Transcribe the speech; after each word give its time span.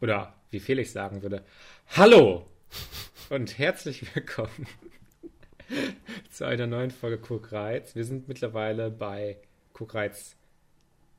Oder 0.00 0.34
wie 0.50 0.60
Felix 0.60 0.92
sagen 0.92 1.22
würde, 1.22 1.44
Hallo 1.96 2.46
und 3.28 3.58
herzlich 3.58 4.14
willkommen 4.14 4.66
zu 6.30 6.46
einer 6.46 6.66
neuen 6.66 6.90
Folge 6.90 7.18
Kuckreiz. 7.18 7.94
Wir 7.94 8.04
sind 8.04 8.26
mittlerweile 8.26 8.90
bei 8.90 9.36
Kuckreiz 9.74 10.36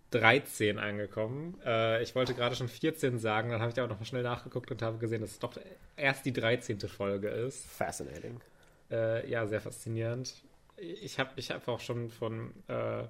13 0.10 0.80
angekommen. 0.80 1.60
Äh, 1.64 2.02
ich 2.02 2.16
wollte 2.16 2.34
gerade 2.34 2.56
schon 2.56 2.68
14 2.68 3.20
sagen, 3.20 3.52
dann 3.52 3.62
habe 3.62 3.72
ich 3.72 3.78
aber 3.78 3.88
noch 3.88 4.00
mal 4.00 4.06
schnell 4.06 4.24
nachgeguckt 4.24 4.72
und 4.72 4.82
habe 4.82 4.98
gesehen, 4.98 5.22
dass 5.22 5.32
es 5.32 5.40
doch 5.40 5.54
erst 5.96 6.26
die 6.26 6.34
13. 6.34 6.80
Folge 6.80 7.30
ist. 7.30 7.66
Fascinating. 7.68 8.42
Äh, 8.90 9.30
ja, 9.30 9.46
sehr 9.46 9.62
faszinierend. 9.62 10.34
Ich 10.78 11.20
habe 11.20 11.30
ich 11.36 11.52
hab 11.52 11.68
auch 11.68 11.80
schon 11.80 12.10
von 12.10 12.52
äh, 12.68 13.04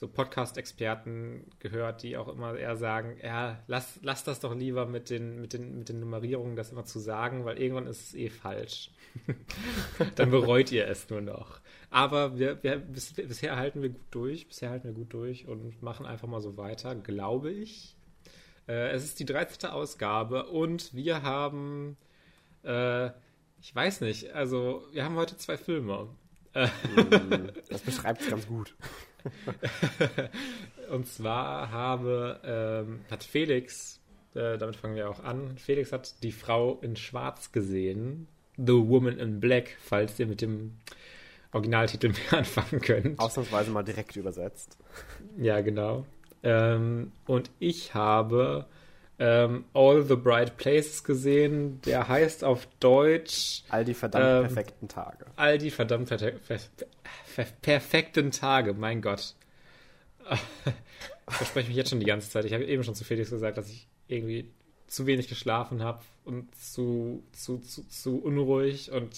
so 0.00 0.08
Podcast-Experten 0.08 1.44
gehört, 1.58 2.02
die 2.02 2.16
auch 2.16 2.28
immer 2.28 2.56
eher 2.56 2.74
sagen, 2.74 3.18
ja, 3.22 3.62
lass, 3.66 3.98
lass 4.00 4.24
das 4.24 4.40
doch 4.40 4.54
lieber 4.54 4.86
mit 4.86 5.10
den, 5.10 5.42
mit, 5.42 5.52
den, 5.52 5.78
mit 5.78 5.90
den 5.90 6.00
Nummerierungen 6.00 6.56
das 6.56 6.72
immer 6.72 6.86
zu 6.86 6.98
sagen, 6.98 7.44
weil 7.44 7.58
irgendwann 7.58 7.86
ist 7.86 8.08
es 8.08 8.14
eh 8.14 8.30
falsch. 8.30 8.92
Dann 10.14 10.30
bereut 10.30 10.72
ihr 10.72 10.88
es 10.88 11.10
nur 11.10 11.20
noch. 11.20 11.60
Aber 11.90 12.38
wir, 12.38 12.62
wir, 12.62 12.76
bis, 12.78 13.12
bisher 13.12 13.56
halten 13.56 13.82
wir 13.82 13.90
gut 13.90 14.06
durch, 14.10 14.48
bisher 14.48 14.70
halten 14.70 14.88
wir 14.88 14.94
gut 14.94 15.12
durch 15.12 15.46
und 15.46 15.82
machen 15.82 16.06
einfach 16.06 16.28
mal 16.28 16.40
so 16.40 16.56
weiter, 16.56 16.94
glaube 16.94 17.50
ich. 17.50 17.94
Äh, 18.68 18.92
es 18.92 19.04
ist 19.04 19.20
die 19.20 19.26
13. 19.26 19.68
Ausgabe 19.68 20.46
und 20.46 20.94
wir 20.94 21.20
haben, 21.20 21.98
äh, 22.64 23.10
ich 23.60 23.74
weiß 23.74 24.00
nicht, 24.00 24.32
also 24.32 24.82
wir 24.92 25.04
haben 25.04 25.16
heute 25.16 25.36
zwei 25.36 25.58
Filme. 25.58 26.08
Das 26.52 27.82
beschreibt 27.82 28.22
es 28.22 28.30
ganz 28.30 28.46
gut. 28.46 28.74
und 30.90 31.06
zwar 31.06 31.70
habe, 31.70 32.40
ähm, 32.44 33.00
hat 33.10 33.24
Felix, 33.24 34.00
äh, 34.34 34.58
damit 34.58 34.76
fangen 34.76 34.96
wir 34.96 35.08
auch 35.08 35.22
an, 35.22 35.56
Felix 35.58 35.92
hat 35.92 36.22
die 36.22 36.32
Frau 36.32 36.78
in 36.82 36.96
Schwarz 36.96 37.52
gesehen, 37.52 38.28
The 38.56 38.74
Woman 38.74 39.18
in 39.18 39.40
Black, 39.40 39.76
falls 39.80 40.18
ihr 40.18 40.26
mit 40.26 40.40
dem 40.40 40.78
Originaltitel 41.52 42.08
mehr 42.30 42.40
anfangen 42.40 42.80
könnt. 42.80 43.18
Ausnahmsweise 43.18 43.70
mal 43.70 43.82
direkt 43.82 44.16
übersetzt. 44.16 44.76
Ja, 45.36 45.60
genau. 45.60 46.06
Ähm, 46.42 47.12
und 47.26 47.50
ich 47.58 47.94
habe 47.94 48.66
ähm, 49.20 49.64
All 49.74 50.02
the 50.02 50.16
Bright 50.16 50.56
Places 50.56 51.04
gesehen. 51.04 51.80
Der 51.82 52.08
heißt 52.08 52.42
auf 52.42 52.66
Deutsch. 52.80 53.62
All 53.68 53.84
die 53.84 53.94
verdammt 53.94 54.24
ähm, 54.24 54.54
perfekten 54.54 54.88
Tage. 54.88 55.26
All 55.36 55.58
die 55.58 55.70
verdammt 55.70 56.08
per 56.08 56.16
per 56.16 56.58
per 57.36 57.44
perfekten 57.62 58.30
Tage, 58.32 58.74
mein 58.74 59.00
Gott. 59.00 59.34
Ich 61.28 61.36
verspreche 61.36 61.68
mich 61.68 61.76
jetzt 61.76 61.90
schon 61.90 62.00
die 62.00 62.06
ganze 62.06 62.28
Zeit. 62.28 62.44
Ich 62.44 62.52
habe 62.52 62.64
eben 62.64 62.82
schon 62.82 62.96
zu 62.96 63.04
Felix 63.04 63.30
gesagt, 63.30 63.56
dass 63.56 63.70
ich 63.70 63.86
irgendwie 64.08 64.50
zu 64.88 65.06
wenig 65.06 65.28
geschlafen 65.28 65.84
habe 65.84 66.02
und 66.24 66.52
zu, 66.56 67.22
zu, 67.30 67.58
zu, 67.58 67.86
zu 67.86 68.18
unruhig 68.18 68.90
und 68.90 69.16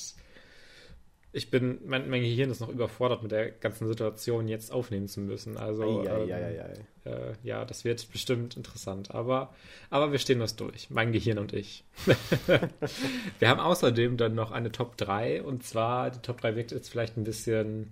ich 1.34 1.50
bin, 1.50 1.78
mein, 1.86 2.10
mein, 2.10 2.20
Gehirn 2.20 2.50
ist 2.50 2.60
noch 2.60 2.68
überfordert 2.68 3.22
mit 3.22 3.32
der 3.32 3.50
ganzen 3.50 3.88
Situation, 3.88 4.48
jetzt 4.48 4.70
aufnehmen 4.70 5.08
zu 5.08 5.20
müssen. 5.20 5.56
Also, 5.56 6.02
ei, 6.02 6.10
ei, 6.10 6.60
ei, 6.60 7.10
äh, 7.10 7.32
ja, 7.42 7.64
das 7.64 7.86
wird 7.86 8.06
bestimmt 8.12 8.56
interessant. 8.56 9.14
Aber, 9.14 9.54
aber 9.88 10.12
wir 10.12 10.18
stehen 10.18 10.40
das 10.40 10.56
durch, 10.56 10.90
mein 10.90 11.10
Gehirn 11.10 11.38
und 11.38 11.54
ich. 11.54 11.84
wir 13.38 13.48
haben 13.48 13.60
außerdem 13.60 14.18
dann 14.18 14.34
noch 14.34 14.50
eine 14.50 14.72
Top 14.72 14.98
3 14.98 15.42
und 15.42 15.64
zwar, 15.64 16.10
die 16.10 16.20
Top 16.20 16.42
3 16.42 16.54
wirkt 16.54 16.72
jetzt 16.72 16.90
vielleicht 16.90 17.16
ein 17.16 17.24
bisschen 17.24 17.88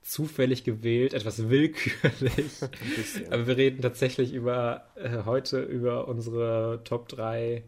zufällig 0.00 0.64
gewählt, 0.64 1.12
etwas 1.12 1.50
willkürlich. 1.50 2.62
aber 3.30 3.46
wir 3.46 3.56
reden 3.58 3.82
tatsächlich 3.82 4.32
über 4.32 4.86
äh, 4.94 5.24
heute 5.26 5.60
über 5.60 6.08
unsere 6.08 6.80
Top 6.84 7.08
3 7.08 7.62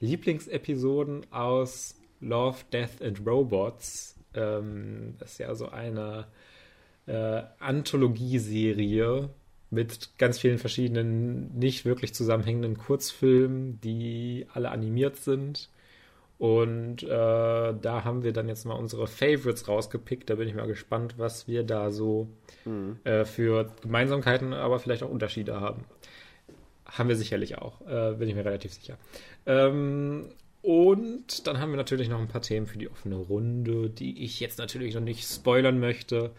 Lieblingsepisoden 0.00 1.32
aus 1.32 1.94
Love, 2.20 2.58
Death 2.70 3.00
and 3.00 3.26
Robots 3.26 4.17
ähm, 4.38 5.14
das 5.18 5.32
ist 5.32 5.38
ja 5.38 5.54
so 5.54 5.68
eine 5.68 6.26
äh, 7.06 7.42
Anthologieserie 7.58 9.30
mit 9.70 10.16
ganz 10.18 10.38
vielen 10.38 10.58
verschiedenen 10.58 11.58
nicht 11.58 11.84
wirklich 11.84 12.14
zusammenhängenden 12.14 12.78
Kurzfilmen, 12.78 13.80
die 13.80 14.46
alle 14.54 14.70
animiert 14.70 15.16
sind. 15.16 15.68
Und 16.38 17.02
äh, 17.02 17.06
da 17.06 18.04
haben 18.04 18.22
wir 18.22 18.32
dann 18.32 18.46
jetzt 18.48 18.64
mal 18.64 18.74
unsere 18.74 19.08
Favorites 19.08 19.66
rausgepickt. 19.66 20.30
Da 20.30 20.36
bin 20.36 20.48
ich 20.48 20.54
mal 20.54 20.68
gespannt, 20.68 21.14
was 21.18 21.48
wir 21.48 21.64
da 21.64 21.90
so 21.90 22.28
mhm. 22.64 22.98
äh, 23.04 23.24
für 23.24 23.72
Gemeinsamkeiten, 23.82 24.52
aber 24.54 24.78
vielleicht 24.78 25.02
auch 25.02 25.10
Unterschiede 25.10 25.60
haben. 25.60 25.84
Haben 26.86 27.08
wir 27.08 27.16
sicherlich 27.16 27.58
auch, 27.58 27.80
äh, 27.86 28.14
bin 28.14 28.28
ich 28.28 28.36
mir 28.36 28.44
relativ 28.44 28.72
sicher. 28.72 28.96
Ähm, 29.46 30.28
und 30.62 31.46
dann 31.46 31.60
haben 31.60 31.70
wir 31.70 31.76
natürlich 31.76 32.08
noch 32.08 32.20
ein 32.20 32.28
paar 32.28 32.42
Themen 32.42 32.66
für 32.66 32.78
die 32.78 32.90
offene 32.90 33.16
Runde, 33.16 33.90
die 33.90 34.24
ich 34.24 34.40
jetzt 34.40 34.58
natürlich 34.58 34.94
noch 34.94 35.02
nicht 35.02 35.24
spoilern 35.28 35.78
möchte. 35.78 36.32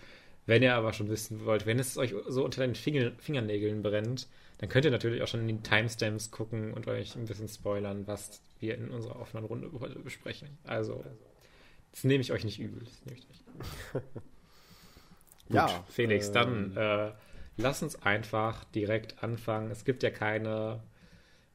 Wenn 0.45 0.63
ihr 0.63 0.75
aber 0.75 0.93
schon 0.93 1.09
wissen 1.09 1.45
wollt, 1.45 1.65
wenn 1.65 1.79
es 1.79 1.97
euch 1.97 2.13
so 2.27 2.43
unter 2.43 2.61
den 2.61 2.75
Finger, 2.75 3.11
Fingernägeln 3.19 3.83
brennt, 3.83 4.27
dann 4.57 4.67
könnt 4.67 4.83
ihr 4.83 4.91
natürlich 4.91 5.21
auch 5.21 5.27
schon 5.27 5.47
in 5.47 5.47
die 5.47 5.63
Timestamps 5.63 6.31
gucken 6.31 6.73
und 6.73 6.87
euch 6.87 7.15
ein 7.15 7.25
bisschen 7.25 7.47
spoilern, 7.47 8.07
was 8.07 8.41
wir 8.59 8.75
in 8.75 8.89
unserer 8.89 9.19
offenen 9.19 9.45
Runde 9.45 9.71
heute 9.79 9.99
besprechen. 9.99 10.57
Also, 10.63 11.03
das 11.91 12.03
nehme 12.03 12.21
ich 12.21 12.31
euch 12.31 12.43
nicht 12.43 12.59
übel. 12.59 12.83
Das 12.83 13.05
nehme 13.05 13.19
ich 13.19 13.27
nicht. 13.27 13.43
Gut, 13.93 15.55
ja, 15.55 15.85
Felix, 15.89 16.27
ähm, 16.27 16.33
dann 16.33 16.77
äh, 16.77 17.11
lass 17.57 17.81
uns 17.81 18.01
einfach 18.01 18.65
direkt 18.65 19.23
anfangen. 19.23 19.71
Es 19.71 19.85
gibt 19.85 20.03
ja 20.03 20.09
keine 20.09 20.83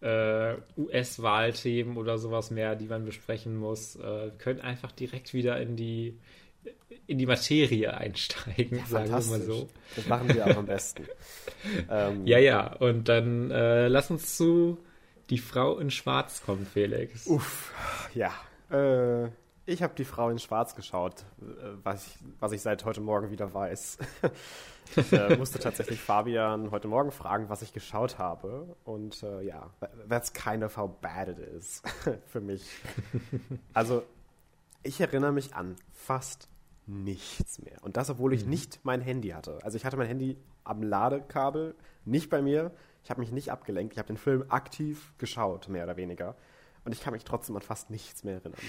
äh, 0.04 0.56
US-Wahlthemen 0.76 1.96
oder 1.96 2.18
sowas 2.18 2.50
mehr, 2.50 2.76
die 2.76 2.86
man 2.86 3.04
besprechen 3.04 3.56
muss. 3.56 3.96
Äh, 3.96 4.30
können 4.38 4.60
einfach 4.60 4.92
direkt 4.92 5.32
wieder 5.32 5.60
in 5.60 5.76
die 5.76 6.18
in 7.06 7.18
die 7.18 7.26
Materie 7.26 7.92
einsteigen, 7.92 8.78
ja, 8.78 8.86
sagen 8.86 9.08
wir 9.08 9.12
mal 9.12 9.40
so. 9.42 9.68
Das 9.96 10.06
machen 10.06 10.34
wir 10.34 10.46
auch 10.46 10.56
am 10.56 10.66
besten. 10.66 11.04
ähm, 11.90 12.26
ja, 12.26 12.38
ja, 12.38 12.72
und 12.74 13.08
dann 13.08 13.50
äh, 13.50 13.88
lass 13.88 14.10
uns 14.10 14.36
zu 14.36 14.78
Die 15.28 15.38
Frau 15.38 15.78
in 15.78 15.90
Schwarz 15.90 16.42
kommen, 16.42 16.66
Felix. 16.66 17.26
Uff, 17.26 17.72
ja. 18.14 18.32
Äh, 18.70 19.28
ich 19.66 19.82
habe 19.82 19.94
Die 19.94 20.04
Frau 20.04 20.30
in 20.30 20.38
Schwarz 20.38 20.74
geschaut, 20.74 21.24
äh, 21.40 21.44
was 21.82 22.06
ich, 22.06 22.18
was 22.40 22.52
ich 22.52 22.62
seit 22.62 22.84
heute 22.84 23.00
Morgen 23.00 23.30
wieder 23.30 23.52
weiß. 23.52 23.98
Ich 24.96 25.12
äh, 25.14 25.34
musste 25.38 25.58
tatsächlich 25.58 25.98
Fabian 25.98 26.70
heute 26.70 26.88
Morgen 26.88 27.10
fragen, 27.10 27.48
was 27.48 27.62
ich 27.62 27.72
geschaut 27.72 28.18
habe. 28.18 28.76
Und 28.84 29.22
äh, 29.22 29.40
ja, 29.40 29.70
that's 30.10 30.30
kind 30.34 30.62
of 30.62 30.76
how 30.76 30.90
bad 31.00 31.26
it 31.28 31.38
is 31.38 31.82
für 32.26 32.42
mich. 32.42 32.68
Also, 33.72 34.02
ich 34.82 35.00
erinnere 35.00 35.32
mich 35.32 35.54
an 35.54 35.76
fast 35.90 36.50
nichts 36.86 37.62
mehr. 37.62 37.78
Und 37.82 37.96
das, 37.96 38.10
obwohl 38.10 38.34
ich 38.34 38.44
mhm. 38.44 38.50
nicht 38.50 38.80
mein 38.82 39.00
Handy 39.00 39.30
hatte. 39.30 39.58
Also, 39.62 39.78
ich 39.78 39.86
hatte 39.86 39.96
mein 39.96 40.06
Handy 40.06 40.36
am 40.64 40.82
Ladekabel, 40.82 41.74
nicht 42.04 42.28
bei 42.28 42.42
mir. 42.42 42.70
Ich 43.02 43.10
habe 43.10 43.20
mich 43.20 43.32
nicht 43.32 43.50
abgelenkt. 43.50 43.94
Ich 43.94 43.98
habe 43.98 44.08
den 44.08 44.18
Film 44.18 44.44
aktiv 44.50 45.14
geschaut, 45.16 45.68
mehr 45.68 45.84
oder 45.84 45.96
weniger. 45.96 46.36
Und 46.84 46.92
ich 46.92 47.00
kann 47.00 47.12
mich 47.12 47.24
trotzdem 47.24 47.56
an 47.56 47.62
fast 47.62 47.90
nichts 47.90 48.24
mehr 48.24 48.34
erinnern. 48.34 48.60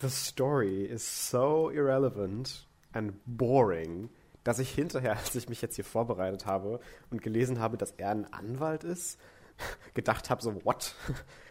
The 0.00 0.10
story 0.10 0.84
is 0.84 1.30
so 1.30 1.70
irrelevant 1.70 2.66
and 2.92 3.14
boring, 3.24 4.10
dass 4.42 4.58
ich 4.58 4.70
hinterher, 4.70 5.12
als 5.18 5.34
ich 5.34 5.48
mich 5.48 5.62
jetzt 5.62 5.76
hier 5.76 5.84
vorbereitet 5.84 6.46
habe 6.46 6.80
und 7.10 7.22
gelesen 7.22 7.60
habe, 7.60 7.76
dass 7.76 7.92
er 7.92 8.10
ein 8.10 8.32
Anwalt 8.32 8.84
ist, 8.84 9.20
gedacht 9.94 10.30
habe, 10.30 10.42
so, 10.42 10.64
what? 10.64 10.94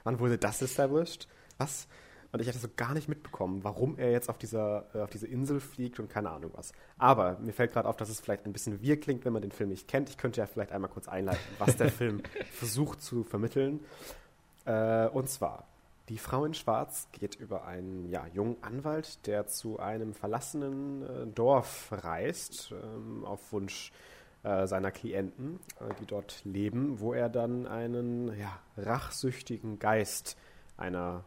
Wann 0.04 0.20
wurde 0.20 0.38
das 0.38 0.62
established? 0.62 1.28
Was? 1.58 1.88
Und 2.32 2.42
ich 2.42 2.48
hatte 2.48 2.60
so 2.60 2.70
gar 2.76 2.94
nicht 2.94 3.10
mitbekommen, 3.10 3.64
warum 3.64 3.98
er 3.98 4.12
jetzt 4.12 4.30
auf 4.30 4.38
dieser 4.38 4.86
äh, 4.94 5.02
auf 5.02 5.10
diese 5.10 5.28
Insel 5.28 5.60
fliegt 5.60 6.00
und 6.00 6.10
keine 6.10 6.30
Ahnung 6.30 6.52
was. 6.56 6.72
Aber 6.98 7.38
mir 7.40 7.54
fällt 7.54 7.74
gerade 7.74 7.90
auf, 7.90 7.98
dass 7.98 8.10
es 8.10 8.22
vielleicht 8.22 8.46
ein 8.46 8.54
bisschen 8.54 8.82
wir 8.82 9.00
klingt, 9.00 9.26
wenn 9.26 9.34
man 9.34 9.42
den 9.42 9.52
Film 9.52 9.70
nicht 9.70 9.88
kennt. 9.88 10.10
Ich 10.10 10.18
könnte 10.18 10.40
ja 10.40 10.48
vielleicht 10.48 10.72
einmal 10.72 10.90
kurz 10.90 11.08
einleiten, 11.08 11.42
was 11.60 11.76
der 11.76 11.92
Film 11.92 12.24
versucht 12.52 13.02
zu 13.02 13.24
vermitteln. 13.24 13.82
Äh, 14.66 15.08
und 15.08 15.30
zwar 15.30 15.66
die 16.12 16.18
Frau 16.18 16.46
in 16.46 16.54
Schwarz 16.54 17.08
geht 17.14 17.36
über 17.36 17.66
einen 17.66 18.10
ja, 18.10 18.26
jungen 18.34 18.58
Anwalt, 18.62 19.26
der 19.28 19.48
zu 19.48 19.80
einem 19.80 20.14
verlassenen 20.14 21.04
äh, 21.04 21.28
Dorf 21.28 21.88
reist, 21.92 22.72
ähm, 22.72 23.24
auf 23.24 23.54
Wunsch 23.54 23.94
äh, 24.44 24.68
seiner 24.68 24.92
Klienten, 24.92 25.60
äh, 25.80 25.94
die 26.02 26.06
dort 26.06 26.44
leben, 26.44 27.00
wo 27.00 27.14
er 27.14 27.30
dann 27.30 27.66
einen 27.66 28.38
ja, 28.38 28.60
rachsüchtigen 28.76 29.80
Geist 29.80 30.36
einer 30.76 31.24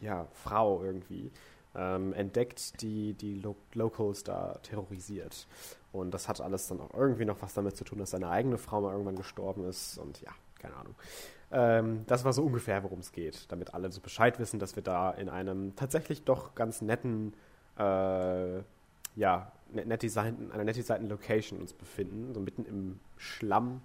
ja, 0.00 0.26
Frau 0.32 0.82
irgendwie 0.82 1.30
ähm, 1.74 2.12
entdeckt, 2.12 2.80
die 2.82 3.14
die 3.14 3.40
Lo 3.40 3.56
Locals 3.74 4.24
da 4.24 4.58
terrorisiert. 4.62 5.46
Und 5.92 6.12
das 6.12 6.28
hat 6.28 6.40
alles 6.40 6.68
dann 6.68 6.80
auch 6.80 6.92
irgendwie 6.94 7.24
noch 7.24 7.40
was 7.40 7.54
damit 7.54 7.76
zu 7.76 7.84
tun, 7.84 7.98
dass 7.98 8.10
seine 8.10 8.28
eigene 8.28 8.58
Frau 8.58 8.80
mal 8.80 8.92
irgendwann 8.92 9.16
gestorben 9.16 9.64
ist 9.64 9.98
und 9.98 10.20
ja, 10.22 10.32
keine 10.58 10.76
Ahnung. 10.76 10.94
Ähm, 11.52 12.04
das 12.06 12.24
war 12.24 12.32
so 12.32 12.42
ungefähr, 12.42 12.82
worum 12.82 12.98
es 12.98 13.12
geht, 13.12 13.50
damit 13.52 13.74
alle 13.74 13.90
so 13.92 14.00
Bescheid 14.00 14.38
wissen, 14.38 14.58
dass 14.58 14.76
wir 14.76 14.82
da 14.82 15.10
in 15.10 15.28
einem 15.28 15.76
tatsächlich 15.76 16.24
doch 16.24 16.54
ganz 16.54 16.80
netten, 16.82 17.34
äh, 17.78 18.58
ja, 19.14 19.52
net, 19.72 19.86
net 19.86 20.02
designten, 20.02 20.50
einer 20.50 20.64
nett 20.64 20.76
designten 20.76 21.08
Location 21.08 21.60
uns 21.60 21.72
befinden, 21.72 22.34
so 22.34 22.40
mitten 22.40 22.64
im 22.64 22.98
Schlamm 23.16 23.82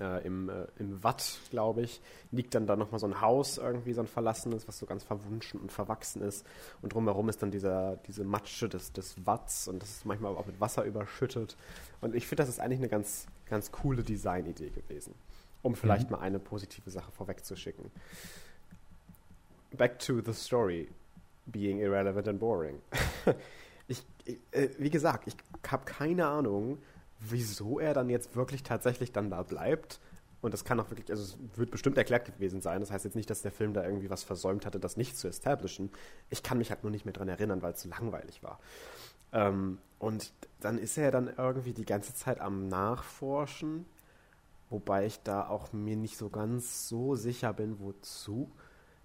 äh, 0.00 0.24
im, 0.26 0.48
äh, 0.48 0.66
im 0.78 1.02
Watt, 1.02 1.38
glaube 1.50 1.82
ich, 1.82 2.00
liegt 2.30 2.54
dann 2.54 2.66
da 2.66 2.76
nochmal 2.76 2.98
so 2.98 3.06
ein 3.06 3.20
Haus, 3.20 3.58
irgendwie 3.58 3.92
so 3.92 4.00
ein 4.00 4.06
verlassenes, 4.06 4.66
was 4.66 4.78
so 4.78 4.86
ganz 4.86 5.04
verwunschen 5.04 5.60
und 5.60 5.70
verwachsen 5.70 6.22
ist. 6.22 6.46
Und 6.80 6.94
drumherum 6.94 7.28
ist 7.28 7.42
dann 7.42 7.50
dieser, 7.50 7.96
diese 8.06 8.24
Matsche 8.24 8.68
des, 8.68 8.92
des 8.92 9.26
Watts 9.26 9.68
und 9.68 9.82
das 9.82 9.90
ist 9.90 10.06
manchmal 10.06 10.34
auch 10.34 10.46
mit 10.46 10.60
Wasser 10.60 10.84
überschüttet. 10.84 11.56
Und 12.00 12.14
ich 12.14 12.26
finde, 12.26 12.42
das 12.42 12.48
ist 12.48 12.60
eigentlich 12.60 12.78
eine 12.78 12.88
ganz, 12.88 13.26
ganz 13.46 13.70
coole 13.70 14.02
Designidee 14.02 14.70
gewesen, 14.70 15.14
um 15.62 15.74
vielleicht 15.74 16.10
mhm. 16.10 16.16
mal 16.16 16.22
eine 16.22 16.38
positive 16.38 16.90
Sache 16.90 17.10
vorwegzuschicken. 17.12 17.90
Back 19.76 19.98
to 20.00 20.20
the 20.20 20.32
story 20.32 20.88
being 21.46 21.80
irrelevant 21.80 22.28
and 22.28 22.38
boring. 22.38 22.80
ich, 23.88 24.04
äh, 24.52 24.68
wie 24.78 24.90
gesagt, 24.90 25.26
ich 25.26 25.36
habe 25.68 25.84
keine 25.84 26.26
Ahnung, 26.26 26.78
wieso 27.28 27.78
er 27.78 27.94
dann 27.94 28.10
jetzt 28.10 28.34
wirklich 28.36 28.62
tatsächlich 28.62 29.12
dann 29.12 29.30
da 29.30 29.42
bleibt. 29.42 30.00
Und 30.40 30.52
das 30.52 30.64
kann 30.64 30.80
auch 30.80 30.90
wirklich, 30.90 31.08
also 31.08 31.22
es 31.22 31.38
wird 31.56 31.70
bestimmt 31.70 31.96
erklärt 31.96 32.26
gewesen 32.26 32.60
sein. 32.60 32.80
Das 32.80 32.90
heißt 32.90 33.04
jetzt 33.04 33.14
nicht, 33.14 33.30
dass 33.30 33.42
der 33.42 33.52
Film 33.52 33.74
da 33.74 33.84
irgendwie 33.84 34.10
was 34.10 34.24
versäumt 34.24 34.66
hatte, 34.66 34.80
das 34.80 34.96
nicht 34.96 35.16
zu 35.16 35.28
establishen. 35.28 35.90
Ich 36.30 36.42
kann 36.42 36.58
mich 36.58 36.70
halt 36.70 36.82
nur 36.82 36.90
nicht 36.90 37.04
mehr 37.04 37.14
dran 37.14 37.28
erinnern, 37.28 37.62
weil 37.62 37.74
es 37.74 37.82
so 37.82 37.88
langweilig 37.88 38.42
war. 38.42 38.58
Ähm, 39.32 39.78
und 40.00 40.32
dann 40.60 40.78
ist 40.78 40.98
er 40.98 41.12
dann 41.12 41.32
irgendwie 41.36 41.72
die 41.72 41.84
ganze 41.84 42.14
Zeit 42.14 42.40
am 42.40 42.66
Nachforschen, 42.66 43.86
wobei 44.68 45.06
ich 45.06 45.20
da 45.22 45.46
auch 45.46 45.72
mir 45.72 45.96
nicht 45.96 46.16
so 46.16 46.28
ganz 46.28 46.88
so 46.88 47.14
sicher 47.14 47.52
bin, 47.52 47.78
wozu. 47.78 48.50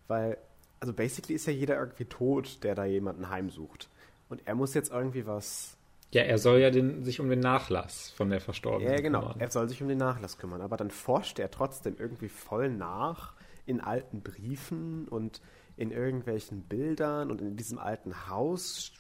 Weil, 0.08 0.40
also 0.80 0.92
basically 0.92 1.36
ist 1.36 1.46
ja 1.46 1.54
jeder 1.54 1.78
irgendwie 1.78 2.06
tot, 2.06 2.64
der 2.64 2.74
da 2.74 2.86
jemanden 2.86 3.30
heimsucht. 3.30 3.90
Und 4.28 4.42
er 4.48 4.56
muss 4.56 4.74
jetzt 4.74 4.92
irgendwie 4.92 5.28
was 5.28 5.77
ja, 6.18 6.24
er 6.24 6.40
soll 6.40 6.60
ja 6.60 6.72
den, 6.72 7.04
sich 7.04 7.20
um 7.20 7.30
den 7.30 7.40
Nachlass 7.40 8.10
von 8.10 8.32
der 8.32 8.42
Verstorbenen 8.42 8.92
Ja, 8.92 9.00
genau. 9.00 9.20
Kümmern. 9.20 9.40
Er 9.40 9.52
soll 9.52 9.70
sich 9.70 9.84
um 9.84 9.88
den 9.88 10.00
Nachlass 10.00 10.40
kümmern. 10.40 10.62
Aber 10.62 10.76
dann 10.76 10.90
forscht 10.90 11.38
er 11.38 11.52
trotzdem 11.52 11.96
irgendwie 12.00 12.28
voll 12.28 12.70
nach 12.70 13.36
in 13.68 13.82
alten 13.82 14.24
Briefen 14.24 15.08
und 15.08 15.42
in 15.76 15.92
irgendwelchen 15.92 16.64
Bildern 16.64 17.30
und 17.30 17.40
in 17.40 17.56
diesem 17.56 17.78
alten 17.78 18.28
Haus 18.30 18.92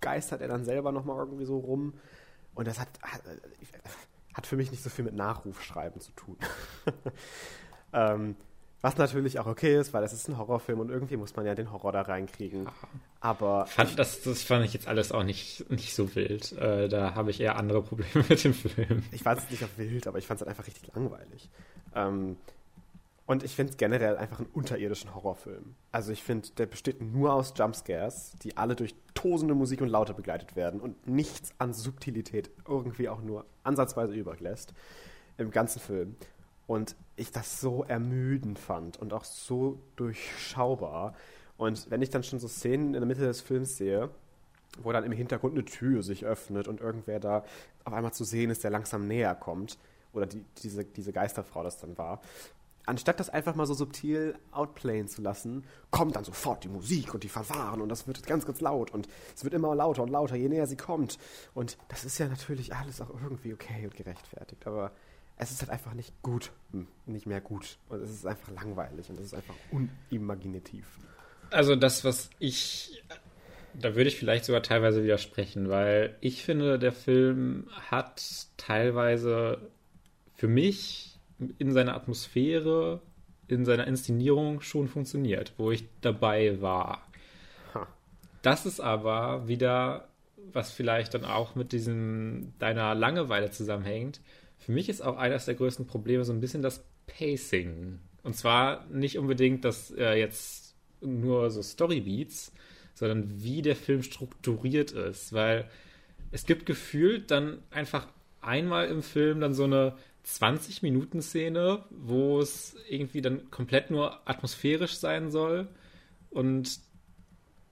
geistert 0.00 0.40
er 0.40 0.48
dann 0.48 0.64
selber 0.64 0.90
nochmal 0.90 1.18
irgendwie 1.18 1.44
so 1.44 1.58
rum. 1.58 1.94
Und 2.56 2.66
das 2.66 2.80
hat, 2.80 2.88
hat, 3.02 3.22
hat, 4.34 4.46
für 4.46 4.56
mich 4.56 4.72
nicht 4.72 4.82
so 4.82 4.90
viel 4.90 5.04
mit 5.04 5.14
Nachrufschreiben 5.14 6.00
zu 6.00 6.10
tun. 6.12 6.36
ähm, 7.92 8.34
was 8.84 8.98
natürlich 8.98 9.38
auch 9.38 9.46
okay 9.46 9.80
ist, 9.80 9.94
weil 9.94 10.04
es 10.04 10.12
ist 10.12 10.28
ein 10.28 10.36
Horrorfilm 10.36 10.78
und 10.78 10.90
irgendwie 10.90 11.16
muss 11.16 11.34
man 11.36 11.46
ja 11.46 11.54
den 11.54 11.72
Horror 11.72 11.90
da 11.90 12.02
reinkriegen. 12.02 12.68
Aber. 13.18 13.64
Fand, 13.64 13.98
das, 13.98 14.20
das 14.20 14.42
fand 14.42 14.62
ich 14.66 14.74
jetzt 14.74 14.86
alles 14.86 15.10
auch 15.10 15.22
nicht, 15.22 15.70
nicht 15.70 15.94
so 15.94 16.14
wild. 16.14 16.52
Äh, 16.58 16.88
da 16.88 17.14
habe 17.14 17.30
ich 17.30 17.40
eher 17.40 17.56
andere 17.56 17.80
Probleme 17.80 18.22
mit 18.28 18.44
dem 18.44 18.52
Film. 18.52 19.02
Ich 19.10 19.22
fand 19.22 19.40
es 19.40 19.50
nicht 19.50 19.64
auch 19.64 19.78
wild, 19.78 20.06
aber 20.06 20.18
ich 20.18 20.26
fand 20.26 20.38
es 20.38 20.46
halt 20.46 20.50
einfach 20.50 20.66
richtig 20.66 20.94
langweilig. 20.94 21.48
Ähm, 21.94 22.36
und 23.24 23.42
ich 23.42 23.56
finde 23.56 23.70
es 23.70 23.78
generell 23.78 24.18
einfach 24.18 24.40
einen 24.40 24.50
unterirdischen 24.52 25.14
Horrorfilm. 25.14 25.76
Also 25.90 26.12
ich 26.12 26.22
finde, 26.22 26.50
der 26.58 26.66
besteht 26.66 27.00
nur 27.00 27.32
aus 27.32 27.54
Jumpscares, 27.56 28.32
die 28.42 28.58
alle 28.58 28.76
durch 28.76 28.94
tosende 29.14 29.54
Musik 29.54 29.80
und 29.80 29.88
Laute 29.88 30.12
begleitet 30.12 30.56
werden 30.56 30.82
und 30.82 31.06
nichts 31.06 31.54
an 31.56 31.72
Subtilität 31.72 32.50
irgendwie 32.68 33.08
auch 33.08 33.22
nur 33.22 33.46
ansatzweise 33.62 34.12
überlässt 34.12 34.74
im 35.38 35.50
ganzen 35.50 35.80
Film. 35.80 36.16
Und 36.66 36.96
ich 37.16 37.30
das 37.30 37.60
so 37.60 37.84
ermüdend 37.84 38.58
fand 38.58 38.96
und 38.96 39.12
auch 39.12 39.24
so 39.24 39.78
durchschaubar. 39.96 41.14
Und 41.56 41.90
wenn 41.90 42.02
ich 42.02 42.10
dann 42.10 42.22
schon 42.22 42.38
so 42.38 42.48
Szenen 42.48 42.88
in 42.88 43.00
der 43.00 43.06
Mitte 43.06 43.20
des 43.20 43.40
Films 43.40 43.76
sehe, 43.76 44.10
wo 44.82 44.92
dann 44.92 45.04
im 45.04 45.12
Hintergrund 45.12 45.54
eine 45.54 45.64
Tür 45.64 46.02
sich 46.02 46.24
öffnet 46.24 46.66
und 46.66 46.80
irgendwer 46.80 47.20
da 47.20 47.44
auf 47.84 47.92
einmal 47.92 48.12
zu 48.12 48.24
sehen 48.24 48.50
ist, 48.50 48.64
der 48.64 48.70
langsam 48.70 49.06
näher 49.06 49.34
kommt, 49.34 49.78
oder 50.12 50.26
die, 50.26 50.44
diese, 50.62 50.84
diese 50.84 51.12
Geisterfrau 51.12 51.62
das 51.62 51.78
dann 51.78 51.98
war, 51.98 52.20
anstatt 52.86 53.18
das 53.18 53.30
einfach 53.30 53.54
mal 53.54 53.66
so 53.66 53.74
subtil 53.74 54.36
outplayen 54.52 55.08
zu 55.08 55.22
lassen, 55.22 55.64
kommt 55.90 56.16
dann 56.16 56.24
sofort 56.24 56.64
die 56.64 56.68
Musik 56.68 57.14
und 57.14 57.24
die 57.24 57.28
Verfahren 57.28 57.80
und 57.80 57.88
das 57.88 58.06
wird 58.06 58.26
ganz, 58.26 58.46
ganz 58.46 58.60
laut 58.60 58.90
und 58.92 59.08
es 59.34 59.44
wird 59.44 59.54
immer 59.54 59.74
lauter 59.74 60.02
und 60.02 60.10
lauter, 60.10 60.36
je 60.36 60.48
näher 60.48 60.66
sie 60.66 60.76
kommt. 60.76 61.18
Und 61.54 61.78
das 61.88 62.04
ist 62.04 62.18
ja 62.18 62.28
natürlich 62.28 62.74
alles 62.74 63.00
auch 63.00 63.10
irgendwie 63.22 63.54
okay 63.54 63.84
und 63.84 63.96
gerechtfertigt, 63.96 64.66
aber 64.66 64.92
es 65.36 65.50
ist 65.50 65.60
halt 65.60 65.70
einfach 65.70 65.94
nicht 65.94 66.12
gut, 66.22 66.52
hm, 66.72 66.86
nicht 67.06 67.26
mehr 67.26 67.40
gut. 67.40 67.78
Und 67.88 68.02
es 68.02 68.10
ist 68.10 68.26
einfach 68.26 68.50
langweilig 68.52 69.08
und 69.10 69.18
es 69.18 69.26
ist 69.26 69.34
einfach 69.34 69.54
unimaginativ. 69.70 70.86
Also 71.50 71.76
das, 71.76 72.04
was 72.04 72.30
ich, 72.38 73.02
da 73.74 73.94
würde 73.94 74.08
ich 74.08 74.16
vielleicht 74.16 74.44
sogar 74.44 74.62
teilweise 74.62 75.02
widersprechen, 75.02 75.68
weil 75.68 76.16
ich 76.20 76.44
finde, 76.44 76.78
der 76.78 76.92
Film 76.92 77.68
hat 77.90 78.22
teilweise 78.56 79.70
für 80.34 80.48
mich 80.48 81.18
in 81.58 81.72
seiner 81.72 81.94
Atmosphäre, 81.94 83.00
in 83.48 83.64
seiner 83.64 83.86
Inszenierung 83.86 84.60
schon 84.60 84.88
funktioniert, 84.88 85.52
wo 85.58 85.70
ich 85.70 85.84
dabei 86.00 86.60
war. 86.60 87.06
Ha. 87.74 87.86
Das 88.42 88.66
ist 88.66 88.80
aber 88.80 89.48
wieder, 89.48 90.08
was 90.52 90.72
vielleicht 90.72 91.14
dann 91.14 91.24
auch 91.24 91.54
mit 91.54 91.72
diesem 91.72 92.52
deiner 92.58 92.94
Langeweile 92.94 93.50
zusammenhängt, 93.50 94.20
für 94.64 94.72
mich 94.72 94.88
ist 94.88 95.02
auch 95.02 95.18
eines 95.18 95.44
der 95.44 95.54
größten 95.54 95.86
Probleme 95.86 96.24
so 96.24 96.32
ein 96.32 96.40
bisschen 96.40 96.62
das 96.62 96.84
Pacing. 97.06 97.98
Und 98.22 98.34
zwar 98.34 98.86
nicht 98.86 99.18
unbedingt 99.18 99.62
das 99.64 99.90
äh, 99.90 100.14
jetzt 100.14 100.74
nur 101.02 101.50
so 101.50 101.62
Storybeats, 101.62 102.50
sondern 102.94 103.42
wie 103.42 103.60
der 103.60 103.76
Film 103.76 104.02
strukturiert 104.02 104.92
ist. 104.92 105.34
Weil 105.34 105.68
es 106.32 106.46
gibt 106.46 106.64
gefühlt 106.64 107.30
dann 107.30 107.58
einfach 107.70 108.08
einmal 108.40 108.88
im 108.88 109.02
Film 109.02 109.40
dann 109.40 109.52
so 109.52 109.64
eine 109.64 109.96
20-Minuten-Szene, 110.26 111.84
wo 111.90 112.40
es 112.40 112.74
irgendwie 112.88 113.20
dann 113.20 113.50
komplett 113.50 113.90
nur 113.90 114.26
atmosphärisch 114.26 114.94
sein 114.94 115.30
soll 115.30 115.68
und 116.30 116.80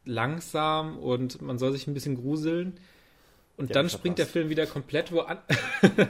langsam 0.05 0.99
und 0.99 1.41
man 1.41 1.57
soll 1.57 1.73
sich 1.73 1.87
ein 1.87 1.95
bisschen 1.95 2.17
gruseln. 2.17 2.75
Und 3.57 3.71
ja, 3.71 3.75
dann 3.75 3.89
springt 3.89 4.19
der 4.19 4.27
Film 4.27 4.51
wieder 4.51 4.67
komplett 4.67 5.11
wo 5.11 5.21
an. 5.21 5.39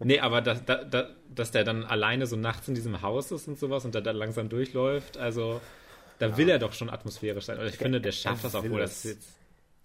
nee, 0.00 0.20
aber 0.20 0.40
dass, 0.40 0.64
dass, 0.64 1.06
dass 1.28 1.50
der 1.50 1.64
dann 1.64 1.84
alleine 1.84 2.26
so 2.26 2.36
nachts 2.36 2.68
in 2.68 2.74
diesem 2.74 3.02
Haus 3.02 3.30
ist 3.30 3.48
und 3.48 3.58
sowas 3.58 3.84
und 3.84 3.94
da 3.94 4.00
dann 4.00 4.16
langsam 4.16 4.48
durchläuft, 4.48 5.16
also 5.16 5.60
da 6.18 6.28
ja. 6.28 6.36
will 6.36 6.48
er 6.48 6.58
doch 6.58 6.72
schon 6.72 6.90
atmosphärisch 6.90 7.44
sein. 7.44 7.58
Und 7.58 7.66
ich 7.66 7.76
finde, 7.76 8.00
der 8.00 8.12
schafft 8.12 8.44
das, 8.44 8.54
obwohl 8.54 8.80
das 8.80 9.04
jetzt. 9.04 9.34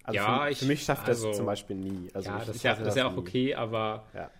Also 0.02 0.16
ja, 0.18 0.44
für, 0.44 0.50
ich, 0.50 0.58
für 0.58 0.66
mich 0.66 0.82
schafft 0.82 1.08
also, 1.08 1.28
das 1.28 1.36
zum 1.38 1.46
Beispiel 1.46 1.76
nie. 1.76 2.10
Also 2.12 2.30
ja, 2.30 2.38
ich, 2.38 2.46
das, 2.46 2.56
ich 2.56 2.62
ja, 2.62 2.74
das 2.74 2.88
ist 2.88 2.96
ja 2.96 3.06
auch 3.06 3.16
okay, 3.16 3.54
aber 3.54 4.06
ja. 4.14 4.30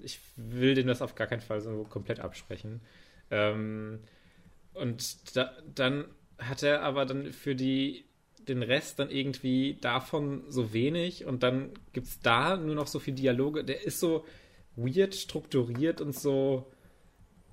ich 0.00 0.20
will 0.36 0.74
dem 0.74 0.86
das 0.86 1.02
auf 1.02 1.14
gar 1.14 1.26
keinen 1.26 1.40
Fall 1.40 1.60
so 1.60 1.84
komplett 1.90 2.20
absprechen. 2.20 2.80
Ähm, 3.30 4.00
und 4.74 5.36
da, 5.36 5.50
dann 5.74 6.04
hat 6.38 6.62
er 6.62 6.82
aber 6.82 7.04
dann 7.06 7.32
für 7.32 7.56
die 7.56 8.04
den 8.46 8.62
Rest 8.62 8.98
dann 8.98 9.10
irgendwie 9.10 9.76
davon 9.80 10.44
so 10.48 10.72
wenig 10.72 11.24
und 11.24 11.42
dann 11.42 11.70
gibt 11.92 12.06
es 12.06 12.20
da 12.20 12.56
nur 12.56 12.74
noch 12.74 12.86
so 12.86 12.98
viel 12.98 13.14
Dialoge. 13.14 13.64
Der 13.64 13.84
ist 13.84 13.98
so, 13.98 14.24
weird 14.76 15.14
strukturiert 15.14 16.00
und 16.00 16.14
so, 16.14 16.70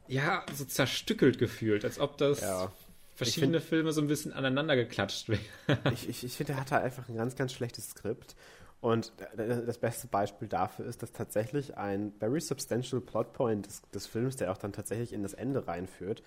ja, 0.08 0.46
so 0.54 0.66
zerstückelt 0.66 1.40
gefühlt, 1.40 1.86
als 1.86 2.00
ob 2.00 2.18
das 2.18 2.42
ja. 2.42 2.72
verschiedene 3.16 3.60
find, 3.60 3.70
Filme 3.70 3.92
so 3.94 4.02
ein 4.02 4.08
bisschen 4.08 4.34
aneinander 4.34 4.76
geklatscht 4.76 5.30
wären. 5.30 5.42
ich 5.94 6.10
ich, 6.10 6.24
ich 6.24 6.34
finde, 6.34 6.54
er 6.54 6.60
hat 6.60 6.72
da 6.72 6.78
einfach 6.78 7.08
ein 7.10 7.16
ganz, 7.16 7.36
ganz 7.36 7.54
schlechtes 7.54 7.92
Skript. 7.92 8.36
Und 8.84 9.14
das 9.38 9.78
beste 9.78 10.08
Beispiel 10.08 10.50
dafür 10.50 10.86
ist, 10.86 11.02
dass 11.02 11.14
tatsächlich 11.14 11.78
ein 11.78 12.12
very 12.20 12.42
substantial 12.42 13.00
Plotpoint 13.00 13.66
des, 13.66 13.82
des 13.92 14.08
Films, 14.08 14.36
der 14.36 14.52
auch 14.52 14.58
dann 14.58 14.74
tatsächlich 14.74 15.14
in 15.14 15.24
das 15.24 15.34
Ende 15.34 15.66
reinführt, 15.66 16.22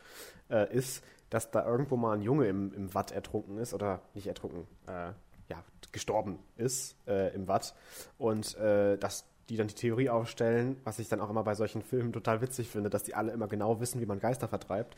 äh, 0.49 0.75
ist, 0.75 1.05
dass 1.29 1.51
da 1.51 1.67
irgendwo 1.67 1.99
mal 1.99 2.15
ein 2.15 2.23
Junge 2.23 2.47
im, 2.47 2.73
im 2.73 2.95
Watt 2.95 3.13
ertrunken 3.13 3.59
ist, 3.59 3.75
oder 3.75 4.01
nicht 4.15 4.27
ertrunken, 4.27 4.67
äh, 4.87 5.13
ja, 5.51 5.63
gestorben 5.93 6.39
ist 6.57 6.97
äh, 7.07 7.35
im 7.35 7.47
Watt. 7.47 7.75
Und 8.17 8.57
äh, 8.57 8.97
dass 8.97 9.27
die 9.49 9.57
dann 9.57 9.69
die 9.69 9.75
Theorie 9.75 10.11
aufstellen, 10.11 10.77
was 10.85 10.99
ich 10.99 11.09
dann 11.09 11.21
auch 11.21 11.31
immer 11.31 11.45
bei 11.45 11.55
solchen 11.55 11.83
Filmen 11.83 12.13
total 12.13 12.41
witzig 12.41 12.69
finde, 12.69 12.91
dass 12.91 13.05
die 13.05 13.15
alle 13.15 13.33
immer 13.33 13.47
genau 13.47 13.81
wissen, 13.81 14.01
wie 14.01 14.07
man 14.07 14.19
Geister 14.19 14.49
vertreibt, 14.49 14.97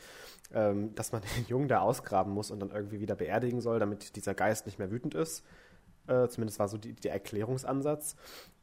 ähm, 0.53 0.95
dass 0.95 1.11
man 1.11 1.21
den 1.37 1.45
Jungen 1.45 1.67
da 1.67 1.81
ausgraben 1.81 2.33
muss 2.33 2.51
und 2.51 2.59
dann 2.59 2.71
irgendwie 2.71 2.99
wieder 2.99 3.15
beerdigen 3.15 3.61
soll, 3.61 3.79
damit 3.79 4.15
dieser 4.15 4.33
Geist 4.33 4.65
nicht 4.65 4.79
mehr 4.79 4.91
wütend 4.91 5.13
ist. 5.13 5.43
Äh, 6.07 6.27
zumindest 6.29 6.59
war 6.59 6.67
so 6.67 6.77
die, 6.77 6.93
der 6.93 7.13
Erklärungsansatz. 7.13 8.15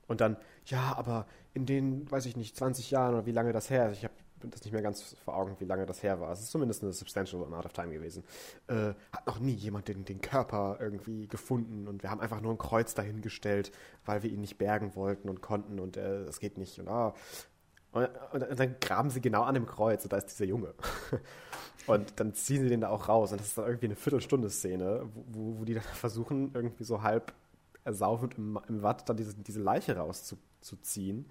Und 0.08 0.20
dann, 0.20 0.36
ja, 0.66 0.94
aber 0.96 1.26
in 1.54 1.66
den, 1.66 2.10
weiß 2.10 2.26
ich 2.26 2.36
nicht, 2.36 2.56
20 2.56 2.90
Jahren 2.90 3.14
oder 3.14 3.26
wie 3.26 3.32
lange 3.32 3.52
das 3.52 3.70
her 3.70 3.90
ist, 3.90 3.98
ich 3.98 4.04
habe 4.04 4.14
das 4.40 4.64
nicht 4.64 4.72
mehr 4.72 4.82
ganz 4.82 5.16
vor 5.24 5.36
Augen, 5.36 5.56
wie 5.58 5.64
lange 5.64 5.86
das 5.86 6.02
her 6.02 6.20
war. 6.20 6.32
Es 6.32 6.40
ist 6.40 6.50
zumindest 6.50 6.82
eine 6.82 6.92
substantial 6.92 7.42
amount 7.44 7.66
of 7.66 7.72
time 7.72 7.92
gewesen. 7.92 8.24
Äh, 8.68 8.94
hat 9.12 9.26
noch 9.26 9.38
nie 9.38 9.52
jemand 9.52 9.88
den, 9.88 10.04
den 10.04 10.20
Körper 10.20 10.78
irgendwie 10.80 11.26
gefunden 11.26 11.88
und 11.88 12.02
wir 12.02 12.10
haben 12.10 12.20
einfach 12.20 12.40
nur 12.40 12.52
ein 12.52 12.58
Kreuz 12.58 12.94
dahingestellt, 12.94 13.72
weil 14.04 14.22
wir 14.22 14.30
ihn 14.30 14.40
nicht 14.40 14.58
bergen 14.58 14.94
wollten 14.94 15.28
und 15.28 15.40
konnten 15.40 15.78
und 15.78 15.96
äh, 15.96 16.24
es 16.24 16.40
geht 16.40 16.58
nicht 16.58 16.78
und, 16.78 16.88
ah. 16.88 17.14
und, 17.92 18.08
und, 18.32 18.60
dann 18.60 18.76
graben 18.80 19.10
sie 19.10 19.20
genau 19.20 19.42
an 19.42 19.54
dem 19.54 19.66
Kreuz 19.66 20.04
und 20.04 20.12
da 20.12 20.18
ist 20.18 20.26
dieser 20.26 20.44
Junge. 20.44 20.74
und 21.86 22.20
dann 22.20 22.34
ziehen 22.34 22.62
sie 22.62 22.68
den 22.68 22.82
da 22.82 22.90
auch 22.90 23.08
raus 23.08 23.32
und 23.32 23.40
das 23.40 23.48
ist 23.48 23.58
dann 23.58 23.66
irgendwie 23.66 23.86
eine 23.86 23.96
Viertelstunde-Szene, 23.96 25.08
wo, 25.32 25.58
wo 25.60 25.64
die 25.64 25.74
dann 25.74 25.82
versuchen, 25.82 26.50
irgendwie 26.54 26.84
so 26.84 27.02
halb 27.02 27.32
ersaufend 27.84 28.36
im, 28.36 28.58
im 28.68 28.82
Watt 28.82 29.08
dann 29.08 29.16
diese, 29.16 29.34
diese 29.34 29.60
Leiche 29.60 29.96
rauszuziehen. 29.96 31.26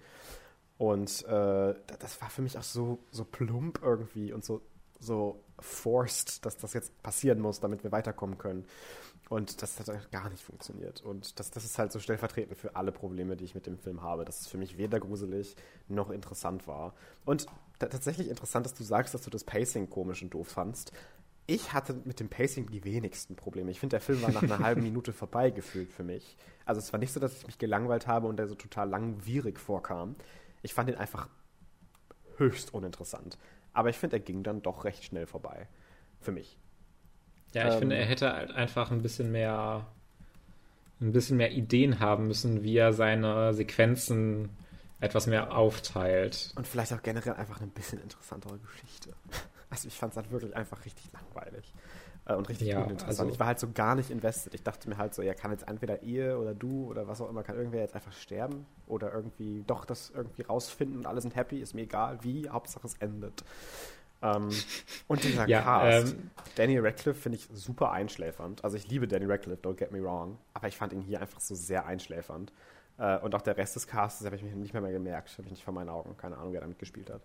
Und 0.78 1.24
äh, 1.24 1.74
das 1.98 2.20
war 2.20 2.30
für 2.30 2.42
mich 2.42 2.58
auch 2.58 2.62
so, 2.62 2.98
so 3.10 3.24
plump 3.24 3.80
irgendwie 3.82 4.32
und 4.32 4.44
so, 4.44 4.60
so 5.00 5.42
forced, 5.58 6.44
dass 6.44 6.58
das 6.58 6.74
jetzt 6.74 7.02
passieren 7.02 7.40
muss, 7.40 7.60
damit 7.60 7.82
wir 7.82 7.92
weiterkommen 7.92 8.36
können. 8.36 8.66
Und 9.28 9.60
das 9.60 9.80
hat 9.80 9.88
halt 9.88 10.12
gar 10.12 10.28
nicht 10.28 10.42
funktioniert. 10.42 11.02
Und 11.02 11.40
das, 11.40 11.50
das 11.50 11.64
ist 11.64 11.78
halt 11.78 11.90
so 11.90 11.98
stellvertretend 11.98 12.56
für 12.56 12.76
alle 12.76 12.92
Probleme, 12.92 13.36
die 13.36 13.44
ich 13.44 13.54
mit 13.54 13.66
dem 13.66 13.78
Film 13.78 14.02
habe. 14.02 14.24
Dass 14.24 14.42
es 14.42 14.46
für 14.46 14.58
mich 14.58 14.78
weder 14.78 15.00
gruselig 15.00 15.56
noch 15.88 16.10
interessant 16.10 16.68
war. 16.68 16.94
Und 17.24 17.46
tatsächlich 17.78 18.28
interessant, 18.28 18.66
dass 18.66 18.74
du 18.74 18.84
sagst, 18.84 19.14
dass 19.14 19.22
du 19.22 19.30
das 19.30 19.42
Pacing 19.42 19.90
komisch 19.90 20.22
und 20.22 20.32
doof 20.32 20.48
fandst. 20.48 20.92
Ich 21.48 21.72
hatte 21.72 21.94
mit 22.04 22.20
dem 22.20 22.28
Pacing 22.28 22.70
die 22.70 22.84
wenigsten 22.84 23.34
Probleme. 23.34 23.70
Ich 23.70 23.80
finde, 23.80 23.94
der 23.94 24.00
Film 24.00 24.22
war 24.22 24.30
nach 24.30 24.42
einer 24.42 24.60
halben 24.60 24.82
Minute 24.84 25.12
vorbei 25.12 25.50
gefühlt 25.50 25.92
für 25.92 26.04
mich. 26.04 26.36
Also 26.64 26.80
es 26.80 26.92
war 26.92 27.00
nicht 27.00 27.12
so, 27.12 27.18
dass 27.18 27.36
ich 27.36 27.46
mich 27.46 27.58
gelangweilt 27.58 28.06
habe 28.06 28.28
und 28.28 28.36
der 28.36 28.46
so 28.46 28.54
total 28.54 28.88
langwierig 28.88 29.58
vorkam. 29.58 30.16
Ich 30.62 30.74
fand 30.74 30.88
ihn 30.88 30.96
einfach 30.96 31.28
höchst 32.36 32.74
uninteressant. 32.74 33.38
Aber 33.72 33.90
ich 33.90 33.96
finde, 33.96 34.16
er 34.16 34.20
ging 34.20 34.42
dann 34.42 34.62
doch 34.62 34.84
recht 34.84 35.04
schnell 35.04 35.26
vorbei. 35.26 35.68
Für 36.20 36.32
mich. 36.32 36.56
Ja, 37.52 37.68
ich 37.68 37.74
ähm, 37.74 37.80
finde, 37.80 37.96
er 37.96 38.06
hätte 38.06 38.32
halt 38.32 38.50
einfach 38.50 38.90
ein 38.90 39.02
bisschen 39.02 39.30
mehr, 39.32 39.86
ein 41.00 41.12
bisschen 41.12 41.36
mehr 41.36 41.52
Ideen 41.52 42.00
haben 42.00 42.26
müssen, 42.26 42.62
wie 42.62 42.76
er 42.76 42.92
seine 42.92 43.54
Sequenzen 43.54 44.50
etwas 45.00 45.26
mehr 45.26 45.56
aufteilt. 45.56 46.52
Und 46.56 46.66
vielleicht 46.66 46.92
auch 46.92 47.02
generell 47.02 47.34
einfach 47.34 47.60
eine 47.60 47.70
bisschen 47.70 48.00
interessantere 48.00 48.58
Geschichte. 48.58 49.12
Also 49.68 49.88
ich 49.88 49.94
fand 49.94 50.12
es 50.12 50.16
halt 50.16 50.30
wirklich 50.30 50.54
einfach 50.54 50.84
richtig 50.84 51.10
langweilig 51.12 51.74
und 52.34 52.48
richtig 52.48 52.68
ja, 52.68 52.82
uninteressant. 52.82 53.20
Also, 53.20 53.32
ich 53.32 53.38
war 53.38 53.46
halt 53.46 53.60
so 53.60 53.68
gar 53.72 53.94
nicht 53.94 54.10
invested. 54.10 54.54
Ich 54.54 54.62
dachte 54.62 54.88
mir 54.88 54.96
halt 54.96 55.14
so, 55.14 55.22
ja, 55.22 55.34
kann 55.34 55.52
jetzt 55.52 55.68
entweder 55.68 56.02
ihr 56.02 56.38
oder 56.38 56.54
du 56.54 56.86
oder 56.86 57.06
was 57.06 57.20
auch 57.20 57.30
immer, 57.30 57.42
kann 57.42 57.56
irgendwer 57.56 57.80
jetzt 57.80 57.94
einfach 57.94 58.12
sterben 58.12 58.66
oder 58.86 59.12
irgendwie 59.12 59.62
doch 59.66 59.84
das 59.84 60.10
irgendwie 60.10 60.42
rausfinden 60.42 60.98
und 60.98 61.06
alle 61.06 61.20
sind 61.20 61.36
happy, 61.36 61.60
ist 61.60 61.74
mir 61.74 61.82
egal 61.82 62.18
wie, 62.22 62.48
Hauptsache 62.48 62.86
es 62.86 62.94
endet. 62.94 63.44
Ähm, 64.22 64.48
und 65.06 65.22
dieser 65.22 65.46
ja, 65.48 65.62
Cast, 65.62 66.14
ähm, 66.14 66.30
Danny 66.56 66.78
Radcliffe 66.78 67.20
finde 67.20 67.38
ich 67.38 67.48
super 67.52 67.92
einschläfernd. 67.92 68.64
Also 68.64 68.76
ich 68.76 68.88
liebe 68.88 69.06
Danny 69.06 69.26
Radcliffe, 69.26 69.62
don't 69.62 69.76
get 69.76 69.92
me 69.92 70.02
wrong. 70.02 70.38
Aber 70.54 70.68
ich 70.68 70.76
fand 70.76 70.92
ihn 70.92 71.02
hier 71.02 71.20
einfach 71.20 71.40
so 71.40 71.54
sehr 71.54 71.86
einschläfernd. 71.86 72.52
Äh, 72.98 73.18
und 73.18 73.34
auch 73.34 73.42
der 73.42 73.56
Rest 73.56 73.76
des 73.76 73.86
Casts 73.86 74.24
habe 74.24 74.36
ich 74.36 74.42
mir 74.42 74.54
nicht 74.54 74.72
mehr, 74.72 74.82
mehr 74.82 74.92
gemerkt. 74.92 75.32
Habe 75.32 75.44
ich 75.44 75.50
nicht 75.50 75.64
vor 75.64 75.74
meinen 75.74 75.90
Augen. 75.90 76.16
Keine 76.16 76.38
Ahnung, 76.38 76.52
wer 76.52 76.60
damit 76.60 76.78
gespielt 76.78 77.10
hat. 77.10 77.22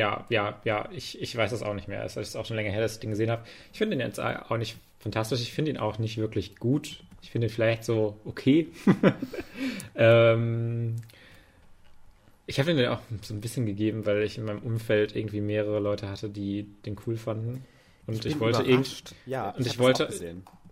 Ja, 0.00 0.24
ja, 0.30 0.58
ja, 0.64 0.88
ich, 0.92 1.20
ich 1.20 1.36
weiß 1.36 1.50
das 1.50 1.62
auch 1.62 1.74
nicht 1.74 1.86
mehr. 1.86 2.02
Es 2.02 2.16
ist 2.16 2.34
auch 2.34 2.46
schon 2.46 2.56
länger 2.56 2.70
her, 2.70 2.80
dass 2.80 2.94
ich 2.94 3.00
den 3.00 3.10
gesehen 3.10 3.30
habe. 3.30 3.42
Ich 3.70 3.76
finde 3.76 3.96
ihn 3.96 4.00
jetzt 4.00 4.18
auch 4.18 4.56
nicht 4.56 4.78
fantastisch. 4.98 5.42
Ich 5.42 5.52
finde 5.52 5.72
ihn 5.72 5.76
auch 5.76 5.98
nicht 5.98 6.16
wirklich 6.16 6.56
gut. 6.56 7.02
Ich 7.20 7.30
finde 7.30 7.48
ihn 7.48 7.50
vielleicht 7.50 7.84
so 7.84 8.16
okay. 8.24 8.68
ähm, 9.94 10.96
ich 12.46 12.58
habe 12.58 12.72
den 12.72 12.88
auch 12.88 13.00
so 13.20 13.34
ein 13.34 13.42
bisschen 13.42 13.66
gegeben, 13.66 14.06
weil 14.06 14.22
ich 14.22 14.38
in 14.38 14.46
meinem 14.46 14.60
Umfeld 14.60 15.14
irgendwie 15.14 15.42
mehrere 15.42 15.80
Leute 15.80 16.08
hatte, 16.08 16.30
die 16.30 16.62
den 16.86 16.96
cool 17.06 17.18
fanden. 17.18 17.62
Und 18.06 18.24
ich, 18.24 18.32
ich 18.32 18.40
wollte 18.40 18.62
irgendwie. 18.62 19.02
Ja, 19.26 19.50
und 19.50 19.66
ich, 19.66 19.72
ich 19.74 19.78
wollte. 19.78 20.08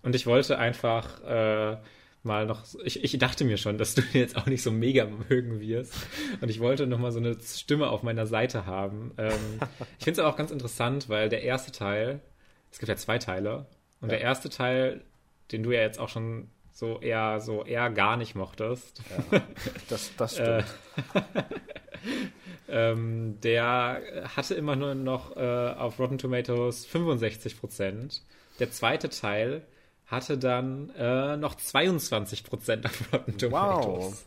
Und 0.01 0.15
ich 0.15 0.27
wollte 0.27 0.59
einfach 0.59 1.23
äh, 1.25 1.77
mal 2.23 2.47
noch. 2.47 2.65
Ich, 2.85 3.03
ich 3.03 3.19
dachte 3.19 3.45
mir 3.45 3.57
schon, 3.57 3.79
dass 3.79 3.95
du 3.95 4.03
jetzt 4.13 4.37
auch 4.37 4.47
nicht 4.47 4.63
so 4.63 4.71
mega 4.71 5.07
mögen 5.29 5.61
wirst. 5.61 5.95
Und 6.41 6.49
ich 6.49 6.61
wollte 6.61 6.87
noch 6.87 6.99
mal 6.99 7.13
so 7.13 7.19
eine 7.19 7.37
Stimme 7.41 7.89
auf 7.89 8.03
meiner 8.03 8.27
Seite 8.27 8.67
haben. 8.67 9.13
Ähm, 9.19 9.33
ich 9.99 10.05
finde 10.05 10.21
es 10.21 10.27
auch 10.27 10.37
ganz 10.37 10.51
interessant, 10.51 11.09
weil 11.09 11.29
der 11.29 11.43
erste 11.43 11.73
Teil, 11.73 12.21
es 12.71 12.79
gibt 12.79 12.89
ja 12.89 12.97
zwei 12.97 13.19
Teile, 13.19 13.67
und 14.01 14.11
ja. 14.11 14.17
der 14.17 14.21
erste 14.21 14.49
Teil, 14.49 15.03
den 15.51 15.63
du 15.63 15.73
ja 15.73 15.81
jetzt 15.81 15.99
auch 15.99 16.09
schon 16.09 16.49
so 16.73 17.01
eher 17.01 17.41
so 17.41 17.65
eher 17.65 17.91
gar 17.91 18.17
nicht 18.17 18.37
mochtest. 18.37 19.03
Ja, 19.11 19.41
das, 19.89 20.15
das 20.17 20.39
äh, 20.39 20.63
stimmt. 20.63 21.45
ähm, 22.69 23.41
der 23.43 24.01
hatte 24.37 24.55
immer 24.55 24.77
nur 24.77 24.95
noch 24.95 25.37
äh, 25.37 25.41
auf 25.41 25.99
Rotten 25.99 26.19
Tomatoes 26.19 26.87
65 26.87 27.59
Prozent. 27.59 28.23
Der 28.61 28.71
zweite 28.71 29.09
Teil 29.09 29.63
hatte 30.09 30.39
dann 30.39 30.89
äh, 30.97 31.37
noch 31.37 31.55
22 31.55 32.43
Prozent 32.43 32.87
auf 32.87 33.13
Rotten 33.13 33.37
Tomatoes. 33.37 34.25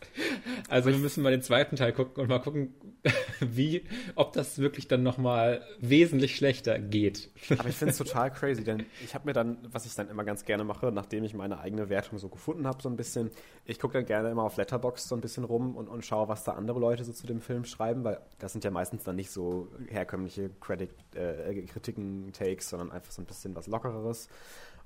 Also 0.68 0.90
wir 0.90 0.98
müssen 0.98 1.24
mal 1.24 1.32
den 1.32 1.42
zweiten 1.42 1.74
Teil 1.74 1.92
gucken 1.92 2.22
und 2.22 2.28
mal 2.28 2.38
gucken, 2.38 2.72
wie, 3.40 3.84
ob 4.14 4.32
das 4.32 4.58
wirklich 4.58 4.86
dann 4.86 5.02
nochmal 5.02 5.60
wesentlich 5.80 6.36
schlechter 6.36 6.78
geht. 6.78 7.30
Aber 7.58 7.68
ich 7.68 7.74
finde 7.74 7.90
es 7.90 7.98
total 7.98 8.30
crazy, 8.30 8.62
denn 8.62 8.86
ich 9.04 9.16
habe 9.16 9.26
mir 9.26 9.32
dann, 9.32 9.58
was 9.72 9.84
ich 9.84 9.94
dann 9.96 10.08
immer 10.08 10.22
ganz 10.22 10.44
gerne 10.44 10.62
mache, 10.62 10.92
nachdem 10.92 11.24
ich 11.24 11.34
meine 11.34 11.58
eigene 11.58 11.88
Wertung 11.88 12.16
so 12.18 12.28
gefunden 12.28 12.64
habe, 12.68 12.80
so 12.80 12.88
ein 12.88 12.96
bisschen, 12.96 13.32
ich 13.64 13.80
gucke 13.80 13.94
dann 13.94 14.06
gerne 14.06 14.30
immer 14.30 14.44
auf 14.44 14.56
Letterboxd 14.56 15.08
so 15.08 15.16
ein 15.16 15.20
bisschen 15.20 15.42
rum 15.42 15.74
und, 15.74 15.88
und 15.88 16.06
schaue, 16.06 16.28
was 16.28 16.44
da 16.44 16.52
andere 16.52 16.78
Leute 16.78 17.02
so 17.02 17.12
zu 17.12 17.26
dem 17.26 17.40
Film 17.40 17.64
schreiben, 17.64 18.04
weil 18.04 18.20
das 18.38 18.52
sind 18.52 18.62
ja 18.62 18.70
meistens 18.70 19.02
dann 19.02 19.16
nicht 19.16 19.32
so 19.32 19.66
herkömmliche 19.88 20.50
Credit, 20.60 20.90
äh, 21.16 21.60
Kritiken, 21.62 22.32
Takes, 22.32 22.70
sondern 22.70 22.92
einfach 22.92 23.10
so 23.10 23.20
ein 23.20 23.26
bisschen 23.26 23.56
was 23.56 23.66
Lockereres. 23.66 24.28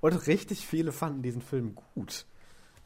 Und 0.00 0.26
richtig 0.26 0.66
viele 0.66 0.92
fanden 0.92 1.22
diesen 1.22 1.42
Film 1.42 1.74
gut. 1.94 2.26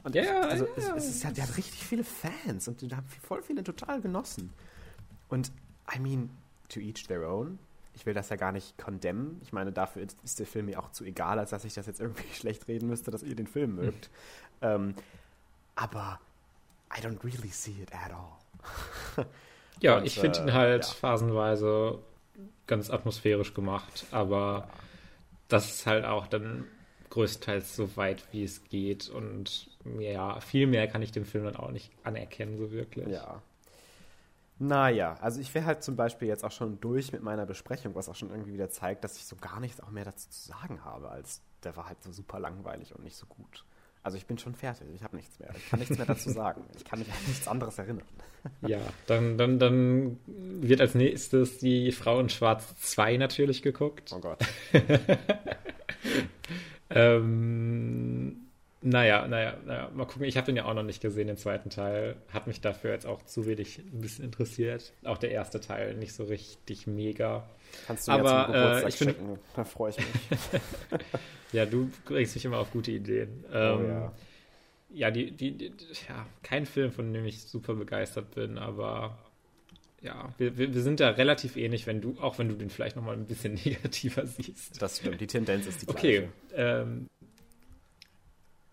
Und 0.02 0.14
ja, 0.14 0.22
ich, 0.22 0.30
also 0.30 0.64
ja. 0.64 0.70
Es, 0.76 0.88
es 1.04 1.10
ist, 1.16 1.36
der 1.36 1.46
hat 1.46 1.56
richtig 1.56 1.84
viele 1.84 2.04
Fans 2.04 2.68
und 2.68 2.90
da 2.90 2.96
haben 2.96 3.06
voll 3.06 3.42
viele 3.42 3.62
total 3.62 4.00
genossen. 4.00 4.52
Und 5.28 5.52
I 5.94 5.98
mean, 5.98 6.30
to 6.68 6.80
each 6.80 7.06
their 7.06 7.28
own. 7.28 7.58
Ich 7.94 8.06
will 8.06 8.14
das 8.14 8.28
ja 8.28 8.36
gar 8.36 8.52
nicht 8.52 8.78
condemnen. 8.78 9.40
Ich 9.42 9.52
meine, 9.52 9.72
dafür 9.72 10.02
ist 10.02 10.38
der 10.38 10.46
Film 10.46 10.66
mir 10.66 10.78
auch 10.78 10.92
zu 10.92 11.04
egal, 11.04 11.38
als 11.38 11.50
dass 11.50 11.64
ich 11.64 11.74
das 11.74 11.86
jetzt 11.86 12.00
irgendwie 12.00 12.28
schlecht 12.34 12.68
reden 12.68 12.88
müsste, 12.88 13.10
dass 13.10 13.22
ihr 13.22 13.34
den 13.34 13.46
Film 13.46 13.76
hm. 13.76 13.84
mögt. 13.84 14.10
ähm, 14.62 14.94
aber 15.74 16.20
I 16.96 17.00
don't 17.00 17.22
really 17.22 17.48
see 17.48 17.76
it 17.82 17.92
at 17.92 18.12
all. 18.12 19.26
ja, 19.80 19.98
und, 19.98 20.06
ich 20.06 20.18
finde 20.18 20.38
äh, 20.40 20.42
ihn 20.42 20.52
halt 20.52 20.84
ja. 20.84 20.92
phasenweise 20.92 21.98
ganz 22.66 22.90
atmosphärisch 22.90 23.54
gemacht, 23.54 24.06
aber 24.10 24.68
das 25.48 25.70
ist 25.70 25.86
halt 25.86 26.04
auch 26.04 26.26
dann 26.26 26.66
größtenteils 27.10 27.76
so 27.76 27.96
weit, 27.96 28.24
wie 28.32 28.44
es 28.44 28.64
geht. 28.64 29.08
Und 29.08 29.68
ja, 29.98 30.40
viel 30.40 30.66
mehr 30.66 30.88
kann 30.88 31.02
ich 31.02 31.12
dem 31.12 31.24
Film 31.24 31.44
dann 31.44 31.56
auch 31.56 31.70
nicht 31.70 31.90
anerkennen, 32.04 32.56
so 32.58 32.72
wirklich. 32.72 33.08
Ja. 33.08 33.42
Naja, 34.58 35.16
also 35.20 35.40
ich 35.40 35.54
wäre 35.54 35.64
halt 35.64 35.82
zum 35.82 35.96
Beispiel 35.96 36.28
jetzt 36.28 36.44
auch 36.44 36.52
schon 36.52 36.80
durch 36.80 37.12
mit 37.12 37.22
meiner 37.22 37.46
Besprechung, 37.46 37.94
was 37.94 38.08
auch 38.10 38.14
schon 38.14 38.30
irgendwie 38.30 38.52
wieder 38.52 38.68
zeigt, 38.68 39.04
dass 39.04 39.16
ich 39.16 39.24
so 39.24 39.36
gar 39.36 39.58
nichts 39.58 39.80
auch 39.80 39.90
mehr 39.90 40.04
dazu 40.04 40.28
zu 40.28 40.48
sagen 40.48 40.84
habe, 40.84 41.08
als 41.10 41.40
der 41.64 41.76
war 41.76 41.88
halt 41.88 42.02
so 42.02 42.12
super 42.12 42.38
langweilig 42.38 42.94
und 42.94 43.02
nicht 43.02 43.16
so 43.16 43.26
gut. 43.26 43.64
Also 44.02 44.16
ich 44.16 44.26
bin 44.26 44.38
schon 44.38 44.54
fertig, 44.54 44.86
ich 44.94 45.02
habe 45.02 45.16
nichts 45.16 45.38
mehr. 45.38 45.50
Ich 45.56 45.68
kann 45.68 45.78
nichts 45.78 45.96
mehr 45.96 46.06
dazu 46.06 46.30
sagen. 46.34 46.62
Ich 46.76 46.84
kann 46.84 46.98
mich 46.98 47.08
an 47.10 47.16
nichts 47.26 47.48
anderes 47.48 47.78
erinnern. 47.78 48.04
Ja, 48.66 48.80
dann, 49.06 49.36
dann, 49.36 49.58
dann 49.58 50.18
wird 50.26 50.80
als 50.80 50.94
nächstes 50.94 51.58
die 51.58 51.92
Frau 51.92 52.20
in 52.20 52.28
Schwarz 52.28 52.74
2 52.80 53.16
natürlich 53.18 53.62
geguckt. 53.62 54.12
Oh 54.14 54.20
Gott. 54.20 54.40
Ähm, 56.90 58.36
naja, 58.82 59.26
naja, 59.28 59.56
naja, 59.66 59.90
mal 59.94 60.06
gucken. 60.06 60.24
Ich 60.24 60.36
habe 60.36 60.46
den 60.46 60.56
ja 60.56 60.64
auch 60.64 60.74
noch 60.74 60.82
nicht 60.82 61.02
gesehen, 61.02 61.26
den 61.26 61.36
zweiten 61.36 61.68
Teil. 61.68 62.16
Hat 62.32 62.46
mich 62.46 62.60
dafür 62.62 62.92
jetzt 62.92 63.06
auch 63.06 63.22
zu 63.22 63.46
wenig 63.46 63.78
ein 63.78 64.00
bisschen 64.00 64.24
interessiert. 64.24 64.92
Auch 65.04 65.18
der 65.18 65.32
erste 65.32 65.60
Teil 65.60 65.94
nicht 65.94 66.14
so 66.14 66.24
richtig 66.24 66.86
mega. 66.86 67.46
Kannst 67.86 68.08
du 68.08 68.12
mir 68.12 68.18
Aber, 68.18 68.44
zum 68.46 68.54
Geburtstag 68.54 68.84
äh, 68.84 68.88
ich 68.88 68.96
find, 68.96 69.10
schicken, 69.10 69.38
da 69.54 69.64
freue 69.64 69.90
ich 69.90 69.98
mich. 69.98 70.06
ja, 71.52 71.66
du 71.66 71.90
bringst 72.06 72.34
mich 72.34 72.44
immer 72.44 72.58
auf 72.58 72.70
gute 72.70 72.90
Ideen. 72.90 73.44
Oh, 73.52 73.56
ähm, 73.56 73.88
ja. 73.88 74.12
Ja, 74.92 75.10
die, 75.10 75.30
die, 75.30 75.52
die, 75.52 75.72
ja, 76.08 76.26
kein 76.42 76.66
Film, 76.66 76.90
von 76.90 77.12
dem 77.12 77.24
ich 77.24 77.42
super 77.42 77.74
begeistert 77.74 78.34
bin, 78.34 78.58
aber 78.58 79.16
ja, 80.02 80.32
wir, 80.38 80.56
wir, 80.56 80.74
wir, 80.74 80.80
sind 80.80 81.00
da 81.00 81.10
relativ 81.10 81.56
ähnlich, 81.56 81.86
wenn 81.86 82.00
du, 82.00 82.16
auch 82.20 82.38
wenn 82.38 82.48
du 82.48 82.54
den 82.54 82.70
vielleicht 82.70 82.96
nochmal 82.96 83.16
ein 83.16 83.26
bisschen 83.26 83.54
negativer 83.64 84.26
siehst. 84.26 84.80
Das 84.80 84.98
stimmt, 84.98 85.20
die 85.20 85.26
Tendenz 85.26 85.66
ist 85.66 85.82
die 85.82 85.86
gleiche. 85.86 85.98
Okay, 85.98 86.28
ähm, 86.54 87.06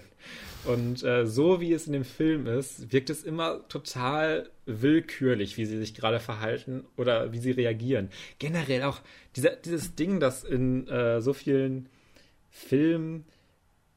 Und 0.63 1.03
äh, 1.03 1.27
so 1.27 1.59
wie 1.59 1.73
es 1.73 1.87
in 1.87 1.93
dem 1.93 2.05
Film 2.05 2.47
ist, 2.47 2.91
wirkt 2.93 3.09
es 3.09 3.23
immer 3.23 3.67
total 3.67 4.49
willkürlich, 4.65 5.57
wie 5.57 5.65
sie 5.65 5.77
sich 5.77 5.93
gerade 5.93 6.21
verhalten 6.21 6.85
oder 6.95 7.33
wie 7.33 7.39
sie 7.39 7.51
reagieren. 7.51 8.09
Generell 8.39 8.83
auch 8.83 9.01
dieser, 9.35 9.57
dieses 9.57 9.95
Ding, 9.95 10.21
dass 10.21 10.45
in 10.45 10.87
äh, 10.87 11.21
so 11.21 11.33
vielen 11.33 11.89
Filmen 12.49 13.25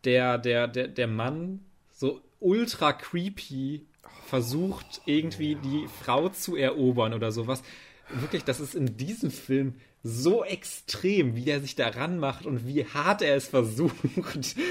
der, 0.05 0.39
der, 0.39 0.67
der, 0.67 0.89
der 0.89 1.07
Mann 1.07 1.61
so 1.93 2.21
ultra 2.41 2.93
creepy 2.93 3.87
versucht, 4.29 5.01
irgendwie 5.07 5.57
die 5.57 5.87
Frau 6.03 6.29
zu 6.29 6.57
erobern 6.57 7.15
oder 7.15 7.33
sowas. 7.33 7.63
Wirklich, 8.11 8.45
das 8.45 8.61
ist 8.61 8.75
in 8.75 8.97
diesem 8.97 9.31
Film 9.31 9.75
so 10.03 10.45
extrem, 10.45 11.35
wie 11.35 11.49
er 11.51 11.61
sich 11.61 11.75
daran 11.75 12.19
macht 12.19 12.47
und 12.47 12.67
wie 12.67 12.85
hart 12.85 13.21
er 13.23 13.37
es 13.37 13.49
versucht. 13.49 13.97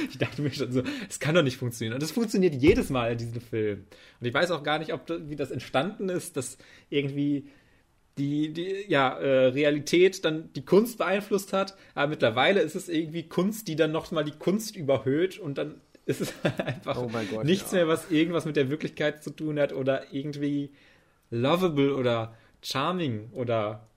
Ich 0.09 0.17
dachte 0.17 0.41
mir 0.41 0.51
schon 0.51 0.71
so, 0.71 0.83
es 1.09 1.19
kann 1.19 1.35
doch 1.35 1.43
nicht 1.43 1.57
funktionieren. 1.57 1.95
Und 1.95 2.03
es 2.03 2.11
funktioniert 2.11 2.55
jedes 2.55 2.89
Mal 2.89 3.11
in 3.11 3.17
diesem 3.17 3.41
Film. 3.41 3.85
Und 4.19 4.27
ich 4.27 4.33
weiß 4.33 4.51
auch 4.51 4.63
gar 4.63 4.79
nicht, 4.79 4.93
ob 4.93 5.03
wie 5.27 5.35
das 5.35 5.51
entstanden 5.51 6.09
ist, 6.09 6.37
dass 6.37 6.57
irgendwie 6.89 7.47
die, 8.17 8.51
die 8.51 8.85
ja, 8.87 9.09
äh, 9.09 9.47
Realität 9.47 10.25
dann 10.25 10.51
die 10.53 10.65
Kunst 10.65 10.97
beeinflusst 10.97 11.53
hat. 11.53 11.75
Aber 11.93 12.07
mittlerweile 12.07 12.61
ist 12.61 12.75
es 12.75 12.89
irgendwie 12.89 13.23
Kunst, 13.23 13.67
die 13.67 13.75
dann 13.75 13.91
nochmal 13.91 14.23
die 14.23 14.31
Kunst 14.31 14.75
überhöht 14.75 15.37
und 15.37 15.57
dann 15.57 15.81
ist 16.07 16.21
es 16.21 16.33
einfach 16.57 16.97
oh 16.97 17.11
Gott, 17.29 17.45
nichts 17.45 17.71
ja. 17.71 17.79
mehr, 17.79 17.87
was 17.87 18.09
irgendwas 18.09 18.45
mit 18.45 18.55
der 18.55 18.69
Wirklichkeit 18.69 19.23
zu 19.23 19.29
tun 19.29 19.59
hat 19.59 19.73
oder 19.73 20.13
irgendwie 20.13 20.71
lovable 21.29 21.95
oder 21.95 22.33
charming 22.63 23.29
oder 23.33 23.87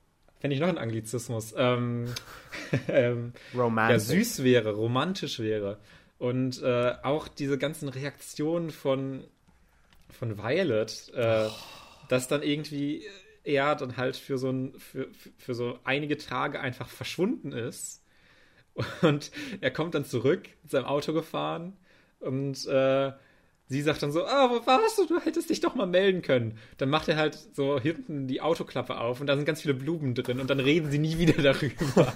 fände 0.40 0.54
ich 0.54 0.60
noch 0.60 0.68
ein 0.68 0.78
Anglizismus, 0.78 1.54
ähm, 1.56 2.12
ähm, 2.88 3.32
ja, 3.54 3.98
süß 3.98 4.42
wäre, 4.42 4.72
romantisch 4.72 5.38
wäre. 5.38 5.78
Und 6.18 6.62
äh, 6.62 6.94
auch 7.02 7.28
diese 7.28 7.56
ganzen 7.56 7.88
Reaktionen 7.88 8.70
von, 8.70 9.24
von 10.10 10.36
Violet, 10.36 11.12
äh, 11.14 11.46
oh. 11.46 11.50
dass 12.08 12.28
dann 12.28 12.42
irgendwie 12.42 13.04
er 13.44 13.74
dann 13.74 13.96
halt 13.96 14.16
für 14.16 14.36
so, 14.36 14.50
ein, 14.50 14.78
für, 14.78 15.08
für 15.38 15.54
so 15.54 15.78
einige 15.84 16.18
Tage 16.18 16.60
einfach 16.60 16.88
verschwunden 16.88 17.52
ist. 17.52 18.02
Und 19.02 19.30
er 19.60 19.70
kommt 19.70 19.94
dann 19.94 20.04
zurück 20.04 20.48
mit 20.62 20.70
seinem 20.70 20.84
Auto 20.84 21.12
gefahren 21.12 21.76
und 22.20 22.66
äh, 22.66 23.12
sie 23.70 23.82
sagt 23.82 24.02
dann 24.02 24.12
so, 24.12 24.24
ah, 24.26 24.50
wo 24.50 24.66
warst 24.66 24.98
du? 24.98 25.06
Du 25.06 25.20
hättest 25.20 25.48
dich 25.48 25.60
doch 25.60 25.74
mal 25.74 25.86
melden 25.86 26.22
können. 26.22 26.58
Dann 26.78 26.90
macht 26.90 27.08
er 27.08 27.16
halt 27.16 27.38
so 27.54 27.80
hinten 27.80 28.26
die 28.26 28.40
Autoklappe 28.40 28.98
auf 28.98 29.20
und 29.20 29.26
da 29.26 29.36
sind 29.36 29.44
ganz 29.44 29.62
viele 29.62 29.74
Blumen 29.74 30.14
drin 30.14 30.40
und 30.40 30.50
dann 30.50 30.60
reden 30.60 30.90
sie 30.90 30.98
nie 30.98 31.18
wieder 31.18 31.40
darüber. 31.42 32.12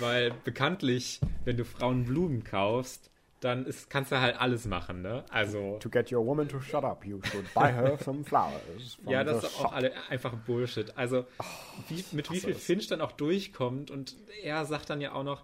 Weil 0.00 0.32
bekanntlich, 0.44 1.20
wenn 1.44 1.56
du 1.56 1.64
Frauen 1.64 2.04
Blumen 2.04 2.44
kaufst, 2.44 3.10
dann 3.40 3.64
ist, 3.64 3.88
kannst 3.88 4.12
du 4.12 4.20
halt 4.20 4.38
alles 4.38 4.66
machen, 4.66 5.00
ne? 5.02 5.24
Also. 5.30 5.78
To 5.80 5.88
get 5.88 6.12
your 6.12 6.24
woman 6.26 6.48
to 6.48 6.60
shut 6.60 6.84
up, 6.84 7.04
you 7.06 7.20
should 7.24 7.52
buy 7.54 7.72
her 7.72 7.98
some 8.04 8.22
flowers. 8.22 8.98
ja, 9.06 9.24
das 9.24 9.44
ist 9.44 9.60
auch 9.60 9.72
alle 9.72 9.92
einfach 10.10 10.34
Bullshit. 10.34 10.96
Also, 10.96 11.24
oh, 11.38 11.44
wie, 11.88 12.04
mit 12.12 12.30
wie 12.30 12.40
viel 12.40 12.54
Finch 12.54 12.86
dann 12.88 13.00
auch 13.00 13.12
durchkommt 13.12 13.90
und 13.90 14.16
er 14.42 14.64
sagt 14.66 14.90
dann 14.90 15.00
ja 15.00 15.12
auch 15.12 15.24
noch, 15.24 15.42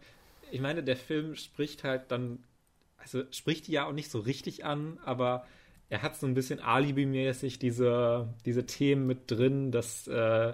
ich 0.50 0.60
meine, 0.60 0.82
der 0.82 0.96
Film 0.96 1.34
spricht 1.36 1.84
halt 1.84 2.10
dann 2.10 2.44
also 2.98 3.22
spricht 3.30 3.68
die 3.68 3.72
ja 3.72 3.86
auch 3.86 3.92
nicht 3.92 4.10
so 4.10 4.18
richtig 4.18 4.64
an, 4.64 4.98
aber 5.04 5.46
er 5.88 6.02
hat 6.02 6.16
so 6.16 6.26
ein 6.26 6.34
bisschen 6.34 6.60
Alibi-mäßig 6.60 7.58
diese, 7.58 8.28
diese 8.44 8.66
Themen 8.66 9.06
mit 9.06 9.30
drin, 9.30 9.70
dass 9.70 10.08
äh, 10.08 10.52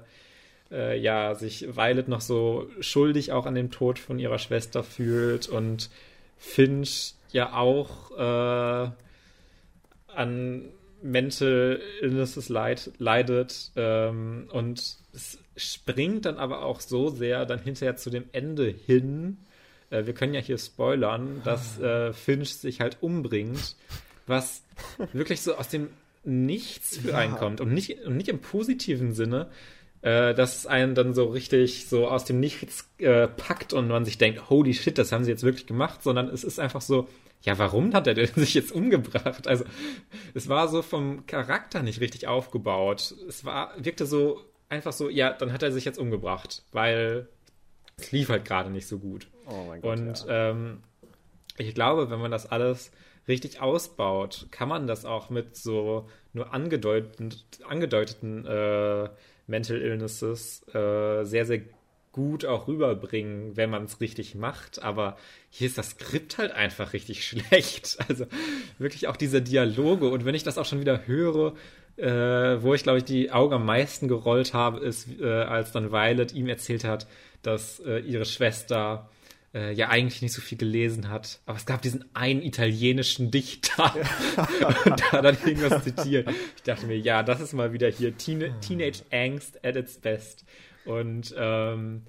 äh, 0.71 0.99
ja 0.99 1.35
sich 1.35 1.77
Violet 1.77 2.09
noch 2.09 2.21
so 2.21 2.69
schuldig 2.81 3.33
auch 3.33 3.47
an 3.47 3.55
dem 3.55 3.71
Tod 3.71 3.99
von 3.99 4.19
ihrer 4.19 4.39
Schwester 4.39 4.83
fühlt 4.83 5.49
und 5.49 5.91
Finch 6.37 7.15
ja 7.31 7.55
auch 7.55 8.11
äh, 8.19 8.91
an 10.15 10.65
Mental 11.03 11.81
Illnesses 12.01 12.49
leid, 12.49 12.93
leidet 12.99 13.73
ähm, 13.77 14.49
und 14.53 14.97
es 15.13 15.39
springt 15.57 16.27
dann 16.27 16.39
aber 16.39 16.65
auch 16.65 16.81
so 16.81 17.11
sehr 17.11 17.45
dann 17.45 17.61
hinterher 17.61 17.97
zu 17.97 18.11
dem 18.11 18.25
Ende 18.33 18.67
hin, 18.67 19.39
äh, 19.93 20.07
wir 20.07 20.15
können 20.15 20.35
ja 20.35 20.41
hier 20.41 20.59
spoilern, 20.59 21.43
dass 21.45 21.79
äh, 21.79 22.13
Finch 22.13 22.55
sich 22.55 22.81
halt 22.81 22.99
umbringt, 23.01 23.77
was 24.27 24.63
wirklich 25.13 25.43
so 25.43 25.55
aus 25.57 25.69
dem 25.69 25.89
Nichts 26.25 26.99
für 26.99 27.11
ja. 27.11 27.19
einen 27.19 27.35
kommt 27.35 27.61
und 27.61 27.73
nicht, 27.73 28.07
und 28.07 28.17
nicht 28.17 28.29
im 28.29 28.39
positiven 28.39 29.13
Sinne, 29.13 29.49
äh, 30.03 30.35
dass 30.35 30.57
es 30.57 30.67
einen 30.67 30.95
dann 30.95 31.15
so 31.15 31.27
richtig 31.27 31.89
so 31.89 32.07
aus 32.07 32.25
dem 32.25 32.39
Nichts 32.39 32.89
äh, 32.99 33.27
packt 33.27 33.73
und 33.73 33.89
man 33.89 34.05
sich 34.05 34.19
denkt, 34.19 34.49
holy 34.49 34.73
shit, 34.73 34.99
das 34.99 35.11
haben 35.11 35.25
sie 35.25 35.31
jetzt 35.31 35.43
wirklich 35.43 35.67
gemacht, 35.67 36.03
sondern 36.03 36.29
es 36.29 36.45
ist 36.45 36.61
einfach 36.61 36.81
so, 36.81 37.09
ja, 37.43 37.59
warum 37.59 37.93
hat 37.93 38.07
er 38.07 38.15
denn 38.15 38.31
sich 38.37 38.55
jetzt 38.55 38.73
umgebracht? 38.73 39.49
Also, 39.49 39.65
es 40.33 40.49
war 40.49 40.69
so 40.69 40.83
vom 40.83 41.27
Charakter 41.27 41.83
nicht 41.83 42.01
richtig 42.01 42.29
aufgebaut. 42.29 43.15
Es 43.29 43.45
war, 43.45 43.73
wirkte 43.77 44.07
so 44.07 44.41
einfach 44.69 44.93
so, 44.93 45.09
ja, 45.09 45.33
dann 45.33 45.53
hat 45.53 45.63
er 45.65 45.73
sich 45.73 45.85
jetzt 45.85 45.99
umgebracht, 45.99 46.63
weil 46.71 47.29
es 48.03 48.13
lief 48.13 48.29
halt 48.29 48.45
gerade 48.45 48.71
nicht 48.71 48.87
so 48.87 48.99
gut. 48.99 49.27
Oh 49.47 49.65
mein 49.67 49.81
Gott. 49.81 49.99
Und 49.99 50.27
ja. 50.27 50.51
ähm, 50.51 50.83
ich 51.57 51.75
glaube, 51.75 52.11
wenn 52.11 52.21
man 52.21 52.31
das 52.31 52.47
alles 52.47 52.91
richtig 53.29 53.61
ausbaut, 53.61 54.47
kann 54.51 54.69
man 54.69 54.87
das 54.87 55.05
auch 55.05 55.31
mit 55.31 55.57
so 55.57 56.09
nur 56.33 56.53
angedeuteten, 56.53 57.35
angedeuteten 57.69 58.47
äh, 58.47 59.09
Mental 59.47 59.81
Illnesses 59.81 60.67
äh, 60.75 61.25
sehr, 61.25 61.47
sehr 61.47 61.61
gut 62.13 62.45
auch 62.45 62.69
rüberbringen, 62.69 63.57
wenn 63.57 63.71
man 63.71 63.85
es 63.85 64.01
richtig 64.01 64.35
macht. 64.35 64.83
Aber 64.83 65.17
hier 65.51 65.67
ist 65.67 65.79
das 65.79 65.91
Skript 65.91 66.39
halt 66.39 66.53
einfach 66.53 66.93
richtig 66.93 67.25
schlecht. 67.27 67.99
Also 68.09 68.27
wirklich 68.79 69.09
auch 69.09 69.17
diese 69.17 69.43
Dialoge. 69.43 70.09
Und 70.09 70.25
wenn 70.25 70.35
ich 70.35 70.43
das 70.43 70.59
auch 70.59 70.67
schon 70.67 70.81
wieder 70.81 71.07
höre, 71.07 71.55
äh, 71.97 72.63
wo 72.63 72.75
ich 72.75 72.83
glaube 72.83 72.99
ich 72.99 73.05
die 73.05 73.31
Augen 73.31 73.55
am 73.55 73.67
meisten 73.67 74.09
gerollt 74.09 74.55
habe, 74.55 74.81
ist, 74.81 75.09
äh, 75.21 75.27
als 75.27 75.73
dann 75.73 75.93
Violet 75.93 76.33
ihm 76.33 76.49
erzählt 76.49 76.85
hat, 76.85 77.07
dass 77.43 77.81
äh, 77.81 77.99
ihre 77.99 78.25
Schwester 78.25 79.09
äh, 79.55 79.73
ja 79.73 79.89
eigentlich 79.89 80.23
nicht 80.23 80.33
so 80.33 80.41
viel 80.41 80.59
gelesen 80.59 81.09
hat. 81.09 81.41
Aber 81.47 81.57
es 81.57 81.67
gab 81.67 81.83
diesen 81.83 82.05
einen 82.15 82.43
italienischen 82.43 83.31
Dichter 83.31 83.95
und 84.85 85.03
da 85.13 85.23
dann 85.23 85.37
irgendwas 85.45 85.85
zitiert. 85.85 86.29
Ich 86.57 86.63
dachte 86.63 86.87
mir, 86.87 86.99
ja, 86.99 87.23
das 87.23 87.41
ist 87.41 87.53
mal 87.53 87.73
wieder 87.73 87.89
hier 87.89 88.17
Teen 88.17 88.55
Teenage 88.61 89.03
Angst 89.11 89.65
at 89.65 89.77
its 89.77 89.99
best. 89.99 90.45
Und 90.85 91.35
ähm, 91.37 92.03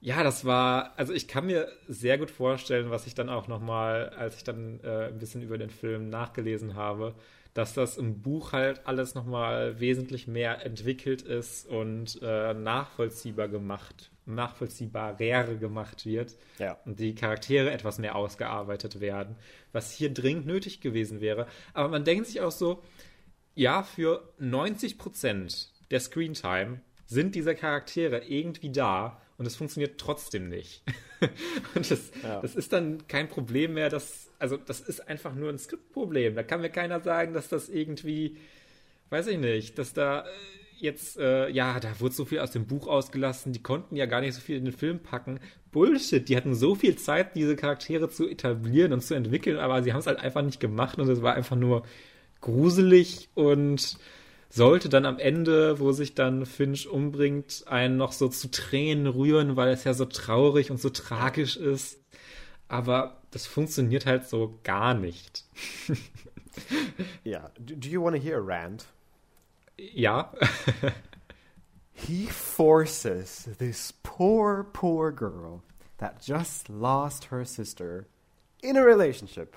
ja, 0.00 0.22
das 0.22 0.44
war, 0.44 0.92
also 0.96 1.12
ich 1.12 1.26
kann 1.26 1.46
mir 1.46 1.68
sehr 1.88 2.18
gut 2.18 2.30
vorstellen, 2.30 2.90
was 2.90 3.06
ich 3.06 3.14
dann 3.14 3.28
auch 3.28 3.48
nochmal, 3.48 4.10
als 4.10 4.36
ich 4.36 4.44
dann 4.44 4.80
äh, 4.84 5.08
ein 5.08 5.18
bisschen 5.18 5.42
über 5.42 5.58
den 5.58 5.70
Film 5.70 6.10
nachgelesen 6.10 6.74
habe, 6.74 7.14
dass 7.54 7.72
das 7.72 7.96
im 7.96 8.20
Buch 8.20 8.52
halt 8.52 8.86
alles 8.86 9.14
nochmal 9.14 9.80
wesentlich 9.80 10.28
mehr 10.28 10.64
entwickelt 10.64 11.22
ist 11.22 11.66
und 11.66 12.20
äh, 12.22 12.52
nachvollziehbar 12.52 13.48
gemacht 13.48 14.10
nachvollziehbarer 14.26 15.54
gemacht 15.54 16.04
wird 16.04 16.36
ja. 16.58 16.78
und 16.84 16.98
die 16.98 17.14
Charaktere 17.14 17.70
etwas 17.70 17.98
mehr 17.98 18.16
ausgearbeitet 18.16 19.00
werden, 19.00 19.36
was 19.72 19.92
hier 19.92 20.12
dringend 20.12 20.46
nötig 20.46 20.80
gewesen 20.80 21.20
wäre. 21.20 21.46
Aber 21.74 21.88
man 21.88 22.04
denkt 22.04 22.26
sich 22.26 22.40
auch 22.40 22.50
so, 22.50 22.82
ja, 23.54 23.82
für 23.82 24.32
90 24.38 24.98
Prozent 24.98 25.72
der 25.90 26.00
Screentime 26.00 26.80
sind 27.06 27.34
diese 27.34 27.54
Charaktere 27.54 28.24
irgendwie 28.26 28.70
da 28.70 29.20
und 29.38 29.46
es 29.46 29.56
funktioniert 29.56 29.98
trotzdem 29.98 30.48
nicht. 30.48 30.82
und 31.74 31.90
das, 31.90 32.10
ja. 32.22 32.40
das 32.40 32.56
ist 32.56 32.72
dann 32.72 33.06
kein 33.06 33.28
Problem 33.28 33.74
mehr, 33.74 33.88
dass, 33.88 34.28
also 34.38 34.56
das 34.56 34.80
ist 34.80 35.08
einfach 35.08 35.34
nur 35.34 35.50
ein 35.50 35.58
Skriptproblem. 35.58 36.34
Da 36.34 36.42
kann 36.42 36.60
mir 36.60 36.70
keiner 36.70 37.00
sagen, 37.00 37.32
dass 37.32 37.48
das 37.48 37.68
irgendwie, 37.68 38.36
weiß 39.10 39.28
ich 39.28 39.38
nicht, 39.38 39.78
dass 39.78 39.92
da 39.92 40.26
äh, 40.26 40.30
jetzt, 40.78 41.18
äh, 41.18 41.48
ja, 41.48 41.80
da 41.80 42.00
wurde 42.00 42.14
so 42.14 42.24
viel 42.24 42.40
aus 42.40 42.50
dem 42.50 42.66
Buch 42.66 42.86
ausgelassen, 42.86 43.52
die 43.52 43.62
konnten 43.62 43.96
ja 43.96 44.06
gar 44.06 44.20
nicht 44.20 44.34
so 44.34 44.40
viel 44.40 44.56
in 44.56 44.64
den 44.64 44.74
Film 44.74 45.00
packen. 45.00 45.40
Bullshit, 45.72 46.28
die 46.28 46.36
hatten 46.36 46.54
so 46.54 46.74
viel 46.74 46.96
Zeit, 46.96 47.34
diese 47.34 47.56
Charaktere 47.56 48.08
zu 48.08 48.28
etablieren 48.28 48.92
und 48.92 49.02
zu 49.02 49.14
entwickeln, 49.14 49.58
aber 49.58 49.82
sie 49.82 49.92
haben 49.92 50.00
es 50.00 50.06
halt 50.06 50.20
einfach 50.20 50.42
nicht 50.42 50.60
gemacht 50.60 50.98
und 50.98 51.08
es 51.08 51.22
war 51.22 51.34
einfach 51.34 51.56
nur 51.56 51.82
gruselig 52.40 53.28
und 53.34 53.98
sollte 54.48 54.88
dann 54.88 55.04
am 55.04 55.18
Ende, 55.18 55.80
wo 55.80 55.92
sich 55.92 56.14
dann 56.14 56.46
Finch 56.46 56.88
umbringt, 56.88 57.64
einen 57.66 57.96
noch 57.96 58.12
so 58.12 58.28
zu 58.28 58.50
Tränen 58.50 59.06
rühren, 59.06 59.56
weil 59.56 59.68
es 59.70 59.84
ja 59.84 59.94
so 59.94 60.04
traurig 60.04 60.70
und 60.70 60.80
so 60.80 60.90
tragisch 60.90 61.56
ist. 61.56 62.00
Aber 62.68 63.20
das 63.30 63.46
funktioniert 63.46 64.06
halt 64.06 64.26
so 64.28 64.58
gar 64.64 64.94
nicht. 64.94 65.44
ja, 67.24 67.50
do, 67.58 67.74
do 67.76 67.88
you 67.88 68.02
want 68.02 68.16
to 68.16 68.22
hear 68.22 68.38
a 68.38 68.42
rant? 68.42 68.86
Ja. 69.78 70.32
he 71.92 72.26
forces 72.26 73.48
this 73.58 73.92
poor, 74.02 74.64
poor 74.64 75.12
girl 75.12 75.62
that 75.98 76.20
just 76.20 76.68
lost 76.68 77.26
her 77.26 77.44
sister 77.44 78.06
in 78.62 78.76
a 78.76 78.82
relationship. 78.82 79.56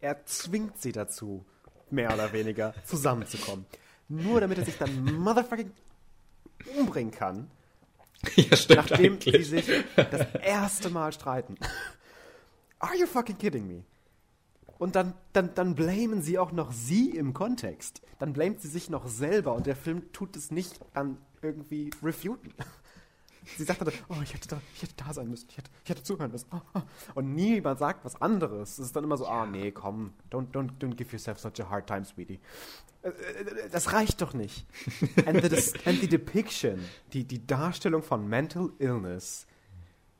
Er 0.00 0.24
zwingt 0.26 0.80
sie 0.80 0.92
dazu, 0.92 1.44
mehr 1.90 2.12
oder 2.12 2.32
weniger 2.32 2.74
zusammenzukommen. 2.84 3.64
Nur 4.08 4.40
damit 4.40 4.58
er 4.58 4.64
sich 4.64 4.76
dann 4.76 5.18
motherfucking 5.18 5.70
umbringen 6.76 7.12
kann. 7.12 7.50
Ja, 8.36 8.56
stimmt 8.56 8.90
nachdem 8.90 9.12
eigentlich. 9.14 9.48
sie 9.48 9.60
sich 9.60 9.84
das 9.96 10.34
erste 10.36 10.90
Mal 10.90 11.12
streiten. 11.12 11.56
Are 12.78 12.96
you 12.96 13.06
fucking 13.06 13.36
kidding 13.38 13.66
me? 13.66 13.84
Und 14.78 14.96
dann, 14.96 15.14
dann, 15.32 15.54
dann 15.54 15.74
blamen 15.74 16.22
sie 16.22 16.38
auch 16.38 16.52
noch 16.52 16.72
sie 16.72 17.10
im 17.10 17.32
Kontext. 17.32 18.02
Dann 18.18 18.32
blamet 18.32 18.60
sie 18.60 18.68
sich 18.68 18.90
noch 18.90 19.06
selber 19.06 19.54
und 19.54 19.66
der 19.66 19.76
Film 19.76 20.12
tut 20.12 20.36
es 20.36 20.50
nicht 20.50 20.80
an 20.94 21.18
irgendwie 21.42 21.90
refuten. 22.02 22.52
Sie 23.58 23.64
sagt 23.64 23.82
dann, 23.82 23.92
oh, 24.08 24.16
ich 24.22 24.32
hätte 24.32 24.48
da, 24.48 24.60
ich 24.74 24.82
hätte 24.82 24.94
da 24.96 25.12
sein 25.12 25.28
müssen, 25.28 25.46
ich 25.50 25.58
hätte, 25.58 25.70
ich 25.84 25.90
hätte 25.90 26.02
zuhören 26.02 26.30
müssen. 26.30 26.46
Oh, 26.50 26.60
oh. 26.74 26.80
Und 27.14 27.34
niemand 27.34 27.78
sagt 27.78 28.04
was 28.04 28.20
anderes. 28.20 28.78
Es 28.78 28.86
ist 28.86 28.96
dann 28.96 29.04
immer 29.04 29.18
so, 29.18 29.26
ah, 29.26 29.42
oh, 29.42 29.46
nee, 29.46 29.70
komm, 29.70 30.14
don't, 30.30 30.50
don't, 30.52 30.70
don't 30.80 30.94
give 30.94 31.12
yourself 31.12 31.38
such 31.38 31.60
a 31.60 31.68
hard 31.68 31.86
time, 31.86 32.04
sweetie. 32.04 32.40
Äh, 33.02 33.08
äh, 33.08 33.68
das 33.70 33.92
reicht 33.92 34.22
doch 34.22 34.32
nicht. 34.32 34.66
and, 35.26 35.42
the, 35.42 35.80
and 35.84 36.00
the 36.00 36.08
depiction, 36.08 36.82
die, 37.12 37.24
die 37.24 37.46
Darstellung 37.46 38.02
von 38.02 38.26
Mental 38.26 38.70
Illness, 38.78 39.46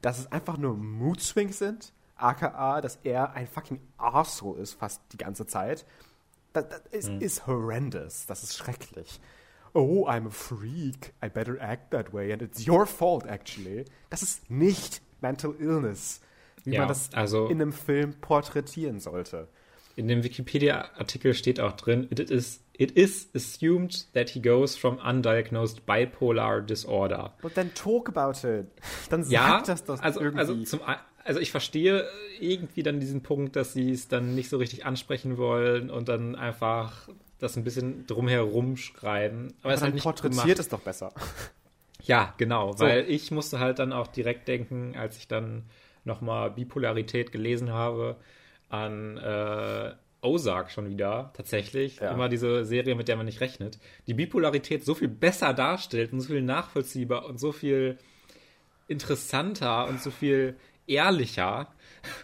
dass 0.02 0.18
es 0.18 0.30
einfach 0.30 0.58
nur 0.58 0.76
Mood 0.76 1.20
Swings 1.20 1.58
sind, 1.58 1.94
aka, 2.24 2.80
dass 2.80 2.98
er 3.04 3.34
ein 3.34 3.46
fucking 3.46 3.80
Asshole 3.98 4.60
ist 4.60 4.74
fast 4.74 5.02
die 5.12 5.18
ganze 5.18 5.46
Zeit. 5.46 5.84
Das, 6.52 6.68
das 6.68 6.82
ist, 6.90 7.10
mhm. 7.10 7.20
ist 7.20 7.46
horrendous. 7.46 8.26
Das 8.26 8.42
ist 8.42 8.56
schrecklich. 8.56 9.20
Oh, 9.74 10.06
I'm 10.06 10.26
a 10.26 10.30
freak. 10.30 11.12
I 11.22 11.28
better 11.28 11.60
act 11.60 11.90
that 11.90 12.12
way. 12.12 12.32
And 12.32 12.40
it's 12.40 12.66
your 12.66 12.86
fault, 12.86 13.26
actually. 13.26 13.84
Das 14.08 14.22
ist 14.22 14.50
nicht 14.50 15.02
Mental 15.20 15.54
Illness, 15.58 16.20
wie 16.64 16.74
ja, 16.74 16.80
man 16.80 16.88
das 16.88 17.12
also 17.12 17.48
in 17.48 17.60
einem 17.60 17.72
Film 17.72 18.14
porträtieren 18.20 19.00
sollte. 19.00 19.48
In 19.96 20.08
dem 20.08 20.22
Wikipedia-Artikel 20.22 21.34
steht 21.34 21.60
auch 21.60 21.72
drin, 21.72 22.08
it 22.10 22.18
is, 22.18 22.60
it 22.72 22.92
is 22.92 23.28
assumed 23.34 24.12
that 24.12 24.30
he 24.30 24.40
goes 24.40 24.76
from 24.76 24.98
undiagnosed 24.98 25.86
bipolar 25.86 26.60
disorder. 26.60 27.32
But 27.42 27.54
then 27.54 27.72
talk 27.74 28.08
about 28.08 28.46
it. 28.46 28.66
Dann 29.08 29.24
sag 29.24 29.32
ja, 29.32 29.62
das 29.62 29.84
doch 29.84 30.00
also, 30.00 30.20
irgendwie. 30.20 30.38
Also 30.38 30.62
zum, 30.64 30.80
also 31.24 31.40
ich 31.40 31.50
verstehe 31.50 32.06
irgendwie 32.38 32.82
dann 32.82 33.00
diesen 33.00 33.22
Punkt, 33.22 33.56
dass 33.56 33.72
sie 33.72 33.90
es 33.90 34.08
dann 34.08 34.34
nicht 34.34 34.48
so 34.48 34.58
richtig 34.58 34.84
ansprechen 34.84 35.38
wollen 35.38 35.90
und 35.90 36.08
dann 36.08 36.36
einfach 36.36 37.08
das 37.38 37.56
ein 37.56 37.64
bisschen 37.64 38.06
drumherum 38.06 38.76
schreiben. 38.76 39.54
Aber, 39.60 39.64
Aber 39.64 39.74
es 39.74 39.82
halt 39.82 39.94
nicht 39.94 40.04
porträtiert 40.04 40.58
es 40.58 40.68
doch 40.68 40.80
besser. 40.80 41.12
Ja, 42.02 42.34
genau, 42.36 42.72
so. 42.72 42.84
weil 42.84 43.08
ich 43.08 43.30
musste 43.30 43.60
halt 43.60 43.78
dann 43.78 43.94
auch 43.94 44.08
direkt 44.08 44.46
denken, 44.46 44.94
als 44.94 45.16
ich 45.16 45.26
dann 45.26 45.62
nochmal 46.04 46.50
Bipolarität 46.50 47.32
gelesen 47.32 47.72
habe, 47.72 48.16
an 48.68 49.16
äh, 49.16 49.92
Ozark 50.20 50.70
schon 50.70 50.90
wieder, 50.90 51.32
tatsächlich. 51.34 52.00
Ja. 52.00 52.10
Immer 52.10 52.28
diese 52.28 52.64
Serie, 52.64 52.94
mit 52.94 53.08
der 53.08 53.16
man 53.16 53.24
nicht 53.26 53.40
rechnet. 53.40 53.78
Die 54.06 54.14
Bipolarität 54.14 54.84
so 54.84 54.94
viel 54.94 55.08
besser 55.08 55.54
darstellt 55.54 56.12
und 56.12 56.20
so 56.20 56.28
viel 56.28 56.42
nachvollziehbar 56.42 57.24
und 57.24 57.40
so 57.40 57.52
viel 57.52 57.98
interessanter 58.86 59.86
und 59.88 60.02
so 60.02 60.10
viel 60.10 60.56
ehrlicher. 60.86 61.72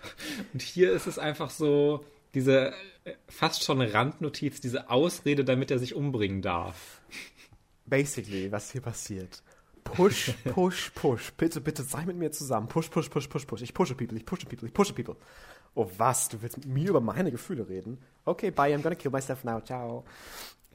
Und 0.52 0.62
hier 0.62 0.92
ist 0.92 1.06
es 1.06 1.18
einfach 1.18 1.50
so, 1.50 2.04
diese 2.34 2.72
äh, 3.04 3.14
fast 3.28 3.64
schon 3.64 3.80
Randnotiz, 3.80 4.60
diese 4.60 4.90
Ausrede, 4.90 5.44
damit 5.44 5.70
er 5.70 5.78
sich 5.78 5.94
umbringen 5.94 6.42
darf. 6.42 7.00
Basically, 7.86 8.52
was 8.52 8.70
hier 8.70 8.82
passiert. 8.82 9.42
Push, 9.84 10.34
push, 10.44 10.90
push. 10.94 11.32
Bitte, 11.32 11.60
bitte 11.60 11.82
sei 11.82 12.04
mit 12.04 12.16
mir 12.16 12.30
zusammen. 12.30 12.68
Push, 12.68 12.90
push, 12.90 13.08
push, 13.08 13.28
push, 13.28 13.46
push. 13.46 13.62
Ich 13.62 13.74
pushe 13.74 13.94
people, 13.94 14.16
ich 14.16 14.24
pushe 14.24 14.46
people, 14.46 14.68
ich 14.68 14.74
pushe 14.74 14.92
people. 14.92 15.16
Oh 15.74 15.90
was, 15.96 16.28
du 16.28 16.40
willst 16.42 16.58
mit 16.58 16.66
mir 16.66 16.90
über 16.90 17.00
meine 17.00 17.30
Gefühle 17.30 17.68
reden? 17.68 17.98
Okay, 18.24 18.50
bye, 18.50 18.74
I'm 18.74 18.82
gonna 18.82 18.94
kill 18.94 19.10
myself 19.10 19.44
now. 19.44 19.60
Ciao. 19.60 20.04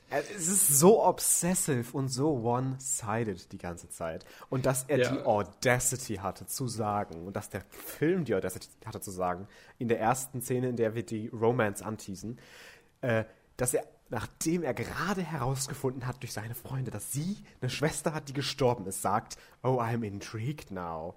Es 0.10 0.48
ist 0.48 0.80
so 0.80 1.04
obsessive 1.04 1.86
und 1.94 2.10
so 2.10 2.30
one-sided 2.44 3.52
die 3.52 3.58
ganze 3.58 3.90
Zeit. 3.90 4.26
Und 4.50 4.66
dass 4.66 4.84
er 4.84 5.00
ja. 5.00 5.12
die 5.12 5.22
Audacity 5.22 6.16
hatte 6.16 6.46
zu 6.46 6.68
sagen 6.68 7.26
und 7.26 7.36
dass 7.36 7.50
der 7.50 7.62
Film 7.70 8.24
die 8.24 8.36
Audacity 8.36 8.68
hatte 8.86 9.02
zu 9.02 9.12
sagen, 9.12 9.48
in 9.80 9.88
der 9.88 10.00
ersten 10.00 10.42
Szene, 10.42 10.70
in 10.70 10.76
der 10.76 10.96
wir 10.96 11.04
die 11.04 11.28
Romance 11.30 11.84
anteasen, 11.84 12.40
äh, 13.02 13.26
dass 13.58 13.74
er, 13.74 13.84
nachdem 14.10 14.64
er 14.64 14.74
gerade 14.74 15.22
herausgefunden 15.22 16.06
hat 16.06 16.22
durch 16.22 16.34
seine 16.34 16.56
Freunde, 16.56 16.92
dass 16.92 17.12
sie 17.12 17.38
eine 17.62 17.70
Schwester 17.70 18.14
hat, 18.14 18.30
die 18.30 18.34
gestorben 18.34 18.86
ist, 18.86 19.02
sagt, 19.02 19.38
oh, 19.64 19.80
I'm 19.80 20.04
intrigued 20.04 20.72
now. 20.72 21.16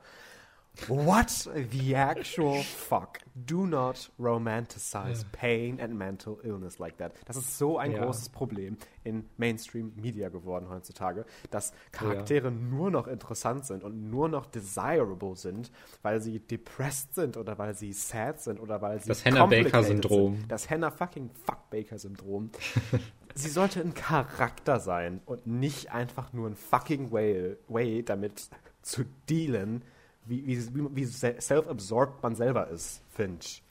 What 0.87 1.31
the 1.71 1.95
actual 1.95 2.63
fuck? 2.63 3.19
Do 3.35 3.67
not 3.67 4.11
romanticize 4.19 5.25
pain 5.33 5.81
and 5.81 5.99
mental 5.99 6.39
illness 6.43 6.79
like 6.79 6.99
that. 6.99 7.13
Das 7.27 7.37
ist 7.37 7.59
so 7.59 7.79
ein 7.79 7.93
ja. 7.93 8.05
großes 8.05 8.29
Problem 8.31 8.77
in 9.05 9.25
Mainstream 9.37 9.93
Media 9.97 10.29
geworden 10.29 10.69
heutzutage, 10.71 11.25
dass 11.51 11.73
Charaktere 11.93 12.49
ja. 12.49 12.55
nur 12.55 12.91
noch 12.91 13.07
interessant 13.07 13.67
sind 13.67 13.83
und 13.85 14.11
nur 14.11 14.29
noch 14.29 14.47
desirable 14.47 15.37
sind, 15.37 15.71
weil 16.03 16.21
sie 16.21 16.39
depressed 16.39 17.15
sind 17.15 17.37
oder 17.37 17.59
weil 17.59 17.75
sie 17.75 17.93
sad 17.93 18.41
sind 18.41 18.61
oder 18.61 18.81
weil 18.81 19.01
sie 19.01 19.09
das 19.09 19.25
Hannah 19.25 19.47
Baker 19.47 19.83
Syndrom. 19.83 20.45
Das 20.49 20.71
Hannah 20.71 20.91
fucking 20.91 21.31
fuck 21.45 21.71
Baker 21.71 21.99
Syndrom. 21.99 22.51
sie 23.35 23.49
sollte 23.49 23.81
ein 23.81 23.95
Charakter 23.95 24.81
sein 24.81 25.21
und 25.27 25.47
nicht 25.47 25.93
einfach 25.93 26.33
nur 26.33 26.49
ein 26.49 26.57
fucking 26.57 27.13
way, 27.13 27.57
way 27.69 28.03
damit 28.03 28.49
zu 28.83 29.05
dealen 29.29 29.83
wie, 30.29 30.47
wie, 30.47 30.97
wie 30.97 31.05
self-absorbed 31.05 32.23
man 32.23 32.35
selber 32.35 32.69
ist, 32.69 33.03
Finch. 33.11 33.63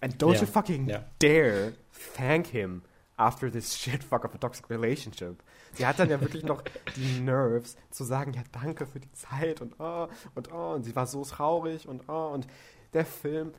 And 0.00 0.20
don't 0.20 0.34
yeah. 0.34 0.40
you 0.40 0.46
fucking 0.46 0.88
yeah. 0.88 1.04
dare 1.18 1.72
thank 2.16 2.48
him 2.48 2.82
after 3.16 3.50
this 3.50 3.74
shit 3.78 4.02
fuck 4.02 4.24
of 4.24 4.34
a 4.34 4.38
toxic 4.38 4.70
relationship. 4.70 5.42
Sie 5.74 5.86
hat 5.86 5.98
dann 5.98 6.10
ja 6.10 6.20
wirklich 6.20 6.42
noch 6.42 6.62
die 6.96 7.20
Nerves 7.20 7.76
zu 7.90 8.04
sagen, 8.04 8.32
ja, 8.32 8.42
danke 8.52 8.86
für 8.86 9.00
die 9.00 9.12
Zeit 9.12 9.60
und 9.60 9.74
oh, 9.78 10.08
und 10.34 10.52
oh, 10.52 10.74
und 10.74 10.84
sie 10.84 10.96
war 10.96 11.06
so 11.06 11.24
traurig 11.24 11.86
und 11.86 12.08
oh, 12.08 12.30
und 12.32 12.46
der 12.92 13.04
Film 13.04 13.52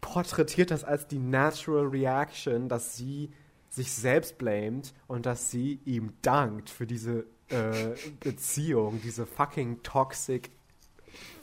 porträtiert 0.00 0.70
das 0.70 0.84
als 0.84 1.08
die 1.08 1.18
natural 1.18 1.86
reaction, 1.86 2.68
dass 2.68 2.96
sie 2.96 3.30
sich 3.68 3.92
selbst 3.92 4.38
blamet 4.38 4.94
und 5.08 5.26
dass 5.26 5.50
sie 5.50 5.80
ihm 5.84 6.12
dankt 6.22 6.70
für 6.70 6.86
diese 6.86 7.26
äh, 7.48 7.94
Beziehung, 8.20 9.00
diese 9.02 9.26
fucking 9.26 9.82
toxic 9.82 10.50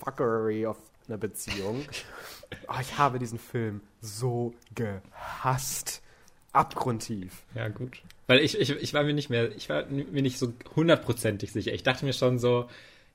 Fuckery 0.04 0.66
of 0.66 0.78
einer 1.08 1.18
Beziehung. 1.18 1.86
Oh, 2.68 2.76
ich 2.82 2.98
habe 2.98 3.20
diesen 3.20 3.40
Film 3.40 3.82
so 4.02 4.54
gehasst. 4.76 6.02
Abgrundtief. 6.52 7.44
Ja, 7.56 7.68
gut. 7.68 8.04
Weil 8.28 8.40
ich, 8.40 8.60
ich, 8.60 8.70
ich 8.70 8.94
war 8.94 9.04
mir 9.04 9.14
nicht 9.14 9.30
mehr, 9.30 9.56
ich 9.56 9.70
war 9.70 9.86
mir 9.88 10.22
nicht 10.22 10.38
so 10.38 10.54
hundertprozentig 10.76 11.52
sicher. 11.52 11.74
Ich 11.74 11.82
dachte 11.82 12.06
mir 12.06 12.14
schon 12.14 12.38
so, 12.38 12.70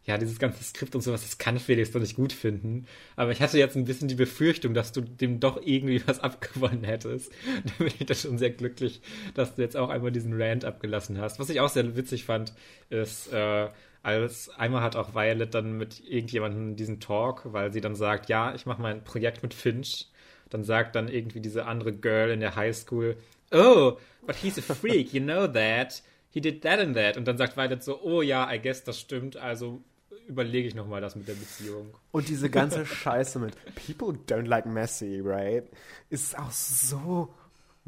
ja, 0.08 0.16
dieses 0.16 0.38
ganze 0.38 0.64
Skript 0.64 0.94
und 0.94 1.02
sowas, 1.02 1.22
das 1.22 1.36
kann 1.36 1.58
Felix 1.58 1.92
doch 1.92 2.00
nicht 2.00 2.16
gut 2.16 2.32
finden. 2.32 2.86
Aber 3.14 3.30
ich 3.30 3.42
hatte 3.42 3.58
jetzt 3.58 3.76
ein 3.76 3.84
bisschen 3.84 4.08
die 4.08 4.14
Befürchtung, 4.14 4.72
dass 4.72 4.90
du 4.90 5.02
dem 5.02 5.38
doch 5.38 5.60
irgendwie 5.62 6.02
was 6.06 6.18
abgewonnen 6.20 6.82
hättest. 6.82 7.30
Da 7.64 7.84
bin 7.84 7.88
ich 7.88 8.06
da 8.06 8.14
schon 8.14 8.38
sehr 8.38 8.50
glücklich, 8.50 9.02
dass 9.34 9.54
du 9.54 9.62
jetzt 9.62 9.76
auch 9.76 9.90
einmal 9.90 10.10
diesen 10.10 10.40
Rant 10.40 10.64
abgelassen 10.64 11.18
hast. 11.18 11.38
Was 11.38 11.50
ich 11.50 11.60
auch 11.60 11.68
sehr 11.68 11.94
witzig 11.94 12.24
fand, 12.24 12.54
ist, 12.88 13.30
äh, 13.32 13.68
als 14.08 14.48
einmal 14.50 14.82
hat 14.82 14.96
auch 14.96 15.14
Violet 15.14 15.54
dann 15.54 15.76
mit 15.76 16.02
irgendjemandem 16.04 16.76
diesen 16.76 17.00
Talk, 17.00 17.52
weil 17.52 17.72
sie 17.72 17.80
dann 17.80 17.94
sagt, 17.94 18.28
ja, 18.28 18.54
ich 18.54 18.66
mache 18.66 18.82
mein 18.82 19.04
Projekt 19.04 19.42
mit 19.42 19.54
Finch. 19.54 20.08
Dann 20.50 20.64
sagt 20.64 20.96
dann 20.96 21.08
irgendwie 21.08 21.40
diese 21.40 21.66
andere 21.66 21.92
Girl 21.92 22.30
in 22.30 22.40
der 22.40 22.56
Highschool, 22.56 23.16
oh, 23.52 23.98
but 24.26 24.36
he's 24.36 24.58
a 24.58 24.74
freak, 24.74 25.12
you 25.12 25.20
know 25.20 25.46
that. 25.46 26.02
he 26.30 26.40
did 26.40 26.62
that 26.62 26.78
and 26.78 26.96
that. 26.96 27.16
Und 27.16 27.26
dann 27.26 27.38
sagt 27.38 27.56
Violet 27.56 27.82
so, 27.82 28.00
oh 28.02 28.22
ja, 28.22 28.50
I 28.50 28.60
guess 28.60 28.84
das 28.84 29.00
stimmt, 29.00 29.36
also 29.36 29.82
überlege 30.26 30.68
ich 30.68 30.74
nochmal 30.74 31.00
das 31.00 31.16
mit 31.16 31.26
der 31.26 31.34
Beziehung. 31.34 31.94
Und 32.12 32.28
diese 32.28 32.50
ganze 32.50 32.84
Scheiße 32.84 33.38
mit 33.38 33.54
People 33.74 34.18
don't 34.28 34.46
like 34.46 34.66
Messi, 34.66 35.20
right? 35.24 35.64
Ist 36.10 36.38
auch 36.38 36.50
so 36.50 37.32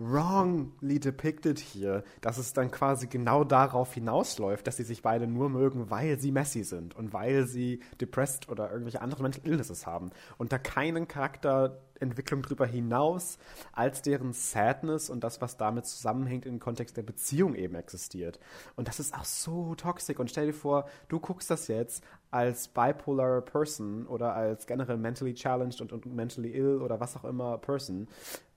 wrongly 0.00 0.98
depicted 0.98 1.58
hier, 1.58 2.02
dass 2.20 2.38
es 2.38 2.52
dann 2.52 2.70
quasi 2.70 3.06
genau 3.06 3.44
darauf 3.44 3.92
hinausläuft, 3.92 4.66
dass 4.66 4.78
sie 4.78 4.84
sich 4.84 5.02
beide 5.02 5.26
nur 5.26 5.50
mögen, 5.50 5.90
weil 5.90 6.18
sie 6.18 6.32
Messi 6.32 6.64
sind 6.64 6.96
und 6.96 7.12
weil 7.12 7.46
sie 7.46 7.80
depressed 8.00 8.48
oder 8.48 8.70
irgendwelche 8.70 9.02
anderen 9.02 9.24
Mental 9.24 9.44
Illnesses 9.44 9.86
haben 9.86 10.10
und 10.38 10.52
da 10.52 10.58
keinen 10.58 11.06
Charakterentwicklung 11.06 12.40
drüber 12.42 12.66
hinaus 12.66 13.38
als 13.72 14.00
deren 14.00 14.32
Sadness 14.32 15.10
und 15.10 15.22
das, 15.22 15.42
was 15.42 15.58
damit 15.58 15.84
zusammenhängt 15.84 16.46
im 16.46 16.60
Kontext 16.60 16.96
der 16.96 17.02
Beziehung 17.02 17.54
eben 17.54 17.74
existiert. 17.74 18.40
Und 18.76 18.88
das 18.88 19.00
ist 19.00 19.14
auch 19.14 19.24
so 19.24 19.74
toxisch 19.74 20.18
und 20.18 20.30
stell 20.30 20.46
dir 20.46 20.54
vor, 20.54 20.88
du 21.08 21.20
guckst 21.20 21.50
das 21.50 21.68
jetzt 21.68 22.02
als 22.30 22.68
bipolar 22.68 23.42
Person 23.42 24.06
oder 24.06 24.34
als 24.34 24.66
generell 24.66 24.96
mentally 24.96 25.34
challenged 25.34 25.82
und, 25.82 25.92
und 25.92 26.06
mentally 26.06 26.52
ill 26.52 26.80
oder 26.80 27.00
was 27.00 27.16
auch 27.16 27.24
immer 27.24 27.58
Person 27.58 28.08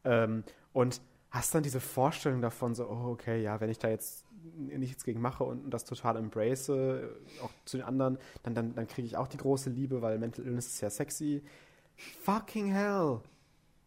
ähm, 0.05 0.43
und 0.71 1.01
hast 1.33 1.55
dann 1.55 1.63
diese 1.63 1.79
Vorstellung 1.79 2.41
davon, 2.41 2.75
so, 2.75 2.87
oh, 2.87 3.09
okay, 3.11 3.41
ja, 3.41 3.59
wenn 3.59 3.69
ich 3.69 3.79
da 3.79 3.89
jetzt 3.89 4.23
nichts 4.55 5.03
gegen 5.03 5.19
mache 5.19 5.43
und 5.43 5.71
das 5.71 5.83
total 5.83 6.17
embrace, 6.17 6.69
auch 6.69 7.49
zu 7.65 7.77
den 7.77 7.85
anderen, 7.85 8.19
dann, 8.43 8.53
dann, 8.53 8.75
dann 8.75 8.87
kriege 8.87 9.07
ich 9.07 9.17
auch 9.17 9.27
die 9.27 9.37
große 9.37 9.71
Liebe, 9.71 10.03
weil 10.03 10.19
Mental 10.19 10.45
Illness 10.45 10.67
ist 10.67 10.81
ja 10.81 10.91
sexy. 10.91 11.43
Fucking 12.21 12.67
hell. 12.67 13.21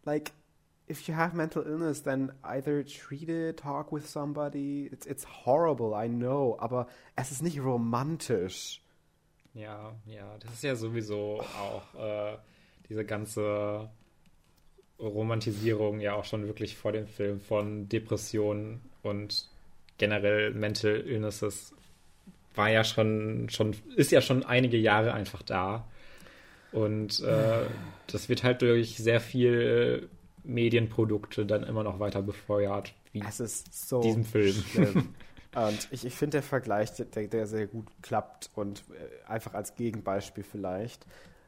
Like, 0.03 0.33
if 0.89 1.07
you 1.07 1.15
have 1.15 1.35
mental 1.37 1.63
illness, 1.63 2.03
then 2.03 2.33
either 2.43 2.83
treat 2.83 3.29
it, 3.29 3.59
talk 3.59 3.93
with 3.93 4.05
somebody. 4.09 4.89
It's, 4.91 5.05
it's 5.05 5.25
horrible, 5.45 5.93
I 5.95 6.09
know, 6.09 6.57
aber 6.59 6.87
es 7.15 7.31
ist 7.31 7.41
nicht 7.41 7.61
romantisch. 7.61 8.81
Ja, 9.53 9.95
ja, 10.05 10.37
das 10.39 10.51
ist 10.53 10.63
ja 10.63 10.75
sowieso 10.75 11.39
auch 11.39 11.95
äh, 11.95 12.37
diese 12.89 13.05
ganze 13.05 13.89
Romantisierung 14.99 15.99
ja 15.99 16.13
auch 16.13 16.25
schon 16.25 16.47
wirklich 16.47 16.75
vor 16.75 16.91
dem 16.91 17.07
Film 17.07 17.39
von 17.39 17.87
Depressionen 17.89 18.81
und 19.03 19.47
generell 19.97 20.51
Mental 20.51 20.95
Illnesses 20.95 21.73
war 22.55 22.69
ja 22.69 22.83
schon, 22.83 23.49
schon, 23.49 23.75
ist 23.95 24.11
ja 24.11 24.21
schon 24.21 24.43
einige 24.43 24.77
Jahre 24.77 25.13
einfach 25.13 25.43
da. 25.43 25.87
Und 26.71 27.21
äh, 27.21 27.65
das 28.07 28.29
wird 28.29 28.43
halt 28.43 28.61
durch 28.61 28.97
sehr 28.97 29.21
viel 29.21 30.09
Medienprodukte 30.43 31.45
dann 31.45 31.63
immer 31.63 31.83
noch 31.83 31.99
weiter 31.99 32.21
befeuert, 32.21 32.93
wie 33.11 33.21
es 33.27 33.39
ist 33.39 33.87
so 33.87 34.01
diesem 34.01 34.25
Film. 34.25 34.53
Schlimm. 34.53 35.15
Und 35.55 35.87
ich, 35.91 36.05
ich 36.05 36.13
finde 36.13 36.37
der 36.37 36.43
Vergleich, 36.43 36.91
der, 36.93 37.27
der 37.27 37.47
sehr 37.47 37.65
gut 37.65 37.87
klappt 38.03 38.51
und 38.53 38.83
äh, 38.91 39.27
einfach 39.27 39.55
als 39.55 39.73
Gegenbeispiel 39.73 40.43
vielleicht, 40.43 41.03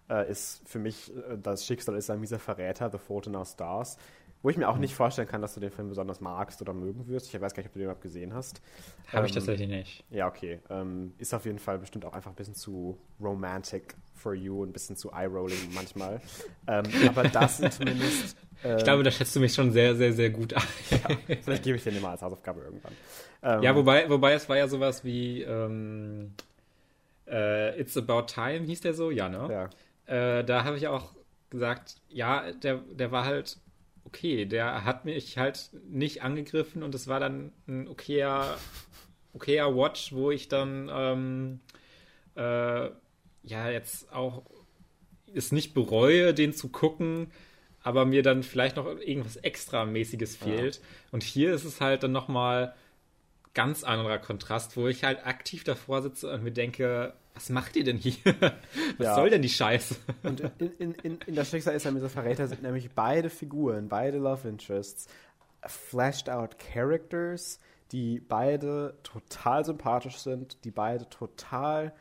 äh, 0.10 0.30
ist 0.30 0.62
für 0.66 0.80
mich 0.80 1.12
äh, 1.16 1.38
das 1.42 1.66
Schicksal 1.66 1.96
ist 1.96 2.10
ein 2.10 2.20
mieser 2.20 2.40
Verräter, 2.40 2.90
The 2.92 2.98
Fault 2.98 3.28
in 3.28 3.36
Our 3.36 3.46
Stars. 3.46 3.98
Wo 4.42 4.50
ich 4.50 4.56
mir 4.56 4.70
auch 4.70 4.76
mhm. 4.76 4.82
nicht 4.82 4.96
vorstellen 4.96 5.28
kann, 5.28 5.42
dass 5.42 5.54
du 5.54 5.60
den 5.60 5.70
Film 5.70 5.90
besonders 5.90 6.22
magst 6.22 6.62
oder 6.62 6.74
mögen 6.74 7.08
wirst. 7.08 7.28
Ich 7.28 7.42
weiß 7.42 7.54
gar 7.54 7.62
nicht, 7.62 7.68
ob 7.68 7.74
du 7.74 7.80
den 7.80 7.86
überhaupt 7.86 8.02
gesehen 8.02 8.34
hast. 8.34 8.62
Habe 9.08 9.20
ähm, 9.20 9.26
ich 9.26 9.32
tatsächlich 9.34 9.68
nicht. 9.68 10.06
Ja, 10.12 10.28
okay. 10.28 10.60
Ähm, 10.70 11.14
ist 11.18 11.34
auf 11.34 11.44
jeden 11.44 11.60
Fall 11.60 11.78
bestimmt 11.78 12.06
auch 12.06 12.14
einfach 12.14 12.32
ein 12.32 12.36
bisschen 12.36 12.56
zu 12.56 12.98
romantic 13.20 13.96
for 14.16 14.34
you, 14.34 14.64
ein 14.64 14.72
bisschen 14.72 14.96
zu 14.96 15.12
eye-rolling 15.12 15.74
manchmal. 15.74 16.22
ähm, 16.68 16.86
aber 17.08 17.24
das 17.24 17.58
sind 17.58 17.74
zumindest. 17.74 18.38
Äh, 18.62 18.76
ich 18.76 18.84
glaube, 18.84 19.04
da 19.04 19.10
schätzt 19.10 19.34
du 19.38 19.40
mich 19.40 19.54
schon 19.54 19.72
sehr, 19.72 19.96
sehr, 19.96 20.12
sehr 20.12 20.32
gut 20.32 20.54
ein. 20.54 20.62
ja, 20.90 21.38
vielleicht 21.42 21.64
gebe 21.64 21.78
ich 21.78 21.84
dir 21.86 21.94
den 21.94 22.02
mal 22.02 22.12
als 22.12 22.22
Hausaufgabe 22.22 22.60
irgendwann. 22.60 22.92
Ähm, 23.42 23.64
ja, 23.64 23.74
wobei, 23.74 24.10
wobei 24.10 24.34
es 24.34 24.50
war 24.50 24.58
ja 24.58 24.68
sowas 24.68 25.06
wie 25.06 25.44
ähm, 25.44 26.34
äh, 27.26 27.80
It's 27.80 27.96
About 27.96 28.24
Time, 28.24 28.66
hieß 28.66 28.82
der 28.82 28.94
so? 28.94 29.12
Ja, 29.12 29.30
ne? 29.30 29.48
Ja. 29.50 29.70
Äh, 30.10 30.44
da 30.44 30.64
habe 30.64 30.76
ich 30.76 30.88
auch 30.88 31.14
gesagt, 31.52 31.98
ja, 32.10 32.52
der, 32.52 32.78
der 32.78 33.12
war 33.12 33.26
halt 33.26 33.60
okay. 34.06 34.46
Der 34.46 34.84
hat 34.84 35.06
mich 35.06 35.38
halt 35.38 35.70
nicht 35.88 36.24
angegriffen 36.24 36.82
und 36.82 36.96
es 36.96 37.08
war 37.08 37.20
dann 37.20 37.52
ein 37.68 37.88
okayer, 37.88 38.58
okayer 39.34 39.76
Watch, 39.76 40.12
wo 40.14 40.32
ich 40.32 40.48
dann 40.48 40.90
ähm, 40.92 41.60
äh, 42.36 42.90
ja 43.44 43.70
jetzt 43.70 44.12
auch 44.12 44.44
es 45.32 45.52
nicht 45.52 45.76
bereue, 45.76 46.34
den 46.34 46.54
zu 46.54 46.70
gucken, 46.70 47.32
aber 47.84 48.06
mir 48.06 48.24
dann 48.24 48.42
vielleicht 48.42 48.78
noch 48.78 48.88
irgendwas 48.88 49.36
extramäßiges 49.36 50.38
fehlt. 50.38 50.78
Ja. 50.78 50.82
Und 51.12 51.22
hier 51.22 51.54
ist 51.54 51.66
es 51.66 51.82
halt 51.82 52.02
dann 52.02 52.12
nochmal 52.12 52.74
ganz 53.54 53.84
anderer 53.84 54.20
Kontrast, 54.20 54.78
wo 54.78 54.88
ich 54.88 55.04
halt 55.04 55.26
aktiv 55.26 55.64
davor 55.64 56.02
sitze 56.02 56.32
und 56.32 56.44
mir 56.44 56.52
denke, 56.52 57.14
was 57.34 57.50
macht 57.50 57.76
ihr 57.76 57.84
denn 57.84 57.98
hier? 57.98 58.18
Was 58.98 59.06
ja. 59.06 59.16
soll 59.16 59.30
denn 59.30 59.42
die 59.42 59.50
Scheiße? 59.50 59.96
Und 60.24 60.42
in, 60.60 60.72
in, 60.78 60.94
in, 60.96 61.20
in 61.26 61.36
das 61.36 61.50
Schicksal 61.50 61.74
ist 61.74 61.86
dieser 61.86 62.10
Verräter 62.10 62.48
sind 62.48 62.64
nämlich 62.64 62.92
beide 62.92 63.30
Figuren, 63.30 63.88
beide 63.88 64.18
Love 64.18 64.48
Interests, 64.48 65.08
flashed 65.66 66.30
out 66.30 66.58
Characters, 66.60 67.60
die 67.92 68.20
beide 68.20 68.98
total 69.04 69.64
sympathisch 69.64 70.18
sind, 70.18 70.64
die 70.66 70.72
beide 70.72 71.08
total 71.10 71.94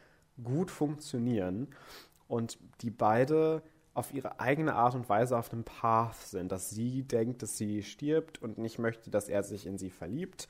gut 0.43 0.71
funktionieren 0.71 1.69
und 2.27 2.59
die 2.81 2.91
beide 2.91 3.63
auf 3.95 4.13
ihre 4.13 4.39
eigene 4.41 4.75
Art 4.75 4.95
und 4.95 5.09
Weise 5.09 5.37
auf 5.37 5.53
einem 5.53 5.65
Path 5.65 6.17
sind, 6.17 6.53
dass 6.53 6.71
sie 6.71 7.03
denkt, 7.03 7.43
dass 7.43 7.57
sie 7.57 7.83
stirbt 7.83 8.41
und 8.41 8.59
nicht 8.59 8.79
möchte, 8.79 9.11
dass 9.11 9.29
er 9.29 9.43
sich 9.43 9.67
in 9.67 9.79
sie 9.79 9.91
verliebt 9.91 10.49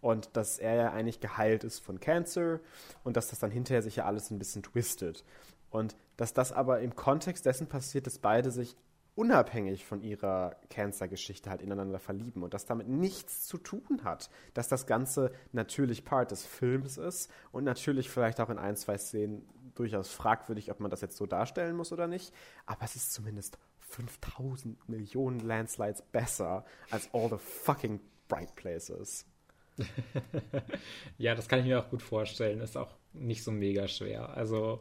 und 0.00 0.36
dass 0.36 0.58
er 0.58 0.74
ja 0.74 0.92
eigentlich 0.92 1.20
geheilt 1.20 1.64
ist 1.64 1.80
von 1.80 2.00
Cancer 2.00 2.60
und 3.04 3.16
dass 3.16 3.28
das 3.28 3.38
dann 3.38 3.50
hinterher 3.50 3.82
sich 3.82 3.96
ja 3.96 4.04
alles 4.04 4.30
ein 4.30 4.38
bisschen 4.38 4.62
twistet. 4.62 5.24
Und 5.70 5.96
dass 6.16 6.34
das 6.34 6.52
aber 6.52 6.80
im 6.80 6.96
Kontext 6.96 7.46
dessen 7.46 7.68
passiert, 7.68 8.06
dass 8.06 8.18
beide 8.18 8.50
sich 8.50 8.76
unabhängig 9.14 9.84
von 9.84 10.02
ihrer 10.02 10.56
Cancer-Geschichte 10.70 11.50
halt 11.50 11.62
ineinander 11.62 11.98
verlieben 11.98 12.42
und 12.42 12.54
das 12.54 12.64
damit 12.64 12.88
nichts 12.88 13.46
zu 13.46 13.58
tun 13.58 14.00
hat, 14.02 14.30
dass 14.54 14.68
das 14.68 14.86
Ganze 14.86 15.32
natürlich 15.52 16.04
Part 16.04 16.30
des 16.30 16.44
Films 16.44 16.96
ist 16.96 17.30
und 17.52 17.64
natürlich 17.64 18.08
vielleicht 18.08 18.40
auch 18.40 18.50
in 18.50 18.58
ein, 18.58 18.76
zwei 18.76 18.96
Szenen 18.96 19.46
durchaus 19.74 20.10
fragwürdig, 20.10 20.70
ob 20.70 20.80
man 20.80 20.90
das 20.90 21.00
jetzt 21.00 21.16
so 21.16 21.26
darstellen 21.26 21.76
muss 21.76 21.92
oder 21.92 22.06
nicht, 22.06 22.32
aber 22.66 22.84
es 22.84 22.96
ist 22.96 23.12
zumindest 23.12 23.58
5000 23.80 24.88
Millionen 24.88 25.40
Landslides 25.40 26.02
besser 26.12 26.64
als 26.90 27.12
all 27.12 27.28
the 27.28 27.38
fucking 27.38 28.00
bright 28.28 28.54
places. 28.54 29.26
ja, 31.18 31.34
das 31.34 31.48
kann 31.48 31.60
ich 31.60 31.66
mir 31.66 31.80
auch 31.80 31.90
gut 31.90 32.02
vorstellen. 32.02 32.60
Ist 32.60 32.76
auch 32.76 32.94
nicht 33.12 33.42
so 33.42 33.50
mega 33.50 33.88
schwer. 33.88 34.36
Also 34.36 34.80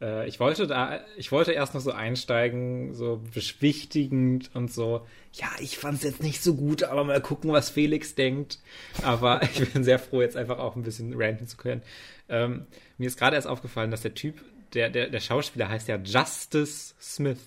äh, 0.00 0.28
ich 0.28 0.40
wollte 0.40 0.66
da, 0.66 1.00
ich 1.16 1.32
wollte 1.32 1.52
erst 1.52 1.74
noch 1.74 1.80
so 1.80 1.92
einsteigen, 1.92 2.94
so 2.94 3.22
beschwichtigend 3.34 4.50
und 4.54 4.72
so. 4.72 5.06
Ja, 5.32 5.48
ich 5.60 5.78
fand 5.78 5.98
es 5.98 6.04
jetzt 6.04 6.22
nicht 6.22 6.42
so 6.42 6.54
gut, 6.54 6.82
aber 6.82 7.04
mal 7.04 7.20
gucken, 7.20 7.52
was 7.52 7.70
Felix 7.70 8.14
denkt. 8.14 8.58
Aber 9.02 9.42
ich 9.54 9.72
bin 9.72 9.84
sehr 9.84 9.98
froh, 9.98 10.22
jetzt 10.22 10.36
einfach 10.36 10.58
auch 10.58 10.76
ein 10.76 10.82
bisschen 10.82 11.14
ranten 11.16 11.46
zu 11.46 11.56
können. 11.56 11.82
Ähm, 12.28 12.66
mir 12.98 13.06
ist 13.06 13.18
gerade 13.18 13.36
erst 13.36 13.48
aufgefallen, 13.48 13.90
dass 13.90 14.02
der 14.02 14.14
Typ, 14.14 14.42
der, 14.74 14.90
der, 14.90 15.08
der 15.08 15.20
Schauspieler 15.20 15.68
heißt 15.68 15.88
ja 15.88 15.96
Justice 15.96 16.94
Smith. 17.00 17.38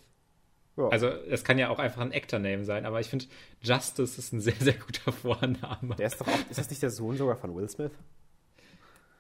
Ja. 0.80 0.88
Also 0.90 1.08
es 1.08 1.44
kann 1.44 1.58
ja 1.58 1.70
auch 1.70 1.80
einfach 1.80 2.02
ein 2.02 2.14
Actor-Name 2.14 2.64
sein, 2.64 2.86
aber 2.86 3.00
ich 3.00 3.08
finde, 3.08 3.26
Justice 3.62 4.18
ist 4.18 4.34
ein 4.34 4.42
sehr, 4.42 4.56
sehr 4.56 4.74
guter 4.74 5.12
Vorname. 5.12 5.96
Der 5.98 6.08
ist 6.08 6.20
doch 6.20 6.28
auch, 6.28 6.50
ist 6.50 6.58
das 6.58 6.70
nicht 6.70 6.82
der 6.82 6.90
Sohn 6.90 7.18
sogar 7.18 7.36
von 7.36 7.56
Will 7.56 7.70
Smith? 7.70 7.92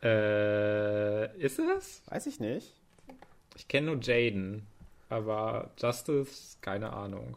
Äh, 0.01 1.37
ist 1.37 1.59
es? 1.59 2.01
Weiß 2.07 2.25
ich 2.27 2.39
nicht. 2.39 2.73
Ich 3.57 3.67
kenne 3.67 3.87
nur 3.87 4.01
Jaden, 4.01 4.65
aber 5.09 5.71
Justice, 5.77 6.57
keine 6.61 6.93
Ahnung. 6.93 7.35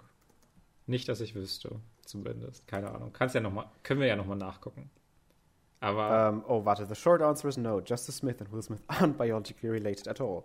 Nicht, 0.87 1.09
dass 1.09 1.21
ich 1.21 1.35
wüsste, 1.35 1.81
zumindest. 2.05 2.67
Keine 2.69 2.91
Ahnung. 2.91 3.13
Kannst 3.13 3.35
ja 3.35 3.41
noch 3.41 3.53
mal, 3.53 3.67
können 3.83 4.01
wir 4.01 4.07
ja 4.07 4.17
nochmal 4.17 4.37
nachgucken. 4.37 4.91
Aber. 5.81 6.29
Um, 6.29 6.45
oh, 6.47 6.65
warte. 6.65 6.87
The 6.87 6.95
short 6.95 7.21
answer 7.23 7.49
is 7.49 7.57
no. 7.57 7.81
Justice 7.81 8.19
Smith 8.19 8.41
and 8.41 8.53
Will 8.53 8.63
Smith 8.63 8.83
aren't 8.87 9.19
biologically 9.19 9.69
related 9.69 10.07
at 10.07 10.21
all. 10.21 10.45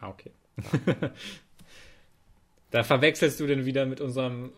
Ah, 0.00 0.08
okay. 0.08 0.30
Da 2.70 2.82
verwechselst 2.82 3.40
du 3.40 3.46
denn 3.46 3.64
wieder 3.64 3.86
mit 3.86 4.00
unserem 4.00 4.52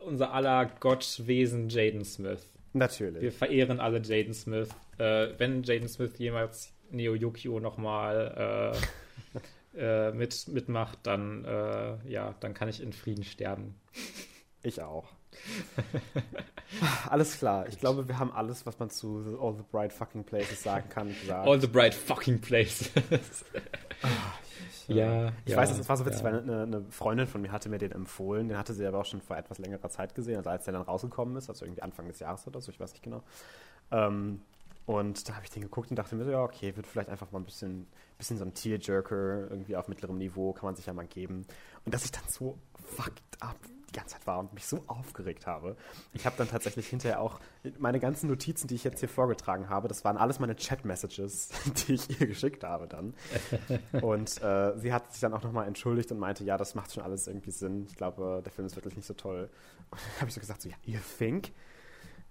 unser 0.00 0.32
aller 0.32 0.66
Gottwesen 0.66 1.68
Jaden 1.68 2.04
Smith. 2.04 2.50
Natürlich. 2.72 3.22
Wir 3.22 3.32
verehren 3.32 3.80
alle 3.80 4.00
Jaden 4.02 4.34
Smith. 4.34 4.68
Äh, 4.98 5.28
wenn 5.38 5.62
Jaden 5.62 5.88
Smith 5.88 6.12
jemals 6.18 6.72
Neo 6.90 7.14
Yukio 7.14 7.60
nochmal 7.60 8.74
äh, 9.74 9.78
äh, 10.08 10.12
mit, 10.12 10.48
mitmacht, 10.48 10.98
dann, 11.02 11.44
äh, 11.44 11.96
ja, 12.08 12.34
dann 12.40 12.54
kann 12.54 12.68
ich 12.68 12.82
in 12.82 12.92
Frieden 12.92 13.24
sterben. 13.24 13.74
Ich 14.62 14.82
auch. 14.82 15.08
alles 17.08 17.38
klar. 17.38 17.66
Ich 17.68 17.78
glaube, 17.78 18.06
wir 18.08 18.18
haben 18.18 18.32
alles, 18.32 18.64
was 18.66 18.78
man 18.78 18.90
zu 18.90 19.38
All 19.40 19.54
the 19.56 19.64
Bright 19.70 19.92
Fucking 19.92 20.24
Places 20.24 20.62
sagen 20.62 20.88
kann, 20.88 21.08
gesagt. 21.08 21.46
All 21.46 21.60
the 21.60 21.66
Bright 21.66 21.94
Fucking 21.94 22.40
Places. 22.40 22.90
Ah, 24.88 24.92
ja, 24.92 25.32
ich 25.44 25.52
ja, 25.52 25.56
weiß, 25.56 25.78
es 25.78 25.88
war 25.88 25.96
so 25.96 26.06
witzig, 26.06 26.22
ja. 26.22 26.32
weil 26.32 26.40
eine, 26.40 26.62
eine, 26.62 26.84
Freundin 26.90 27.26
von 27.26 27.40
mir 27.40 27.52
hatte 27.52 27.68
mir 27.68 27.78
den 27.78 27.92
empfohlen. 27.92 28.48
Den 28.48 28.58
hatte 28.58 28.74
sie 28.74 28.86
aber 28.86 29.00
auch 29.00 29.04
schon 29.04 29.20
vor 29.20 29.36
etwas 29.36 29.58
längerer 29.58 29.88
Zeit 29.88 30.14
gesehen, 30.14 30.36
also 30.36 30.50
als 30.50 30.64
der 30.64 30.72
dann 30.72 30.82
rausgekommen 30.82 31.36
ist, 31.36 31.48
also 31.48 31.64
irgendwie 31.64 31.82
Anfang 31.82 32.08
des 32.08 32.18
Jahres 32.18 32.46
oder 32.46 32.60
so, 32.60 32.70
ich 32.70 32.80
weiß 32.80 32.92
nicht 32.92 33.02
genau. 33.02 33.22
Ähm, 33.90 34.40
Und 34.84 35.28
da 35.28 35.34
habe 35.34 35.44
ich 35.44 35.50
den 35.50 35.62
geguckt 35.62 35.90
und 35.90 35.96
dachte 35.96 36.16
mir 36.16 36.24
so, 36.24 36.30
ja, 36.30 36.42
okay, 36.42 36.74
wird 36.76 36.86
vielleicht 36.86 37.08
einfach 37.08 37.30
mal 37.30 37.38
ein 37.38 37.44
bisschen, 37.44 37.86
bisschen 38.18 38.38
so 38.38 38.44
ein 38.44 38.52
Tearjerker 38.52 39.50
irgendwie 39.50 39.76
auf 39.76 39.86
mittlerem 39.88 40.18
Niveau, 40.18 40.52
kann 40.52 40.66
man 40.66 40.74
sich 40.74 40.86
ja 40.86 40.92
mal 40.92 41.06
geben. 41.06 41.46
Und 41.84 41.94
dass 41.94 42.04
ich 42.04 42.12
dann 42.12 42.24
so 42.28 42.58
fucked 42.96 43.22
up 43.40 43.56
die 43.92 43.98
ganze 43.98 44.16
Zeit 44.16 44.26
war 44.26 44.38
und 44.38 44.52
mich 44.54 44.66
so 44.66 44.82
aufgeregt 44.86 45.46
habe. 45.46 45.76
Ich 46.12 46.26
habe 46.26 46.36
dann 46.38 46.48
tatsächlich 46.48 46.88
hinterher 46.88 47.20
auch 47.20 47.40
meine 47.78 48.00
ganzen 48.00 48.28
Notizen, 48.28 48.66
die 48.66 48.74
ich 48.74 48.84
jetzt 48.84 49.00
hier 49.00 49.08
vorgetragen 49.08 49.68
habe, 49.68 49.88
das 49.88 50.04
waren 50.04 50.16
alles 50.16 50.38
meine 50.38 50.56
Chat-Messages, 50.56 51.50
die 51.86 51.94
ich 51.94 52.20
ihr 52.20 52.26
geschickt 52.26 52.64
habe 52.64 52.88
dann. 52.88 53.14
Und 54.00 54.42
äh, 54.42 54.78
sie 54.78 54.92
hat 54.92 55.12
sich 55.12 55.20
dann 55.20 55.34
auch 55.34 55.42
nochmal 55.42 55.66
entschuldigt 55.66 56.10
und 56.12 56.18
meinte, 56.18 56.44
ja, 56.44 56.56
das 56.56 56.74
macht 56.74 56.92
schon 56.92 57.02
alles 57.02 57.26
irgendwie 57.26 57.50
Sinn. 57.50 57.86
Ich 57.88 57.96
glaube, 57.96 58.42
der 58.44 58.52
Film 58.52 58.66
ist 58.66 58.76
wirklich 58.76 58.96
nicht 58.96 59.06
so 59.06 59.14
toll. 59.14 59.50
Und 59.90 60.00
dann 60.00 60.20
habe 60.20 60.28
ich 60.28 60.34
so 60.34 60.40
gesagt, 60.40 60.62
so, 60.62 60.68
ja, 60.68 60.76
you 60.84 60.98
think? 61.18 61.52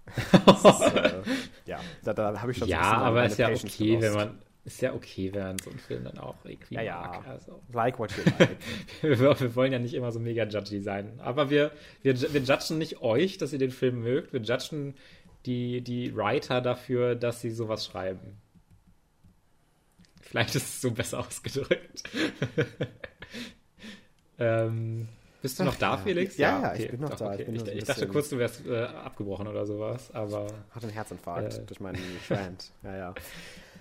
ist, 0.17 0.65
äh, 0.65 1.21
ja, 1.65 1.79
da, 2.03 2.13
da 2.13 2.41
habe 2.41 2.51
ich 2.51 2.57
schon 2.57 2.67
ja, 2.67 2.83
so 2.83 2.89
aber 2.89 3.25
ist 3.25 3.37
ja 3.37 3.49
okay, 3.49 4.01
wenn 4.01 4.13
man 4.13 4.39
ist 4.63 4.81
ja 4.81 4.93
okay, 4.93 5.33
wenn 5.33 5.43
man 5.43 5.57
so 5.57 5.71
einen 5.71 5.79
Film 5.79 6.03
dann 6.03 6.19
auch 6.19 6.35
irgendwie 6.45 6.75
ja, 6.75 6.81
ja. 6.81 7.01
mag. 7.01 7.27
Also. 7.27 7.61
Like 7.73 7.97
what 7.97 8.11
you 8.11 8.23
like. 8.39 8.57
wir, 9.01 9.39
wir, 9.39 9.55
wollen 9.55 9.71
ja 9.71 9.79
nicht 9.79 9.93
immer 9.93 10.11
so 10.11 10.19
mega 10.19 10.45
judgy 10.45 10.81
sein. 10.81 11.19
Aber 11.19 11.49
wir, 11.49 11.71
wir, 12.03 12.19
wir 12.33 12.41
judgen 12.41 12.77
nicht 12.77 13.01
euch, 13.01 13.37
dass 13.37 13.53
ihr 13.53 13.59
den 13.59 13.71
Film 13.71 14.01
mögt. 14.01 14.33
Wir 14.33 14.41
judgen 14.41 14.95
die, 15.45 15.81
die 15.81 16.15
Writer 16.15 16.61
dafür, 16.61 17.15
dass 17.15 17.41
sie 17.41 17.49
sowas 17.49 17.85
schreiben. 17.85 18.37
Vielleicht 20.21 20.55
ist 20.55 20.63
es 20.63 20.81
so 20.81 20.91
besser 20.91 21.19
ausgedrückt. 21.19 22.03
ähm, 24.39 25.09
bist 25.41 25.59
du 25.59 25.63
noch 25.63 25.75
da, 25.75 25.95
ja. 25.95 25.97
Felix? 25.97 26.37
Ja, 26.37 26.61
ja, 26.61 26.71
okay. 26.71 26.83
ich 26.83 26.91
bin 26.91 27.01
noch 27.01 27.09
Doch, 27.09 27.17
da. 27.17 27.33
Okay. 27.33 27.41
Ich, 27.41 27.45
bin 27.47 27.55
ich, 27.55 27.67
ich 27.67 27.83
dachte 27.83 28.07
kurz, 28.07 28.29
du 28.29 28.37
wärst 28.37 28.65
äh, 28.67 28.83
abgebrochen 28.83 29.47
oder 29.47 29.65
sowas, 29.65 30.11
aber. 30.13 30.45
Hatte 30.69 30.85
einen 30.85 30.93
Herzinfarkt 30.93 31.57
äh, 31.57 31.65
durch 31.65 31.79
meinen 31.79 31.99
Rant. 32.29 32.71
Ja, 32.83 32.95
ja. 32.95 33.13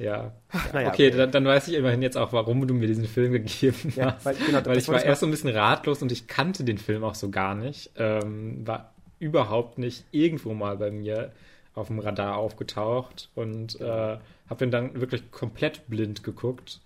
Ja. 0.01 0.33
Naja, 0.73 0.89
okay, 0.89 1.09
okay. 1.09 1.11
Dann, 1.11 1.31
dann, 1.31 1.45
weiß 1.45 1.69
ich 1.69 1.75
immerhin 1.75 2.01
jetzt 2.01 2.17
auch, 2.17 2.33
warum 2.33 2.67
du 2.67 2.75
mir 2.75 2.87
diesen 2.87 3.05
Film 3.05 3.33
gegeben 3.33 3.93
ja, 3.97 4.15
hast. 4.15 4.25
Weil, 4.25 4.35
genau, 4.35 4.65
weil 4.65 4.79
ich 4.79 4.89
war 4.89 5.03
erst 5.03 5.21
so 5.21 5.27
ein 5.27 5.31
bisschen 5.31 5.51
ratlos 5.51 6.03
und 6.03 6.11
ich 6.11 6.27
kannte 6.27 6.65
den 6.65 6.79
Film 6.79 7.05
auch 7.05 7.15
so 7.15 7.31
gar 7.31 7.55
nicht. 7.55 7.91
Ähm, 7.97 8.67
war 8.67 8.95
überhaupt 9.19 9.79
nicht 9.79 10.05
irgendwo 10.11 10.55
mal 10.55 10.79
bei 10.79 10.91
mir 10.91 11.33
auf 11.75 11.89
dem 11.89 11.99
Radar 11.99 12.37
aufgetaucht 12.37 13.29
und 13.35 13.81
äh, 13.81 14.17
habe 14.49 14.65
ihn 14.65 14.71
dann 14.71 14.99
wirklich 15.01 15.31
komplett 15.31 15.87
blind 15.89 16.25
geguckt. 16.25 16.81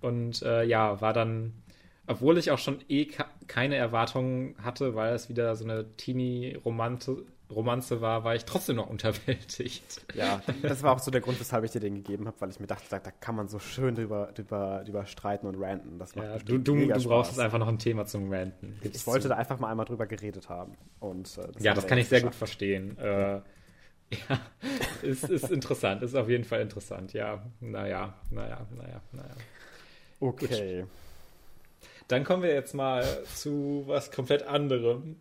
Und 0.00 0.42
äh, 0.42 0.64
ja, 0.64 1.00
war 1.00 1.12
dann, 1.12 1.54
obwohl 2.06 2.36
ich 2.36 2.50
auch 2.50 2.58
schon 2.58 2.78
eh 2.88 3.08
keine 3.46 3.76
Erwartungen 3.76 4.56
hatte, 4.62 4.94
weil 4.94 5.14
es 5.14 5.28
wieder 5.28 5.54
so 5.56 5.64
eine 5.64 5.86
Teenie-Romanze 5.96 7.24
Romanze 7.50 8.00
war, 8.00 8.24
war 8.24 8.34
ich 8.34 8.44
trotzdem 8.44 8.76
noch 8.76 8.86
unterwältigt. 8.90 10.04
Ja, 10.14 10.42
das 10.62 10.82
war 10.82 10.94
auch 10.94 10.98
so 10.98 11.10
der 11.10 11.20
Grund, 11.20 11.38
weshalb 11.38 11.64
ich 11.64 11.70
dir 11.70 11.80
den 11.80 11.94
gegeben 11.94 12.26
habe, 12.26 12.36
weil 12.40 12.50
ich 12.50 12.60
mir 12.60 12.66
dachte, 12.66 12.86
da, 12.90 12.98
da 12.98 13.10
kann 13.10 13.36
man 13.36 13.48
so 13.48 13.58
schön 13.58 13.94
drüber, 13.94 14.30
drüber, 14.34 14.82
drüber 14.84 15.06
streiten 15.06 15.46
und 15.46 15.62
ranten. 15.62 15.98
Das 15.98 16.16
macht 16.16 16.26
ja, 16.26 16.38
du, 16.38 16.58
du, 16.58 16.74
du 16.74 17.04
brauchst 17.04 17.32
jetzt 17.32 17.40
einfach 17.40 17.58
noch 17.58 17.68
ein 17.68 17.78
Thema 17.78 18.06
zum 18.06 18.32
Ranten. 18.32 18.78
Gibt's 18.82 19.00
ich 19.00 19.06
wollte 19.06 19.22
zu. 19.22 19.28
da 19.28 19.36
einfach 19.36 19.58
mal 19.58 19.70
einmal 19.70 19.86
drüber 19.86 20.06
geredet 20.06 20.48
haben. 20.48 20.76
Und, 21.00 21.38
äh, 21.38 21.52
das 21.52 21.62
ja, 21.62 21.74
das 21.74 21.86
kann 21.86 21.98
ich 21.98 22.08
sehr 22.08 22.20
geschafft. 22.20 22.34
gut 22.34 22.38
verstehen. 22.38 22.98
Äh, 22.98 23.40
ja, 24.28 24.40
ist, 25.02 25.24
ist 25.28 25.50
interessant, 25.50 26.02
ist 26.02 26.14
auf 26.14 26.28
jeden 26.28 26.44
Fall 26.44 26.60
interessant, 26.60 27.12
ja. 27.12 27.42
Naja, 27.60 28.14
naja, 28.30 28.66
naja, 28.76 29.00
naja. 29.12 29.34
Okay. 30.20 30.82
Gut. 30.82 30.90
Dann 32.08 32.22
kommen 32.22 32.44
wir 32.44 32.54
jetzt 32.54 32.72
mal 32.72 33.04
zu 33.34 33.82
was 33.86 34.12
komplett 34.12 34.44
anderem 34.44 35.20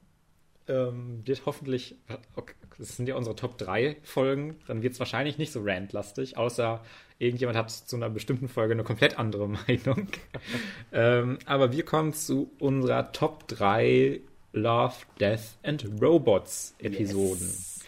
ähm, 0.67 1.21
wird 1.25 1.45
hoffentlich, 1.45 1.95
okay, 2.35 2.53
das 2.77 2.97
sind 2.97 3.07
ja 3.07 3.15
unsere 3.15 3.35
Top 3.35 3.57
3 3.57 3.97
Folgen, 4.03 4.57
dann 4.67 4.81
wird 4.81 4.93
es 4.93 4.99
wahrscheinlich 4.99 5.37
nicht 5.37 5.51
so 5.51 5.61
randlastig, 5.63 6.37
außer 6.37 6.81
irgendjemand 7.19 7.57
hat 7.57 7.71
zu 7.71 7.95
einer 7.95 8.09
bestimmten 8.09 8.47
Folge 8.47 8.73
eine 8.73 8.83
komplett 8.83 9.17
andere 9.17 9.47
Meinung. 9.67 10.07
ähm, 10.91 11.39
aber 11.45 11.71
wir 11.71 11.85
kommen 11.85 12.13
zu 12.13 12.51
unserer 12.59 13.11
Top 13.11 13.47
3 13.47 14.21
Love, 14.53 14.95
Death 15.19 15.57
and 15.63 15.85
Robots 16.01 16.75
Episoden. 16.79 17.47
Yes. 17.47 17.79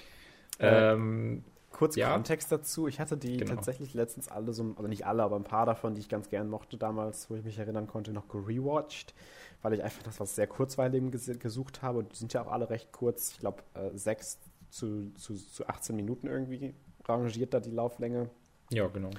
Ähm, 0.60 1.44
Kurz 1.78 1.96
ja. 1.96 2.12
Kontext 2.12 2.52
dazu. 2.52 2.88
Ich 2.88 3.00
hatte 3.00 3.18
die 3.18 3.38
genau. 3.38 3.54
tatsächlich 3.54 3.94
letztens 3.94 4.30
alle 4.30 4.52
so, 4.52 4.74
also 4.76 4.88
nicht 4.88 5.06
alle, 5.06 5.22
aber 5.22 5.36
ein 5.36 5.44
paar 5.44 5.68
davon, 5.68 5.94
die 5.94 6.02
ich 6.02 6.10
ganz 6.10 6.28
gern 6.30 6.50
mochte 6.50 6.76
damals, 6.76 7.30
wo 7.30 7.36
ich 7.36 7.44
mich 7.44 7.60
erinnern 7.60 7.86
konnte, 7.86 8.14
noch 8.14 8.28
gerewatcht 8.28 9.14
weil 9.62 9.74
ich 9.74 9.84
einfach 9.84 10.04
das 10.04 10.20
was 10.20 10.36
sehr 10.36 10.48
Kurzweiligen 10.48 11.12
gesucht 11.12 11.82
habe. 11.82 12.00
Und 12.00 12.12
die 12.12 12.18
sind 12.18 12.34
ja 12.34 12.42
auch 12.44 12.52
alle 12.52 12.70
recht 12.70 12.92
kurz. 12.92 13.32
Ich 13.32 13.40
glaube, 13.40 13.64
äh, 13.74 13.96
6 13.96 14.40
zu, 14.70 15.12
zu, 15.16 15.36
zu 15.36 15.68
18 15.68 15.96
Minuten 15.96 16.28
irgendwie 16.28 16.74
rangiert 17.06 17.54
da 17.54 17.60
die 17.60 17.72
Lauflänge. 17.72 18.30
Ja, 18.72 18.88
genau. 18.88 19.12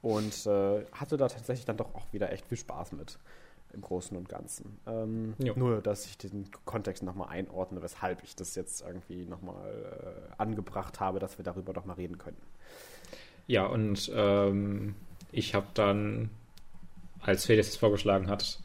Und 0.00 0.46
äh, 0.46 0.84
hatte 0.92 1.16
da 1.16 1.28
tatsächlich 1.28 1.64
dann 1.64 1.76
doch 1.76 1.94
auch 1.94 2.12
wieder 2.12 2.32
echt 2.32 2.46
viel 2.46 2.58
Spaß 2.58 2.92
mit 2.92 3.18
im 3.72 3.80
Großen 3.80 4.16
und 4.16 4.28
Ganzen. 4.28 4.78
Ähm, 4.86 5.34
nur, 5.38 5.80
dass 5.80 6.06
ich 6.06 6.18
den 6.18 6.50
Kontext 6.64 7.02
nochmal 7.02 7.28
einordne, 7.30 7.82
weshalb 7.82 8.22
ich 8.22 8.36
das 8.36 8.54
jetzt 8.54 8.82
irgendwie 8.82 9.24
nochmal 9.24 10.26
äh, 10.28 10.32
angebracht 10.36 11.00
habe, 11.00 11.18
dass 11.18 11.38
wir 11.38 11.44
darüber 11.44 11.72
doch 11.72 11.84
mal 11.84 11.94
reden 11.94 12.18
können. 12.18 12.36
Ja, 13.46 13.66
und 13.66 14.10
ähm, 14.14 14.94
ich 15.30 15.54
habe 15.54 15.66
dann, 15.74 16.30
als 17.20 17.46
Felix 17.46 17.68
es 17.68 17.76
vorgeschlagen 17.76 18.28
hat, 18.28 18.60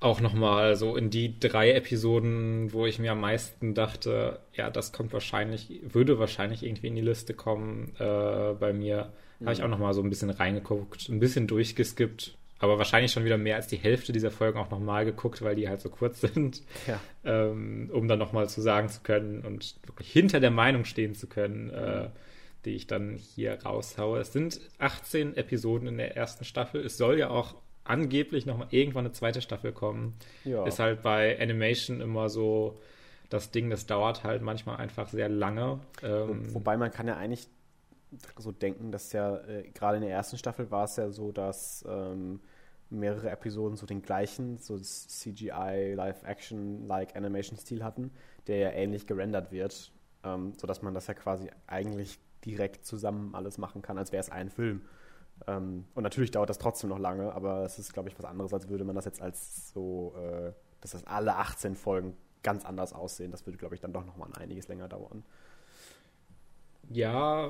auch 0.00 0.20
nochmal 0.22 0.76
so 0.76 0.96
in 0.96 1.10
die 1.10 1.38
drei 1.38 1.72
Episoden, 1.72 2.72
wo 2.72 2.86
ich 2.86 2.98
mir 2.98 3.12
am 3.12 3.20
meisten 3.20 3.74
dachte, 3.74 4.40
ja, 4.54 4.70
das 4.70 4.92
kommt 4.92 5.12
wahrscheinlich, 5.12 5.80
würde 5.82 6.18
wahrscheinlich 6.18 6.62
irgendwie 6.64 6.88
in 6.88 6.96
die 6.96 7.02
Liste 7.02 7.34
kommen 7.34 7.92
äh, 7.98 8.54
bei 8.58 8.72
mir, 8.72 9.12
mhm. 9.38 9.44
habe 9.44 9.52
ich 9.52 9.62
auch 9.62 9.68
nochmal 9.68 9.92
so 9.92 10.02
ein 10.02 10.08
bisschen 10.08 10.30
reingeguckt, 10.30 11.10
ein 11.10 11.20
bisschen 11.20 11.46
durchgeskippt, 11.46 12.34
aber 12.58 12.78
wahrscheinlich 12.78 13.12
schon 13.12 13.26
wieder 13.26 13.36
mehr 13.36 13.56
als 13.56 13.66
die 13.66 13.76
Hälfte 13.76 14.12
dieser 14.12 14.30
Folgen 14.30 14.58
auch 14.58 14.70
nochmal 14.70 15.04
geguckt, 15.04 15.42
weil 15.42 15.54
die 15.54 15.68
halt 15.68 15.82
so 15.82 15.90
kurz 15.90 16.20
sind, 16.22 16.62
ja. 16.86 16.98
ähm, 17.24 17.90
um 17.92 18.08
dann 18.08 18.18
nochmal 18.18 18.48
zu 18.48 18.62
sagen 18.62 18.88
zu 18.88 19.00
können 19.02 19.42
und 19.42 19.76
wirklich 19.84 20.10
hinter 20.10 20.40
der 20.40 20.50
Meinung 20.50 20.86
stehen 20.86 21.14
zu 21.14 21.26
können, 21.26 21.68
äh, 21.68 22.08
die 22.64 22.70
ich 22.70 22.86
dann 22.86 23.16
hier 23.16 23.62
raushaue. 23.62 24.20
Es 24.20 24.32
sind 24.32 24.60
18 24.78 25.36
Episoden 25.36 25.88
in 25.88 25.98
der 25.98 26.16
ersten 26.16 26.44
Staffel. 26.44 26.84
Es 26.84 26.96
soll 26.96 27.18
ja 27.18 27.28
auch 27.28 27.54
angeblich 27.90 28.46
noch 28.46 28.56
mal 28.56 28.68
irgendwann 28.70 29.04
eine 29.04 29.12
zweite 29.12 29.42
Staffel 29.42 29.72
kommen. 29.72 30.14
Ja. 30.44 30.64
Ist 30.66 30.78
halt 30.78 31.02
bei 31.02 31.38
Animation 31.40 32.00
immer 32.00 32.28
so 32.28 32.78
das 33.28 33.50
Ding, 33.50 33.70
das 33.70 33.86
dauert 33.86 34.24
halt 34.24 34.42
manchmal 34.42 34.76
einfach 34.76 35.08
sehr 35.08 35.28
lange. 35.28 35.80
Ähm, 36.02 36.52
Wobei 36.54 36.76
man 36.76 36.90
kann 36.90 37.06
ja 37.06 37.16
eigentlich 37.16 37.48
so 38.38 38.50
denken, 38.50 38.90
dass 38.90 39.12
ja 39.12 39.36
äh, 39.36 39.70
gerade 39.72 39.98
in 39.98 40.02
der 40.02 40.10
ersten 40.10 40.36
Staffel 40.36 40.70
war 40.70 40.84
es 40.84 40.96
ja 40.96 41.10
so, 41.10 41.30
dass 41.30 41.84
ähm, 41.88 42.40
mehrere 42.90 43.30
Episoden 43.30 43.76
so 43.76 43.86
den 43.86 44.02
gleichen, 44.02 44.58
so 44.58 44.76
CGI, 44.78 45.94
Live-Action, 45.94 46.86
like 46.86 47.14
Animation-Stil 47.16 47.84
hatten, 47.84 48.10
der 48.48 48.56
ja 48.56 48.70
ähnlich 48.70 49.06
gerendert 49.06 49.52
wird, 49.52 49.92
ähm, 50.24 50.54
sodass 50.56 50.82
man 50.82 50.92
das 50.92 51.06
ja 51.06 51.14
quasi 51.14 51.50
eigentlich 51.68 52.18
direkt 52.44 52.84
zusammen 52.84 53.34
alles 53.34 53.58
machen 53.58 53.80
kann, 53.82 53.96
als 53.96 54.10
wäre 54.10 54.20
es 54.20 54.30
ein 54.30 54.50
Film. 54.50 54.82
Ähm, 55.46 55.84
und 55.94 56.02
natürlich 56.02 56.30
dauert 56.30 56.50
das 56.50 56.58
trotzdem 56.58 56.90
noch 56.90 56.98
lange, 56.98 57.32
aber 57.32 57.64
es 57.64 57.78
ist, 57.78 57.92
glaube 57.92 58.08
ich, 58.08 58.18
was 58.18 58.24
anderes, 58.24 58.52
als 58.52 58.68
würde 58.68 58.84
man 58.84 58.94
das 58.94 59.04
jetzt 59.04 59.22
als 59.22 59.72
so, 59.72 60.14
äh, 60.16 60.52
dass 60.80 60.92
das 60.92 61.06
alle 61.06 61.36
18 61.36 61.76
Folgen 61.76 62.16
ganz 62.42 62.64
anders 62.64 62.92
aussehen. 62.92 63.30
Das 63.30 63.46
würde, 63.46 63.58
glaube 63.58 63.74
ich, 63.74 63.80
dann 63.80 63.92
doch 63.92 64.04
nochmal 64.04 64.30
einiges 64.38 64.68
länger 64.68 64.88
dauern. 64.88 65.22
Ja, 66.88 67.48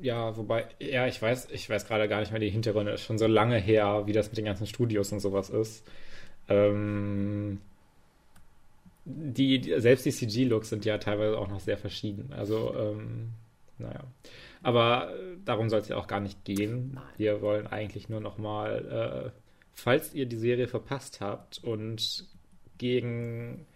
ja, 0.00 0.36
wobei, 0.36 0.66
ja, 0.78 1.06
ich 1.06 1.20
weiß, 1.20 1.48
ich 1.50 1.68
weiß 1.68 1.86
gerade 1.86 2.08
gar 2.08 2.20
nicht 2.20 2.30
mehr 2.30 2.40
die 2.40 2.50
Hintergründe. 2.50 2.92
Ist 2.92 3.02
schon 3.02 3.18
so 3.18 3.26
lange 3.26 3.56
her, 3.56 4.06
wie 4.06 4.12
das 4.12 4.28
mit 4.28 4.38
den 4.38 4.44
ganzen 4.44 4.66
Studios 4.66 5.12
und 5.12 5.20
sowas 5.20 5.50
ist. 5.50 5.84
Ähm, 6.48 7.60
die 9.04 9.74
selbst 9.78 10.06
die 10.06 10.12
CG-Looks 10.12 10.68
sind 10.68 10.84
ja 10.84 10.98
teilweise 10.98 11.38
auch 11.38 11.48
noch 11.48 11.60
sehr 11.60 11.78
verschieden. 11.78 12.32
Also, 12.32 12.74
ähm, 12.76 13.30
naja. 13.78 14.04
Aber 14.62 15.14
äh, 15.14 15.36
darum 15.44 15.68
soll 15.68 15.80
es 15.80 15.88
ja 15.88 15.96
auch 15.96 16.06
gar 16.06 16.20
nicht 16.20 16.44
gehen. 16.44 16.92
Nein. 16.94 17.04
Wir 17.16 17.40
wollen 17.42 17.66
eigentlich 17.66 18.08
nur 18.08 18.20
nochmal, 18.20 19.32
äh, 19.34 19.40
falls 19.72 20.14
ihr 20.14 20.26
die 20.26 20.36
Serie 20.36 20.68
verpasst 20.68 21.20
habt 21.20 21.58
und 21.62 22.26
gegen 22.78 23.66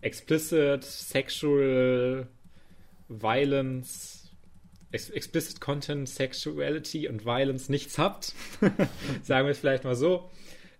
explicit 0.00 0.84
sexual 0.84 2.28
violence, 3.08 4.30
ex 4.92 5.10
explicit 5.10 5.60
content, 5.60 6.08
sexuality 6.08 7.08
und 7.08 7.24
violence 7.24 7.68
nichts 7.68 7.98
habt, 7.98 8.34
sagen 9.22 9.46
wir 9.46 9.52
es 9.52 9.58
vielleicht 9.58 9.84
mal 9.84 9.94
so, 9.94 10.30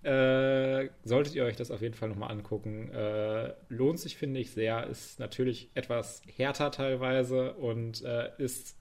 äh, 0.02 0.88
solltet 1.02 1.34
ihr 1.34 1.44
euch 1.44 1.56
das 1.56 1.70
auf 1.70 1.82
jeden 1.82 1.94
Fall 1.94 2.08
nochmal 2.08 2.30
angucken. 2.30 2.92
Äh, 2.92 3.54
lohnt 3.68 3.98
sich, 3.98 4.16
finde 4.16 4.38
ich, 4.38 4.52
sehr. 4.52 4.86
Ist 4.86 5.18
natürlich 5.18 5.70
etwas 5.74 6.22
härter 6.36 6.70
teilweise 6.70 7.54
und 7.54 8.04
äh, 8.04 8.30
ist 8.38 8.76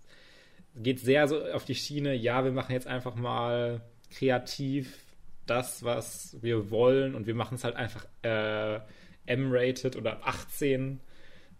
geht 0.75 0.99
sehr 0.99 1.27
so 1.27 1.43
auf 1.45 1.65
die 1.65 1.75
Schiene, 1.75 2.13
ja, 2.13 2.43
wir 2.43 2.51
machen 2.51 2.73
jetzt 2.73 2.87
einfach 2.87 3.15
mal 3.15 3.81
kreativ 4.11 5.05
das, 5.45 5.83
was 5.83 6.37
wir 6.41 6.69
wollen 6.71 7.15
und 7.15 7.27
wir 7.27 7.35
machen 7.35 7.55
es 7.55 7.63
halt 7.63 7.75
einfach 7.75 8.05
äh, 8.23 8.79
M-rated 9.25 9.95
oder 9.95 10.25
18 10.27 10.99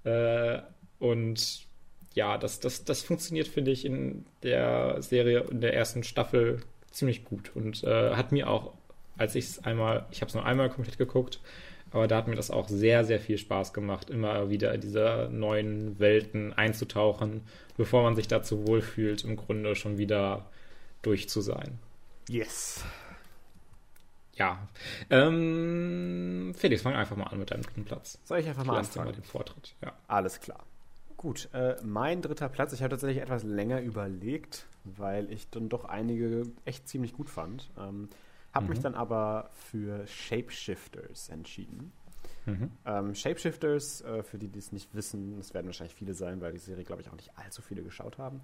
äh, 0.04 0.60
und 1.00 1.66
ja, 2.14 2.38
das, 2.38 2.60
das, 2.60 2.86
das 2.86 3.04
funktioniert, 3.04 3.48
finde 3.48 3.72
ich, 3.72 3.86
in 3.86 4.26
der 4.42 5.02
Serie, 5.02 5.42
in 5.52 5.62
der 5.62 5.74
ersten 5.74 6.04
Staffel 6.04 6.62
ziemlich 6.90 7.26
gut 7.26 7.52
und 7.56 7.84
äh, 7.84 8.12
hat 8.16 8.32
mir 8.32 8.50
auch, 8.50 8.74
als 9.18 9.36
ich 9.36 9.46
es 9.46 9.64
einmal, 9.64 10.06
ich 10.12 10.22
habe 10.22 10.30
es 10.30 10.36
nur 10.36 10.46
einmal 10.46 10.70
komplett 10.70 10.98
geguckt, 10.98 11.42
aber 11.96 12.08
da 12.08 12.18
hat 12.18 12.28
mir 12.28 12.36
das 12.36 12.52
auch 12.52 12.68
sehr, 12.68 13.06
sehr 13.06 13.22
viel 13.22 13.38
Spaß 13.38 13.72
gemacht, 13.72 14.10
immer 14.10 14.50
wieder 14.50 14.74
in 14.74 14.82
diese 14.82 15.30
neuen 15.32 15.98
Welten 15.98 16.52
einzutauchen, 16.52 17.42
bevor 17.78 18.04
man 18.04 18.18
sich 18.18 18.28
dazu 18.28 18.68
wohlfühlt, 18.68 19.24
im 19.24 19.38
Grunde 19.38 19.76
schon 19.76 19.98
wieder 19.98 20.46
durch 21.02 21.30
zu 21.30 21.40
sein. 21.40 21.80
Yes. 22.28 22.84
Ja. 24.34 24.68
Ähm, 25.10 26.54
Felix, 26.58 26.82
fang 26.82 26.96
einfach 26.96 27.16
mal 27.16 27.28
an 27.28 27.40
mit 27.40 27.52
deinem 27.52 27.64
dritten 27.64 27.86
Platz. 27.86 28.20
Soll 28.26 28.40
ich 28.40 28.48
einfach 28.48 28.66
mal 28.66 28.76
Lass 28.76 28.90
anfangen? 28.90 29.06
mal 29.06 29.14
den 29.14 29.24
Vortritt. 29.24 29.74
Ja. 29.82 29.94
Alles 30.10 30.42
klar. 30.42 30.66
Gut, 31.16 31.48
äh, 31.54 31.76
mein 31.82 32.22
dritter 32.22 32.50
Platz. 32.50 32.74
Ich 32.74 32.82
habe 32.82 32.90
tatsächlich 32.90 33.24
etwas 33.24 33.44
länger 33.44 33.80
überlegt, 33.80 34.66
weil 34.84 35.32
ich 35.32 35.50
dann 35.50 35.70
doch 35.70 35.86
einige 35.86 36.44
echt 36.66 36.90
ziemlich 36.90 37.14
gut 37.14 37.30
fand. 37.30 37.70
Ähm, 37.80 38.10
habe 38.56 38.68
mich 38.70 38.80
Mhm. 38.80 38.84
dann 38.84 38.96
aber 38.96 39.50
für 39.54 40.08
Shapeshifters 40.08 41.30
entschieden. 41.30 41.92
Mhm. 42.48 42.70
Ähm, 42.86 43.16
Shapeshifters, 43.16 44.02
äh, 44.02 44.22
für 44.24 44.38
die, 44.38 44.48
die 44.48 44.60
es 44.60 44.72
nicht 44.72 44.94
wissen, 44.94 45.36
das 45.38 45.54
werden 45.54 45.66
wahrscheinlich 45.66 45.96
viele 45.96 46.14
sein, 46.14 46.42
weil 46.42 46.54
die 46.54 46.60
Serie, 46.60 46.84
glaube 46.84 47.02
ich, 47.02 47.10
auch 47.10 47.16
nicht 47.16 47.32
allzu 47.38 47.62
viele 47.64 47.82
geschaut 47.82 48.18
haben. 48.20 48.42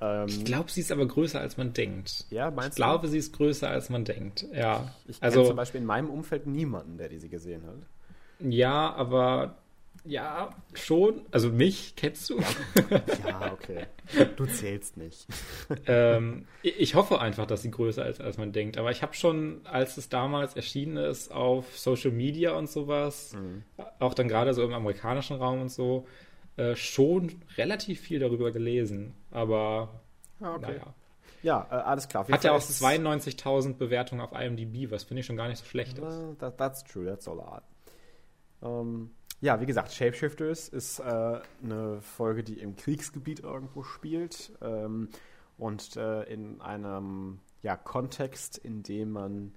Ähm, 0.00 0.26
Ich 0.28 0.44
glaube, 0.44 0.70
sie 0.70 0.80
ist 0.80 0.92
aber 0.92 1.04
größer, 1.06 1.40
als 1.40 1.56
man 1.56 1.72
denkt. 1.72 2.26
ja, 2.30 2.48
Ich 2.48 2.54
meinst 2.54 2.76
glaube, 2.76 3.08
sie 3.08 3.18
ist 3.18 3.32
größer, 3.32 3.68
als 3.68 3.90
man 3.90 4.04
denkt. 4.04 4.46
Ja. 4.52 4.78
du? 5.04 5.10
Ich 5.10 5.20
kenne 5.20 5.32
also, 5.32 5.44
zum 5.46 5.56
Beispiel 5.56 5.80
in 5.80 5.86
meinem 5.86 6.10
Umfeld 6.10 6.46
niemanden, 6.46 6.96
der 6.96 7.08
die 7.08 7.18
sie 7.18 7.28
gesehen 7.28 7.66
hat. 7.66 7.76
ja, 8.38 8.92
aber 8.94 9.56
ja, 10.04 10.50
schon. 10.74 11.26
Also 11.30 11.50
mich 11.50 11.94
kennst 11.96 12.30
du. 12.30 12.40
Ja, 13.26 13.52
okay. 13.52 13.86
Du 14.36 14.46
zählst 14.46 14.96
nicht. 14.96 15.26
ähm, 15.86 16.46
ich 16.62 16.94
hoffe 16.94 17.20
einfach, 17.20 17.46
dass 17.46 17.62
sie 17.62 17.70
größer 17.70 18.06
ist, 18.08 18.20
als 18.20 18.38
man 18.38 18.52
denkt. 18.52 18.78
Aber 18.78 18.90
ich 18.90 19.02
habe 19.02 19.14
schon, 19.14 19.60
als 19.64 19.96
es 19.98 20.08
damals 20.08 20.56
erschienen 20.56 20.96
ist, 20.96 21.30
auf 21.32 21.78
Social 21.78 22.10
Media 22.12 22.52
und 22.56 22.68
sowas, 22.70 23.32
Mhm. 23.34 23.62
auch 23.98 24.14
dann 24.14 24.28
gerade 24.28 24.54
so 24.54 24.62
im 24.64 24.72
amerikanischen 24.72 25.36
Raum 25.36 25.60
und 25.62 25.68
so, 25.70 26.06
äh, 26.56 26.74
schon 26.76 27.42
relativ 27.58 28.00
viel 28.00 28.18
darüber 28.18 28.50
gelesen. 28.52 29.14
Aber 29.30 30.00
Ah, 30.40 30.54
okay. 30.54 30.62
naja. 30.72 30.94
Ja, 31.42 31.66
äh, 31.70 31.74
alles 31.74 32.08
klar. 32.08 32.26
Hat 32.28 32.44
ja 32.44 32.52
auch 32.52 32.58
ist 32.58 32.68
es- 32.70 32.80
92.000 32.80 33.78
Bewertungen 33.78 34.20
auf 34.20 34.32
IMDb, 34.32 34.90
was 34.90 35.04
finde 35.04 35.20
ich 35.20 35.26
schon 35.26 35.36
gar 35.36 35.48
nicht 35.48 35.58
so 35.58 35.64
schlecht 35.64 35.98
ist. 35.98 36.38
That, 36.38 36.58
that's 36.58 36.84
true, 36.84 37.06
that's 37.06 37.26
all 37.28 37.40
art. 37.40 37.64
Ähm, 38.62 39.10
ja, 39.40 39.60
wie 39.60 39.66
gesagt, 39.66 39.92
Shapeshifters 39.92 40.68
ist 40.68 40.98
äh, 41.00 41.40
eine 41.62 42.00
Folge, 42.02 42.44
die 42.44 42.60
im 42.60 42.76
Kriegsgebiet 42.76 43.40
irgendwo 43.40 43.82
spielt 43.82 44.52
ähm, 44.60 45.08
und 45.56 45.96
äh, 45.96 46.24
in 46.24 46.60
einem 46.60 47.40
ja, 47.62 47.76
Kontext, 47.76 48.58
in 48.58 48.82
dem 48.82 49.12
man 49.12 49.54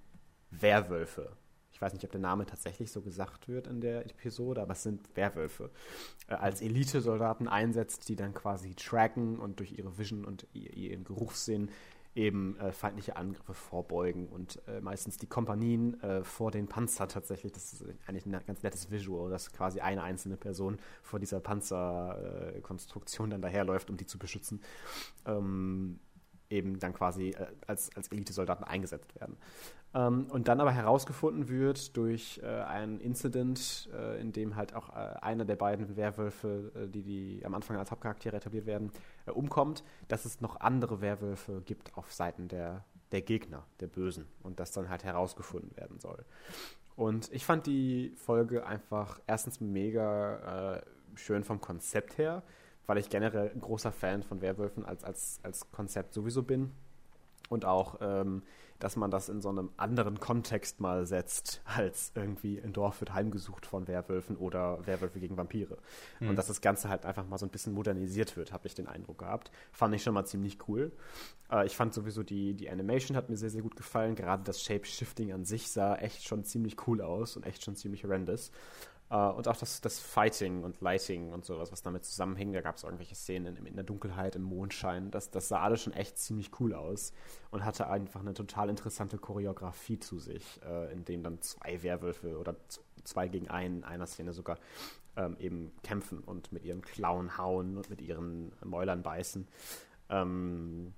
Werwölfe, 0.52 1.36
ich 1.74 1.82
weiß 1.82 1.94
nicht, 1.94 2.06
ob 2.06 2.12
der 2.12 2.22
Name 2.22 2.46
tatsächlich 2.46 2.92
so 2.92 3.02
gesagt 3.02 3.50
wird 3.50 3.68
in 3.68 3.82
der 3.82 4.06
Episode, 4.06 4.62
aber 4.62 4.74
es 4.74 4.84
sind 4.84 5.02
Werwölfe, 5.16 5.70
äh, 6.28 6.36
als 6.36 6.62
Elite-Soldaten 6.62 7.48
einsetzt, 7.48 8.08
die 8.08 8.16
dann 8.16 8.34
quasi 8.34 8.76
tracken 8.76 9.40
und 9.40 9.60
durch 9.60 9.78
ihre 9.78 9.98
Vision 9.98 10.24
und 10.24 10.48
ihren 10.54 11.04
Geruchssinn 11.04 11.70
eben 12.16 12.58
äh, 12.58 12.72
feindliche 12.72 13.16
Angriffe 13.16 13.54
vorbeugen 13.54 14.28
und 14.28 14.62
äh, 14.68 14.82
meistens 14.82 15.18
die 15.18 15.28
Kompanien 15.28 16.00
äh, 16.02 16.24
vor 16.24 16.52
den 16.52 16.68
Panzer 16.68 17.08
tatsächlich, 17.08 17.52
das 17.52 17.74
ist 17.74 17.86
eigentlich 18.08 18.26
ein 18.26 18.40
ganz 18.46 18.64
nettes 18.64 18.92
Visual, 18.92 19.30
dass 19.30 19.52
quasi 19.52 19.80
eine 19.80 20.04
einzelne 20.04 20.38
Person 20.38 20.78
vor 21.02 21.20
dieser 21.20 21.40
Panzerkonstruktion 21.40 22.74
Konstruktion 22.84 23.30
dann 23.30 23.42
daherläuft, 23.42 23.90
um 23.90 23.98
die 23.98 24.06
zu 24.06 24.18
beschützen, 24.18 24.62
ähm, 25.26 26.00
eben 26.54 26.80
dann 26.80 26.94
quasi 26.94 27.30
äh, 27.30 27.48
als, 27.68 27.90
als 27.96 28.08
Elite-Soldaten 28.10 28.64
eingesetzt 28.64 29.20
werden. 29.20 29.38
Ähm, 29.94 30.28
und 30.30 30.48
dann 30.48 30.62
aber 30.62 30.72
herausgefunden 30.72 31.50
wird 31.50 31.98
durch 31.98 32.40
äh, 32.44 32.48
einen 32.48 33.00
Incident, 33.00 33.90
äh, 33.94 34.20
in 34.22 34.32
dem 34.32 34.56
halt 34.56 34.76
auch 34.76 34.90
äh, 34.90 35.16
einer 35.22 35.46
der 35.46 35.56
beiden 35.56 35.96
Werwölfe, 35.96 36.72
äh, 36.76 36.88
die, 36.88 37.04
die 37.04 37.46
am 37.46 37.54
Anfang 37.54 37.78
als 37.78 37.92
Hauptcharaktere 37.92 38.38
etabliert 38.38 38.66
werden, 38.66 38.92
äh, 39.26 39.32
umkommt, 39.32 39.84
dass 40.08 40.26
es 40.26 40.42
noch 40.42 40.60
andere 40.60 41.02
Werwölfe 41.02 41.62
gibt 41.66 41.96
auf 41.98 42.12
Seiten 42.12 42.48
der, 42.48 42.86
der 43.12 43.22
Gegner, 43.22 43.66
der 43.80 43.88
Bösen. 43.88 44.28
Und 44.42 44.60
das 44.60 44.72
dann 44.72 44.90
halt 44.90 45.04
herausgefunden 45.04 45.76
werden 45.76 46.00
soll. 46.00 46.24
Und 46.96 47.32
ich 47.34 47.46
fand 47.46 47.66
die 47.66 48.14
Folge 48.16 48.68
einfach 48.68 49.20
erstens 49.26 49.60
mega 49.60 50.84
schön 51.16 51.44
vom 51.44 51.60
Konzept 51.60 52.20
her, 52.20 52.44
weil 52.88 52.98
ich 52.98 53.10
generell 53.10 53.52
ein 53.54 53.62
großer 53.62 53.92
Fan 53.92 54.24
von 54.24 54.42
Werwölfen 54.42 54.86
als, 54.86 55.04
als, 55.04 55.40
als 55.44 55.72
Konzept 55.72 56.14
sowieso 56.14 56.44
bin. 56.44 56.72
Und 57.50 57.66
auch, 57.66 58.00
ähm, 58.02 58.42
dass 58.80 58.96
man 58.96 59.12
das 59.12 59.30
in 59.30 59.42
so 59.42 59.50
einem 59.50 59.70
anderen 59.78 60.20
Kontext 60.20 60.82
mal 60.82 61.06
setzt, 61.06 61.62
als 61.66 62.12
irgendwie 62.16 62.60
ein 62.60 62.74
Dorf 62.74 63.00
wird 63.00 63.14
heimgesucht 63.14 63.66
von 63.66 63.88
Werwölfen 63.88 64.36
oder 64.36 64.86
Werwölfe 64.86 65.20
gegen 65.20 65.38
Vampire. 65.38 65.78
Mhm. 66.20 66.30
Und 66.30 66.36
dass 66.36 66.48
das 66.48 66.62
Ganze 66.62 66.90
halt 66.90 67.06
einfach 67.06 67.28
mal 67.28 67.38
so 67.38 67.46
ein 67.46 67.50
bisschen 67.50 67.74
modernisiert 67.74 68.36
wird, 68.36 68.52
habe 68.52 68.68
ich 68.68 68.76
den 68.76 68.88
Eindruck 68.88 69.20
gehabt. 69.20 69.52
Fand 69.72 69.94
ich 69.96 70.04
schon 70.04 70.14
mal 70.14 70.26
ziemlich 70.26 70.58
cool. 70.68 70.92
Äh, 71.52 71.66
ich 71.66 71.76
fand 71.76 71.94
sowieso 71.94 72.24
die, 72.24 72.56
die 72.56 72.70
Animation 72.70 73.16
hat 73.16 73.30
mir 73.30 73.38
sehr, 73.38 73.50
sehr 73.50 73.62
gut 73.62 73.76
gefallen. 73.76 74.16
Gerade 74.16 74.44
das 74.44 74.62
Shape-Shifting 74.62 75.32
an 75.32 75.46
sich 75.46 75.70
sah 75.70 75.96
echt 75.96 76.24
schon 76.24 76.44
ziemlich 76.44 76.88
cool 76.88 77.02
aus 77.02 77.38
und 77.38 77.46
echt 77.46 77.64
schon 77.64 77.76
ziemlich 77.76 78.04
horrendous. 78.04 78.52
Äh, 79.14 79.30
und 79.30 79.48
auch 79.48 79.56
das, 79.56 79.80
das 79.80 80.00
Fighting 80.00 80.64
und 80.64 80.82
Lighting 80.82 81.32
und 81.32 81.46
sowas, 81.46 81.72
was 81.72 81.84
damit 81.84 82.04
zusammenhing. 82.04 82.52
Da 82.52 82.62
gab 82.62 82.76
es 82.78 82.84
irgendwelche 82.84 83.16
Szenen 83.16 83.56
in, 83.56 83.66
in 83.68 83.76
der 83.76 83.84
Dunkelheit, 83.86 84.36
im 84.36 84.42
Mondschein. 84.42 85.12
Das, 85.12 85.30
das 85.30 85.48
sah 85.48 85.62
alles 85.62 85.84
schon 85.84 85.94
echt 85.94 86.18
ziemlich 86.18 86.60
cool 86.60 86.74
aus 86.74 87.14
und 87.52 87.64
hatte 87.64 87.88
einfach 87.88 88.22
eine 88.22 88.34
total 88.34 88.70
interessante 88.70 89.20
Choreografie 89.20 90.00
zu 90.00 90.18
sich, 90.20 90.60
äh, 90.66 90.92
in 90.92 91.06
dem 91.06 91.22
dann 91.22 91.40
zwei 91.42 91.84
Werwölfe 91.84 92.40
oder 92.40 92.56
zwei 93.04 93.28
gegen 93.28 93.50
einen 93.50 93.78
in 93.78 93.84
einer 93.84 94.08
Szene 94.08 94.34
sogar 94.34 94.58
ähm, 95.16 95.38
eben 95.38 95.72
kämpfen 95.84 96.20
und 96.20 96.52
mit 96.52 96.66
ihren 96.66 96.82
Klauen 96.82 97.38
hauen 97.38 97.78
und 97.78 97.90
mit 97.92 98.02
ihren 98.02 98.52
Mäulern 98.64 99.04
beißen. 99.04 99.48
Ähm, 100.10 100.94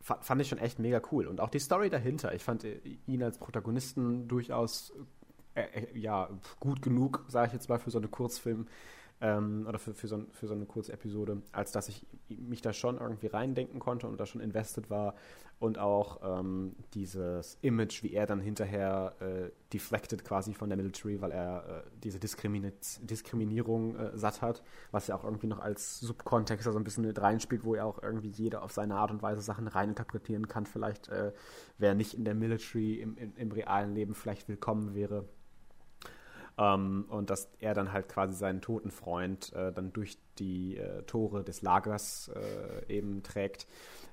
fa- 0.00 0.20
fand 0.22 0.40
ich 0.40 0.48
schon 0.48 0.58
echt 0.58 0.78
mega 0.78 1.02
cool. 1.12 1.26
Und 1.26 1.40
auch 1.42 1.50
die 1.50 1.58
Story 1.58 1.90
dahinter. 1.90 2.34
Ich 2.34 2.42
fand 2.42 2.64
äh, 2.64 2.80
ihn 3.06 3.22
als 3.22 3.36
Protagonisten 3.36 4.28
durchaus 4.28 4.94
äh, 5.54 5.62
äh, 5.62 5.98
ja, 5.98 6.28
gut 6.60 6.82
genug, 6.82 7.24
sage 7.28 7.48
ich 7.48 7.52
jetzt 7.52 7.68
mal, 7.68 7.78
für 7.78 7.90
so 7.90 7.98
eine 7.98 8.08
Kurzfilm 8.08 8.66
ähm, 9.20 9.64
oder 9.68 9.78
für, 9.78 9.94
für, 9.94 10.08
so, 10.08 10.24
für 10.32 10.46
so 10.46 10.54
eine 10.54 10.66
Kurzepisode, 10.66 11.42
als 11.52 11.72
dass 11.72 11.88
ich 11.88 12.06
mich 12.28 12.60
da 12.60 12.72
schon 12.72 12.98
irgendwie 12.98 13.28
reindenken 13.28 13.78
konnte 13.78 14.06
und 14.06 14.18
da 14.18 14.26
schon 14.26 14.40
invested 14.40 14.90
war. 14.90 15.14
Und 15.60 15.78
auch 15.78 16.20
ähm, 16.22 16.74
dieses 16.92 17.56
Image, 17.62 18.02
wie 18.02 18.12
er 18.12 18.26
dann 18.26 18.40
hinterher 18.40 19.14
äh, 19.20 19.50
deflected 19.72 20.24
quasi 20.24 20.52
von 20.52 20.68
der 20.68 20.76
Military, 20.76 21.22
weil 21.22 21.30
er 21.30 21.84
äh, 21.86 21.90
diese 22.02 22.18
Diskrimini 22.18 22.72
Diskriminierung 23.00 23.96
äh, 23.96 24.18
satt 24.18 24.42
hat, 24.42 24.62
was 24.90 25.06
ja 25.06 25.14
auch 25.14 25.24
irgendwie 25.24 25.46
noch 25.46 25.60
als 25.60 26.00
Subkontext 26.00 26.70
so 26.70 26.76
ein 26.76 26.84
bisschen 26.84 27.06
mit 27.06 27.22
reinspielt, 27.22 27.64
wo 27.64 27.76
ja 27.76 27.84
auch 27.84 28.02
irgendwie 28.02 28.28
jeder 28.28 28.62
auf 28.62 28.72
seine 28.72 28.96
Art 28.96 29.12
und 29.12 29.22
Weise 29.22 29.40
Sachen 29.42 29.68
reininterpretieren 29.68 30.48
kann. 30.48 30.66
Vielleicht, 30.66 31.08
äh, 31.08 31.32
wer 31.78 31.94
nicht 31.94 32.14
in 32.14 32.24
der 32.24 32.34
Military 32.34 33.00
im, 33.00 33.16
im, 33.16 33.32
im 33.36 33.52
realen 33.52 33.94
Leben 33.94 34.14
vielleicht 34.14 34.48
willkommen 34.48 34.94
wäre. 34.94 35.24
Ähm, 36.56 37.06
und 37.08 37.30
dass 37.30 37.50
er 37.58 37.74
dann 37.74 37.92
halt 37.92 38.08
quasi 38.08 38.34
seinen 38.34 38.60
toten 38.60 38.90
Freund 38.90 39.52
äh, 39.54 39.72
dann 39.72 39.92
durch 39.92 40.18
die 40.38 40.76
äh, 40.76 41.02
Tore 41.02 41.42
des 41.42 41.62
Lagers 41.62 42.30
äh, 42.34 42.92
eben 42.92 43.22
trägt. 43.22 43.66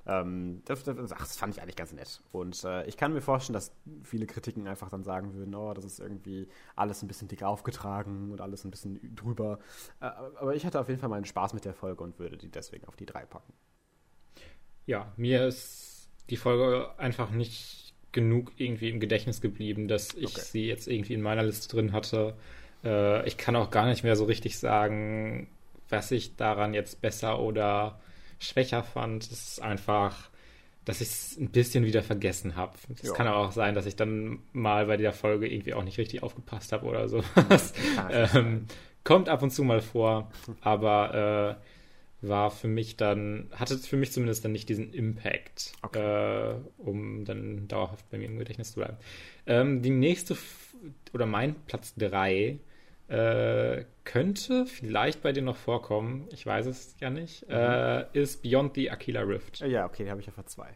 Ähm, 0.08 0.62
das, 0.66 0.84
das, 0.84 0.96
das 1.10 1.38
fand 1.38 1.56
ich 1.56 1.62
eigentlich 1.62 1.76
ganz 1.76 1.94
nett. 1.94 2.22
Und 2.32 2.64
äh, 2.64 2.86
ich 2.86 2.98
kann 2.98 3.14
mir 3.14 3.22
vorstellen, 3.22 3.54
dass 3.54 3.72
viele 4.04 4.26
Kritiken 4.26 4.68
einfach 4.68 4.90
dann 4.90 5.04
sagen 5.04 5.34
würden, 5.36 5.54
oh, 5.54 5.74
das 5.74 5.86
ist 5.86 6.00
irgendwie 6.00 6.48
alles 6.76 7.04
ein 7.04 7.08
bisschen 7.08 7.28
dick 7.28 7.44
aufgetragen 7.44 8.32
und 8.32 8.42
alles 8.42 8.64
ein 8.66 8.72
bisschen 8.72 9.16
drüber. 9.16 9.60
Äh, 10.00 10.06
aber 10.06 10.56
ich 10.56 10.66
hatte 10.66 10.80
auf 10.80 10.88
jeden 10.88 11.00
Fall 11.00 11.10
meinen 11.10 11.26
Spaß 11.26 11.54
mit 11.54 11.66
der 11.66 11.74
Folge 11.74 12.04
und 12.04 12.18
würde 12.18 12.38
die 12.38 12.50
deswegen 12.50 12.86
auf 12.88 12.96
die 12.96 13.06
drei 13.06 13.26
packen. 13.26 13.54
Ja, 14.88 15.12
mir 15.16 15.48
ist 15.48 16.10
die 16.30 16.38
Folge 16.38 16.98
einfach 16.98 17.30
nicht 17.30 17.81
genug 18.12 18.52
irgendwie 18.58 18.90
im 18.90 19.00
Gedächtnis 19.00 19.42
geblieben, 19.42 19.88
dass 19.88 20.14
ich 20.14 20.28
Okay. 20.28 20.42
sie 20.42 20.68
jetzt 20.68 20.88
irgendwie 20.88 21.14
in 21.14 21.22
meiner 21.22 21.44
Liste 21.44 21.70
drin 21.76 21.92
hatte. 21.94 22.36
Äh, 22.84 23.28
ich 23.28 23.38
kann 23.38 23.56
auch 23.56 23.72
gar 23.72 23.86
nicht 23.88 24.04
mehr 24.04 24.16
so 24.16 24.26
richtig 24.26 24.58
sagen, 24.60 25.48
was 25.90 26.12
ich 26.12 26.36
daran 26.36 26.74
jetzt 26.74 27.02
besser 27.02 27.40
oder 27.40 28.00
schwächer 28.40 28.84
fand. 28.84 29.24
Es 29.24 29.32
ist 29.32 29.62
einfach, 29.62 30.30
dass 30.86 31.02
ich 31.02 31.10
es 31.10 31.38
ein 31.38 31.50
bisschen 31.52 31.86
wieder 31.86 32.04
vergessen 32.04 32.56
habe. 32.56 32.74
Es 33.02 33.10
Ja. 33.10 33.14
kann 33.14 33.28
aber 33.28 33.38
auch 33.38 33.52
sein, 33.52 33.76
dass 33.76 33.86
ich 33.86 33.96
dann 33.96 34.40
mal 34.52 34.88
bei 34.88 34.98
der 34.98 35.14
Folge 35.14 35.48
irgendwie 35.48 35.74
auch 35.74 35.84
nicht 35.84 35.98
richtig 35.98 36.24
aufgepasst 36.24 36.72
habe 36.72 36.86
oder 36.88 37.08
so. 37.08 37.24
Kann 37.96 38.06
natürlich 38.08 38.36
ähm, 38.36 38.66
kommt 39.04 39.30
ab 39.30 39.42
und 39.44 39.52
zu 39.52 39.64
mal 39.64 39.82
vor, 39.82 40.32
aber 40.62 41.58
äh, 41.62 41.66
war 42.22 42.52
für 42.52 42.68
mich 42.68 42.98
dann, 42.98 43.50
hatte 43.52 43.78
für 43.78 43.98
mich 43.98 44.12
zumindest 44.12 44.46
dann 44.46 44.52
nicht 44.52 44.70
diesen 44.70 44.94
Impact, 44.94 45.74
äh, 45.94 46.54
um 46.78 47.26
dann 47.26 47.68
dauerhaft 47.68 48.10
bei 48.10 48.18
mir 48.18 48.26
im 48.26 48.38
Gedächtnis 48.38 48.72
zu 48.72 48.80
bleiben. 48.80 48.98
Ähm, 49.48 49.82
die 49.82 49.90
nächste, 49.90 50.38
oder 51.14 51.26
mein 51.26 51.56
Platz 51.66 51.96
3 51.96 52.60
äh, 53.08 53.86
könnte 54.04 54.66
vielleicht 54.68 55.22
bei 55.22 55.32
dir 55.32 55.42
noch 55.42 55.58
vorkommen, 55.58 56.28
ich 56.32 56.46
weiß 56.46 56.68
es 56.68 56.96
ja 57.00 57.10
nicht, 57.10 57.48
mhm. 57.48 57.56
äh, 57.56 58.06
ist 58.14 58.44
Beyond 58.44 58.76
the 58.76 58.92
Aquila 58.92 59.22
Rift. 59.22 59.60
Ja, 59.60 59.86
okay, 59.86 60.04
den 60.04 60.12
habe 60.12 60.22
ich 60.22 60.30
auf 60.30 60.36
der 60.36 60.46
2. 60.46 60.68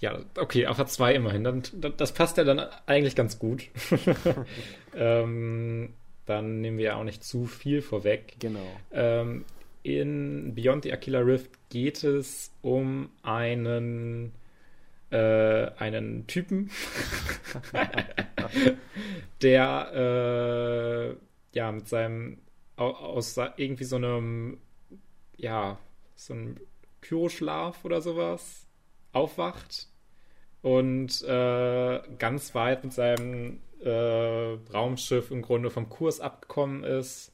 Ja, 0.00 0.18
okay, 0.36 0.66
auf 0.66 0.78
der 0.78 0.86
2 0.86 1.14
immerhin. 1.14 1.44
Dann, 1.44 1.62
das 1.96 2.12
passt 2.12 2.36
ja 2.36 2.44
dann 2.44 2.58
eigentlich 2.86 3.14
ganz 3.14 3.38
gut. 3.38 3.68
ähm, 4.96 5.94
dann 6.26 6.60
nehmen 6.60 6.78
wir 6.78 6.86
ja 6.86 6.96
auch 6.96 7.04
nicht 7.04 7.22
zu 7.22 7.46
viel 7.46 7.82
vorweg. 7.82 8.34
Genau. 8.40 8.66
Ähm, 8.92 9.44
in 9.82 10.54
Beyond 10.54 10.84
the 10.84 10.92
Aquila 10.92 11.20
Rift 11.20 11.50
geht 11.70 12.04
es 12.04 12.52
um 12.62 13.10
einen 13.22 14.32
äh, 15.10 15.70
einen 15.76 16.26
Typen, 16.26 16.70
der 19.42 19.92
äh, 19.94 21.56
ja 21.56 21.72
mit 21.72 21.88
seinem 21.88 22.38
aus 22.76 23.36
irgendwie 23.56 23.84
so 23.84 23.96
einem 23.96 24.58
ja 25.36 25.78
so 26.16 26.32
einem 26.32 26.56
Kyroschlaf 27.02 27.84
oder 27.84 28.00
sowas 28.00 28.66
aufwacht 29.12 29.88
und 30.62 31.22
äh, 31.22 32.00
ganz 32.18 32.54
weit 32.54 32.84
mit 32.84 32.92
seinem 32.92 33.60
äh, 33.80 33.90
Raumschiff 34.72 35.30
im 35.30 35.42
Grunde 35.42 35.70
vom 35.70 35.90
Kurs 35.90 36.20
abgekommen 36.20 36.84
ist 36.84 37.32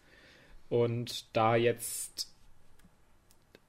und 0.69 1.37
da 1.37 1.55
jetzt 1.55 2.35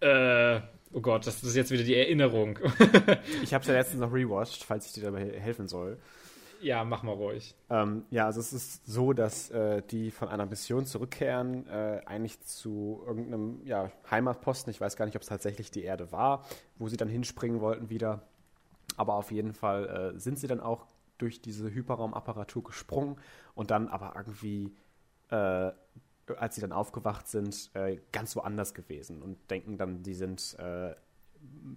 äh, 0.01 0.61
oh 0.93 1.01
Gott, 1.01 1.27
das 1.27 1.43
ist 1.43 1.55
jetzt 1.55 1.71
wieder 1.71 1.83
die 1.83 1.95
Erinnerung. 1.95 2.59
ich 3.43 3.53
habe 3.53 3.61
es 3.61 3.67
ja 3.67 3.73
letztens 3.73 4.01
noch 4.01 4.13
rewatcht, 4.13 4.63
falls 4.63 4.87
ich 4.87 4.93
dir 4.93 5.03
dabei 5.03 5.39
helfen 5.39 5.67
soll. 5.67 5.97
Ja, 6.61 6.83
mach 6.83 7.03
mal 7.03 7.13
ruhig. 7.13 7.55
Ähm, 7.69 8.03
ja, 8.09 8.25
also 8.25 8.41
es 8.41 8.51
ist 8.51 8.85
so, 8.85 9.13
dass 9.13 9.49
äh, 9.49 9.81
die 9.89 10.11
von 10.11 10.27
einer 10.27 10.45
Mission 10.45 10.85
zurückkehren, 10.85 11.67
äh, 11.67 12.01
eigentlich 12.05 12.41
zu 12.41 13.01
irgendeinem 13.05 13.61
ja, 13.65 13.91
Heimatposten. 14.11 14.69
Ich 14.71 14.81
weiß 14.81 14.97
gar 14.97 15.05
nicht, 15.05 15.15
ob 15.15 15.21
es 15.21 15.29
tatsächlich 15.29 15.71
die 15.71 15.83
Erde 15.83 16.11
war, 16.11 16.45
wo 16.77 16.89
sie 16.89 16.97
dann 16.97 17.07
hinspringen 17.07 17.61
wollten 17.61 17.89
wieder. 17.89 18.23
Aber 18.97 19.13
auf 19.13 19.31
jeden 19.31 19.53
Fall 19.53 20.13
äh, 20.15 20.19
sind 20.19 20.37
sie 20.37 20.47
dann 20.47 20.59
auch 20.59 20.85
durch 21.17 21.41
diese 21.41 21.71
Hyperraumapparatur 21.71 22.63
gesprungen 22.63 23.17
und 23.55 23.71
dann 23.71 23.87
aber 23.87 24.13
irgendwie 24.15 24.75
äh, 25.29 25.71
als 26.37 26.55
sie 26.55 26.61
dann 26.61 26.71
aufgewacht 26.71 27.27
sind, 27.27 27.71
äh, 27.73 27.97
ganz 28.11 28.35
woanders 28.35 28.73
gewesen 28.73 29.21
und 29.21 29.37
denken 29.49 29.77
dann, 29.77 30.03
die 30.03 30.13
sind 30.13 30.55
äh, 30.59 30.93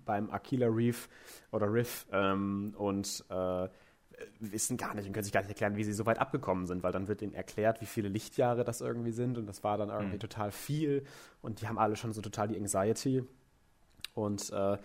beim 0.05 0.31
Aquila 0.31 0.67
Reef 0.69 1.09
oder 1.51 1.73
Riff 1.73 2.07
ähm, 2.13 2.75
und 2.77 3.25
äh, 3.29 3.69
wissen 4.41 4.77
gar 4.77 4.95
nicht 4.95 5.07
und 5.07 5.13
können 5.13 5.25
sich 5.25 5.33
gar 5.33 5.41
nicht 5.41 5.51
erklären, 5.51 5.77
wie 5.77 5.85
sie 5.85 5.93
so 5.93 6.07
weit 6.07 6.19
abgekommen 6.19 6.67
sind, 6.67 6.83
weil 6.83 6.93
dann 6.93 7.09
wird 7.09 7.23
ihnen 7.23 7.35
erklärt, 7.35 7.81
wie 7.81 7.87
viele 7.87 8.09
Lichtjahre 8.09 8.65
das 8.65 8.81
irgendwie 8.81 9.13
sind 9.13 9.39
und 9.39 9.47
das 9.47 9.65
war 9.65 9.79
dann 9.79 9.89
irgendwie 9.89 10.17
mhm. 10.17 10.21
total 10.21 10.51
viel 10.51 11.05
und 11.41 11.61
die 11.61 11.69
haben 11.69 11.79
alle 11.79 11.97
schon 11.97 12.13
so 12.13 12.21
total 12.21 12.49
die 12.49 12.57
Anxiety 12.57 13.25
und 14.15 14.51
äh, 14.51 14.79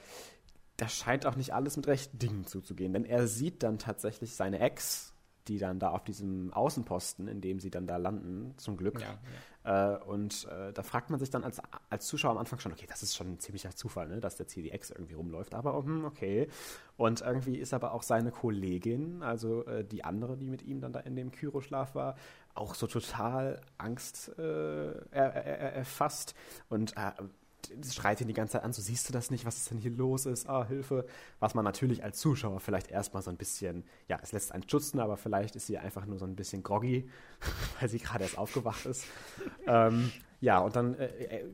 da 0.77 0.87
scheint 0.87 1.25
auch 1.25 1.35
nicht 1.35 1.53
alles 1.53 1.75
mit 1.75 1.87
rechten 1.87 2.19
Dingen 2.19 2.45
zuzugehen, 2.45 2.93
denn 2.93 3.03
er 3.03 3.27
sieht 3.27 3.63
dann 3.63 3.79
tatsächlich 3.79 4.35
seine 4.35 4.59
Ex, 4.59 5.13
die 5.47 5.57
dann 5.57 5.79
da 5.79 5.89
auf 5.89 6.03
diesem 6.03 6.53
Außenposten, 6.53 7.27
in 7.27 7.41
dem 7.41 7.59
sie 7.59 7.71
dann 7.71 7.87
da 7.87 7.97
landen, 7.97 8.53
zum 8.57 8.77
Glück. 8.77 8.99
Ja, 8.99 9.17
und 10.05 10.47
äh, 10.49 10.71
da 10.71 10.81
fragt 10.83 11.09
man 11.09 11.19
sich 11.19 11.29
dann 11.29 11.43
als, 11.43 11.61
als 11.89 12.07
Zuschauer 12.07 12.31
am 12.31 12.37
Anfang 12.37 12.59
schon, 12.59 12.71
okay, 12.71 12.85
das 12.87 13.03
ist 13.03 13.15
schon 13.15 13.33
ein 13.33 13.39
ziemlicher 13.39 13.71
Zufall, 13.75 14.07
ne, 14.07 14.19
dass 14.19 14.37
der 14.37 14.47
CDX 14.47 14.91
irgendwie 14.91 15.15
rumläuft, 15.15 15.53
aber 15.53 15.77
hm, 15.77 16.05
okay. 16.05 16.47
Und 16.95 17.21
irgendwie 17.21 17.57
ist 17.57 17.73
aber 17.73 17.93
auch 17.93 18.03
seine 18.03 18.31
Kollegin, 18.31 19.21
also 19.23 19.65
äh, 19.65 19.83
die 19.83 20.03
andere, 20.03 20.37
die 20.37 20.49
mit 20.49 20.63
ihm 20.63 20.79
dann 20.79 20.93
da 20.93 21.01
in 21.01 21.15
dem 21.15 21.31
Kyroschlaf 21.31 21.95
war, 21.95 22.15
auch 22.53 22.75
so 22.75 22.87
total 22.87 23.61
Angst 23.77 24.37
äh, 24.39 24.91
erfasst 25.11 26.33
und 26.69 26.95
äh, 26.97 27.11
schreit 27.91 28.21
ihn 28.21 28.27
die 28.27 28.33
ganze 28.33 28.53
Zeit 28.53 28.63
an, 28.63 28.73
so 28.73 28.81
siehst 28.81 29.07
du 29.09 29.13
das 29.13 29.31
nicht, 29.31 29.45
was 29.45 29.65
denn 29.65 29.77
hier 29.77 29.91
los 29.91 30.25
ist, 30.25 30.47
ah, 30.47 30.65
Hilfe. 30.65 31.05
Was 31.39 31.53
man 31.53 31.65
natürlich 31.65 32.03
als 32.03 32.19
Zuschauer 32.19 32.59
vielleicht 32.59 32.91
erstmal 32.91 33.21
so 33.21 33.29
ein 33.29 33.37
bisschen, 33.37 33.83
ja, 34.07 34.19
es 34.21 34.31
lässt 34.31 34.51
einen 34.51 34.67
schützen, 34.67 34.99
aber 34.99 35.17
vielleicht 35.17 35.55
ist 35.55 35.67
sie 35.67 35.77
einfach 35.77 36.05
nur 36.05 36.17
so 36.17 36.25
ein 36.25 36.35
bisschen 36.35 36.63
groggy, 36.63 37.09
weil 37.79 37.89
sie 37.89 37.99
gerade 37.99 38.23
erst 38.23 38.37
aufgewacht 38.37 38.85
ist. 38.85 39.05
ähm, 39.65 40.11
ja, 40.39 40.59
und 40.59 40.75
dann 40.75 40.95
äh, 40.95 41.05
äh, 41.05 41.45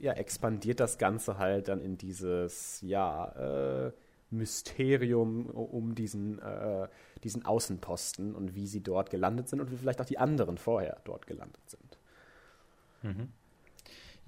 ja, 0.00 0.12
expandiert 0.12 0.80
das 0.80 0.98
Ganze 0.98 1.38
halt 1.38 1.68
dann 1.68 1.80
in 1.80 1.98
dieses, 1.98 2.80
ja, 2.82 3.86
äh, 3.86 3.92
Mysterium 4.30 5.46
um 5.46 5.94
diesen, 5.94 6.38
äh, 6.38 6.88
diesen 7.24 7.44
Außenposten 7.44 8.34
und 8.34 8.54
wie 8.54 8.66
sie 8.66 8.80
dort 8.80 9.10
gelandet 9.10 9.48
sind 9.48 9.60
und 9.60 9.70
wie 9.70 9.76
vielleicht 9.76 10.00
auch 10.00 10.06
die 10.06 10.18
anderen 10.18 10.56
vorher 10.56 11.00
dort 11.04 11.26
gelandet 11.26 11.68
sind. 11.68 11.98
Mhm. 13.02 13.32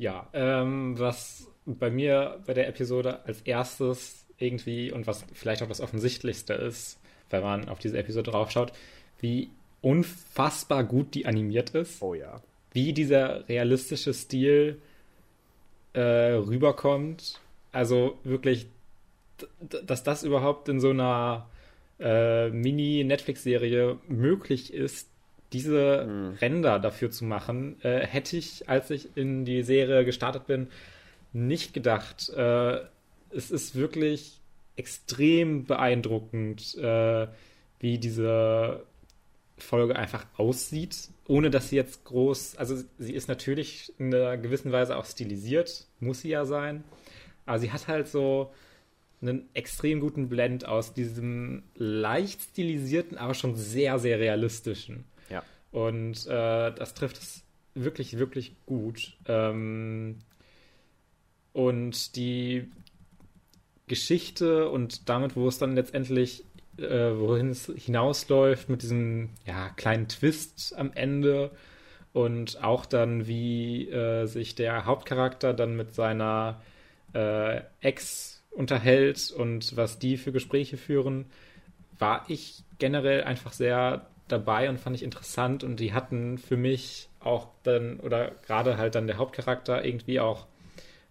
Ja, 0.02 0.28
ähm, 0.32 0.98
was 0.98 1.48
bei 1.64 1.88
mir 1.88 2.40
bei 2.44 2.54
der 2.54 2.66
Episode 2.66 3.24
als 3.24 3.40
erstes 3.42 4.26
irgendwie 4.36 4.90
und 4.90 5.06
was 5.06 5.24
vielleicht 5.32 5.62
auch 5.62 5.68
das 5.68 5.80
Offensichtlichste 5.80 6.54
ist, 6.54 6.98
wenn 7.30 7.44
man 7.44 7.68
auf 7.68 7.78
diese 7.78 7.98
Episode 7.98 8.32
draufschaut, 8.32 8.72
wie 9.20 9.50
unfassbar 9.80 10.82
gut 10.82 11.14
die 11.14 11.24
animiert 11.26 11.70
ist. 11.76 12.02
Oh 12.02 12.14
ja. 12.14 12.42
Wie 12.72 12.92
dieser 12.92 13.48
realistische 13.48 14.12
Stil 14.12 14.82
äh, 15.92 16.00
rüberkommt. 16.00 17.40
Also 17.70 18.18
wirklich, 18.24 18.66
dass 19.84 20.02
das 20.02 20.24
überhaupt 20.24 20.68
in 20.68 20.80
so 20.80 20.90
einer 20.90 21.48
äh, 22.00 22.50
Mini-Netflix-Serie 22.50 24.00
möglich 24.08 24.74
ist, 24.74 25.11
diese 25.52 26.06
mhm. 26.06 26.34
Ränder 26.40 26.78
dafür 26.78 27.10
zu 27.10 27.24
machen, 27.24 27.76
äh, 27.82 28.06
hätte 28.06 28.36
ich, 28.36 28.68
als 28.68 28.90
ich 28.90 29.16
in 29.16 29.44
die 29.44 29.62
Serie 29.62 30.04
gestartet 30.04 30.46
bin, 30.46 30.68
nicht 31.32 31.74
gedacht. 31.74 32.28
Äh, 32.30 32.80
es 33.30 33.50
ist 33.50 33.74
wirklich 33.74 34.40
extrem 34.76 35.64
beeindruckend, 35.64 36.76
äh, 36.76 37.26
wie 37.78 37.98
diese 37.98 38.84
Folge 39.58 39.96
einfach 39.96 40.26
aussieht, 40.36 41.08
ohne 41.26 41.50
dass 41.50 41.68
sie 41.68 41.76
jetzt 41.76 42.04
groß, 42.04 42.56
also 42.56 42.82
sie 42.98 43.12
ist 43.12 43.28
natürlich 43.28 43.92
in 43.98 44.14
einer 44.14 44.36
gewissen 44.36 44.72
Weise 44.72 44.96
auch 44.96 45.04
stilisiert, 45.04 45.86
muss 46.00 46.22
sie 46.22 46.30
ja 46.30 46.44
sein, 46.44 46.84
aber 47.46 47.58
sie 47.58 47.70
hat 47.70 47.88
halt 47.88 48.08
so 48.08 48.52
einen 49.20 49.48
extrem 49.54 50.00
guten 50.00 50.28
Blend 50.28 50.66
aus 50.66 50.94
diesem 50.94 51.62
leicht 51.76 52.40
stilisierten, 52.42 53.18
aber 53.18 53.34
schon 53.34 53.54
sehr, 53.54 53.98
sehr 53.98 54.18
realistischen. 54.18 55.04
Und 55.70 56.26
äh, 56.26 56.72
das 56.72 56.94
trifft 56.94 57.18
es 57.18 57.44
wirklich, 57.74 58.18
wirklich 58.18 58.54
gut. 58.66 59.16
Ähm, 59.26 60.18
und 61.52 62.16
die 62.16 62.70
Geschichte 63.86 64.68
und 64.68 65.08
damit, 65.08 65.36
wo 65.36 65.48
es 65.48 65.58
dann 65.58 65.74
letztendlich, 65.74 66.44
äh, 66.78 66.82
wohin 66.82 67.50
es 67.50 67.66
hinausläuft, 67.66 68.68
mit 68.68 68.82
diesem 68.82 69.30
ja, 69.46 69.70
kleinen 69.70 70.08
Twist 70.08 70.74
am 70.76 70.92
Ende 70.92 71.50
und 72.12 72.62
auch 72.62 72.86
dann, 72.86 73.26
wie 73.26 73.88
äh, 73.88 74.26
sich 74.26 74.54
der 74.54 74.84
Hauptcharakter 74.84 75.54
dann 75.54 75.76
mit 75.76 75.94
seiner 75.94 76.60
äh, 77.14 77.62
Ex 77.80 78.42
unterhält 78.50 79.30
und 79.30 79.76
was 79.76 79.98
die 79.98 80.16
für 80.16 80.32
Gespräche 80.32 80.76
führen, 80.76 81.26
war 81.98 82.24
ich 82.28 82.64
generell 82.78 83.24
einfach 83.24 83.52
sehr 83.52 84.06
dabei 84.28 84.68
und 84.68 84.78
fand 84.78 84.96
ich 84.96 85.02
interessant 85.02 85.64
und 85.64 85.80
die 85.80 85.92
hatten 85.92 86.38
für 86.38 86.56
mich 86.56 87.08
auch 87.20 87.48
dann, 87.62 88.00
oder 88.00 88.32
gerade 88.46 88.76
halt 88.78 88.94
dann 88.94 89.06
der 89.06 89.18
Hauptcharakter 89.18 89.84
irgendwie 89.84 90.20
auch 90.20 90.46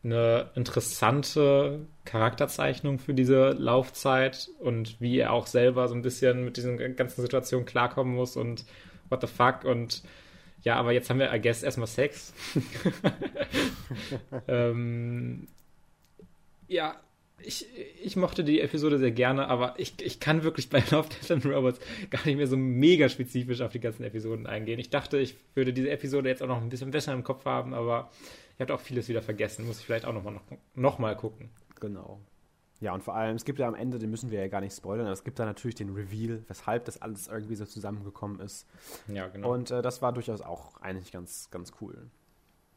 eine 0.04 0.50
interessante 0.56 1.86
Charakterzeichnung 2.06 2.98
für 2.98 3.14
diese 3.14 3.52
Laufzeit 3.52 4.50
und 4.60 5.00
wie 5.00 5.20
er 5.20 5.32
auch 5.32 5.46
selber 5.46 5.88
so 5.88 5.94
ein 5.94 6.02
bisschen 6.02 6.44
mit 6.44 6.58
diesen 6.58 6.96
ganzen 6.96 7.22
Situationen 7.22 7.66
klarkommen 7.66 8.16
muss 8.16 8.36
und 8.36 8.66
what 9.10 9.22
the 9.22 9.28
fuck 9.28 9.64
und 9.64 10.04
ja, 10.64 10.76
aber 10.76 10.92
jetzt 10.92 11.10
haben 11.10 11.20
wir, 11.20 11.34
I 11.34 11.42
guess, 11.42 11.64
erstmal 11.64 11.88
Sex. 11.88 12.34
ähm, 14.48 15.48
ja, 16.68 17.00
ich, 17.44 17.68
ich 18.04 18.16
mochte 18.16 18.44
die 18.44 18.62
Episode 18.62 18.98
sehr 18.98 19.12
gerne, 19.12 19.48
aber 19.48 19.76
ich, 19.78 19.94
ich 20.02 20.20
kann 20.20 20.44
wirklich 20.44 20.70
bei 20.70 20.80
Love, 20.92 21.10
Death 21.10 21.32
and 21.32 21.46
Robots 21.46 21.80
gar 22.10 22.26
nicht 22.26 22.38
mehr 22.38 22.48
so 22.48 22.58
mega 22.58 23.10
spezifisch 23.10 23.62
auf 23.62 23.72
die 23.72 23.80
ganzen 23.80 24.04
Episoden 24.04 24.48
eingehen. 24.48 24.80
Ich 24.80 24.90
dachte, 24.90 25.18
ich 25.18 25.36
würde 25.56 25.74
diese 25.74 25.90
Episode 25.90 26.30
jetzt 26.30 26.42
auch 26.44 26.48
noch 26.48 26.62
ein 26.62 26.70
bisschen 26.70 26.92
besser 26.92 27.14
im 27.14 27.24
Kopf 27.24 27.46
haben, 27.46 27.74
aber 27.74 28.12
ich 28.56 28.62
habe 28.62 28.74
auch 28.74 28.82
vieles 28.82 29.08
wieder 29.10 29.22
vergessen. 29.22 29.66
Muss 29.66 29.80
ich 29.80 29.86
vielleicht 29.86 30.06
auch 30.06 30.14
nochmal 30.14 30.34
noch, 30.34 30.44
noch 30.76 31.00
mal 31.00 31.16
gucken. 31.16 31.50
Genau. 31.80 32.20
Ja, 32.82 32.94
und 32.96 33.04
vor 33.04 33.16
allem, 33.16 33.36
es 33.36 33.46
gibt 33.46 33.60
ja 33.60 33.68
am 33.68 33.76
Ende, 33.76 34.00
den 34.00 34.10
müssen 34.10 34.32
wir 34.32 34.40
ja 34.40 34.48
gar 34.48 34.60
nicht 34.60 34.76
spoilern, 34.76 35.06
aber 35.06 35.14
es 35.14 35.24
gibt 35.24 35.38
da 35.38 35.46
natürlich 35.46 35.76
den 35.76 35.90
Reveal, 35.94 36.44
weshalb 36.48 36.86
das 36.86 37.00
alles 37.00 37.28
irgendwie 37.28 37.56
so 37.56 37.66
zusammengekommen 37.66 38.40
ist. 38.40 38.68
Ja, 39.08 39.28
genau. 39.28 39.54
Und 39.54 39.70
äh, 39.70 39.84
das 39.84 40.02
war 40.02 40.12
durchaus 40.12 40.42
auch 40.42 40.78
eigentlich 40.82 41.12
ganz, 41.12 41.52
ganz 41.52 41.74
cool. 41.80 42.10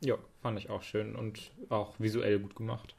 Ja, 0.00 0.16
fand 0.42 0.58
ich 0.58 0.68
auch 0.68 0.82
schön 0.82 1.16
und 1.16 1.52
auch 1.70 1.98
visuell 1.98 2.38
gut 2.38 2.54
gemacht. 2.54 2.94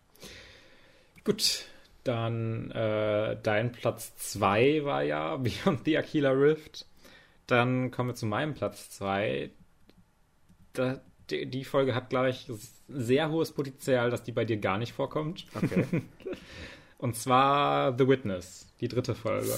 Gut, 1.26 1.66
dann 2.06 2.72
äh, 2.72 3.36
dein 3.42 3.72
Platz 3.72 4.16
2 4.16 4.86
war 4.86 5.04
ja 5.04 5.36
Beyond 5.38 5.84
the 5.84 5.98
Aquila 5.98 6.32
Rift. 6.32 6.86
Dann 7.48 7.92
kommen 7.92 8.10
wir 8.10 8.16
zu 8.16 8.26
meinem 8.26 8.54
Platz 8.54 8.90
2. 8.92 9.50
da, 10.74 11.02
die, 11.30 11.48
die 11.48 11.66
Folge 11.66 11.96
hat, 11.96 12.10
glaube 12.10 12.30
ich, 12.30 12.48
sehr 12.88 13.32
hohes 13.32 13.52
Potenzial, 13.52 14.12
dass 14.12 14.24
die 14.24 14.32
bei 14.32 14.46
dir 14.46 14.58
gar 14.58 14.78
nicht 14.78 14.94
vorkommt. 14.94 15.46
Okay. 15.56 15.86
Und 17.00 17.16
zwar 17.16 17.98
The 17.98 18.08
Witness, 18.08 18.68
die 18.80 18.88
dritte 18.88 19.16
Folge. 19.16 19.54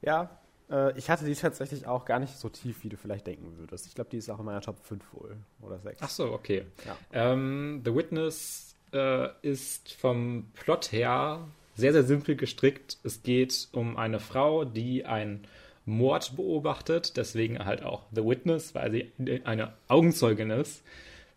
Ja, 0.00 0.30
äh, 0.70 0.96
ich 0.98 1.10
hatte 1.10 1.26
die 1.26 1.34
tatsächlich 1.34 1.86
auch 1.86 2.06
gar 2.06 2.18
nicht 2.18 2.36
so 2.36 2.48
tief, 2.48 2.82
wie 2.82 2.88
du 2.88 2.96
vielleicht 2.96 3.26
denken 3.26 3.58
würdest. 3.58 3.86
Ich 3.86 3.94
glaube, 3.94 4.10
die 4.10 4.16
ist 4.16 4.30
auch 4.30 4.38
in 4.38 4.46
meiner 4.46 4.62
Top 4.62 4.78
5 4.78 5.04
wohl 5.12 5.36
oder 5.60 5.78
6. 5.78 6.00
Ach 6.02 6.08
so, 6.08 6.32
okay. 6.32 6.64
Ja. 6.86 6.96
Ähm, 7.12 7.82
The 7.84 7.94
Witness 7.94 8.71
äh, 8.92 9.28
ist 9.42 9.92
vom 9.92 10.46
Plot 10.54 10.92
her 10.92 11.48
sehr, 11.74 11.92
sehr 11.92 12.04
simpel 12.04 12.36
gestrickt. 12.36 12.98
Es 13.02 13.22
geht 13.22 13.68
um 13.72 13.96
eine 13.96 14.20
Frau, 14.20 14.64
die 14.64 15.04
einen 15.04 15.46
Mord 15.84 16.36
beobachtet, 16.36 17.16
deswegen 17.16 17.64
halt 17.64 17.82
auch 17.82 18.04
The 18.14 18.24
Witness, 18.24 18.74
weil 18.74 18.92
sie 18.92 19.12
eine 19.44 19.72
Augenzeugin 19.88 20.50
ist. 20.50 20.82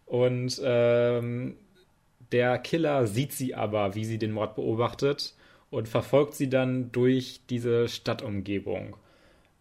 Und 0.06 0.62
ähm, 0.64 1.56
der 2.32 2.60
Killer 2.60 3.08
sieht 3.08 3.34
sie 3.34 3.56
aber, 3.56 3.96
wie 3.96 4.06
sie 4.06 4.18
den 4.18 4.32
Mord 4.32 4.56
beobachtet 4.56 5.34
und 5.72 5.88
verfolgt 5.88 6.36
sie 6.36 6.50
dann 6.50 6.92
durch 6.92 7.42
diese 7.50 7.88
Stadtumgebung. 7.88 8.98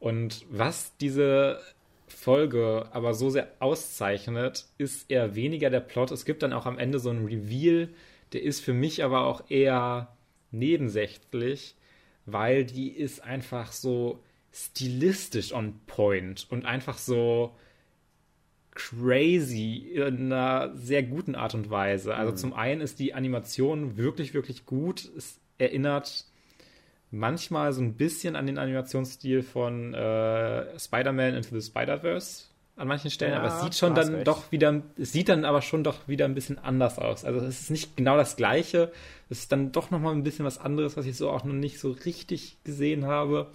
Und 0.01 0.45
was 0.51 0.97
diese 0.99 1.61
Folge 2.07 2.88
aber 2.92 3.14
so 3.14 3.30
sehr 3.30 3.48
auszeichnet, 3.61 4.66
ist 4.78 5.11
eher 5.11 5.34
weniger 5.34 5.70
der 5.70 5.80
Plot. 5.80 6.11
Es 6.11 6.24
gibt 6.24 6.42
dann 6.42 6.52
auch 6.52 6.66
am 6.66 6.78
Ende 6.78 6.98
so 6.98 7.11
einen 7.11 7.26
Reveal, 7.26 7.88
der 8.32 8.42
ist 8.42 8.61
für 8.61 8.74
mich 8.74 9.05
aber 9.05 9.26
auch 9.26 9.48
eher 9.48 10.14
nebensächlich, 10.50 11.74
weil 12.26 12.64
die 12.64 12.88
ist 12.90 13.22
einfach 13.22 13.72
so 13.72 14.22
stilistisch 14.52 15.52
on 15.52 15.80
point 15.86 16.46
und 16.50 16.64
einfach 16.64 16.98
so 16.98 17.57
crazy 18.74 19.92
in 19.94 20.32
einer 20.32 20.74
sehr 20.76 21.02
guten 21.02 21.34
Art 21.34 21.55
und 21.55 21.70
Weise. 21.70 22.14
Also 22.14 22.32
mhm. 22.32 22.36
zum 22.36 22.52
einen 22.55 22.80
ist 22.80 22.98
die 22.98 23.14
Animation 23.14 23.96
wirklich, 23.96 24.34
wirklich 24.34 24.66
gut. 24.66 25.11
Es 25.16 25.40
erinnert 25.59 26.26
manchmal 27.14 27.72
so 27.72 27.80
ein 27.80 27.94
bisschen 27.94 28.36
an 28.36 28.46
den 28.46 28.58
Animationsstil 28.58 29.42
von 29.42 29.94
äh, 29.94 30.78
Spider-Man 30.78 31.34
Into 31.34 31.58
the 31.58 31.66
Spider-Verse 31.66 32.44
an 32.76 32.88
manchen 32.88 33.10
Stellen, 33.10 33.32
ja, 33.32 33.38
aber 33.38 33.54
es 33.54 33.60
sieht 33.62 33.76
schon 33.76 33.94
dann 33.94 34.14
recht. 34.14 34.26
doch 34.26 34.50
wieder, 34.50 34.82
es 34.98 35.12
sieht 35.12 35.28
dann 35.28 35.44
aber 35.44 35.62
schon 35.62 35.84
doch 35.84 36.08
wieder 36.08 36.24
ein 36.24 36.34
bisschen 36.34 36.58
anders 36.58 36.98
aus. 36.98 37.24
Also 37.24 37.38
es 37.46 37.60
ist 37.60 37.70
nicht 37.70 37.96
genau 37.96 38.16
das 38.16 38.36
Gleiche, 38.36 38.90
es 39.30 39.40
ist 39.40 39.52
dann 39.52 39.70
doch 39.70 39.90
nochmal 39.90 40.12
ein 40.12 40.24
bisschen 40.24 40.44
was 40.44 40.58
anderes, 40.58 40.96
was 40.96 41.06
ich 41.06 41.16
so 41.16 41.30
auch 41.30 41.44
noch 41.44 41.54
nicht 41.54 41.78
so 41.78 41.92
richtig 41.92 42.56
gesehen 42.64 43.06
habe. 43.06 43.46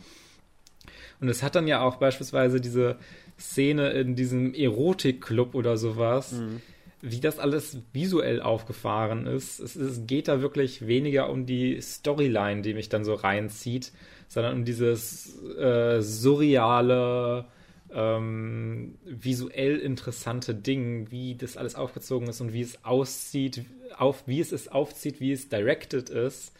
Und 1.20 1.28
es 1.28 1.44
hat 1.44 1.56
dann 1.56 1.68
ja 1.68 1.82
auch 1.82 1.98
beispielsweise 1.98 2.62
diese 2.62 2.96
Szene 3.38 3.90
in 3.92 4.16
diesem 4.16 4.54
Erotikclub 4.54 5.54
oder 5.54 5.76
sowas, 5.76 6.32
mhm. 6.34 6.62
Wie 7.02 7.20
das 7.20 7.40
alles 7.40 7.78
visuell 7.94 8.42
aufgefahren 8.42 9.26
ist. 9.26 9.60
Es, 9.60 9.76
es 9.76 10.06
geht 10.06 10.28
da 10.28 10.42
wirklich 10.42 10.86
weniger 10.88 11.30
um 11.30 11.46
die 11.46 11.80
Storyline, 11.82 12.62
die 12.62 12.74
mich 12.74 12.90
dann 12.90 13.06
so 13.06 13.14
reinzieht, 13.14 13.92
sondern 14.28 14.54
um 14.54 14.66
dieses 14.66 15.42
äh, 15.58 16.02
surreale, 16.02 17.46
ähm, 17.92 18.96
visuell 19.06 19.78
interessante 19.78 20.54
Ding, 20.54 21.10
wie 21.12 21.36
das 21.36 21.58
alles 21.58 21.76
aufgezogen 21.76 22.28
ist 22.28 22.42
und 22.42 22.54
wie 22.54 22.62
es 22.62 22.84
aussieht, 22.84 23.66
auf, 23.98 24.24
wie 24.28 24.40
es 24.40 24.52
es 24.52 24.68
aufzieht, 24.68 25.20
wie 25.20 25.32
es 25.32 25.50
directed 25.50 26.10
ist, 26.10 26.54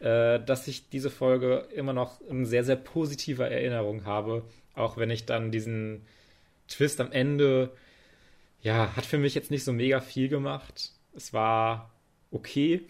äh, 0.00 0.40
dass 0.40 0.66
ich 0.66 0.88
diese 0.88 1.10
Folge 1.10 1.68
immer 1.74 1.92
noch 1.92 2.20
in 2.22 2.46
sehr, 2.46 2.64
sehr 2.64 2.76
positiver 2.76 3.48
Erinnerung 3.48 4.04
habe, 4.04 4.42
auch 4.74 4.96
wenn 4.96 5.10
ich 5.10 5.26
dann 5.26 5.52
diesen 5.52 6.02
Twist 6.66 7.00
am 7.00 7.12
Ende, 7.12 7.70
ja, 8.62 8.94
hat 8.96 9.04
für 9.04 9.18
mich 9.18 9.34
jetzt 9.34 9.50
nicht 9.50 9.64
so 9.64 9.72
mega 9.72 10.00
viel 10.00 10.28
gemacht. 10.28 10.92
Es 11.14 11.32
war 11.32 11.90
okay, 12.30 12.86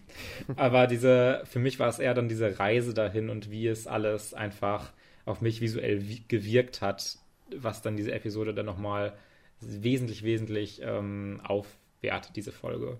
aber 0.56 0.86
diese, 0.86 1.42
für 1.46 1.58
mich 1.58 1.78
war 1.78 1.88
es 1.88 1.98
eher 1.98 2.14
dann 2.14 2.28
diese 2.28 2.58
Reise 2.58 2.94
dahin 2.94 3.28
und 3.28 3.50
wie 3.50 3.66
es 3.66 3.86
alles 3.86 4.34
einfach 4.34 4.92
auf 5.24 5.40
mich 5.40 5.60
visuell 5.60 6.04
gewirkt 6.28 6.80
hat, 6.80 7.18
was 7.56 7.82
dann 7.82 7.96
diese 7.96 8.12
Episode 8.12 8.54
dann 8.54 8.66
nochmal 8.66 9.14
wesentlich, 9.60 10.22
wesentlich 10.22 10.80
ähm, 10.82 11.40
aufwertet, 11.42 12.36
diese 12.36 12.52
Folge. 12.52 12.98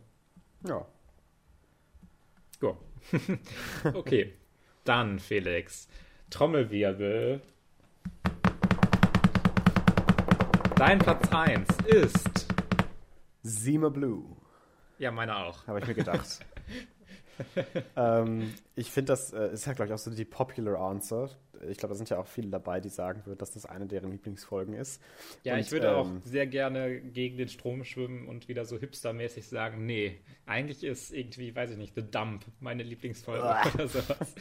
Ja. 0.66 0.86
Ja. 2.62 2.76
okay. 3.94 4.32
Dann, 4.84 5.18
Felix. 5.18 5.88
Trommelwirbel. 6.30 7.40
Dein 10.86 10.98
Platz 10.98 11.32
1 11.32 11.66
ist. 11.86 12.46
Zima 13.42 13.88
Blue. 13.88 14.22
Ja, 14.98 15.10
meine 15.12 15.34
auch. 15.34 15.66
Habe 15.66 15.80
ich 15.80 15.86
mir 15.86 15.94
gedacht. 15.94 16.40
ähm, 17.96 18.52
ich 18.76 18.90
finde, 18.90 19.12
das 19.12 19.32
äh, 19.32 19.54
ist 19.54 19.64
ja, 19.64 19.72
glaube 19.72 19.88
ich, 19.88 19.94
auch 19.94 19.98
so 19.98 20.10
die 20.10 20.26
popular 20.26 20.78
answer. 20.78 21.30
Ich 21.70 21.78
glaube, 21.78 21.94
da 21.94 21.96
sind 21.96 22.10
ja 22.10 22.18
auch 22.18 22.26
viele 22.26 22.50
dabei, 22.50 22.80
die 22.80 22.90
sagen 22.90 23.22
würden, 23.24 23.38
dass 23.38 23.52
das 23.52 23.64
eine 23.64 23.86
deren 23.86 24.10
Lieblingsfolgen 24.10 24.74
ist. 24.74 25.00
Ja, 25.42 25.54
und, 25.54 25.60
ich 25.60 25.72
würde 25.72 25.86
ähm, 25.86 25.94
auch 25.94 26.10
sehr 26.22 26.46
gerne 26.46 27.00
gegen 27.00 27.38
den 27.38 27.48
Strom 27.48 27.82
schwimmen 27.84 28.28
und 28.28 28.48
wieder 28.48 28.66
so 28.66 28.78
hipstermäßig 28.78 29.48
sagen, 29.48 29.86
nee, 29.86 30.20
eigentlich 30.44 30.84
ist 30.84 31.14
irgendwie, 31.14 31.56
weiß 31.56 31.70
ich 31.70 31.78
nicht, 31.78 31.94
The 31.94 32.02
Dump 32.02 32.44
meine 32.60 32.82
Lieblingsfolge 32.82 33.42
oder 33.74 33.88
sowas. 33.88 34.34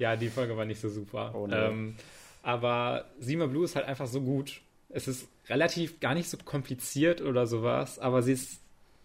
ja, 0.00 0.16
die 0.16 0.30
Folge 0.30 0.56
war 0.56 0.64
nicht 0.64 0.80
so 0.80 0.88
super. 0.88 1.32
Oh, 1.32 1.46
nee. 1.46 1.54
ähm, 1.54 1.94
aber 2.42 3.04
Sima 3.20 3.46
Blue 3.46 3.64
ist 3.64 3.76
halt 3.76 3.86
einfach 3.86 4.08
so 4.08 4.20
gut 4.20 4.62
es 4.96 5.08
ist 5.08 5.28
relativ 5.48 6.00
gar 6.00 6.14
nicht 6.14 6.30
so 6.30 6.38
kompliziert 6.38 7.20
oder 7.20 7.46
sowas, 7.46 7.98
aber 7.98 8.22
sie 8.22 8.32
ist 8.32 8.60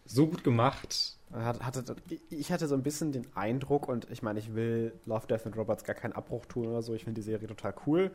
so 0.05 0.25
gut 0.25 0.43
gemacht. 0.43 1.17
Hatte, 1.33 1.95
ich 2.29 2.51
hatte 2.51 2.67
so 2.67 2.75
ein 2.75 2.83
bisschen 2.83 3.11
den 3.11 3.27
Eindruck, 3.35 3.87
und 3.87 4.09
ich 4.09 4.23
meine, 4.23 4.39
ich 4.39 4.55
will 4.55 4.93
Love, 5.05 5.27
Death 5.27 5.45
and 5.45 5.57
Robots 5.57 5.83
gar 5.83 5.95
keinen 5.95 6.13
Abbruch 6.13 6.45
tun 6.45 6.67
oder 6.67 6.81
so. 6.81 6.93
Ich 6.93 7.03
finde 7.03 7.21
die 7.21 7.25
Serie 7.25 7.47
total 7.47 7.73
cool. 7.85 8.11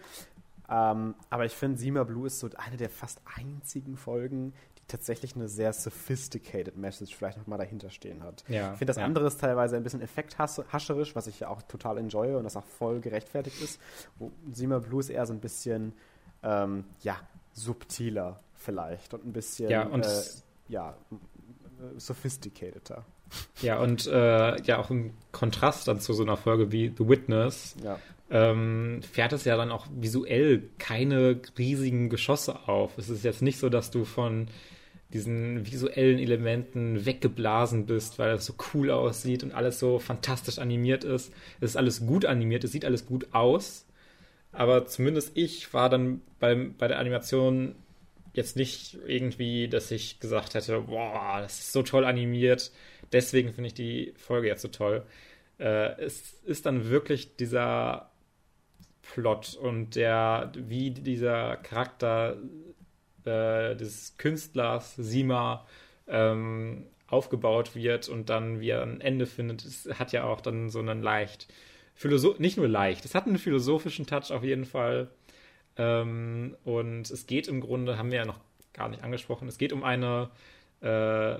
Ähm, 0.68 1.14
aber 1.31 1.45
ich 1.45 1.53
finde, 1.53 1.79
Sima 1.79 2.03
Blue 2.05 2.27
ist 2.27 2.41
so 2.41 2.49
eine 2.57 2.77
der 2.77 2.91
fast 2.91 3.20
einzigen 3.37 3.97
Folgen, 3.97 4.53
die 4.79 4.83
tatsächlich 4.89 5.37
eine 5.37 5.49
sehr 5.49 5.72
sophisticated 5.72 6.77
Message 6.77 7.14
vielleicht 7.14 7.39
nochmal 7.39 7.59
dahinter 7.59 7.91
stehen 7.91 8.22
hat. 8.22 8.43
Ja, 8.49 8.72
ich 8.72 8.79
finde, 8.79 8.87
das 8.87 8.97
ja. 8.97 9.05
andere 9.05 9.27
ist 9.27 9.39
teilweise 9.39 9.77
ein 9.77 9.83
bisschen 9.83 10.01
effekthascherisch, 10.01 11.14
was 11.14 11.27
ich 11.27 11.41
ja 11.41 11.49
auch 11.49 11.62
total 11.62 11.99
enjoye 11.99 12.37
und 12.37 12.45
das 12.45 12.57
auch 12.57 12.64
voll 12.64 13.01
gerechtfertigt 13.01 13.62
ist. 13.62 13.81
Sima 14.53 14.79
Blue 14.79 15.01
ist 15.01 15.11
eher 15.11 15.27
so 15.27 15.35
ein 15.35 15.41
bisschen, 15.41 15.93
ähm, 16.43 16.85
ja, 17.03 17.20
subtiler 17.57 18.40
vielleicht 18.54 19.14
und 19.14 19.26
ein 19.26 19.32
bisschen 19.32 19.70
ja, 19.70 19.82
und 19.84 20.04
äh, 20.04 20.22
ja, 20.68 20.96
sophisticateder. 21.96 23.04
Ja, 23.61 23.80
und 23.80 24.07
äh, 24.07 24.62
ja, 24.62 24.78
auch 24.78 24.90
im 24.90 25.12
Kontrast 25.32 25.88
dann 25.88 26.00
zu 26.00 26.12
so 26.12 26.22
einer 26.22 26.36
Folge 26.36 26.70
wie 26.70 26.92
The 26.96 27.09
Witness 27.09 27.74
ja. 27.82 27.98
ähm, 28.30 29.00
fährt 29.02 29.32
es 29.32 29.44
ja 29.44 29.57
dann 29.57 29.72
auch 29.72 29.86
visuell 29.90 30.62
keine 30.78 31.40
riesigen 31.59 32.09
Geschosse 32.09 32.68
auf. 32.68 32.96
Es 32.98 33.09
ist 33.09 33.24
jetzt 33.24 33.42
nicht 33.42 33.59
so, 33.59 33.68
dass 33.68 33.90
du 33.90 34.04
von 34.04 34.48
diesen 35.12 35.66
visuellen 35.66 36.18
Elementen 36.18 37.07
weggeblasen 37.07 37.86
bist, 37.86 38.18
weil 38.18 38.34
es 38.34 38.46
so 38.46 38.54
cool 38.74 38.90
aussieht 38.90 39.42
und 39.42 39.54
alles 39.54 39.78
so 39.78 39.98
fantastisch 39.98 40.59
animiert 40.59 41.04
ist. 41.04 41.32
Es 41.61 41.70
ist 41.70 41.76
alles 41.76 42.07
gut 42.07 42.24
animiert, 42.24 42.64
es 42.64 42.72
sieht 42.72 42.84
alles 42.84 43.07
gut 43.07 43.28
aus, 43.32 43.86
aber 44.57 44.86
zumindest 44.86 45.32
ich 45.36 45.72
war 45.74 45.88
dann 45.88 46.22
beim, 46.40 46.76
bei 46.76 46.88
der 46.88 46.98
Animation 46.98 47.74
jetzt 48.32 48.57
nicht 48.57 48.98
irgendwie, 49.07 49.68
dass 49.68 49.90
ich 49.90 50.20
gesagt 50.20 50.54
hätte, 50.54 50.80
boah, 50.82 51.38
das 51.40 51.59
ist 51.59 51.72
so 51.72 51.82
toll 51.82 52.04
animiert, 52.04 52.70
deswegen 53.12 53.52
finde 53.52 53.68
ich 53.68 53.74
die 53.74 54.14
Folge 54.16 54.48
jetzt 54.48 54.62
so 54.62 54.68
toll. 54.68 55.04
Äh, 55.59 56.00
es 56.00 56.34
ist 56.44 56.66
dann 56.66 56.88
wirklich 56.90 57.36
dieser 57.36 58.11
Plot 59.02 59.54
und 59.54 59.94
der, 59.94 60.52
wie 60.54 60.90
dieser 60.90 61.57
Charakter 61.57 62.36
äh, 63.24 63.76
des 63.76 64.16
Künstlers 64.18 64.96
Sima 64.96 65.66
ähm, 66.09 66.86
aufgebaut 67.09 67.74
wird 67.74 68.09
und 68.09 68.30
dann 68.30 68.61
wie 68.61 68.70
er 68.70 68.82
ein 68.82 69.00
Ende 69.00 69.26
findet, 69.26 69.64
es 69.64 69.88
hat 69.98 70.12
ja 70.12 70.24
auch 70.24 70.40
dann 70.40 70.70
so 70.70 70.80
einen 70.80 71.02
leicht 71.02 71.48
Philosoph 71.97 72.38
nicht 72.38 72.59
nur 72.59 72.68
leicht, 72.68 73.05
es 73.05 73.14
hat 73.14 73.26
einen 73.26 73.38
philosophischen 73.38 74.07
Touch 74.07 74.30
auf 74.30 74.44
jeden 74.44 74.66
Fall. 74.66 75.09
Ähm, 75.78 76.57
und 76.64 77.11
es 77.11 77.26
geht 77.26 77.49
im 77.49 77.61
Grunde, 77.61 77.99
haben 77.99 78.11
wir 78.11 78.18
ja 78.18 78.24
noch 78.24 78.40
gar 78.72 78.88
nicht 78.88 79.03
angesprochen, 79.03 79.49
es 79.49 79.59
geht 79.59 79.72
um 79.72 79.82
eine 79.82 80.30
äh, 80.80 81.38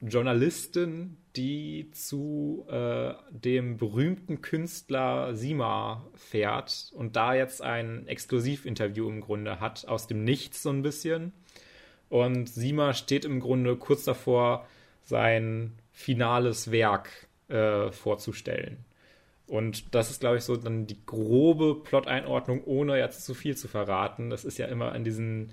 Journalistin, 0.00 1.16
die 1.36 1.90
zu 1.92 2.66
äh, 2.68 3.14
dem 3.30 3.78
berühmten 3.78 4.42
Künstler 4.42 5.34
Sima 5.34 6.06
fährt 6.14 6.92
und 6.94 7.16
da 7.16 7.34
jetzt 7.34 7.62
ein 7.62 8.06
Exklusivinterview 8.06 9.08
im 9.08 9.20
Grunde 9.22 9.60
hat, 9.60 9.88
aus 9.88 10.06
dem 10.06 10.24
Nichts 10.24 10.62
so 10.62 10.70
ein 10.70 10.82
bisschen. 10.82 11.32
Und 12.10 12.48
Sima 12.48 12.92
steht 12.92 13.24
im 13.24 13.40
Grunde 13.40 13.76
kurz 13.76 14.04
davor, 14.04 14.66
sein 15.02 15.72
finales 15.92 16.70
Werk 16.70 17.10
äh, 17.48 17.90
vorzustellen. 17.90 18.84
Und 19.54 19.94
das 19.94 20.10
ist, 20.10 20.18
glaube 20.18 20.38
ich, 20.38 20.42
so 20.42 20.56
dann 20.56 20.88
die 20.88 20.96
grobe 21.06 21.76
Plot-Einordnung, 21.76 22.64
ohne 22.64 22.98
jetzt 22.98 23.24
zu 23.24 23.34
viel 23.34 23.56
zu 23.56 23.68
verraten. 23.68 24.28
Das 24.28 24.44
ist 24.44 24.58
ja 24.58 24.66
immer 24.66 24.92
in 24.96 25.04
diesen 25.04 25.50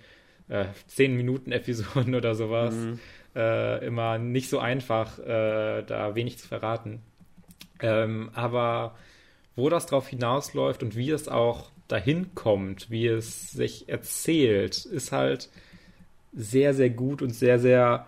äh, 0.49 0.65
10 0.87 1.15
Minuten 1.15 1.51
Episoden 1.51 2.15
oder 2.15 2.33
sowas 2.33 2.73
mhm. 2.73 2.99
äh, 3.35 3.85
immer 3.85 4.17
nicht 4.17 4.49
so 4.49 4.57
einfach, 4.57 5.19
äh, 5.19 5.83
da 5.83 6.15
wenig 6.15 6.39
zu 6.39 6.47
verraten. 6.47 7.03
Ähm, 7.79 8.31
aber 8.33 8.95
wo 9.55 9.69
das 9.69 9.85
drauf 9.85 10.07
hinausläuft 10.07 10.81
und 10.81 10.95
wie 10.95 11.11
es 11.11 11.27
auch 11.27 11.69
dahin 11.87 12.33
kommt, 12.33 12.89
wie 12.89 13.05
es 13.05 13.51
sich 13.51 13.87
erzählt, 13.87 14.83
ist 14.83 15.11
halt 15.11 15.47
sehr, 16.33 16.73
sehr 16.73 16.89
gut 16.89 17.21
und 17.21 17.35
sehr, 17.35 17.59
sehr 17.59 18.07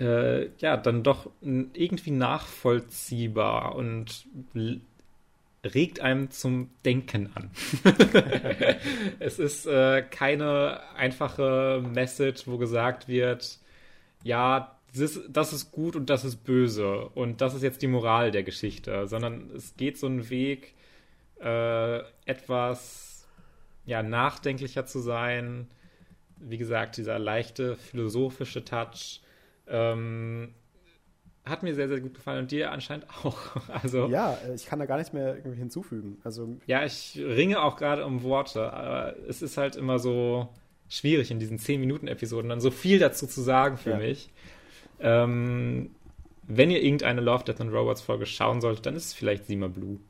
äh, 0.00 0.48
ja, 0.58 0.76
dann 0.76 1.02
doch 1.02 1.30
irgendwie 1.42 2.10
nachvollziehbar 2.10 3.74
und 3.74 4.26
regt 5.64 6.00
einem 6.00 6.30
zum 6.30 6.70
Denken 6.84 7.30
an. 7.34 7.50
es 9.18 9.38
ist 9.38 9.66
äh, 9.66 10.02
keine 10.02 10.80
einfache 10.96 11.84
Message, 11.86 12.46
wo 12.46 12.56
gesagt 12.56 13.08
wird, 13.08 13.58
ja, 14.22 14.76
das 14.92 15.00
ist, 15.00 15.22
das 15.28 15.52
ist, 15.52 15.70
gut 15.70 15.94
und 15.96 16.10
das 16.10 16.24
ist 16.24 16.44
böse 16.44 17.08
und 17.14 17.40
das 17.40 17.54
ist 17.54 17.62
jetzt 17.62 17.82
die 17.82 17.86
Moral 17.86 18.30
der 18.30 18.42
Geschichte, 18.42 19.06
sondern 19.06 19.50
es 19.54 19.76
geht 19.76 19.98
so 19.98 20.06
einen 20.06 20.30
Weg, 20.30 20.74
äh, 21.40 22.00
etwas 22.24 23.28
ja, 23.86 24.02
nachdenklicher 24.02 24.86
zu 24.86 25.00
sein. 25.00 25.68
Wie 26.38 26.58
gesagt, 26.58 26.96
dieser 26.96 27.18
leichte 27.18 27.76
philosophische 27.76 28.64
Touch. 28.64 29.20
Ähm, 29.70 30.54
hat 31.44 31.62
mir 31.62 31.74
sehr, 31.74 31.88
sehr 31.88 32.00
gut 32.00 32.14
gefallen 32.14 32.40
und 32.40 32.50
dir 32.50 32.70
anscheinend 32.70 33.06
auch. 33.24 33.38
Also, 33.68 34.06
ja, 34.08 34.38
ich 34.54 34.66
kann 34.66 34.78
da 34.78 34.86
gar 34.86 34.98
nicht 34.98 35.14
mehr 35.14 35.36
irgendwie 35.36 35.58
hinzufügen. 35.58 36.18
Also, 36.24 36.58
ja, 36.66 36.84
ich 36.84 37.18
ringe 37.18 37.62
auch 37.62 37.76
gerade 37.76 38.04
um 38.04 38.22
Worte, 38.22 38.72
aber 38.72 39.16
es 39.28 39.42
ist 39.42 39.56
halt 39.56 39.76
immer 39.76 39.98
so 39.98 40.48
schwierig 40.88 41.30
in 41.30 41.38
diesen 41.38 41.58
10-Minuten-Episoden 41.58 42.48
dann 42.48 42.60
so 42.60 42.70
viel 42.70 42.98
dazu 42.98 43.26
zu 43.26 43.40
sagen 43.40 43.76
für 43.76 43.90
ja. 43.90 43.98
mich. 43.98 44.30
Ähm, 44.98 45.90
wenn 46.42 46.70
ihr 46.70 46.82
irgendeine 46.82 47.20
Love, 47.20 47.44
Death 47.44 47.60
and 47.60 47.72
Robots 47.72 48.00
Folge 48.00 48.26
schauen 48.26 48.60
solltet, 48.60 48.86
dann 48.86 48.96
ist 48.96 49.06
es 49.06 49.12
vielleicht 49.14 49.46
Sima 49.46 49.68
Blue. 49.68 50.00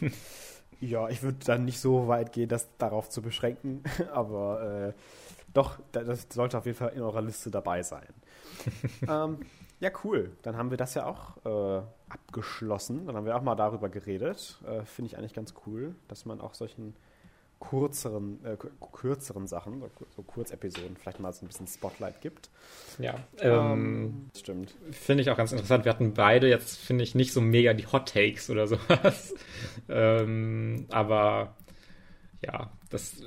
ja, 0.80 1.08
ich 1.08 1.22
würde 1.22 1.38
dann 1.46 1.64
nicht 1.64 1.78
so 1.78 2.08
weit 2.08 2.32
gehen, 2.32 2.48
das 2.48 2.68
darauf 2.78 3.08
zu 3.08 3.22
beschränken, 3.22 3.84
aber 4.12 4.88
äh, 4.88 4.92
doch, 5.54 5.78
das 5.92 6.26
sollte 6.30 6.58
auf 6.58 6.66
jeden 6.66 6.76
Fall 6.76 6.92
in 6.96 7.00
eurer 7.00 7.22
Liste 7.22 7.50
dabei 7.50 7.84
sein. 7.84 8.08
ähm, 9.08 9.38
ja, 9.80 9.90
cool. 10.04 10.32
Dann 10.42 10.56
haben 10.56 10.70
wir 10.70 10.78
das 10.78 10.94
ja 10.94 11.06
auch 11.06 11.44
äh, 11.44 11.82
abgeschlossen. 12.08 13.06
Dann 13.06 13.16
haben 13.16 13.26
wir 13.26 13.36
auch 13.36 13.42
mal 13.42 13.54
darüber 13.54 13.88
geredet. 13.88 14.58
Äh, 14.66 14.84
Finde 14.84 15.10
ich 15.10 15.18
eigentlich 15.18 15.34
ganz 15.34 15.54
cool, 15.66 15.94
dass 16.08 16.24
man 16.24 16.40
auch 16.40 16.54
solchen 16.54 16.94
kürzeren, 17.60 18.44
äh, 18.44 18.56
kürzeren 18.92 19.46
Sachen, 19.46 19.82
so 20.14 20.22
Kurzepisoden, 20.22 20.96
vielleicht 20.96 21.20
mal 21.20 21.32
so 21.32 21.44
ein 21.44 21.48
bisschen 21.48 21.66
Spotlight 21.66 22.20
gibt. 22.20 22.50
Ja, 22.98 23.14
ähm, 23.38 23.52
ähm, 23.52 24.30
stimmt. 24.36 24.74
Finde 24.90 25.22
ich 25.22 25.30
auch 25.30 25.36
ganz 25.36 25.52
interessant. 25.52 25.84
Wir 25.84 25.92
hatten 25.92 26.14
beide 26.14 26.48
jetzt, 26.48 26.78
finde 26.78 27.04
ich, 27.04 27.14
nicht 27.14 27.32
so 27.32 27.40
mega 27.40 27.72
die 27.72 27.86
Hot 27.86 28.12
Takes 28.12 28.50
oder 28.50 28.66
sowas. 28.68 29.34
ähm, 29.88 30.86
aber 30.90 31.56
ja, 32.42 32.70
das 32.90 33.20
äh, 33.20 33.24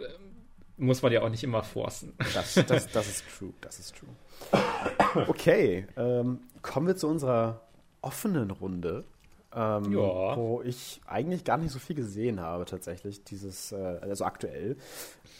muss 0.77 1.01
man 1.01 1.11
ja 1.11 1.21
auch 1.21 1.29
nicht 1.29 1.43
immer 1.43 1.63
forcen. 1.63 2.13
Das, 2.33 2.53
das, 2.53 2.87
das 2.87 3.07
ist 3.07 3.23
true, 3.37 3.53
das 3.61 3.79
ist 3.79 3.95
true. 3.95 4.09
Okay, 5.27 5.87
ähm, 5.97 6.39
kommen 6.61 6.87
wir 6.87 6.95
zu 6.95 7.07
unserer 7.07 7.61
offenen 8.01 8.51
Runde 8.51 9.03
ähm, 9.57 9.91
ja. 9.91 10.35
wo 10.35 10.61
ich 10.63 11.01
eigentlich 11.07 11.43
gar 11.43 11.57
nicht 11.57 11.71
so 11.71 11.79
viel 11.79 11.95
gesehen 11.95 12.39
habe 12.39 12.65
tatsächlich, 12.65 13.23
dieses, 13.23 13.71
äh, 13.71 13.97
also 14.01 14.25
aktuell, 14.25 14.77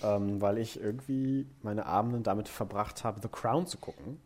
ähm, 0.04 0.41
weil 0.41 0.58
ich 0.58 0.82
irgendwie 0.82 1.45
meine 1.62 1.86
Abende 1.86 2.22
damit 2.22 2.48
verbracht 2.48 3.04
habe, 3.04 3.22
The 3.22 3.28
Crown 3.28 3.68
zu 3.68 3.78
gucken. 3.78 4.20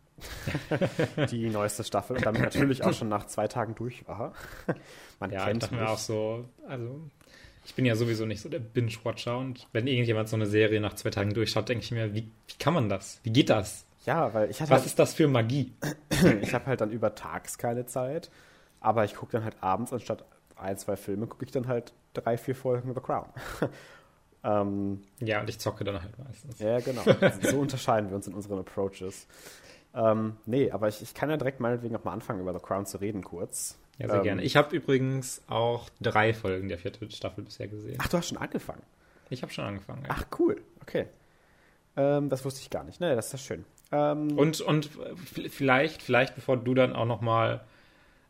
die 1.32 1.50
neueste 1.50 1.82
Staffel 1.82 2.16
und 2.16 2.24
damit 2.24 2.42
natürlich 2.42 2.84
auch 2.84 2.92
schon 2.92 3.08
nach 3.08 3.26
zwei 3.26 3.48
Tagen 3.48 3.74
durch 3.74 4.06
war. 4.06 4.34
Man 5.18 5.32
ja, 5.32 5.46
kennt 5.46 5.64
ich 5.64 5.70
dachte 5.70 5.82
mir 5.82 5.90
auch 5.90 5.98
so, 5.98 6.44
also 6.68 7.00
ich 7.64 7.74
bin 7.74 7.84
ja 7.84 7.96
sowieso 7.96 8.24
nicht 8.24 8.40
so 8.40 8.48
der 8.48 8.60
Binge-Watcher 8.60 9.36
und 9.36 9.66
wenn 9.72 9.88
irgendjemand 9.88 10.28
so 10.28 10.36
eine 10.36 10.46
Serie 10.46 10.80
nach 10.80 10.94
zwei 10.94 11.10
Tagen 11.10 11.34
durchschaut, 11.34 11.68
denke 11.68 11.82
ich 11.82 11.90
mir, 11.90 12.14
wie, 12.14 12.30
wie 12.46 12.58
kann 12.58 12.72
man 12.72 12.88
das? 12.88 13.18
Wie 13.24 13.32
geht 13.32 13.50
das? 13.50 13.84
Ja, 14.04 14.32
weil 14.34 14.50
ich 14.50 14.60
hatte. 14.60 14.70
Was 14.70 14.80
halt, 14.80 14.86
ist 14.86 14.98
das 14.98 15.14
für 15.14 15.28
Magie? 15.28 15.72
ich 16.40 16.54
habe 16.54 16.66
halt 16.66 16.80
dann 16.80 16.90
über 16.90 17.14
Tags 17.14 17.58
keine 17.58 17.86
Zeit 17.86 18.30
aber 18.82 19.04
ich 19.04 19.14
gucke 19.14 19.32
dann 19.32 19.44
halt 19.44 19.56
abends, 19.60 19.92
anstatt 19.92 20.24
ein, 20.56 20.76
zwei 20.76 20.96
Filme, 20.96 21.26
gucke 21.26 21.44
ich 21.44 21.50
dann 21.50 21.68
halt 21.68 21.92
drei, 22.12 22.36
vier 22.36 22.54
Folgen 22.54 22.94
The 22.94 23.00
Crown. 23.00 23.28
ähm, 24.44 25.02
ja, 25.20 25.40
und 25.40 25.48
ich 25.48 25.58
zocke 25.58 25.84
dann 25.84 26.02
halt 26.02 26.18
meistens. 26.18 26.58
Ja, 26.58 26.80
genau. 26.80 27.02
Also 27.20 27.40
so 27.50 27.60
unterscheiden 27.60 28.10
wir 28.10 28.16
uns 28.16 28.26
in 28.26 28.34
unseren 28.34 28.58
Approaches. 28.58 29.26
Ähm, 29.94 30.36
nee, 30.46 30.70
aber 30.70 30.88
ich, 30.88 31.00
ich 31.02 31.14
kann 31.14 31.30
ja 31.30 31.36
direkt 31.36 31.60
meinetwegen 31.60 31.96
auch 31.96 32.04
mal 32.04 32.12
anfangen, 32.12 32.40
über 32.40 32.52
The 32.52 32.60
Crown 32.60 32.86
zu 32.86 32.98
reden, 32.98 33.22
kurz. 33.22 33.78
Ja, 33.98 34.08
sehr 34.08 34.16
ähm, 34.16 34.22
gerne. 34.22 34.42
Ich 34.42 34.56
habe 34.56 34.74
übrigens 34.74 35.42
auch 35.48 35.88
drei 36.00 36.34
Folgen 36.34 36.68
der 36.68 36.78
vierten 36.78 37.10
Staffel 37.10 37.44
bisher 37.44 37.68
gesehen. 37.68 37.98
Ach, 38.00 38.08
du 38.08 38.16
hast 38.16 38.28
schon 38.28 38.38
angefangen? 38.38 38.82
Ich 39.30 39.42
habe 39.42 39.52
schon 39.52 39.64
angefangen. 39.64 40.02
Ja. 40.02 40.10
Ach, 40.12 40.26
cool. 40.38 40.60
Okay. 40.80 41.06
Ähm, 41.96 42.28
das 42.28 42.44
wusste 42.44 42.60
ich 42.60 42.70
gar 42.70 42.84
nicht. 42.84 43.00
Naja, 43.00 43.14
das 43.14 43.26
ist 43.26 43.32
ja 43.32 43.38
schön. 43.38 43.64
Ähm, 43.92 44.38
und, 44.38 44.60
und 44.60 44.88
vielleicht, 45.50 46.02
vielleicht, 46.02 46.34
bevor 46.34 46.56
du 46.56 46.74
dann 46.74 46.94
auch 46.94 47.06
noch 47.06 47.20
mal 47.20 47.60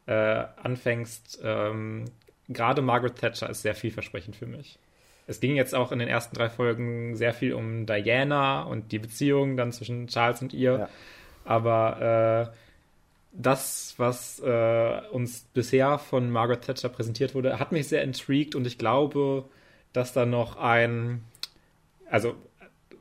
äh, 0.06 0.44
anfängst, 0.62 1.40
ähm, 1.44 2.06
gerade 2.48 2.82
Margaret 2.82 3.16
Thatcher 3.16 3.48
ist 3.48 3.62
sehr 3.62 3.74
vielversprechend 3.74 4.36
für 4.36 4.46
mich. 4.46 4.78
Es 5.26 5.38
ging 5.40 5.54
jetzt 5.54 5.74
auch 5.74 5.92
in 5.92 6.00
den 6.00 6.08
ersten 6.08 6.34
drei 6.34 6.50
Folgen 6.50 7.16
sehr 7.16 7.32
viel 7.32 7.54
um 7.54 7.86
Diana 7.86 8.64
und 8.64 8.90
die 8.90 8.98
Beziehung 8.98 9.56
dann 9.56 9.72
zwischen 9.72 10.08
Charles 10.08 10.42
und 10.42 10.52
ihr. 10.52 10.72
Ja. 10.72 10.88
Aber 11.44 12.50
äh, 12.50 12.56
das, 13.32 13.94
was 13.96 14.40
äh, 14.40 15.00
uns 15.10 15.46
bisher 15.54 15.98
von 15.98 16.30
Margaret 16.30 16.62
Thatcher 16.62 16.88
präsentiert 16.88 17.34
wurde, 17.34 17.58
hat 17.58 17.72
mich 17.72 17.88
sehr 17.88 18.02
intrigued 18.02 18.54
und 18.54 18.66
ich 18.66 18.78
glaube, 18.78 19.44
dass 19.92 20.12
da 20.12 20.26
noch 20.26 20.56
ein, 20.56 21.22
also 22.10 22.34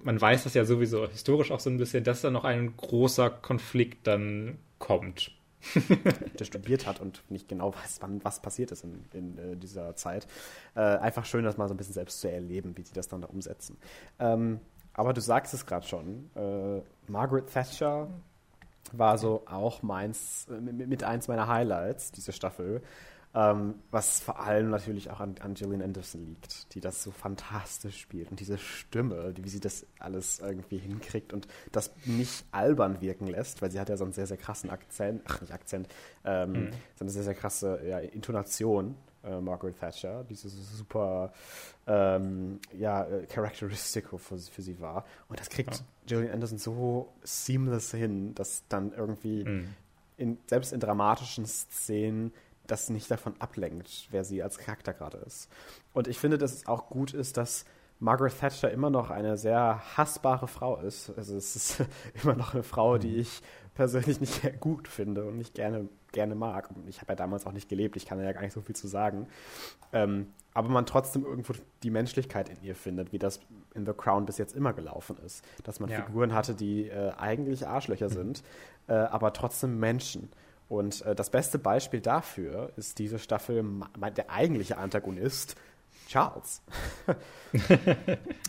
man 0.04 0.20
weiß 0.20 0.44
das 0.44 0.54
ja 0.54 0.66
sowieso 0.66 1.08
historisch 1.08 1.52
auch 1.52 1.60
so 1.60 1.70
ein 1.70 1.78
bisschen, 1.78 2.04
dass 2.04 2.22
da 2.22 2.30
noch 2.30 2.44
ein 2.44 2.76
großer 2.78 3.30
Konflikt 3.30 4.08
dann 4.08 4.58
kommt 4.80 5.32
der 6.40 6.46
studiert 6.46 6.88
hat 6.88 7.00
und 7.02 7.24
nicht 7.30 7.48
genau 7.48 7.74
weiß, 7.74 7.98
wann 8.02 8.24
was 8.24 8.42
passiert 8.42 8.72
ist 8.72 8.84
in, 8.84 9.06
in 9.14 9.38
äh, 9.38 9.56
dieser 9.56 9.96
Zeit. 9.96 10.28
Äh, 10.76 10.82
einfach 10.82 11.26
schön, 11.26 11.44
das 11.44 11.58
mal 11.58 11.68
so 11.68 11.74
ein 11.74 11.78
bisschen 11.78 11.94
selbst 11.94 12.20
zu 12.22 12.32
erleben, 12.32 12.76
wie 12.78 12.84
sie 12.84 12.94
das 12.94 13.08
dann 13.08 13.22
da 13.22 13.28
umsetzen. 13.28 13.78
Ähm, 14.20 14.60
aber 14.94 15.14
du 15.14 15.22
sagst 15.22 15.54
es 15.54 15.66
gerade 15.66 15.88
schon, 15.88 16.30
äh, 16.36 16.82
Margaret 17.08 17.48
Thatcher 17.48 18.10
war 18.92 19.18
so 19.18 19.44
auch 19.46 19.84
meins, 19.84 20.48
äh, 20.50 20.60
mit, 20.60 20.88
mit 20.88 21.04
eins 21.04 21.28
meiner 21.28 21.48
Highlights, 21.48 22.12
diese 22.12 22.34
Staffel. 22.34 22.82
Ähm, 23.34 23.76
was 23.92 24.20
vor 24.20 24.42
allem 24.42 24.70
natürlich 24.70 25.10
auch 25.10 25.22
an, 25.22 25.36
an 25.40 25.54
Gillian 25.54 25.82
Anderson 25.82 26.26
liegt, 26.26 26.76
die 26.76 26.82
das 26.82 27.02
so 27.02 27.12
fantastisch 27.12 28.02
spielt 28.02 28.30
und 28.30 28.42
diese 28.42 28.58
Stimme, 28.58 29.34
wie 29.38 29.48
sie 29.48 29.62
das 29.62 29.86
alles 30.00 30.40
irgendwie 30.40 30.78
hinkriegt 30.78 31.32
und 31.32 31.48
das 31.72 31.92
nicht 32.04 32.44
albern 32.52 33.00
wirken 33.00 33.28
lässt, 33.28 33.62
weil 33.62 33.72
sie 33.72 33.80
hat 33.80 33.88
ja 33.88 33.96
so 33.96 34.04
einen 34.04 34.12
sehr, 34.12 34.28
sehr 34.28 34.36
krassen 34.36 34.70
Akzent, 34.70 35.22
ach 35.30 35.40
nicht 35.40 35.54
Akzent, 35.54 35.88
ähm, 36.26 36.52
mhm. 36.52 36.72
so 36.96 37.06
eine 37.06 37.12
sehr, 37.12 37.24
sehr 37.24 37.34
krasse 37.34 37.80
ja, 37.88 38.00
Intonation, 38.00 38.98
äh, 39.24 39.40
Margaret 39.40 39.80
Thatcher, 39.80 40.26
die 40.26 40.36
so 40.36 40.50
super 40.50 41.32
ähm, 41.88 42.60
ja, 42.78 43.06
äh, 43.06 43.26
Characteristical 43.28 44.20
für, 44.20 44.38
für 44.38 44.62
sie 44.62 44.80
war. 44.82 45.06
Und 45.30 45.40
das 45.40 45.50
kriegt 45.50 45.76
ja. 45.76 45.86
Gillian 46.06 46.34
Anderson 46.34 46.58
so 46.58 47.14
seamless 47.24 47.92
hin, 47.92 48.36
dass 48.36 48.64
dann 48.68 48.92
irgendwie 48.92 49.46
mhm. 49.46 49.68
in, 50.18 50.38
selbst 50.48 50.74
in 50.74 50.82
dramatischen 50.82 51.46
Szenen 51.46 52.34
das 52.72 52.90
nicht 52.90 53.12
davon 53.12 53.34
ablenkt, 53.40 54.08
wer 54.12 54.24
sie 54.24 54.42
als 54.42 54.58
Charakter 54.58 54.94
gerade 54.94 55.18
ist. 55.18 55.50
Und 55.94 56.08
ich 56.08 56.18
finde, 56.18 56.38
dass 56.38 56.54
es 56.54 56.68
auch 56.68 56.90
gut 56.90 57.14
ist, 57.14 57.38
dass 57.38 57.66
Margaret 58.00 58.40
Thatcher 58.40 58.72
immer 58.72 58.90
noch 58.90 59.12
eine 59.12 59.38
sehr 59.38 59.82
hassbare 59.96 60.48
Frau 60.48 60.78
ist. 60.78 61.12
Also 61.16 61.36
es 61.36 61.56
ist 61.56 61.84
immer 62.24 62.36
noch 62.36 62.54
eine 62.54 62.64
Frau, 62.64 62.98
die 62.98 63.12
mhm. 63.12 63.20
ich 63.20 63.42
persönlich 63.76 64.20
nicht 64.20 64.42
gut 64.60 64.88
finde 64.88 65.26
und 65.26 65.38
nicht 65.38 65.54
gerne, 65.54 65.88
gerne 66.12 66.36
mag. 66.36 66.70
Ich 66.88 67.02
habe 67.02 67.12
ja 67.12 67.16
damals 67.16 67.46
auch 67.46 67.52
nicht 67.52 67.70
gelebt, 67.70 67.96
ich 67.96 68.06
kann 68.06 68.22
ja 68.22 68.32
gar 68.32 68.42
nicht 68.42 68.54
so 68.54 68.62
viel 68.62 68.76
zu 68.76 68.88
sagen. 68.88 69.28
Ähm, 69.94 70.28
aber 70.54 70.70
man 70.70 70.86
trotzdem 70.86 71.24
irgendwo 71.24 71.54
die 71.84 71.92
Menschlichkeit 71.92 72.50
in 72.50 72.62
ihr 72.62 72.76
findet, 72.76 73.14
wie 73.14 73.20
das 73.20 73.40
in 73.74 73.86
The 73.86 73.94
Crown 73.94 74.26
bis 74.26 74.38
jetzt 74.38 74.56
immer 74.56 74.74
gelaufen 74.74 75.18
ist. 75.26 75.46
Dass 75.64 75.80
man 75.80 75.90
ja. 75.90 76.04
Figuren 76.04 76.34
hatte, 76.34 76.56
die 76.56 76.90
äh, 76.90 77.12
eigentlich 77.18 77.68
Arschlöcher 77.68 78.10
sind, 78.10 78.44
äh, 78.88 78.94
aber 78.94 79.34
trotzdem 79.34 79.80
Menschen. 79.80 80.30
Und 80.72 81.02
äh, 81.02 81.16
das 81.16 81.30
beste 81.30 81.60
Beispiel 81.60 82.00
dafür 82.00 82.72
ist 82.78 82.98
diese 82.98 83.20
Staffel, 83.20 83.62
der 84.16 84.30
eigentliche 84.30 84.78
Antagonist, 84.78 85.58
Charles. 86.08 86.62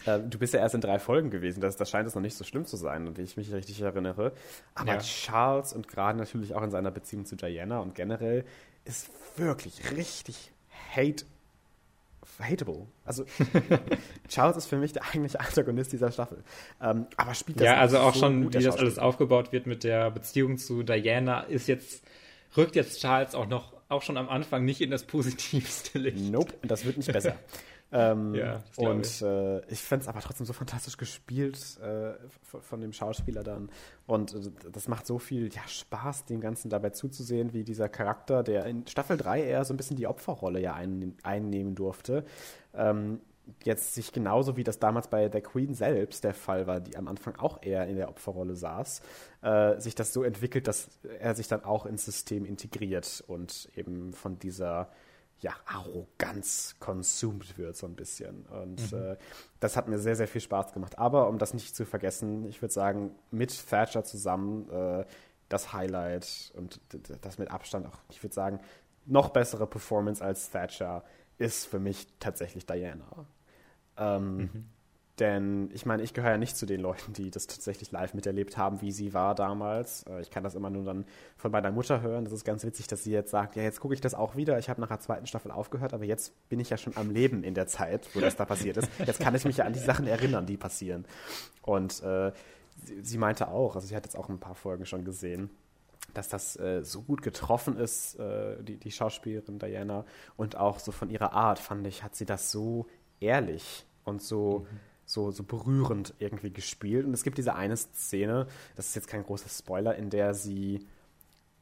äh, 0.07 0.21
du 0.21 0.39
bist 0.39 0.55
ja 0.55 0.61
erst 0.61 0.77
in 0.77 0.81
drei 0.81 1.01
Folgen 1.01 1.31
gewesen, 1.31 1.61
das, 1.61 1.77
das 1.77 1.91
scheint 1.91 2.07
es 2.07 2.15
noch 2.15 2.23
nicht 2.23 2.37
so 2.37 2.45
schlimm 2.45 2.65
zu 2.65 2.77
sein, 2.77 3.17
wie 3.17 3.23
ich 3.23 3.37
mich 3.37 3.53
richtig 3.53 3.81
erinnere. 3.81 4.31
Aber 4.77 4.95
ja. 4.95 4.99
Charles 4.99 5.73
und 5.73 5.89
gerade 5.89 6.17
natürlich 6.17 6.55
auch 6.55 6.63
in 6.63 6.71
seiner 6.71 6.93
Beziehung 6.93 7.25
zu 7.27 7.35
Diana 7.35 7.81
und 7.81 7.97
generell 7.97 8.45
ist 8.85 9.11
wirklich 9.37 9.91
richtig 9.91 10.53
hate 10.95 11.25
hateable. 12.41 12.87
Also 13.05 13.25
Charles 14.29 14.57
ist 14.57 14.67
für 14.67 14.77
mich 14.77 14.93
der 14.93 15.05
eigentliche 15.05 15.41
Antagonist 15.41 15.93
dieser 15.93 16.11
Staffel. 16.11 16.43
Ähm, 16.81 17.07
aber 17.17 17.35
spielt 17.35 17.61
das 17.61 17.67
Ja, 17.67 17.77
also 17.77 17.99
auch 17.99 18.15
so 18.15 18.21
schon, 18.21 18.45
gut, 18.45 18.55
wie 18.55 18.63
das 18.63 18.77
alles 18.77 18.99
aufgebaut 18.99 19.53
wird 19.53 19.67
mit 19.67 19.85
der 19.85 20.11
Beziehung 20.11 20.59
zu 20.59 20.83
Diana, 20.83 21.43
ist 21.43 21.69
jetzt, 21.69 22.05
rückt 22.57 22.77
jetzt 22.77 23.01
Charles 23.01 23.35
auch 23.35 23.47
noch, 23.47 23.73
auch 23.89 24.03
schon 24.03 24.17
am 24.17 24.29
Anfang 24.29 24.65
nicht 24.65 24.81
in 24.81 24.91
das 24.91 25.05
positivste 25.05 25.99
Licht. 25.99 26.19
Nope, 26.31 26.55
das 26.63 26.85
wird 26.85 26.97
nicht 26.97 27.13
besser. 27.13 27.37
Ähm, 27.93 28.35
ja, 28.35 28.63
und 28.77 29.07
ich, 29.07 29.23
äh, 29.23 29.61
ich 29.71 29.83
fände 29.83 30.05
es 30.05 30.09
aber 30.09 30.21
trotzdem 30.21 30.47
so 30.47 30.55
fantastisch 30.55 30.97
gespielt 30.97 31.79
äh, 31.83 32.15
von 32.43 32.81
dem 32.81 32.93
Schauspieler 32.93 33.43
dann. 33.43 33.71
Und 34.07 34.35
äh, 34.35 34.71
das 34.73 34.89
macht 34.89 35.07
so 35.07 35.19
viel 35.19 35.53
ja, 35.53 35.61
Spaß, 35.67 36.25
dem 36.25 36.41
Ganzen 36.41 36.71
dabei 36.71 36.91
zuzusehen, 36.91 37.53
wie 37.53 37.65
dieser 37.65 37.91
Charakter, 37.91 38.43
der 38.43 38.65
in 38.65 38.87
Staffel 38.87 39.19
3 39.19 39.43
eher 39.43 39.65
so 39.65 39.75
ein 39.75 39.77
bisschen 39.77 39.97
die 39.97 40.07
Opferrolle 40.07 40.61
ja 40.61 40.75
ein, 40.75 41.15
einnehmen 41.23 41.75
durfte, 41.75 42.25
ähm, 42.75 43.21
jetzt 43.65 43.95
sich 43.95 44.13
genauso 44.13 44.57
wie 44.57 44.65
das 44.65 44.79
damals 44.79 45.09
bei 45.09 45.29
der 45.29 45.43
Queen 45.43 45.75
selbst 45.75 46.25
der 46.25 46.33
Fall 46.33 46.67
war, 46.67 46.81
die 46.81 46.97
am 46.97 47.09
Anfang 47.09 47.37
auch 47.37 47.63
eher 47.63 47.87
in 47.89 47.97
der 47.97 48.09
Opferrolle 48.09 48.57
saß, 48.57 49.03
äh, 49.43 49.81
sich 49.81 49.95
das 49.95 50.13
so 50.13 50.23
entwickelt, 50.23 50.67
dass 50.67 50.89
er 51.19 51.35
sich 51.35 51.49
dann 51.49 51.65
auch 51.65 51.85
ins 51.85 52.05
System 52.05 52.45
integriert 52.45 53.23
und 53.27 53.69
eben 53.77 54.13
von 54.13 54.39
dieser 54.39 54.89
ja, 55.43 55.55
Arroganz 55.67 56.77
consumed 56.79 57.59
wird, 57.59 57.77
so 57.77 57.87
ein 57.87 57.97
bisschen. 57.97 58.47
Und 58.47 58.93
mhm. 58.93 58.99
äh, 58.99 59.17
das 59.61 59.77
hat 59.77 59.89
mir 59.89 59.99
sehr, 59.99 60.15
sehr 60.17 60.29
viel 60.29 60.41
Spaß 60.41 60.73
gemacht. 60.73 60.99
Aber 60.99 61.29
um 61.29 61.39
das 61.39 61.53
nicht 61.53 61.75
zu 61.75 61.85
vergessen, 61.85 62.47
ich 62.47 62.63
würde 62.63 62.73
sagen, 62.73 63.15
mit 63.31 63.69
Thatcher 63.69 64.05
zusammen 64.05 64.71
äh, 64.71 65.05
das 65.49 65.73
Highlight 65.73 66.53
und 66.55 66.81
das 67.21 67.39
mit 67.39 67.51
Abstand 67.51 67.87
auch, 67.87 67.99
ich 68.09 68.23
würde 68.23 68.35
sagen, 68.35 68.61
noch 69.05 69.31
bessere 69.31 69.67
Performance 69.67 70.25
als 70.25 70.51
Thatcher 70.51 71.05
ist 71.39 71.67
für 71.67 71.81
mich 71.81 72.07
tatsächlich 72.21 72.65
Diana. 72.65 73.27
Ähm, 73.97 74.37
mhm. 74.37 74.69
Denn 75.19 75.71
ich 75.75 75.85
meine, 75.85 76.03
ich 76.03 76.15
gehöre 76.15 76.33
ja 76.33 76.39
nicht 76.39 76.57
zu 76.57 76.65
den 76.65 76.81
Leuten, 76.81 77.13
die 77.13 77.31
das 77.31 77.47
tatsächlich 77.47 77.93
live 77.93 78.15
miterlebt 78.15 78.57
haben, 78.57 78.81
wie 78.81 78.93
sie 78.93 79.13
war 79.13 79.35
damals. 79.35 80.05
Äh, 80.05 80.23
ich 80.23 80.31
kann 80.31 80.43
das 80.43 80.55
immer 80.55 80.71
nur 80.71 80.85
dann 80.85 81.05
von 81.37 81.51
meiner 81.51 81.71
Mutter 81.71 82.01
hören. 82.01 82.25
Das 82.25 82.33
ist 82.33 82.45
ganz 82.45 82.65
witzig, 82.65 82.87
dass 82.87 83.05
sie 83.05 83.13
jetzt 83.13 83.31
sagt, 83.31 83.55
ja, 83.55 83.63
jetzt 83.63 83.81
gucke 83.81 83.93
ich 83.93 84.01
das 84.01 84.15
auch 84.15 84.37
wieder. 84.37 84.59
Ich 84.59 84.71
habe 84.71 84.81
nach 84.81 84.89
der 84.89 85.01
zweiten 85.01 85.27
Staffel 85.27 85.51
aufgehört, 85.51 85.93
aber 85.93 86.05
jetzt 86.05 86.33
bin 86.49 86.61
ich 86.61 86.71
ja 86.71 86.79
schon 86.79 86.97
am 86.97 87.11
Leben 87.11 87.45
in 87.45 87.53
der 87.53 87.67
Zeit, 87.67 88.09
wo 88.15 88.21
das 88.21 88.37
da 88.37 88.47
passiert 88.47 88.79
ist. 88.79 88.89
Jetzt 89.07 89.21
kann 89.21 89.35
ich 89.35 89.45
mich 89.45 89.59
ja 89.59 89.67
an 89.67 89.75
die 89.75 89.81
Sachen 89.81 90.07
erinnern, 90.07 90.47
die 90.47 90.57
passieren. 90.57 91.05
Und 91.61 92.03
äh, 92.03 92.33
sie, 92.83 93.03
sie, 93.03 93.19
meinte 93.19 93.49
auch, 93.49 93.75
also 93.75 93.87
sie 93.87 93.95
hat 93.95 94.07
jetzt 94.07 94.17
auch 94.17 94.31
ein 94.31 94.41
paar 94.41 94.55
Folgen 94.55 94.87
schon 94.87 95.05
gesehen, 95.05 95.51
dass 96.15 96.31
das 96.31 96.57
äh, 96.59 96.83
so 96.85 97.03
gut 97.03 97.21
getroffen 97.21 97.77
ist, 97.77 98.19
äh, 98.19 98.63
die, 98.63 98.79
die 98.79 98.91
Schauspielerin 98.91 99.59
Diana. 99.59 100.07
Und 100.37 100.57
auch 100.57 100.79
so 100.79 100.91
von 100.91 101.11
ihrer 101.11 101.35
Art, 101.35 101.59
fand 101.59 101.87
ich, 101.87 102.03
hat 102.03 102.17
sie 102.17 102.25
das 102.25 102.51
so 102.51 102.87
ehrlich 103.21 103.85
und 104.05 104.23
so... 104.23 104.61
Mhm 104.61 104.92
so, 105.13 105.31
so 105.31 105.43
berührend 105.43 106.15
irgendwie 106.19 106.51
gespielt. 106.51 107.07
Und 107.07 107.15
es 107.15 107.23
gibt 107.23 107.39
diese 107.39 107.55
eine 107.55 107.77
Szene, 107.77 108.47
das 108.77 108.89
ist 108.89 108.95
jetzt 108.95 109.09
kein 109.09 109.25
großer 109.25 109.49
Spoiler, 109.49 109.95
in 109.97 110.11
der 110.11 110.35
sie 110.35 110.87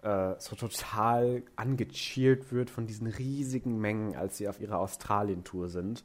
äh, 0.02 0.34
so 0.38 0.56
total 0.56 1.42
angechillt 1.56 2.52
wird 2.52 2.70
von 2.70 2.86
diesen 2.86 3.06
riesigen 3.06 3.80
Mengen, 3.80 4.16
als 4.16 4.38
sie 4.38 4.48
auf 4.48 4.60
ihrer 4.60 4.78
Australien-Tour 4.78 5.68
sind. 5.68 6.04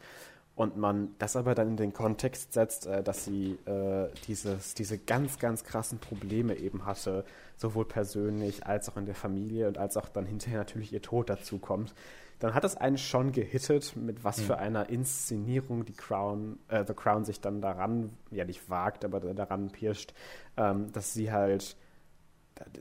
Und 0.56 0.78
man 0.78 1.10
das 1.20 1.36
aber 1.36 1.54
dann 1.54 1.72
in 1.72 1.78
den 1.78 1.94
Kontext 1.94 2.54
setzt, 2.54 2.88
äh, 2.88 3.04
dass 3.04 3.26
sie 3.26 3.58
äh, 3.66 4.08
dieses, 4.28 4.74
diese 4.74 4.98
ganz, 4.98 5.38
ganz 5.38 5.64
krassen 5.64 6.00
Probleme 6.00 6.56
eben 6.56 6.86
hatte, 6.86 7.26
sowohl 7.58 7.86
persönlich 7.86 8.66
als 8.66 8.90
auch 8.90 8.98
in 8.98 9.06
der 9.06 9.16
Familie 9.16 9.68
und 9.68 9.78
als 9.78 9.98
auch 9.98 10.10
dann 10.10 10.26
hinterher 10.26 10.60
natürlich 10.60 10.94
ihr 10.94 11.02
Tod 11.02 11.30
dazu 11.30 11.60
kommt 11.60 11.94
dann 12.40 12.54
hat 12.54 12.64
es 12.64 12.76
einen 12.76 12.98
schon 12.98 13.32
gehittet, 13.32 13.96
mit 13.96 14.24
was 14.24 14.42
für 14.42 14.58
einer 14.58 14.90
Inszenierung 14.90 15.86
die 15.86 15.94
Crown, 15.94 16.60
äh, 16.68 16.84
The 16.86 16.94
Crown 16.94 17.24
sich 17.24 17.40
dann 17.40 17.62
daran, 17.62 18.12
ja 18.30 18.44
nicht 18.46 18.70
wagt, 18.70 19.06
aber 19.06 19.20
daran 19.22 19.70
pirscht, 19.70 20.14
ähm, 20.58 20.92
dass 20.92 21.14
sie 21.14 21.32
halt 21.32 21.78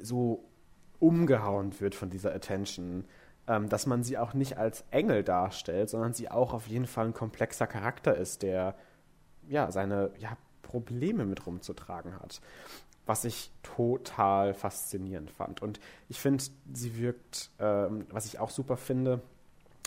so 0.03 0.45
umgehauen 0.99 1.79
wird 1.81 1.95
von 1.95 2.11
dieser 2.11 2.35
Attention, 2.35 3.05
ähm, 3.47 3.69
dass 3.69 3.87
man 3.87 4.03
sie 4.03 4.19
auch 4.19 4.35
nicht 4.35 4.59
als 4.59 4.85
Engel 4.91 5.23
darstellt, 5.23 5.91
sondern 5.91 6.15
sie 6.15 6.31
auch 6.31 6.53
auf 6.53 6.67
jeden 6.67 6.87
Fall 6.87 7.07
ein 7.07 7.15
komplexer 7.15 7.67
Charakter 7.67 8.17
ist, 8.17 8.43
der 8.43 8.75
ja 9.49 9.71
seine 9.71 10.11
ja, 10.19 10.37
Probleme 10.63 11.25
mit 11.25 11.47
rumzutragen 11.47 12.19
hat. 12.21 12.41
Was 13.07 13.27
ich 13.27 13.51
total 13.63 14.55
faszinierend 14.55 15.31
fand. 15.31 15.61
Und 15.61 15.79
ich 16.09 16.19
finde, 16.21 16.43
sie 16.73 16.97
wirkt, 16.97 17.51
ähm, 17.59 18.07
was 18.11 18.25
ich 18.25 18.39
auch 18.39 18.49
super 18.49 18.79
finde, 18.79 19.21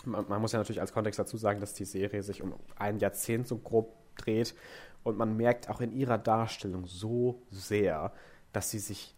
man, 0.04 0.26
man, 0.28 0.40
muss 0.40 0.52
ja 0.52 0.58
natürlich 0.58 0.80
als 0.80 0.92
Kontext 0.92 1.18
dazu 1.18 1.36
sagen, 1.36 1.60
dass 1.60 1.74
die 1.74 1.84
Serie 1.84 2.22
sich 2.22 2.42
um 2.42 2.54
ein 2.76 2.98
Jahrzehnt 2.98 3.46
so 3.46 3.58
grob 3.58 3.94
dreht 4.16 4.54
und 5.02 5.16
man 5.16 5.36
merkt 5.36 5.68
auch 5.68 5.80
in 5.80 5.92
ihrer 5.92 6.18
Darstellung 6.18 6.86
so 6.86 7.42
sehr, 7.50 8.12
dass 8.52 8.70
sie 8.70 8.78
sich, 8.78 9.14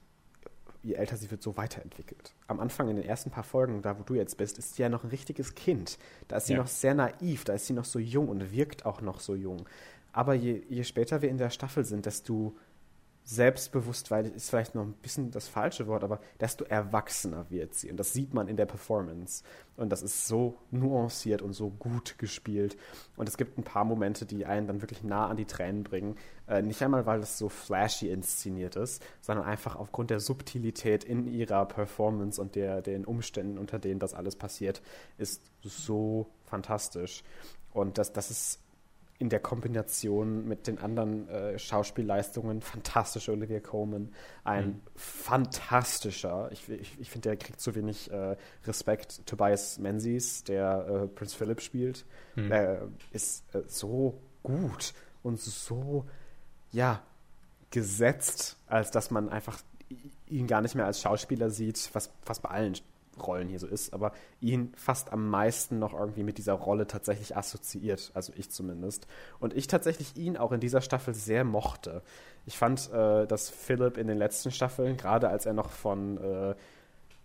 je 0.82 0.94
älter 0.94 1.16
sie 1.16 1.30
wird, 1.30 1.42
so 1.42 1.56
weiterentwickelt. 1.56 2.34
Am 2.46 2.60
Anfang 2.60 2.88
in 2.88 2.96
den 2.96 3.04
ersten 3.04 3.30
paar 3.30 3.44
Folgen, 3.44 3.82
da 3.82 3.98
wo 3.98 4.02
du 4.02 4.14
jetzt 4.14 4.36
bist, 4.36 4.58
ist 4.58 4.76
sie 4.76 4.82
ja 4.82 4.88
noch 4.88 5.04
ein 5.04 5.10
richtiges 5.10 5.54
Kind. 5.54 5.98
Da 6.28 6.36
ist 6.36 6.46
sie 6.46 6.54
ja. 6.54 6.58
noch 6.58 6.66
sehr 6.66 6.94
naiv, 6.94 7.44
da 7.44 7.54
ist 7.54 7.66
sie 7.66 7.72
noch 7.72 7.84
so 7.84 7.98
jung 7.98 8.28
und 8.28 8.52
wirkt 8.52 8.86
auch 8.86 9.00
noch 9.00 9.20
so 9.20 9.34
jung. 9.34 9.66
Aber 10.12 10.34
je, 10.34 10.62
je 10.68 10.84
später 10.84 11.22
wir 11.22 11.28
in 11.28 11.38
der 11.38 11.50
Staffel 11.50 11.84
sind, 11.84 12.06
desto 12.06 12.56
selbstbewusst, 13.30 14.10
weil 14.10 14.26
ist 14.26 14.50
vielleicht 14.50 14.74
noch 14.74 14.82
ein 14.82 14.92
bisschen 14.94 15.30
das 15.30 15.46
falsche 15.46 15.86
Wort, 15.86 16.02
aber 16.02 16.20
desto 16.40 16.64
erwachsener 16.64 17.46
wird 17.48 17.74
sie. 17.74 17.88
Und 17.88 17.96
das 17.96 18.12
sieht 18.12 18.34
man 18.34 18.48
in 18.48 18.56
der 18.56 18.66
Performance. 18.66 19.44
Und 19.76 19.90
das 19.90 20.02
ist 20.02 20.26
so 20.26 20.58
nuanciert 20.72 21.40
und 21.40 21.52
so 21.52 21.70
gut 21.70 22.18
gespielt. 22.18 22.76
Und 23.16 23.28
es 23.28 23.36
gibt 23.36 23.56
ein 23.56 23.62
paar 23.62 23.84
Momente, 23.84 24.26
die 24.26 24.46
einen 24.46 24.66
dann 24.66 24.82
wirklich 24.82 25.04
nah 25.04 25.28
an 25.28 25.36
die 25.36 25.44
Tränen 25.44 25.84
bringen. 25.84 26.16
Äh, 26.48 26.62
nicht 26.62 26.82
einmal, 26.82 27.06
weil 27.06 27.20
es 27.20 27.38
so 27.38 27.48
flashy 27.48 28.10
inszeniert 28.10 28.74
ist, 28.74 29.00
sondern 29.20 29.46
einfach 29.46 29.76
aufgrund 29.76 30.10
der 30.10 30.18
Subtilität 30.18 31.04
in 31.04 31.28
ihrer 31.28 31.66
Performance 31.66 32.40
und 32.40 32.56
der, 32.56 32.82
den 32.82 33.04
Umständen, 33.04 33.58
unter 33.58 33.78
denen 33.78 34.00
das 34.00 34.12
alles 34.12 34.34
passiert, 34.34 34.82
ist 35.18 35.42
so 35.62 36.26
fantastisch. 36.46 37.22
Und 37.72 37.96
das, 37.96 38.12
das 38.12 38.32
ist 38.32 38.58
in 39.20 39.28
der 39.28 39.38
Kombination 39.38 40.48
mit 40.48 40.66
den 40.66 40.78
anderen 40.78 41.28
äh, 41.28 41.58
Schauspielleistungen 41.58 42.62
fantastische 42.62 43.32
Olivia 43.32 43.60
Coleman, 43.60 44.12
ein 44.44 44.66
mhm. 44.66 44.80
fantastischer, 44.96 46.48
ich, 46.52 46.66
ich, 46.70 46.98
ich 46.98 47.10
finde, 47.10 47.28
der 47.28 47.36
kriegt 47.36 47.60
zu 47.60 47.74
wenig 47.74 48.10
äh, 48.10 48.34
Respekt. 48.66 49.26
Tobias 49.26 49.78
Menzies, 49.78 50.42
der 50.44 50.86
äh, 51.04 51.06
Prince 51.06 51.36
Philip 51.36 51.60
spielt, 51.60 52.06
mhm. 52.34 52.50
ist 53.12 53.44
äh, 53.54 53.60
so 53.66 54.18
gut 54.42 54.94
und 55.22 55.38
so, 55.38 56.06
ja, 56.72 57.02
gesetzt, 57.70 58.56
als 58.68 58.90
dass 58.90 59.10
man 59.10 59.28
einfach 59.28 59.60
ihn 60.28 60.46
gar 60.46 60.62
nicht 60.62 60.74
mehr 60.74 60.86
als 60.86 61.02
Schauspieler 61.02 61.50
sieht, 61.50 61.90
was, 61.92 62.10
was 62.24 62.40
bei 62.40 62.48
allen 62.48 62.74
Rollen 63.26 63.48
hier 63.48 63.58
so 63.58 63.66
ist, 63.66 63.92
aber 63.92 64.12
ihn 64.40 64.72
fast 64.76 65.12
am 65.12 65.28
meisten 65.28 65.78
noch 65.78 65.94
irgendwie 65.94 66.22
mit 66.22 66.38
dieser 66.38 66.54
Rolle 66.54 66.86
tatsächlich 66.86 67.36
assoziiert, 67.36 68.10
also 68.14 68.32
ich 68.36 68.50
zumindest. 68.50 69.06
Und 69.38 69.54
ich 69.54 69.66
tatsächlich 69.66 70.16
ihn 70.16 70.36
auch 70.36 70.52
in 70.52 70.60
dieser 70.60 70.80
Staffel 70.80 71.14
sehr 71.14 71.44
mochte. 71.44 72.02
Ich 72.46 72.58
fand, 72.58 72.90
äh, 72.92 73.26
dass 73.26 73.50
Philip 73.50 73.96
in 73.96 74.06
den 74.06 74.18
letzten 74.18 74.50
Staffeln, 74.50 74.96
gerade 74.96 75.28
als 75.28 75.46
er 75.46 75.52
noch 75.52 75.70
von 75.70 76.18
äh, 76.18 76.54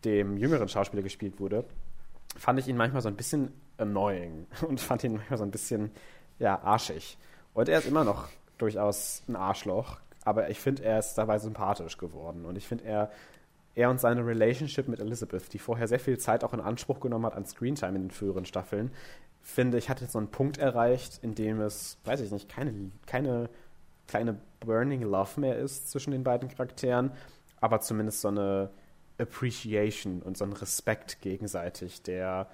dem 0.03 0.37
jüngeren 0.37 0.69
Schauspieler 0.69 1.03
gespielt 1.03 1.39
wurde, 1.39 1.65
fand 2.37 2.59
ich 2.59 2.67
ihn 2.67 2.77
manchmal 2.77 3.01
so 3.01 3.09
ein 3.09 3.15
bisschen 3.15 3.51
annoying 3.77 4.47
und 4.67 4.79
fand 4.79 5.03
ihn 5.03 5.15
manchmal 5.17 5.37
so 5.37 5.43
ein 5.43 5.51
bisschen, 5.51 5.91
ja, 6.39 6.61
arschig. 6.61 7.17
Und 7.53 7.69
er 7.69 7.79
ist 7.79 7.87
immer 7.87 8.03
noch 8.03 8.27
durchaus 8.57 9.23
ein 9.27 9.35
Arschloch, 9.35 9.97
aber 10.23 10.49
ich 10.49 10.59
finde, 10.59 10.83
er 10.83 10.99
ist 10.99 11.15
dabei 11.15 11.39
sympathisch 11.39 11.97
geworden. 11.97 12.45
Und 12.45 12.57
ich 12.57 12.67
finde, 12.67 12.85
er 12.85 13.11
er 13.75 13.89
und 13.89 13.99
seine 13.99 14.25
Relationship 14.25 14.87
mit 14.87 14.99
Elizabeth, 14.99 15.51
die 15.53 15.59
vorher 15.59 15.87
sehr 15.87 15.99
viel 15.99 16.17
Zeit 16.17 16.43
auch 16.43 16.53
in 16.53 16.61
Anspruch 16.61 16.99
genommen 16.99 17.25
hat 17.25 17.35
an 17.35 17.45
Screentime 17.45 17.95
in 17.95 18.03
den 18.03 18.11
früheren 18.11 18.45
Staffeln, 18.45 18.91
finde 19.41 19.77
ich, 19.77 19.89
hat 19.89 20.01
jetzt 20.01 20.13
so 20.13 20.17
einen 20.17 20.31
Punkt 20.31 20.57
erreicht, 20.57 21.19
in 21.21 21.35
dem 21.35 21.61
es, 21.61 21.97
weiß 22.05 22.21
ich 22.21 22.31
nicht, 22.31 22.49
keine, 22.49 22.91
keine 23.05 23.49
kleine 24.07 24.39
Burning 24.59 25.01
Love 25.01 25.39
mehr 25.39 25.57
ist 25.57 25.91
zwischen 25.91 26.11
den 26.11 26.23
beiden 26.23 26.49
Charakteren, 26.49 27.11
aber 27.61 27.81
zumindest 27.81 28.21
so 28.21 28.29
eine 28.29 28.69
Appreciation 29.17 30.21
und 30.21 30.37
so 30.37 30.45
ein 30.45 30.53
Respekt 30.53 31.21
gegenseitig, 31.21 32.01
der, 32.01 32.47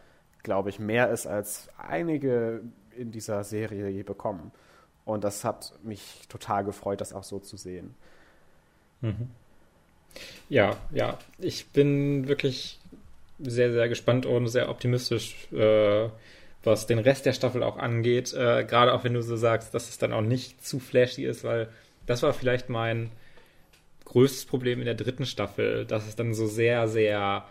glaube 0.43 0.69
ich, 0.69 0.79
mehr 0.79 1.09
ist 1.09 1.27
als 1.27 1.69
einige 1.77 2.61
in 2.95 3.11
dieser 3.11 3.43
Serie 3.43 3.89
je 3.89 4.03
bekommen. 4.03 4.51
Und 5.05 5.23
das 5.23 5.43
hat 5.43 5.73
mich 5.83 6.27
total 6.29 6.63
gefreut, 6.63 7.01
das 7.01 7.13
auch 7.13 7.23
so 7.23 7.39
zu 7.39 7.57
sehen. 7.57 7.95
Mhm. 9.01 9.29
Ja, 10.49 10.77
ja, 10.91 11.17
ich 11.39 11.67
bin 11.67 12.27
wirklich 12.27 12.79
sehr, 13.39 13.71
sehr 13.71 13.89
gespannt 13.89 14.25
und 14.25 14.47
sehr 14.47 14.69
optimistisch, 14.69 15.35
äh, 15.51 16.09
was 16.63 16.87
den 16.87 16.99
Rest 16.99 17.25
der 17.25 17.33
Staffel 17.33 17.63
auch 17.63 17.77
angeht. 17.77 18.33
Äh, 18.33 18.65
Gerade 18.65 18.93
auch 18.93 19.03
wenn 19.03 19.13
du 19.13 19.23
so 19.23 19.35
sagst, 19.35 19.73
dass 19.73 19.89
es 19.89 19.97
dann 19.97 20.13
auch 20.13 20.21
nicht 20.21 20.63
zu 20.65 20.79
flashy 20.79 21.25
ist, 21.25 21.43
weil 21.43 21.69
das 22.05 22.23
war 22.23 22.33
vielleicht 22.33 22.69
mein 22.69 23.11
größtes 24.05 24.45
Problem 24.45 24.79
in 24.79 24.85
der 24.85 24.95
dritten 24.95 25.25
Staffel, 25.25 25.85
dass 25.85 26.07
es 26.07 26.15
dann 26.15 26.33
so 26.33 26.45
sehr, 26.45 26.87
sehr 26.87 27.45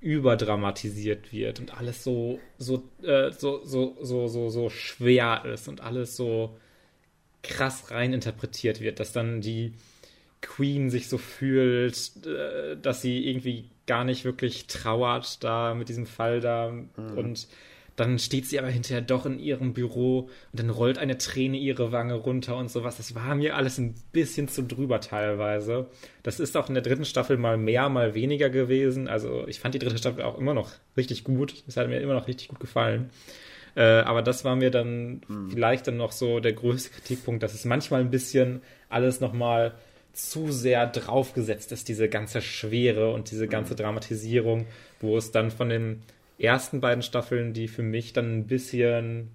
überdramatisiert 0.00 1.32
wird 1.32 1.60
und 1.60 1.78
alles 1.78 2.02
so, 2.02 2.40
so, 2.58 2.82
äh, 3.04 3.30
so, 3.30 3.64
so, 3.64 3.96
so, 4.02 4.26
so, 4.26 4.48
so 4.48 4.68
schwer 4.68 5.44
ist 5.44 5.68
und 5.68 5.80
alles 5.80 6.16
so 6.16 6.58
krass 7.42 7.92
reininterpretiert 7.92 8.80
wird, 8.80 8.98
dass 8.98 9.12
dann 9.12 9.40
die 9.40 9.72
Queen 10.42 10.90
sich 10.90 11.08
so 11.08 11.16
fühlt, 11.18 12.26
äh, 12.26 12.76
dass 12.76 13.00
sie 13.00 13.26
irgendwie 13.26 13.70
gar 13.86 14.04
nicht 14.04 14.24
wirklich 14.24 14.66
trauert 14.66 15.42
da 15.42 15.74
mit 15.74 15.88
diesem 15.88 16.06
Fall 16.06 16.40
da 16.40 16.70
mhm. 16.70 17.16
und 17.16 17.48
dann 17.96 18.18
steht 18.18 18.46
sie 18.46 18.58
aber 18.58 18.68
hinterher 18.68 19.02
doch 19.02 19.26
in 19.26 19.38
ihrem 19.38 19.74
Büro 19.74 20.20
und 20.20 20.30
dann 20.58 20.70
rollt 20.70 20.98
eine 20.98 21.18
Träne 21.18 21.58
ihre 21.58 21.92
Wange 21.92 22.14
runter 22.14 22.56
und 22.56 22.70
sowas. 22.70 22.96
Das 22.96 23.14
war 23.14 23.34
mir 23.34 23.54
alles 23.54 23.78
ein 23.78 23.94
bisschen 24.12 24.48
zu 24.48 24.62
drüber 24.62 25.00
teilweise. 25.00 25.86
Das 26.22 26.40
ist 26.40 26.56
auch 26.56 26.68
in 26.68 26.74
der 26.74 26.82
dritten 26.82 27.04
Staffel 27.04 27.36
mal 27.36 27.58
mehr, 27.58 27.88
mal 27.90 28.14
weniger 28.14 28.48
gewesen. 28.48 29.08
Also 29.08 29.46
ich 29.46 29.60
fand 29.60 29.74
die 29.74 29.78
dritte 29.78 29.98
Staffel 29.98 30.22
auch 30.22 30.38
immer 30.38 30.54
noch 30.54 30.70
richtig 30.96 31.22
gut. 31.22 31.64
Es 31.66 31.76
hat 31.76 31.88
mir 31.88 32.00
immer 32.00 32.14
noch 32.14 32.28
richtig 32.28 32.48
gut 32.48 32.60
gefallen. 32.60 33.10
Äh, 33.74 33.82
aber 33.82 34.22
das 34.22 34.44
war 34.44 34.56
mir 34.56 34.70
dann 34.70 35.20
mhm. 35.28 35.50
vielleicht 35.50 35.86
dann 35.86 35.98
noch 35.98 36.12
so 36.12 36.40
der 36.40 36.54
größte 36.54 36.90
Kritikpunkt, 36.90 37.42
dass 37.42 37.54
es 37.54 37.64
manchmal 37.66 38.00
ein 38.00 38.10
bisschen 38.10 38.62
alles 38.88 39.20
nochmal 39.20 39.74
zu 40.12 40.52
sehr 40.52 40.86
draufgesetzt 40.86 41.72
ist, 41.72 41.88
diese 41.88 42.08
ganze 42.08 42.42
Schwere 42.42 43.12
und 43.12 43.30
diese 43.30 43.48
ganze 43.48 43.74
mhm. 43.74 43.78
Dramatisierung, 43.78 44.66
wo 45.00 45.16
es 45.16 45.30
dann 45.30 45.50
von 45.50 45.68
den 45.68 46.02
ersten 46.38 46.80
beiden 46.80 47.02
Staffeln, 47.02 47.52
die 47.52 47.68
für 47.68 47.82
mich 47.82 48.12
dann 48.12 48.38
ein 48.38 48.46
bisschen 48.46 49.30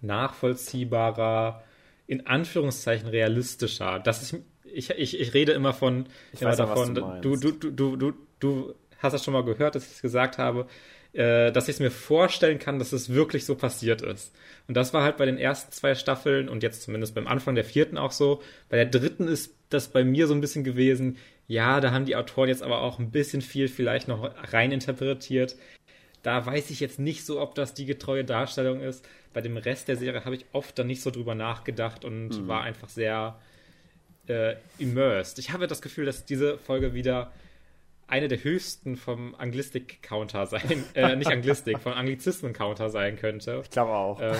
nachvollziehbarer, 0.00 1.62
in 2.06 2.26
Anführungszeichen 2.26 3.08
realistischer. 3.08 3.98
Das 3.98 4.22
ist, 4.22 4.36
ich, 4.64 4.90
ich, 4.90 5.18
ich 5.18 5.34
rede 5.34 5.52
immer 5.52 5.72
von, 5.72 6.06
ich 6.32 6.40
immer 6.40 6.50
weiß 6.50 6.58
davon, 6.58 6.96
ja, 6.96 7.20
du, 7.20 7.36
du, 7.36 7.52
du, 7.52 7.70
du, 7.70 7.96
du, 7.96 8.12
du 8.38 8.74
hast 8.98 9.12
das 9.12 9.24
schon 9.24 9.34
mal 9.34 9.44
gehört, 9.44 9.74
dass 9.74 9.86
ich 9.86 9.92
es 9.92 10.02
gesagt 10.02 10.38
habe, 10.38 10.66
äh, 11.12 11.50
dass 11.52 11.68
ich 11.68 11.76
es 11.76 11.80
mir 11.80 11.90
vorstellen 11.90 12.58
kann, 12.58 12.78
dass 12.78 12.92
es 12.92 13.12
wirklich 13.12 13.44
so 13.44 13.54
passiert 13.54 14.02
ist. 14.02 14.34
Und 14.68 14.76
das 14.76 14.92
war 14.92 15.02
halt 15.02 15.16
bei 15.16 15.26
den 15.26 15.38
ersten 15.38 15.72
zwei 15.72 15.94
Staffeln 15.94 16.48
und 16.48 16.62
jetzt 16.62 16.82
zumindest 16.82 17.14
beim 17.14 17.26
Anfang 17.26 17.54
der 17.54 17.64
vierten 17.64 17.98
auch 17.98 18.12
so. 18.12 18.42
Bei 18.68 18.76
der 18.76 18.86
dritten 18.86 19.26
ist 19.26 19.54
das 19.68 19.88
bei 19.88 20.04
mir 20.04 20.26
so 20.26 20.34
ein 20.34 20.40
bisschen 20.40 20.64
gewesen, 20.64 21.16
ja, 21.46 21.80
da 21.80 21.92
haben 21.92 22.04
die 22.04 22.16
Autoren 22.16 22.48
jetzt 22.48 22.62
aber 22.62 22.82
auch 22.82 22.98
ein 22.98 23.10
bisschen 23.10 23.42
viel 23.42 23.68
vielleicht 23.68 24.08
noch 24.08 24.30
reininterpretiert. 24.52 25.56
Da 26.22 26.44
weiß 26.44 26.70
ich 26.70 26.80
jetzt 26.80 26.98
nicht 26.98 27.24
so, 27.24 27.40
ob 27.40 27.54
das 27.54 27.74
die 27.74 27.86
getreue 27.86 28.24
Darstellung 28.24 28.80
ist. 28.80 29.06
Bei 29.32 29.40
dem 29.40 29.56
Rest 29.56 29.88
der 29.88 29.96
Serie 29.96 30.24
habe 30.24 30.36
ich 30.36 30.46
oft 30.52 30.78
dann 30.78 30.86
nicht 30.86 31.00
so 31.00 31.10
drüber 31.10 31.34
nachgedacht 31.34 32.04
und 32.04 32.28
mhm. 32.28 32.48
war 32.48 32.62
einfach 32.62 32.88
sehr 32.88 33.38
äh, 34.26 34.56
immersed. 34.78 35.38
Ich 35.38 35.52
habe 35.52 35.66
das 35.66 35.80
Gefühl, 35.80 36.06
dass 36.06 36.24
diese 36.24 36.58
Folge 36.58 36.92
wieder 36.92 37.32
eine 38.08 38.28
der 38.28 38.42
höchsten 38.42 38.96
vom 38.96 39.34
Anglistik-Counter 39.34 40.46
sein, 40.46 40.84
äh, 40.94 41.14
nicht 41.14 41.30
Anglistik, 41.30 41.78
von 41.82 41.92
Anglizismen-Counter 41.92 42.90
sein 42.90 43.16
könnte. 43.16 43.60
Ich 43.62 43.70
glaube 43.70 43.92
auch. 43.92 44.20
Ähm, 44.20 44.34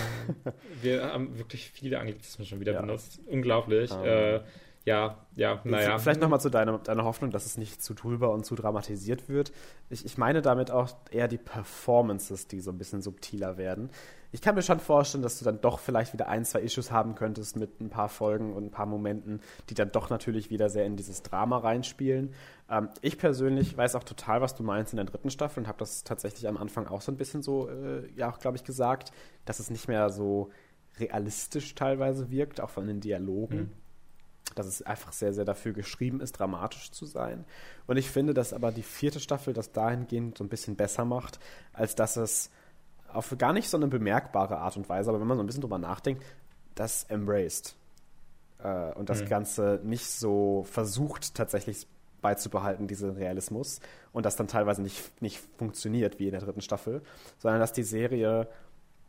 wir 0.83 1.05
haben 1.05 1.39
wirklich 1.39 1.71
viele 1.71 2.01
Anglizismen 2.01 2.47
schon 2.47 2.61
wieder 2.61 2.73
ja. 2.73 2.81
benutzt. 2.81 3.21
Unglaublich. 3.27 3.91
Um. 3.93 4.05
Äh, 4.05 4.41
ja, 4.85 5.19
ja, 5.35 5.61
naja. 5.65 5.99
Vielleicht 5.99 6.21
nochmal 6.21 6.41
zu 6.41 6.49
deiner, 6.49 6.79
deiner 6.79 7.05
Hoffnung, 7.05 7.31
dass 7.31 7.45
es 7.45 7.59
nicht 7.59 7.83
zu 7.83 7.95
drüber 7.95 8.33
und 8.33 8.47
zu 8.47 8.55
dramatisiert 8.55 9.29
wird. 9.29 9.53
Ich, 9.91 10.05
ich 10.05 10.17
meine 10.17 10.41
damit 10.41 10.71
auch 10.71 10.89
eher 11.11 11.29
die 11.29 11.39
Performances, 11.39 12.47
die 12.47 12.61
so 12.61 12.71
ein 12.71 12.79
bisschen 12.79 13.03
subtiler 13.03 13.59
werden. 13.59 13.91
Ich 14.33 14.43
kann 14.43 14.55
mir 14.55 14.63
schon 14.63 14.81
vorstellen, 14.81 15.23
dass 15.23 15.39
du 15.39 15.45
dann 15.45 15.61
doch 15.61 15.79
vielleicht 15.79 16.13
wieder 16.13 16.29
ein, 16.29 16.45
zwei 16.45 16.61
Issues 16.61 16.91
haben 16.91 17.15
könntest 17.15 17.57
mit 17.57 17.81
ein 17.81 17.91
paar 17.91 18.09
Folgen 18.09 18.55
und 18.55 18.65
ein 18.65 18.71
paar 18.71 18.87
Momenten, 18.87 19.41
die 19.71 19.75
dann 19.75 19.93
doch 19.93 20.11
natürlich 20.11 20.51
wieder 20.51 20.69
sehr 20.69 20.85
in 20.85 20.97
dieses 20.97 21.23
Drama 21.23 21.59
reinspielen. 21.59 22.35
Ähm, 22.71 22.89
ich 23.01 23.19
persönlich 23.19 23.77
weiß 23.77 23.95
auch 23.95 24.05
total, 24.05 24.41
was 24.41 24.55
du 24.55 24.63
meinst 24.63 24.93
in 24.93 24.97
der 24.97 25.07
dritten 25.07 25.31
Staffel 25.31 25.61
und 25.61 25.69
habe 25.69 25.79
das 25.79 26.05
tatsächlich 26.05 26.49
am 26.49 26.57
Anfang 26.57 26.87
auch 26.87 27.01
so 27.01 27.13
ein 27.13 27.17
bisschen 27.17 27.43
so, 27.43 27.69
äh, 27.69 28.09
ja, 28.17 28.31
auch 28.31 28.39
glaube 28.39 28.57
ich, 28.57 28.65
gesagt, 28.65 29.13
dass 29.45 29.61
es 29.61 29.71
nicht 29.71 29.89
mehr 29.89 30.11
so 30.11 30.51
realistisch 30.99 31.75
teilweise 31.75 32.31
wirkt, 32.31 32.61
auch 32.61 32.71
von 32.71 32.87
den 32.87 33.01
Dialogen. 33.01 33.57
Mhm 33.57 33.73
dass 34.55 34.67
es 34.67 34.83
einfach 34.83 35.13
sehr, 35.13 35.33
sehr 35.33 35.45
dafür 35.45 35.73
geschrieben 35.73 36.21
ist, 36.21 36.33
dramatisch 36.33 36.91
zu 36.91 37.07
sein. 37.07 37.45
Und 37.87 37.97
ich 37.97 38.11
finde, 38.11 38.35
dass 38.35 38.53
aber 38.53 38.73
die 38.73 38.83
vierte 38.83 39.21
Staffel 39.21 39.55
das 39.55 39.73
dahingehend 39.73 40.39
so 40.39 40.45
ein 40.45 40.49
bisschen 40.49 40.77
besser 40.77 41.05
macht, 41.05 41.39
als 41.73 41.95
dass 41.95 42.17
es 42.17 42.51
auf 43.13 43.35
gar 43.39 43.53
nicht 43.53 43.69
so 43.71 43.77
eine 43.77 43.89
bemerkbare 43.89 44.59
Art 44.59 44.77
und 44.77 44.89
Weise, 44.89 45.11
aber 45.11 45.21
wenn 45.21 45.27
man 45.27 45.39
so 45.39 45.43
ein 45.43 45.47
bisschen 45.47 45.63
drüber 45.63 45.79
nachdenkt, 45.79 46.23
das 46.75 47.05
embraced. 47.05 47.75
Äh, 48.63 48.93
und 48.93 49.09
das 49.09 49.23
mhm. 49.23 49.29
Ganze 49.29 49.81
nicht 49.83 50.07
so 50.07 50.65
versucht, 50.71 51.35
tatsächlich 51.35 51.87
beizubehalten, 52.21 52.87
diesen 52.87 53.11
Realismus. 53.11 53.81
Und 54.13 54.27
das 54.27 54.37
dann 54.37 54.49
teilweise 54.49 54.83
nicht, 54.83 55.23
nicht 55.23 55.41
funktioniert 55.57 56.19
wie 56.19 56.27
in 56.27 56.33
der 56.33 56.41
dritten 56.41 56.61
Staffel, 56.61 57.03
sondern 57.39 57.61
dass 57.61 57.73
die 57.73 57.83
Serie 57.83 58.49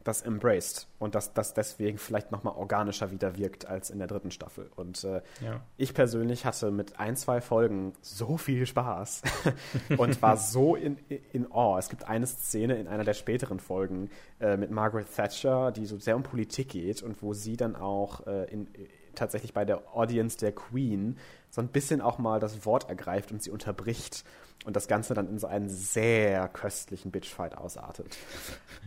das 0.03 0.21
embraced 0.21 0.87
und 0.97 1.15
dass 1.15 1.33
das 1.33 1.53
deswegen 1.53 1.97
vielleicht 1.97 2.31
nochmal 2.31 2.55
organischer 2.55 3.11
wieder 3.11 3.37
wirkt 3.37 3.65
als 3.67 3.89
in 3.89 3.99
der 3.99 4.07
dritten 4.07 4.31
Staffel. 4.31 4.69
Und 4.75 5.03
äh, 5.03 5.21
ja. 5.41 5.61
ich 5.77 5.93
persönlich 5.93 6.45
hatte 6.45 6.71
mit 6.71 6.99
ein, 6.99 7.15
zwei 7.15 7.41
Folgen 7.41 7.93
so 8.01 8.37
viel 8.37 8.65
Spaß 8.65 9.21
und 9.97 10.21
war 10.21 10.37
so 10.37 10.75
in, 10.75 10.97
in 11.33 11.51
Awe. 11.51 11.79
Es 11.79 11.89
gibt 11.89 12.07
eine 12.07 12.27
Szene 12.27 12.77
in 12.77 12.87
einer 12.87 13.03
der 13.03 13.13
späteren 13.13 13.59
Folgen 13.59 14.09
äh, 14.39 14.57
mit 14.57 14.71
Margaret 14.71 15.07
Thatcher, 15.13 15.71
die 15.71 15.85
so 15.85 15.97
sehr 15.97 16.15
um 16.15 16.23
Politik 16.23 16.69
geht 16.69 17.03
und 17.03 17.21
wo 17.21 17.33
sie 17.33 17.57
dann 17.57 17.75
auch 17.75 18.25
äh, 18.27 18.45
in, 18.51 18.67
tatsächlich 19.15 19.53
bei 19.53 19.65
der 19.65 19.95
Audience 19.95 20.37
der 20.37 20.51
Queen 20.51 21.17
so 21.49 21.61
ein 21.61 21.67
bisschen 21.67 22.01
auch 22.01 22.17
mal 22.17 22.39
das 22.39 22.65
Wort 22.65 22.89
ergreift 22.89 23.31
und 23.31 23.41
sie 23.41 23.49
unterbricht 23.51 24.23
und 24.65 24.75
das 24.75 24.87
Ganze 24.87 25.13
dann 25.13 25.29
in 25.29 25.39
so 25.39 25.47
einen 25.47 25.69
sehr 25.69 26.47
köstlichen 26.49 27.11
Bitchfight 27.11 27.57
ausartet. 27.57 28.17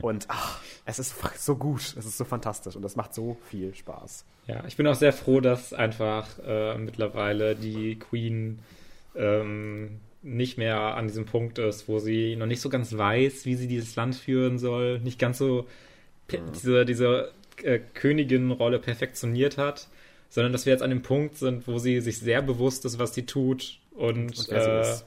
Und 0.01 0.27
ach, 0.29 0.61
es 0.85 0.99
ist 0.99 1.15
so 1.39 1.57
gut, 1.57 1.95
es 1.99 2.05
ist 2.05 2.19
so 2.19 2.25
fantastisch 2.25 2.77
und 2.77 2.85
es 2.85 2.97
macht 2.97 3.15
so 3.15 3.37
viel 3.49 3.75
Spaß. 3.75 4.25
Ja, 4.47 4.65
ich 4.67 4.77
bin 4.77 4.87
auch 4.87 4.95
sehr 4.95 5.13
froh, 5.13 5.41
dass 5.41 5.73
einfach 5.73 6.29
äh, 6.45 6.77
mittlerweile 6.77 7.57
die 7.57 7.99
Queen 7.99 8.59
ähm, 9.15 10.01
nicht 10.23 10.59
mehr 10.59 10.79
an 10.79 11.07
diesem 11.07 11.27
Punkt 11.27 11.59
ist, 11.59 11.89
wo 11.89 11.99
sie 11.99 12.37
noch 12.37 12.47
nicht 12.47 12.61
so 12.61 12.69
ganz 12.69 12.97
weiß, 12.97 13.45
wie 13.45 13.55
sie 13.55 13.67
dieses 13.67 13.97
Land 13.97 14.15
führen 14.15 14.59
soll, 14.59 15.01
nicht 15.01 15.19
ganz 15.19 15.39
so 15.39 15.67
mhm. 16.31 16.53
diese, 16.53 16.85
diese 16.85 17.33
äh, 17.63 17.81
Königin-Rolle 17.95 18.79
perfektioniert 18.79 19.59
hat, 19.59 19.89
sondern 20.33 20.53
dass 20.55 20.65
wir 20.65 20.73
jetzt 20.73 20.83
an 20.83 20.89
dem 20.89 21.03
Punkt 21.03 21.37
sind, 21.37 21.69
wo 21.69 21.79
sie 21.79 22.01
sich 22.01 22.19
sehr 22.19 22.41
bewusst 22.41 22.87
ist, 22.87 22.99
was 22.99 23.13
sie 23.13 23.27
tut 23.27 23.81
und, 23.91 24.39
und 24.39 24.47
wer, 24.49 24.81
äh, 24.81 24.85
sie 24.85 25.03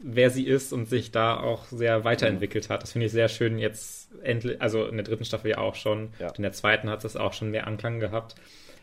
wer, 0.00 0.30
sie 0.30 0.44
ist 0.44 0.72
und 0.72 0.88
sich 0.88 1.12
da 1.12 1.38
auch 1.38 1.66
sehr 1.66 2.02
weiterentwickelt 2.02 2.70
hat. 2.70 2.82
Das 2.82 2.90
finde 2.90 3.06
ich 3.06 3.12
sehr 3.12 3.28
schön 3.28 3.58
jetzt 3.58 4.08
endlich, 4.24 4.60
also 4.60 4.84
in 4.86 4.96
der 4.96 5.04
dritten 5.04 5.24
Staffel 5.24 5.52
ja 5.52 5.58
auch 5.58 5.76
schon, 5.76 6.10
ja. 6.18 6.30
in 6.30 6.42
der 6.42 6.50
zweiten 6.50 6.90
hat 6.90 7.04
es 7.04 7.14
auch 7.14 7.34
schon 7.34 7.52
mehr 7.52 7.68
Anklang 7.68 8.00
gehabt, 8.00 8.34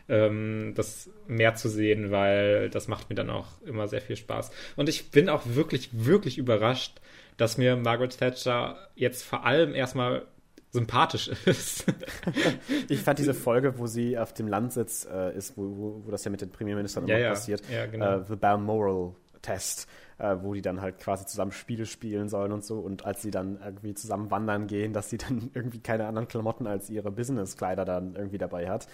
ähm, 0.08 0.72
das 0.74 1.10
mehr 1.28 1.56
zu 1.56 1.68
sehen, 1.68 2.10
weil 2.10 2.70
das 2.70 2.88
macht 2.88 3.10
mir 3.10 3.16
dann 3.16 3.28
auch 3.28 3.48
immer 3.66 3.86
sehr 3.86 4.00
viel 4.00 4.16
Spaß. 4.16 4.50
Und 4.76 4.88
ich 4.88 5.10
bin 5.10 5.28
auch 5.28 5.42
wirklich, 5.44 5.90
wirklich 5.92 6.38
überrascht, 6.38 7.02
dass 7.36 7.58
mir 7.58 7.76
Margaret 7.76 8.16
Thatcher 8.16 8.78
jetzt 8.94 9.24
vor 9.24 9.44
allem 9.44 9.74
erstmal 9.74 10.22
sympathisch 10.72 11.28
ist. 11.46 11.84
ich 12.88 13.00
fand 13.00 13.18
diese 13.18 13.34
Folge, 13.34 13.78
wo 13.78 13.86
sie 13.86 14.18
auf 14.18 14.32
dem 14.32 14.48
Landsitz 14.48 15.06
äh, 15.10 15.36
ist, 15.36 15.56
wo, 15.56 15.62
wo, 15.62 16.02
wo, 16.04 16.10
das 16.10 16.24
ja 16.24 16.30
mit 16.30 16.40
den 16.40 16.50
Premierministern 16.50 17.06
ja, 17.06 17.16
immer 17.16 17.24
ja. 17.24 17.30
passiert, 17.30 17.62
ja, 17.70 17.86
genau. 17.86 18.18
äh, 18.18 18.24
The 18.26 18.36
Balmoral 18.36 19.14
Test, 19.42 19.88
äh, 20.18 20.36
wo 20.40 20.54
die 20.54 20.62
dann 20.62 20.80
halt 20.80 20.98
quasi 20.98 21.26
zusammen 21.26 21.52
Spiele 21.52 21.84
spielen 21.84 22.28
sollen 22.28 22.52
und 22.52 22.64
so. 22.64 22.78
Und 22.78 23.04
als 23.04 23.22
sie 23.22 23.30
dann 23.30 23.58
irgendwie 23.62 23.92
zusammen 23.94 24.30
wandern 24.30 24.66
gehen, 24.68 24.92
dass 24.92 25.10
sie 25.10 25.18
dann 25.18 25.50
irgendwie 25.54 25.80
keine 25.80 26.06
anderen 26.06 26.28
Klamotten 26.28 26.66
als 26.66 26.88
ihre 26.88 27.10
Businesskleider 27.10 27.84
dann 27.84 28.14
irgendwie 28.14 28.38
dabei 28.38 28.70
hat. 28.70 28.86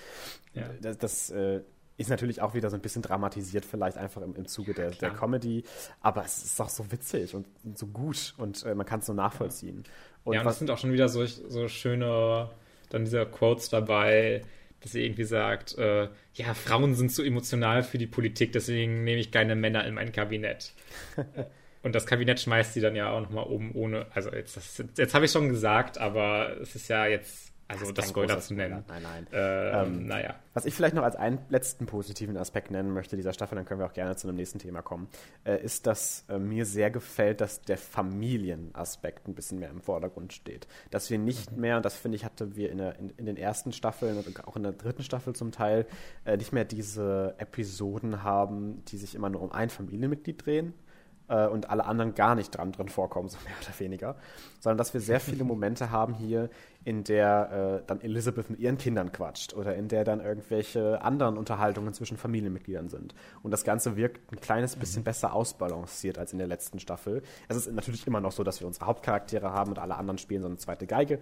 Ja. 0.54 0.64
Das, 0.80 0.98
das 0.98 1.30
äh, 1.30 1.60
ist 1.98 2.10
natürlich 2.10 2.40
auch 2.40 2.54
wieder 2.54 2.70
so 2.70 2.76
ein 2.76 2.80
bisschen 2.80 3.02
dramatisiert, 3.02 3.64
vielleicht 3.64 3.98
einfach 3.98 4.22
im, 4.22 4.34
im 4.36 4.46
Zuge 4.46 4.72
der, 4.72 4.92
der 4.92 5.10
Comedy. 5.10 5.64
Aber 6.00 6.24
es 6.24 6.42
ist 6.44 6.60
auch 6.60 6.68
so 6.68 6.90
witzig 6.90 7.34
und, 7.34 7.46
und 7.64 7.76
so 7.76 7.88
gut 7.88 8.34
und 8.38 8.64
äh, 8.64 8.74
man 8.74 8.86
kann 8.86 9.00
es 9.00 9.06
so 9.06 9.12
nachvollziehen. 9.12 9.82
Und 10.24 10.34
ja, 10.34 10.40
und 10.40 10.46
es 10.46 10.58
sind 10.58 10.70
auch 10.70 10.78
schon 10.78 10.92
wieder 10.92 11.08
so, 11.08 11.26
so 11.26 11.66
schöne, 11.68 12.50
dann 12.88 13.04
diese 13.04 13.26
Quotes 13.26 13.68
dabei, 13.68 14.44
dass 14.80 14.92
sie 14.92 15.04
irgendwie 15.04 15.24
sagt, 15.24 15.76
äh, 15.76 16.08
ja, 16.34 16.54
Frauen 16.54 16.94
sind 16.94 17.10
zu 17.10 17.24
emotional 17.24 17.82
für 17.82 17.98
die 17.98 18.06
Politik, 18.06 18.52
deswegen 18.52 19.02
nehme 19.02 19.18
ich 19.18 19.32
keine 19.32 19.56
Männer 19.56 19.84
in 19.84 19.94
mein 19.94 20.12
Kabinett. 20.12 20.72
Und 21.82 21.94
das 21.94 22.06
Kabinett 22.06 22.40
schmeißt 22.40 22.74
sie 22.74 22.80
dann 22.80 22.94
ja 22.94 23.10
auch 23.10 23.20
nochmal 23.20 23.46
oben 23.46 23.72
ohne, 23.72 24.06
also 24.12 24.30
jetzt, 24.30 24.56
jetzt, 24.56 24.98
jetzt 24.98 25.14
habe 25.14 25.24
ich 25.24 25.32
schon 25.32 25.48
gesagt, 25.48 25.98
aber 25.98 26.56
es 26.60 26.76
ist 26.76 26.88
ja 26.88 27.06
jetzt 27.06 27.52
also 27.68 27.84
das, 27.84 27.94
das 27.94 28.08
Spoiler 28.08 28.40
zu 28.40 28.54
nennen. 28.54 28.82
Nein, 28.88 29.02
nein. 29.02 29.26
Ähm, 29.30 29.86
ähm, 29.86 30.06
naja. 30.06 30.34
Was 30.54 30.64
ich 30.64 30.74
vielleicht 30.74 30.94
noch 30.94 31.02
als 31.02 31.16
einen 31.16 31.38
letzten 31.50 31.84
positiven 31.84 32.38
Aspekt 32.38 32.70
nennen 32.70 32.92
möchte 32.94 33.14
dieser 33.14 33.34
Staffel, 33.34 33.56
dann 33.56 33.66
können 33.66 33.78
wir 33.78 33.86
auch 33.86 33.92
gerne 33.92 34.16
zu 34.16 34.26
einem 34.26 34.38
nächsten 34.38 34.58
Thema 34.58 34.80
kommen, 34.80 35.06
äh, 35.44 35.62
ist, 35.62 35.86
dass 35.86 36.24
äh, 36.30 36.38
mir 36.38 36.64
sehr 36.64 36.90
gefällt, 36.90 37.42
dass 37.42 37.60
der 37.60 37.76
Familienaspekt 37.76 39.28
ein 39.28 39.34
bisschen 39.34 39.58
mehr 39.58 39.68
im 39.68 39.82
Vordergrund 39.82 40.32
steht. 40.32 40.66
Dass 40.90 41.10
wir 41.10 41.18
nicht 41.18 41.52
mhm. 41.52 41.60
mehr, 41.60 41.76
und 41.76 41.84
das 41.84 41.94
finde 41.94 42.16
ich, 42.16 42.24
hatten 42.24 42.56
wir 42.56 42.70
in, 42.70 42.78
der, 42.78 42.98
in, 42.98 43.10
in, 43.10 43.26
den 43.26 43.36
ersten 43.36 43.72
Staffeln 43.72 44.16
und 44.16 44.48
auch 44.48 44.56
in 44.56 44.62
der 44.62 44.72
dritten 44.72 45.02
Staffel 45.02 45.34
zum 45.34 45.52
Teil, 45.52 45.86
äh, 46.24 46.38
nicht 46.38 46.54
mehr 46.54 46.64
diese 46.64 47.34
Episoden 47.36 48.22
haben, 48.22 48.82
die 48.86 48.96
sich 48.96 49.14
immer 49.14 49.28
nur 49.28 49.42
um 49.42 49.52
ein 49.52 49.68
Familienmitglied 49.68 50.44
drehen, 50.44 50.72
äh, 51.28 51.46
und 51.46 51.70
alle 51.70 51.84
anderen 51.84 52.14
gar 52.14 52.34
nicht 52.34 52.50
dran 52.50 52.72
drin 52.72 52.88
vorkommen, 52.88 53.28
so 53.28 53.38
mehr 53.44 53.54
oder 53.62 53.78
weniger. 53.78 54.16
Sondern 54.60 54.78
dass 54.78 54.94
wir 54.94 55.00
sehr 55.00 55.20
viele 55.20 55.44
Momente 55.48 55.90
haben 55.90 56.14
hier, 56.14 56.50
in 56.84 57.04
der 57.04 57.80
äh, 57.82 57.86
dann 57.86 58.00
Elizabeth 58.00 58.48
mit 58.50 58.60
ihren 58.60 58.78
Kindern 58.78 59.12
quatscht 59.12 59.52
oder 59.54 59.74
in 59.74 59.88
der 59.88 60.04
dann 60.04 60.20
irgendwelche 60.20 61.02
anderen 61.02 61.36
Unterhaltungen 61.36 61.92
zwischen 61.92 62.16
Familienmitgliedern 62.16 62.88
sind. 62.88 63.14
Und 63.42 63.50
das 63.50 63.64
Ganze 63.64 63.96
wirkt 63.96 64.32
ein 64.32 64.40
kleines 64.40 64.76
bisschen 64.76 65.04
besser 65.04 65.34
ausbalanciert 65.34 66.18
als 66.18 66.32
in 66.32 66.38
der 66.38 66.46
letzten 66.46 66.78
Staffel. 66.78 67.22
Es 67.48 67.56
ist 67.56 67.70
natürlich 67.72 68.06
immer 68.06 68.20
noch 68.20 68.32
so, 68.32 68.42
dass 68.42 68.60
wir 68.60 68.66
unsere 68.66 68.86
Hauptcharaktere 68.86 69.52
haben 69.52 69.72
und 69.72 69.78
alle 69.78 69.96
anderen 69.96 70.18
spielen 70.18 70.42
so 70.42 70.48
eine 70.48 70.56
zweite 70.56 70.86
Geige. 70.86 71.18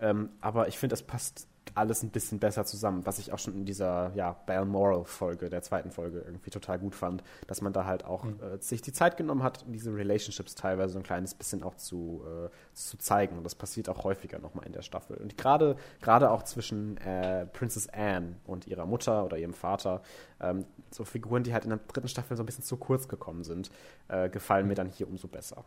Ähm, 0.00 0.30
aber 0.40 0.68
ich 0.68 0.78
finde, 0.78 0.94
es 0.94 1.02
passt 1.02 1.46
alles 1.74 2.02
ein 2.02 2.10
bisschen 2.10 2.38
besser 2.38 2.64
zusammen, 2.64 3.04
was 3.06 3.18
ich 3.18 3.32
auch 3.32 3.38
schon 3.38 3.54
in 3.54 3.64
dieser 3.64 4.12
ja, 4.14 4.32
Balmoral-Folge, 4.46 5.48
der 5.48 5.62
zweiten 5.62 5.90
Folge, 5.90 6.20
irgendwie 6.20 6.50
total 6.50 6.78
gut 6.78 6.94
fand, 6.94 7.22
dass 7.46 7.60
man 7.60 7.72
da 7.72 7.84
halt 7.84 8.04
auch 8.04 8.24
mhm. 8.24 8.40
äh, 8.40 8.60
sich 8.60 8.82
die 8.82 8.92
Zeit 8.92 9.16
genommen 9.16 9.42
hat, 9.42 9.64
diese 9.68 9.94
Relationships 9.94 10.54
teilweise 10.54 10.94
so 10.94 10.98
ein 10.98 11.04
kleines 11.04 11.34
bisschen 11.34 11.62
auch 11.62 11.74
zu, 11.74 12.22
äh, 12.26 12.48
zu 12.74 12.98
zeigen. 12.98 13.36
Und 13.36 13.44
das 13.44 13.54
passiert 13.54 13.88
auch 13.88 14.04
häufiger 14.04 14.38
nochmal 14.38 14.66
in 14.66 14.72
der 14.72 14.82
Staffel. 14.82 15.16
Und 15.16 15.36
gerade 15.36 15.76
gerade 16.00 16.30
auch 16.30 16.42
zwischen 16.42 16.96
äh, 16.98 17.46
Princess 17.46 17.88
Anne 17.88 18.36
und 18.44 18.66
ihrer 18.66 18.86
Mutter 18.86 19.24
oder 19.24 19.38
ihrem 19.38 19.54
Vater, 19.54 20.02
ähm, 20.40 20.64
so 20.90 21.04
Figuren, 21.04 21.42
die 21.42 21.52
halt 21.52 21.64
in 21.64 21.70
der 21.70 21.80
dritten 21.88 22.08
Staffel 22.08 22.36
so 22.36 22.42
ein 22.42 22.46
bisschen 22.46 22.64
zu 22.64 22.76
kurz 22.76 23.08
gekommen 23.08 23.44
sind, 23.44 23.70
äh, 24.08 24.28
gefallen 24.28 24.64
mhm. 24.64 24.68
mir 24.68 24.74
dann 24.74 24.88
hier 24.88 25.08
umso 25.08 25.28
besser. 25.28 25.64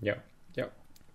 Ja, 0.00 0.16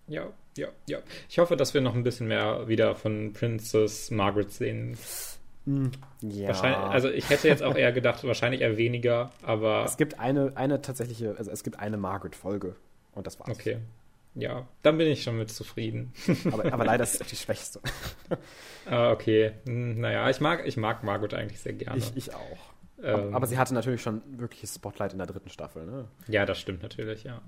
ja, 0.08 0.32
ja, 0.56 0.68
ja. 0.88 0.98
Ich 1.28 1.38
hoffe, 1.38 1.56
dass 1.56 1.74
wir 1.74 1.80
noch 1.80 1.94
ein 1.94 2.02
bisschen 2.02 2.28
mehr 2.28 2.68
wieder 2.68 2.94
von 2.94 3.32
Princess 3.32 4.10
Margaret 4.10 4.50
sehen. 4.50 4.96
Hm, 5.64 5.90
ja. 6.22 6.88
also 6.88 7.10
ich 7.10 7.28
hätte 7.28 7.48
jetzt 7.48 7.62
auch 7.62 7.74
eher 7.74 7.90
gedacht, 7.92 8.22
wahrscheinlich 8.24 8.60
eher 8.60 8.76
weniger, 8.76 9.32
aber. 9.42 9.84
Es 9.84 9.96
gibt 9.96 10.18
eine, 10.20 10.52
eine 10.54 10.80
tatsächliche, 10.80 11.34
also 11.36 11.50
es 11.50 11.64
gibt 11.64 11.80
eine 11.80 11.96
Margaret-Folge 11.96 12.76
und 13.12 13.26
das 13.26 13.40
war's. 13.40 13.50
Okay. 13.50 13.78
Ja, 14.36 14.68
dann 14.82 14.98
bin 14.98 15.08
ich 15.08 15.22
schon 15.22 15.38
mit 15.38 15.50
zufrieden. 15.50 16.12
aber, 16.52 16.70
aber 16.72 16.84
leider 16.84 17.04
ist 17.04 17.20
es 17.20 17.26
die 17.26 17.36
schwächste. 17.36 17.80
ah, 18.86 19.10
okay. 19.10 19.52
Hm, 19.64 19.98
naja, 19.98 20.28
ich 20.30 20.40
mag, 20.40 20.66
ich 20.66 20.76
mag 20.76 21.02
Margaret 21.02 21.34
eigentlich 21.34 21.58
sehr 21.58 21.72
gerne. 21.72 21.98
Ich, 21.98 22.12
ich 22.14 22.34
auch. 22.34 22.74
Ähm, 23.02 23.34
aber, 23.34 23.46
sie 23.46 23.58
hatte 23.58 23.74
natürlich 23.74 24.02
schon 24.02 24.22
wirkliches 24.38 24.74
Spotlight 24.74 25.12
in 25.12 25.18
der 25.18 25.26
dritten 25.26 25.50
Staffel, 25.50 25.86
ne? 25.86 26.08
Ja, 26.28 26.46
das 26.46 26.60
stimmt 26.60 26.82
natürlich, 26.82 27.24
ja. 27.24 27.40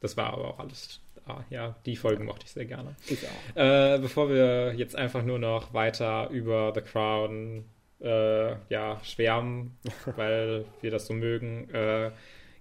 Das 0.00 0.16
war 0.16 0.32
aber 0.32 0.48
auch 0.48 0.58
alles 0.58 1.00
ah, 1.28 1.44
ja, 1.50 1.76
die 1.86 1.96
Folgen 1.96 2.24
mochte 2.24 2.46
ich 2.46 2.52
sehr 2.52 2.64
gerne. 2.64 2.96
Ich 3.06 3.24
auch. 3.24 3.56
Äh, 3.56 3.98
bevor 3.98 4.28
wir 4.28 4.74
jetzt 4.74 4.96
einfach 4.96 5.22
nur 5.22 5.38
noch 5.38 5.74
weiter 5.74 6.28
über 6.30 6.72
The 6.74 6.80
Crown 6.80 7.64
äh, 8.00 8.50
ja, 8.68 9.00
schwärmen, 9.02 9.76
weil 10.16 10.64
wir 10.80 10.90
das 10.90 11.06
so 11.06 11.14
mögen, 11.14 11.68
äh, 11.70 12.10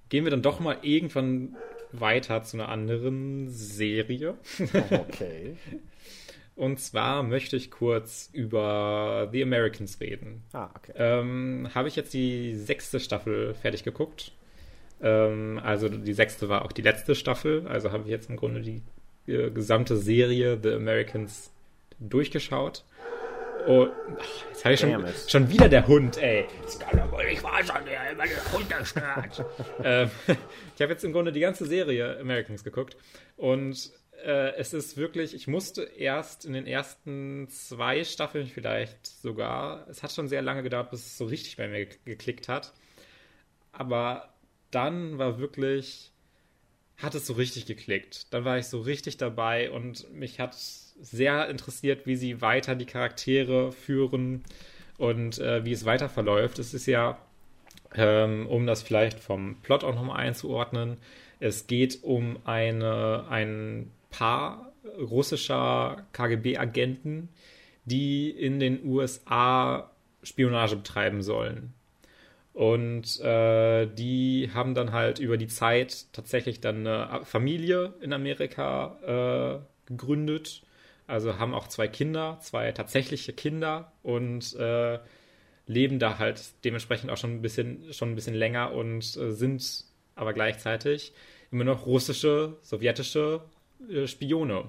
gehen 0.09 0.23
wir 0.23 0.31
dann 0.31 0.41
doch 0.41 0.59
mal 0.59 0.77
irgendwann 0.81 1.55
weiter 1.91 2.43
zu 2.43 2.57
einer 2.57 2.69
anderen 2.69 3.49
Serie. 3.49 4.35
okay. 4.91 5.55
Und 6.55 6.79
zwar 6.79 7.21
möchte 7.21 7.55
ich 7.55 7.69
kurz 7.69 8.29
über 8.33 9.29
The 9.31 9.43
Americans 9.43 9.99
reden. 10.01 10.43
Ah, 10.53 10.69
okay. 10.75 10.91
Ähm, 10.95 11.69
Habe 11.73 11.87
ich 11.87 11.95
jetzt 11.95 12.13
die 12.13 12.55
sechste 12.55 12.99
Staffel 12.99 13.53
fertig 13.53 13.83
geguckt. 13.83 14.31
Ähm, 15.01 15.59
also 15.63 15.89
die 15.89 16.13
sechste 16.13 16.49
war 16.49 16.65
auch 16.65 16.71
die 16.71 16.81
letzte 16.81 17.15
Staffel. 17.15 17.67
Also 17.67 17.91
habe 17.91 18.03
ich 18.03 18.09
jetzt 18.09 18.29
im 18.29 18.37
Grunde 18.37 18.61
die 18.61 18.81
äh, 19.31 19.51
gesamte 19.51 19.97
Serie 19.97 20.59
The 20.61 20.73
Americans 20.73 21.51
durchgeschaut. 21.99 22.83
Und 23.65 23.91
ach, 24.17 24.45
jetzt 24.49 24.63
habe 24.63 24.73
ich 24.75 24.79
schon, 24.79 25.05
schon 25.27 25.49
wieder 25.49 25.67
der 25.67 25.85
Hund, 25.87 26.17
ey. 26.17 26.45
Das 26.63 26.79
kann 26.79 26.97
doch 26.97 27.11
wohl 27.11 27.25
nicht 27.25 27.43
wahr 27.43 27.61
sein, 27.63 27.83
der 27.85 28.11
immer 28.11 28.23
der 28.23 28.53
Hund 28.53 28.87
stört. 28.87 29.45
ähm, 29.83 30.09
ich 30.75 30.81
habe 30.81 30.93
jetzt 30.93 31.03
im 31.03 31.11
Grunde 31.11 31.33
die 31.33 31.41
ganze 31.41 31.65
Serie 31.65 32.17
Americans 32.19 32.63
geguckt. 32.63 32.95
Und 33.35 33.91
äh, 34.23 34.55
es 34.55 34.73
ist 34.73 34.95
wirklich, 34.95 35.35
ich 35.35 35.47
musste 35.47 35.83
erst 35.83 36.45
in 36.45 36.53
den 36.53 36.65
ersten 36.65 37.49
zwei 37.49 38.05
Staffeln 38.05 38.47
vielleicht 38.47 39.05
sogar, 39.05 39.85
es 39.89 40.01
hat 40.01 40.13
schon 40.13 40.29
sehr 40.29 40.41
lange 40.41 40.63
gedauert, 40.63 40.91
bis 40.91 41.05
es 41.05 41.17
so 41.17 41.25
richtig 41.25 41.57
bei 41.57 41.67
mir 41.67 41.87
geklickt 42.05 42.47
hat. 42.47 42.73
Aber 43.73 44.29
dann 44.71 45.17
war 45.17 45.39
wirklich, 45.39 46.11
hat 46.97 47.15
es 47.15 47.27
so 47.27 47.33
richtig 47.33 47.65
geklickt. 47.65 48.33
Dann 48.33 48.45
war 48.45 48.57
ich 48.57 48.67
so 48.67 48.79
richtig 48.81 49.17
dabei 49.17 49.71
und 49.71 50.11
mich 50.13 50.39
hat 50.39 50.55
sehr 50.55 51.49
interessiert, 51.49 52.05
wie 52.05 52.15
sie 52.15 52.41
weiter 52.41 52.75
die 52.75 52.85
Charaktere 52.85 53.71
führen 53.71 54.43
und 54.97 55.39
äh, 55.39 55.63
wie 55.63 55.71
es 55.71 55.85
weiter 55.85 56.09
verläuft. 56.09 56.59
Es 56.59 56.73
ist 56.73 56.87
ja, 56.87 57.19
ähm, 57.95 58.47
um 58.47 58.65
das 58.65 58.81
vielleicht 58.81 59.19
vom 59.19 59.57
Plot 59.61 59.83
auch 59.83 59.95
nochmal 59.95 60.17
einzuordnen, 60.17 60.97
es 61.39 61.67
geht 61.67 62.03
um 62.03 62.39
eine, 62.45 63.25
ein 63.29 63.91
Paar 64.09 64.73
russischer 64.97 66.07
KGB-Agenten, 66.13 67.29
die 67.85 68.29
in 68.29 68.59
den 68.59 68.83
USA 68.85 69.91
Spionage 70.23 70.77
betreiben 70.77 71.21
sollen. 71.21 71.73
Und 72.57 73.19
äh, 73.19 73.85
die 73.85 74.49
haben 74.51 74.73
dann 74.73 74.91
halt 74.91 75.19
über 75.19 75.37
die 75.37 75.45
Zeit 75.45 76.07
tatsächlich 76.11 76.59
dann 76.59 76.87
eine 76.87 77.23
Familie 77.23 77.93
in 78.01 78.13
Amerika 78.13 79.61
äh, 79.85 79.87
gegründet. 79.87 80.63
Also 81.05 81.37
haben 81.37 81.53
auch 81.53 81.67
zwei 81.67 81.87
Kinder, 81.87 82.39
zwei 82.41 82.71
tatsächliche 82.71 83.31
Kinder 83.31 83.91
und 84.01 84.55
äh, 84.55 84.97
leben 85.67 85.99
da 85.99 86.17
halt 86.17 86.41
dementsprechend 86.63 87.11
auch 87.11 87.17
schon 87.17 87.35
ein 87.35 87.41
bisschen, 87.43 87.93
schon 87.93 88.13
ein 88.13 88.15
bisschen 88.15 88.33
länger 88.33 88.71
und 88.71 89.03
äh, 89.17 89.31
sind 89.33 89.83
aber 90.15 90.33
gleichzeitig 90.33 91.13
immer 91.51 91.63
noch 91.63 91.85
russische, 91.85 92.57
sowjetische 92.63 93.41
äh, 93.87 94.07
Spione. 94.07 94.63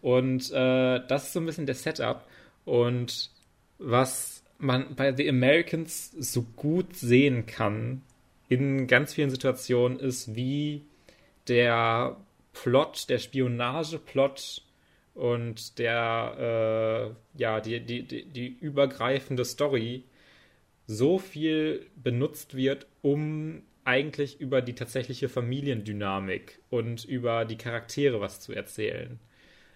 Und 0.00 0.48
äh, 0.52 1.00
das 1.08 1.24
ist 1.24 1.32
so 1.32 1.40
ein 1.40 1.46
bisschen 1.46 1.66
der 1.66 1.74
Setup. 1.74 2.24
Und 2.64 3.30
was 3.78 4.31
man 4.62 4.94
bei 4.94 5.14
The 5.14 5.28
Americans 5.28 6.12
so 6.12 6.42
gut 6.42 6.96
sehen 6.96 7.46
kann 7.46 8.02
in 8.48 8.86
ganz 8.86 9.14
vielen 9.14 9.30
Situationen 9.30 9.98
ist, 9.98 10.34
wie 10.34 10.82
der 11.48 12.16
Plot, 12.52 13.08
der 13.08 13.18
Spionageplot 13.18 14.62
und 15.14 15.78
der, 15.78 17.14
äh, 17.34 17.40
ja, 17.40 17.60
die, 17.60 17.80
die, 17.80 18.02
die, 18.02 18.24
die 18.24 18.48
übergreifende 18.48 19.44
Story 19.44 20.04
so 20.86 21.18
viel 21.18 21.86
benutzt 21.96 22.54
wird, 22.54 22.86
um 23.00 23.62
eigentlich 23.84 24.40
über 24.40 24.62
die 24.62 24.74
tatsächliche 24.74 25.28
Familiendynamik 25.28 26.60
und 26.70 27.04
über 27.04 27.44
die 27.44 27.56
Charaktere 27.56 28.20
was 28.20 28.40
zu 28.40 28.52
erzählen. 28.52 29.18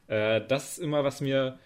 Äh, 0.08 0.42
das 0.46 0.72
ist 0.72 0.78
immer, 0.78 1.02
was 1.02 1.20
mir 1.20 1.58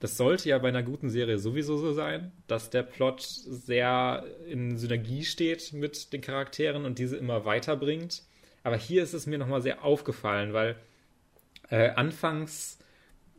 das 0.00 0.16
sollte 0.16 0.48
ja 0.48 0.58
bei 0.58 0.68
einer 0.68 0.82
guten 0.82 1.10
Serie 1.10 1.38
sowieso 1.38 1.76
so 1.76 1.92
sein, 1.92 2.32
dass 2.46 2.70
der 2.70 2.82
Plot 2.82 3.20
sehr 3.22 4.24
in 4.46 4.76
Synergie 4.76 5.24
steht 5.24 5.72
mit 5.72 6.12
den 6.12 6.20
Charakteren 6.20 6.84
und 6.84 6.98
diese 6.98 7.16
immer 7.16 7.44
weiterbringt. 7.44 8.22
Aber 8.62 8.76
hier 8.76 9.02
ist 9.02 9.14
es 9.14 9.26
mir 9.26 9.38
nochmal 9.38 9.62
sehr 9.62 9.84
aufgefallen, 9.84 10.52
weil 10.52 10.76
äh, 11.70 11.90
anfangs 11.90 12.78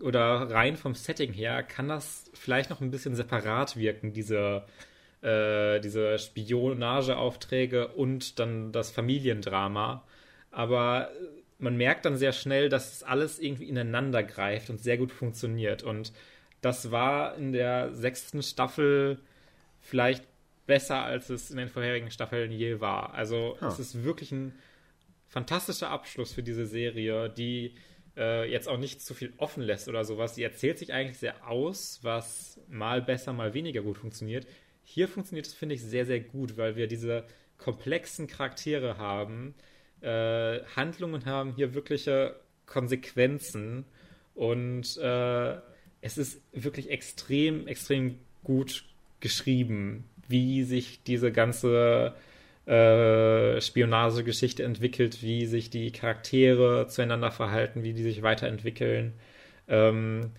oder 0.02 0.50
rein 0.50 0.78
vom 0.78 0.96
Setting 0.96 1.34
her 1.34 1.64
kann 1.64 1.88
das 1.88 2.30
vielleicht 2.34 2.70
noch 2.70 2.82
ein 2.82 2.92
bisschen 2.92 3.16
separat 3.16 3.78
wirken, 3.78 4.14
diese, 4.14 4.66
äh, 5.22 5.80
diese 5.80 6.18
Spionageaufträge 6.20 7.90
und 7.90 8.40
dann 8.40 8.72
das 8.72 8.92
Familiendrama. 8.92 10.06
Aber 10.52 11.10
man 11.58 11.78
merkt 11.78 12.06
dann 12.06 12.18
sehr 12.18 12.32
schnell, 12.32 12.70
dass 12.70 12.94
es 12.94 13.04
alles 13.04 13.40
irgendwie 13.40 13.68
ineinander 13.68 14.24
greift 14.24 14.70
und 14.70 14.82
sehr 14.82 14.98
gut 14.98 15.12
funktioniert. 15.12 15.84
Und 15.84 16.14
das 16.62 16.92
war 16.92 17.36
in 17.36 17.52
der 17.52 17.94
sechsten 17.94 18.42
Staffel 18.44 19.20
vielleicht 19.80 20.26
besser, 20.66 21.04
als 21.04 21.30
es 21.30 21.50
in 21.50 21.58
den 21.58 21.70
vorherigen 21.70 22.12
Staffeln 22.12 22.52
je 22.52 22.80
war. 22.80 23.14
Also 23.14 23.58
huh. 23.60 23.68
es 23.68 23.80
ist 23.80 24.04
wirklich 24.04 24.32
ein 24.32 24.54
fantastischer 25.28 25.90
Abschluss 25.90 26.34
für 26.34 26.44
diese 26.44 26.66
Serie, 26.66 27.30
die 27.30 27.74
äh, 28.18 28.50
jetzt 28.52 28.68
auch 28.68 28.78
nicht 28.78 29.02
zu 29.02 29.14
viel 29.14 29.34
offen 29.38 29.64
lässt 29.64 29.88
oder 29.88 30.04
sowas. 30.04 30.34
Die 30.34 30.44
erzählt 30.44 30.78
sich 30.78 30.94
eigentlich 30.94 31.18
sehr 31.18 31.48
aus, 31.48 32.00
was 32.04 32.60
mal 32.68 33.02
besser, 33.02 33.34
mal 33.34 33.54
weniger 33.54 33.82
gut 33.82 33.98
funktioniert. 33.98 34.46
Hier 34.84 35.08
funktioniert 35.08 35.48
es, 35.48 35.54
finde 35.54 35.76
ich, 35.76 35.84
sehr, 35.84 36.06
sehr 36.06 36.20
gut, 36.20 36.58
weil 36.58 36.76
wir 36.76 36.88
diese 36.88 37.26
komplexen 37.58 38.28
Charaktere 38.28 38.98
haben, 38.98 39.56
äh, 40.02 40.60
Handlungen 40.76 41.26
haben, 41.26 41.54
hier 41.56 41.74
wirkliche 41.74 42.40
Konsequenzen 42.66 43.86
und 44.34 44.98
äh, 44.98 45.58
es 46.02 46.18
ist 46.18 46.42
wirklich 46.54 46.90
extrem, 46.90 47.68
extrem 47.68 48.18
gut 48.44 48.84
geschrieben, 49.20 50.06
wie 50.28 50.64
sich 50.64 51.04
diese 51.04 51.32
ganze 51.32 52.14
äh, 52.66 53.60
Spionagegeschichte 53.60 54.64
entwickelt, 54.64 55.22
wie 55.24 55.46
sich 55.46 55.70
die 55.70 55.92
Charaktere 55.92 56.88
zueinander 56.88 57.32
verhalten, 57.32 57.84
wie 57.84 57.94
die 57.94 58.04
sich 58.04 58.22
weiterentwickeln. 58.22 59.14
Ähm, 59.68 60.32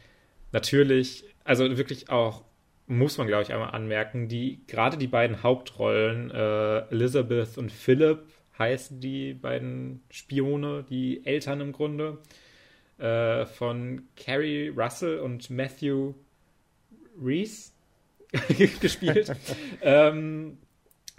natürlich, 0.53 1.25
also 1.45 1.77
wirklich 1.77 2.09
auch, 2.09 2.45
muss 2.87 3.19
man 3.19 3.27
glaube 3.27 3.43
ich 3.43 3.53
einmal 3.53 3.71
anmerken, 3.71 4.29
die 4.29 4.61
gerade 4.67 4.97
die 4.97 5.07
beiden 5.07 5.43
Hauptrollen, 5.43 6.31
äh, 6.31 6.79
Elizabeth 6.91 7.59
und 7.59 7.73
Philip, 7.73 8.23
heißen 8.59 9.01
die 9.01 9.35
beiden 9.35 10.03
Spione, 10.11 10.85
die 10.89 11.25
Eltern 11.25 11.61
im 11.61 11.73
Grunde, 11.73 12.19
äh, 13.01 13.47
von 13.47 14.09
Carrie 14.17 14.69
Russell 14.69 15.21
und 15.21 15.51
Matthew 15.51 16.15
Reese 17.21 17.73
gespielt. 18.81 19.33
ähm, 19.83 20.59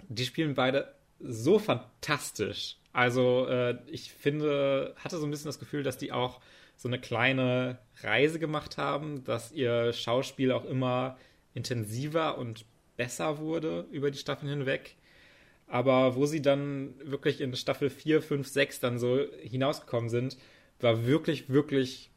die 0.08 0.24
spielen 0.24 0.54
beide 0.54 0.94
so 1.20 1.58
fantastisch. 1.58 2.76
Also 2.92 3.46
äh, 3.48 3.78
ich 3.86 4.12
finde, 4.12 4.94
hatte 4.96 5.18
so 5.18 5.26
ein 5.26 5.30
bisschen 5.30 5.48
das 5.48 5.58
Gefühl, 5.58 5.82
dass 5.82 5.96
die 5.96 6.12
auch 6.12 6.40
so 6.76 6.88
eine 6.88 7.00
kleine 7.00 7.78
Reise 8.02 8.38
gemacht 8.38 8.76
haben, 8.76 9.24
dass 9.24 9.52
ihr 9.52 9.92
Schauspiel 9.92 10.52
auch 10.52 10.64
immer 10.64 11.16
intensiver 11.54 12.38
und 12.38 12.64
besser 12.96 13.38
wurde 13.38 13.86
über 13.90 14.10
die 14.10 14.18
Staffeln 14.18 14.50
hinweg. 14.50 14.96
Aber 15.66 16.16
wo 16.16 16.26
sie 16.26 16.42
dann 16.42 16.94
wirklich 17.02 17.40
in 17.40 17.54
Staffel 17.56 17.88
4, 17.88 18.20
5, 18.20 18.46
6 18.46 18.80
dann 18.80 18.98
so 18.98 19.24
hinausgekommen 19.42 20.10
sind, 20.10 20.36
war 20.82 21.06
wirklich, 21.06 21.48
wirklich 21.48 22.10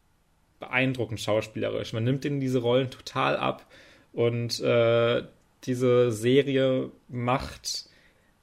beeindruckend 0.60 1.20
schauspielerisch. 1.20 1.94
Man 1.94 2.04
nimmt 2.04 2.26
ihnen 2.26 2.40
diese 2.40 2.60
Rollen 2.60 2.90
total 2.90 3.38
ab 3.38 3.66
und 4.14 4.60
äh, 4.62 5.24
diese 5.66 6.12
Serie 6.12 6.92
macht 7.08 7.90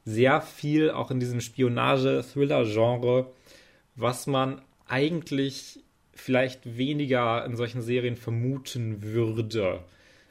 sehr 0.04 0.40
viel 0.40 0.90
auch 0.90 1.10
in 1.10 1.20
diesem 1.20 1.40
Spionage-Thriller-Genre, 1.40 3.32
was 3.94 4.26
man 4.26 4.60
eigentlich 4.88 5.80
vielleicht 6.14 6.76
weniger 6.76 7.44
in 7.44 7.56
solchen 7.56 7.82
Serien 7.82 8.16
vermuten 8.16 9.02
würde, 9.02 9.80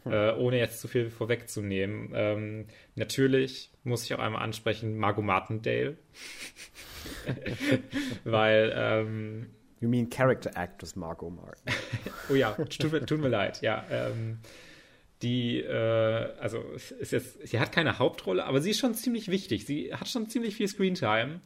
hm. 0.03 0.11
äh, 0.11 0.33
ohne 0.33 0.57
jetzt 0.57 0.81
zu 0.81 0.87
viel 0.87 1.09
vorwegzunehmen. 1.09 2.11
Ähm, 2.13 2.65
natürlich 2.95 3.71
muss 3.83 4.03
ich 4.03 4.13
auch 4.13 4.19
einmal 4.19 4.43
ansprechen, 4.43 4.97
Margot 4.97 5.25
Martindale. 5.25 5.97
Weil. 8.23 8.73
Ähm, 8.75 9.47
you 9.81 9.89
mean 9.89 10.09
Character 10.09 10.51
Actress 10.55 10.95
Margot 10.95 11.29
Martin? 11.29 11.73
oh 12.29 12.35
ja, 12.35 12.51
tut 12.51 12.91
mir, 12.91 13.05
tut 13.05 13.19
mir 13.19 13.27
leid, 13.27 13.61
ja. 13.61 13.83
Ähm, 13.89 14.39
die, 15.21 15.59
äh, 15.59 16.33
also 16.39 16.63
ist 16.99 17.11
jetzt, 17.11 17.47
sie 17.47 17.59
hat 17.59 17.71
keine 17.71 17.99
Hauptrolle, 17.99 18.45
aber 18.45 18.61
sie 18.61 18.71
ist 18.71 18.79
schon 18.79 18.93
ziemlich 18.93 19.29
wichtig. 19.29 19.65
Sie 19.65 19.93
hat 19.93 20.07
schon 20.07 20.29
ziemlich 20.29 20.55
viel 20.55 20.67
Screentime, 20.67 21.41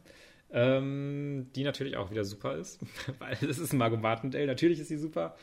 ähm, 0.50 1.48
die 1.54 1.64
natürlich 1.64 1.96
auch 1.96 2.10
wieder 2.10 2.24
super 2.24 2.56
ist, 2.56 2.80
weil 3.18 3.36
es 3.48 3.58
ist 3.58 3.72
Margot 3.72 4.00
Martindale, 4.00 4.46
natürlich 4.46 4.80
ist 4.80 4.88
sie 4.88 4.96
super. 4.96 5.36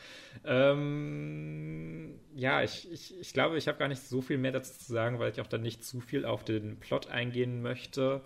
Ähm, 0.44 2.14
ja, 2.34 2.62
ich, 2.62 2.90
ich, 2.90 3.20
ich 3.20 3.32
glaube, 3.32 3.56
ich 3.58 3.68
habe 3.68 3.78
gar 3.78 3.88
nicht 3.88 4.02
so 4.02 4.20
viel 4.20 4.38
mehr 4.38 4.52
dazu 4.52 4.72
zu 4.72 4.92
sagen, 4.92 5.18
weil 5.18 5.30
ich 5.30 5.40
auch 5.40 5.46
dann 5.46 5.62
nicht 5.62 5.84
zu 5.84 6.00
viel 6.00 6.24
auf 6.24 6.44
den 6.44 6.78
Plot 6.80 7.08
eingehen 7.08 7.62
möchte. 7.62 8.22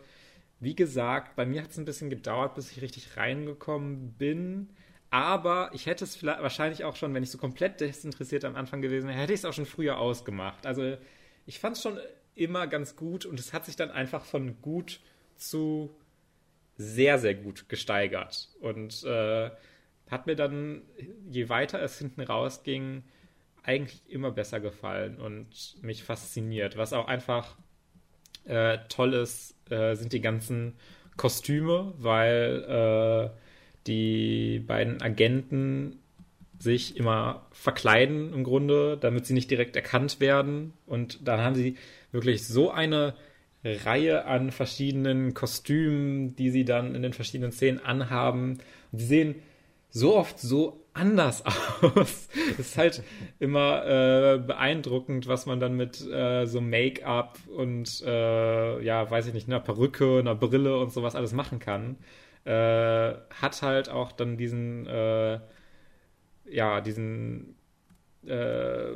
Wie 0.60 0.74
gesagt, 0.74 1.36
bei 1.36 1.46
mir 1.46 1.62
hat 1.62 1.70
es 1.70 1.78
ein 1.78 1.84
bisschen 1.84 2.10
gedauert, 2.10 2.54
bis 2.54 2.72
ich 2.72 2.82
richtig 2.82 3.16
reingekommen 3.16 4.12
bin. 4.12 4.70
Aber 5.10 5.70
ich 5.72 5.86
hätte 5.86 6.04
es 6.04 6.22
wahrscheinlich 6.22 6.84
auch 6.84 6.96
schon, 6.96 7.14
wenn 7.14 7.22
ich 7.22 7.30
so 7.30 7.38
komplett 7.38 7.80
desinteressiert 7.80 8.44
am 8.44 8.56
Anfang 8.56 8.82
gewesen 8.82 9.08
wäre, 9.08 9.18
hätte 9.18 9.32
ich 9.32 9.40
es 9.40 9.44
auch 9.44 9.52
schon 9.52 9.66
früher 9.66 9.98
ausgemacht. 9.98 10.66
Also 10.66 10.96
ich 11.46 11.58
fand 11.60 11.76
es 11.76 11.82
schon 11.82 11.98
immer 12.34 12.66
ganz 12.66 12.94
gut 12.94 13.24
und 13.24 13.40
es 13.40 13.52
hat 13.52 13.64
sich 13.64 13.76
dann 13.76 13.90
einfach 13.90 14.24
von 14.24 14.60
gut 14.60 15.00
zu 15.36 15.96
sehr, 16.76 17.18
sehr 17.18 17.34
gut 17.34 17.68
gesteigert. 17.68 18.50
Und 18.60 19.02
äh, 19.04 19.50
hat 20.10 20.26
mir 20.26 20.36
dann, 20.36 20.82
je 21.28 21.48
weiter 21.48 21.82
es 21.82 21.98
hinten 21.98 22.20
rausging, 22.20 23.02
eigentlich 23.62 24.02
immer 24.08 24.30
besser 24.30 24.60
gefallen 24.60 25.20
und 25.20 25.76
mich 25.82 26.04
fasziniert. 26.04 26.76
Was 26.76 26.92
auch 26.92 27.08
einfach 27.08 27.56
äh, 28.44 28.78
toll 28.88 29.14
ist, 29.14 29.57
äh, 29.70 29.94
sind 29.94 30.12
die 30.12 30.20
ganzen 30.20 30.74
Kostüme, 31.16 31.92
weil 31.98 32.64
äh, 32.68 33.36
die 33.86 34.60
beiden 34.60 35.02
Agenten 35.02 35.98
sich 36.58 36.96
immer 36.96 37.46
verkleiden 37.52 38.32
im 38.32 38.44
Grunde, 38.44 38.98
damit 39.00 39.26
sie 39.26 39.34
nicht 39.34 39.50
direkt 39.50 39.76
erkannt 39.76 40.20
werden. 40.20 40.72
Und 40.86 41.26
dann 41.26 41.40
haben 41.40 41.54
sie 41.54 41.76
wirklich 42.12 42.46
so 42.46 42.70
eine 42.70 43.14
Reihe 43.64 44.24
an 44.24 44.50
verschiedenen 44.50 45.34
Kostümen, 45.34 46.34
die 46.36 46.50
sie 46.50 46.64
dann 46.64 46.94
in 46.94 47.02
den 47.02 47.12
verschiedenen 47.12 47.52
Szenen 47.52 47.80
anhaben. 47.80 48.58
Und 48.92 48.98
sie 48.98 49.06
sehen 49.06 49.34
so 49.90 50.16
oft 50.16 50.38
so 50.38 50.84
anders 50.98 51.44
aus. 51.82 52.28
Ist 52.58 52.76
halt 52.76 53.02
immer 53.38 53.86
äh, 53.86 54.38
beeindruckend, 54.38 55.28
was 55.28 55.46
man 55.46 55.60
dann 55.60 55.74
mit 55.76 56.00
äh, 56.10 56.46
so 56.46 56.60
Make-up 56.60 57.38
und 57.56 58.02
äh, 58.04 58.82
ja, 58.82 59.10
weiß 59.10 59.26
ich 59.26 59.34
nicht, 59.34 59.48
einer 59.48 59.60
Perücke, 59.60 60.18
einer 60.18 60.34
Brille 60.34 60.78
und 60.78 60.92
sowas 60.92 61.14
alles 61.14 61.32
machen 61.32 61.58
kann 61.58 61.96
äh, 62.48 63.14
hat 63.30 63.62
halt 63.62 63.90
auch 63.90 64.10
dann 64.12 64.38
diesen, 64.38 64.86
äh, 64.86 65.38
ja, 66.46 66.80
diesen 66.80 67.56
äh, 68.26 68.92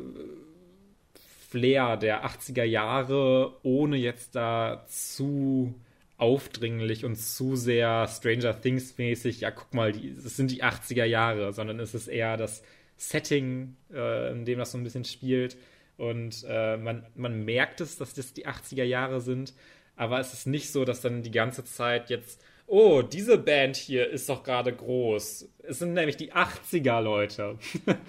Flair 1.50 1.98
der 1.98 2.24
80er 2.24 2.64
Jahre, 2.64 3.58
ohne 3.62 3.96
jetzt 3.98 4.36
da 4.36 4.84
zu 4.88 5.74
aufdringlich 6.22 7.04
und 7.04 7.16
zu 7.16 7.56
sehr 7.56 8.06
Stranger 8.06 8.60
Things 8.60 8.96
mäßig, 8.96 9.40
ja, 9.40 9.50
guck 9.50 9.74
mal, 9.74 9.90
es 9.90 10.36
sind 10.36 10.52
die 10.52 10.62
80er 10.62 11.04
Jahre, 11.04 11.52
sondern 11.52 11.80
es 11.80 11.94
ist 11.94 12.06
eher 12.06 12.36
das 12.36 12.62
Setting, 12.96 13.74
äh, 13.92 14.30
in 14.30 14.44
dem 14.44 14.60
das 14.60 14.70
so 14.70 14.78
ein 14.78 14.84
bisschen 14.84 15.04
spielt. 15.04 15.56
Und 15.96 16.46
äh, 16.48 16.76
man, 16.76 17.04
man 17.16 17.44
merkt 17.44 17.80
es, 17.80 17.98
dass 17.98 18.14
das 18.14 18.32
die 18.34 18.46
80er 18.46 18.84
Jahre 18.84 19.20
sind, 19.20 19.52
aber 19.96 20.20
es 20.20 20.32
ist 20.32 20.46
nicht 20.46 20.70
so, 20.70 20.84
dass 20.84 21.00
dann 21.00 21.24
die 21.24 21.32
ganze 21.32 21.64
Zeit 21.64 22.08
jetzt 22.08 22.40
oh, 22.68 23.02
diese 23.02 23.36
Band 23.36 23.76
hier 23.76 24.08
ist 24.08 24.28
doch 24.28 24.44
gerade 24.44 24.72
groß. 24.72 25.48
Es 25.64 25.80
sind 25.80 25.92
nämlich 25.92 26.16
die 26.16 26.32
80er 26.32 27.00
Leute. 27.00 27.58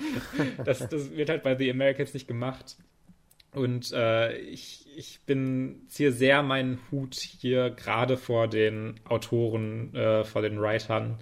das, 0.63 0.87
das, 0.87 1.11
wird 1.11 1.29
halt 1.29 1.41
bei 1.41 1.57
The 1.57 1.71
Americans 1.71 2.13
nicht 2.13 2.27
gemacht. 2.27 2.77
Und 3.53 3.91
äh, 3.91 4.37
ich, 4.37 4.85
ich 4.97 5.21
bin 5.25 5.83
ziehe 5.87 6.11
sehr 6.11 6.41
meinen 6.41 6.79
Hut 6.91 7.15
hier 7.15 7.69
gerade 7.69 8.17
vor 8.17 8.47
den 8.47 8.95
Autoren, 9.05 9.93
äh, 9.95 10.23
vor 10.23 10.41
den 10.41 10.59
Writern, 10.59 11.19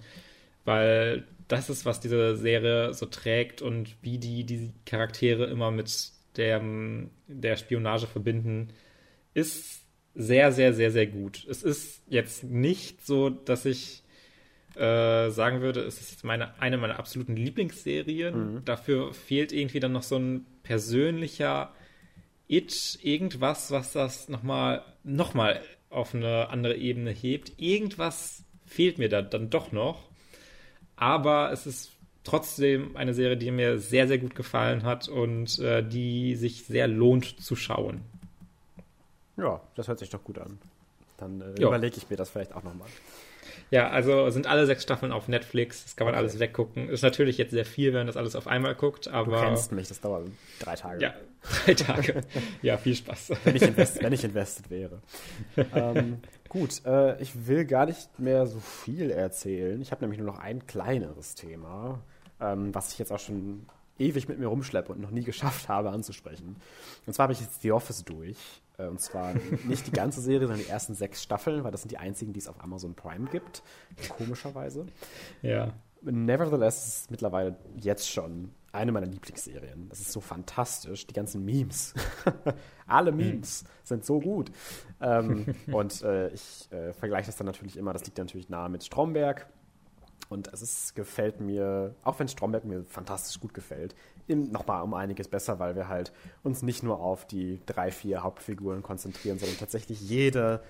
weil 0.64 1.26
das 1.48 1.68
ist, 1.68 1.84
was 1.84 2.00
diese 2.00 2.36
Serie 2.36 2.94
so 2.94 3.06
trägt 3.06 3.60
und 3.60 3.96
wie 4.00 4.18
die 4.18 4.44
die 4.44 4.72
Charaktere 4.86 5.44
immer 5.44 5.70
mit 5.70 6.10
der, 6.36 6.62
der 7.26 7.56
Spionage 7.56 8.06
verbinden, 8.06 8.68
ist 9.34 9.82
sehr, 10.14 10.52
sehr, 10.52 10.72
sehr, 10.72 10.90
sehr 10.90 11.06
gut. 11.06 11.46
Es 11.48 11.62
ist 11.62 12.02
jetzt 12.08 12.44
nicht 12.44 13.04
so, 13.04 13.28
dass 13.28 13.66
ich 13.66 14.02
äh, 14.74 15.30
sagen 15.30 15.60
würde, 15.60 15.80
es 15.80 16.00
ist 16.00 16.12
jetzt 16.12 16.24
meine, 16.24 16.58
eine 16.60 16.78
meiner 16.78 16.98
absoluten 16.98 17.36
Lieblingsserien. 17.36 18.54
Mhm. 18.54 18.64
Dafür 18.64 19.12
fehlt 19.12 19.52
irgendwie 19.52 19.80
dann 19.80 19.92
noch 19.92 20.02
so 20.02 20.16
ein 20.16 20.46
persönlicher 20.62 21.74
Itch, 22.52 22.98
irgendwas, 23.02 23.70
was 23.70 23.92
das 23.92 24.28
nochmal 24.28 24.84
noch 25.04 25.32
mal 25.32 25.60
auf 25.88 26.14
eine 26.14 26.50
andere 26.50 26.76
Ebene 26.76 27.10
hebt. 27.10 27.52
Irgendwas 27.56 28.44
fehlt 28.66 28.98
mir 28.98 29.08
da 29.08 29.22
dann 29.22 29.48
doch 29.48 29.72
noch. 29.72 30.08
Aber 30.96 31.50
es 31.50 31.66
ist 31.66 31.92
trotzdem 32.24 32.94
eine 32.96 33.14
Serie, 33.14 33.38
die 33.38 33.50
mir 33.50 33.78
sehr, 33.78 34.06
sehr 34.06 34.18
gut 34.18 34.34
gefallen 34.34 34.82
hat 34.82 35.08
und 35.08 35.58
äh, 35.60 35.82
die 35.82 36.36
sich 36.36 36.64
sehr 36.64 36.88
lohnt 36.88 37.40
zu 37.40 37.56
schauen. 37.56 38.02
Ja, 39.38 39.60
das 39.74 39.88
hört 39.88 39.98
sich 39.98 40.10
doch 40.10 40.22
gut 40.22 40.38
an. 40.38 40.58
Dann 41.16 41.40
äh, 41.40 41.60
überlege 41.60 41.96
ich 41.96 42.10
mir 42.10 42.16
das 42.16 42.30
vielleicht 42.30 42.54
auch 42.54 42.62
nochmal. 42.62 42.88
Ja, 43.70 43.88
also 43.88 44.30
sind 44.30 44.46
alle 44.46 44.66
sechs 44.66 44.82
Staffeln 44.82 45.12
auf 45.12 45.28
Netflix. 45.28 45.84
Das 45.84 45.96
kann 45.96 46.06
man 46.06 46.14
okay. 46.14 46.20
alles 46.20 46.38
weggucken. 46.38 46.88
Ist 46.88 47.02
natürlich 47.02 47.38
jetzt 47.38 47.50
sehr 47.50 47.64
viel, 47.64 47.92
wenn 47.92 48.00
man 48.00 48.06
das 48.06 48.16
alles 48.16 48.36
auf 48.36 48.46
einmal 48.46 48.74
guckt, 48.74 49.08
aber. 49.08 49.36
Du 49.36 49.42
kennst 49.42 49.72
mich, 49.72 49.88
das 49.88 50.00
dauert 50.00 50.26
drei 50.60 50.76
Tage. 50.76 51.02
Ja, 51.02 51.14
drei 51.64 51.74
Tage. 51.74 52.20
ja, 52.62 52.76
viel 52.76 52.94
Spaß. 52.94 53.32
wenn, 53.44 53.56
ich 53.56 53.62
invest, 53.62 54.02
wenn 54.02 54.12
ich 54.12 54.24
invested 54.24 54.70
wäre. 54.70 55.00
ähm, 55.74 56.18
gut, 56.48 56.84
äh, 56.84 57.20
ich 57.22 57.46
will 57.46 57.64
gar 57.64 57.86
nicht 57.86 58.18
mehr 58.18 58.46
so 58.46 58.60
viel 58.60 59.10
erzählen. 59.10 59.80
Ich 59.80 59.90
habe 59.90 60.02
nämlich 60.02 60.18
nur 60.18 60.26
noch 60.26 60.38
ein 60.38 60.66
kleineres 60.66 61.34
Thema, 61.34 62.00
ähm, 62.40 62.74
was 62.74 62.92
ich 62.92 62.98
jetzt 62.98 63.12
auch 63.12 63.20
schon 63.20 63.66
ewig 63.98 64.28
mit 64.28 64.38
mir 64.38 64.46
rumschleppe 64.46 64.92
und 64.92 65.00
noch 65.00 65.10
nie 65.10 65.24
geschafft 65.24 65.68
habe 65.68 65.90
anzusprechen. 65.90 66.56
Und 67.06 67.12
zwar 67.12 67.24
habe 67.24 67.32
ich 67.32 67.40
jetzt 67.40 67.62
The 67.62 67.72
Office 67.72 68.04
durch. 68.04 68.36
Äh, 68.82 68.88
und 68.88 69.00
zwar 69.00 69.34
nicht 69.66 69.86
die 69.86 69.92
ganze 69.92 70.20
Serie, 70.20 70.46
sondern 70.46 70.64
die 70.64 70.70
ersten 70.70 70.94
sechs 70.94 71.22
Staffeln, 71.22 71.64
weil 71.64 71.70
das 71.70 71.82
sind 71.82 71.90
die 71.92 71.98
einzigen, 71.98 72.32
die 72.32 72.40
es 72.40 72.48
auf 72.48 72.62
Amazon 72.62 72.94
Prime 72.94 73.28
gibt. 73.30 73.62
Komischerweise. 74.16 74.86
Ja. 75.42 75.72
Nevertheless 76.02 76.86
ist 76.86 77.02
es 77.02 77.10
mittlerweile 77.10 77.56
jetzt 77.76 78.10
schon 78.10 78.52
eine 78.72 78.90
meiner 78.90 79.06
Lieblingsserien. 79.06 79.88
Das 79.88 80.00
ist 80.00 80.12
so 80.12 80.20
fantastisch. 80.20 81.06
Die 81.06 81.12
ganzen 81.12 81.44
Memes. 81.44 81.94
Alle 82.86 83.12
Memes 83.12 83.62
mhm. 83.62 83.68
sind 83.84 84.04
so 84.04 84.18
gut. 84.18 84.50
Ähm, 85.00 85.54
und 85.72 86.02
äh, 86.02 86.28
ich 86.30 86.70
äh, 86.72 86.92
vergleiche 86.92 87.26
das 87.26 87.36
dann 87.36 87.46
natürlich 87.46 87.76
immer, 87.76 87.92
das 87.92 88.04
liegt 88.04 88.18
natürlich 88.18 88.48
nahe 88.48 88.68
mit 88.68 88.82
Stromberg. 88.82 89.46
Und 90.28 90.50
es 90.50 90.62
ist, 90.62 90.94
gefällt 90.94 91.40
mir, 91.40 91.94
auch 92.02 92.18
wenn 92.18 92.26
Stromberg 92.26 92.64
mir 92.64 92.84
fantastisch 92.84 93.38
gut 93.38 93.52
gefällt, 93.52 93.94
nochmal 94.28 94.82
um 94.82 94.94
einiges 94.94 95.28
besser, 95.28 95.58
weil 95.58 95.76
wir 95.76 95.88
halt 95.88 96.12
uns 96.42 96.62
nicht 96.62 96.82
nur 96.82 97.00
auf 97.00 97.26
die 97.26 97.60
drei, 97.66 97.90
vier 97.90 98.22
Hauptfiguren 98.22 98.82
konzentrieren, 98.82 99.38
sondern 99.38 99.58
tatsächlich 99.58 100.00
jede 100.00 100.60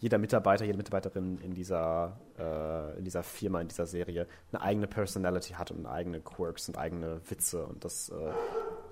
jeder 0.00 0.18
Mitarbeiter, 0.18 0.64
jede 0.64 0.76
Mitarbeiterin 0.76 1.38
in 1.40 1.54
dieser, 1.54 2.18
äh, 2.38 2.98
in 2.98 3.04
dieser 3.04 3.22
Firma, 3.22 3.60
in 3.60 3.68
dieser 3.68 3.86
Serie 3.86 4.26
eine 4.52 4.62
eigene 4.62 4.86
Personality 4.86 5.54
hat 5.54 5.70
und 5.70 5.86
eigene 5.86 6.20
Quirks 6.20 6.68
und 6.68 6.78
eigene 6.78 7.20
Witze 7.28 7.66
und 7.66 7.84
das 7.84 8.10
äh, 8.10 8.14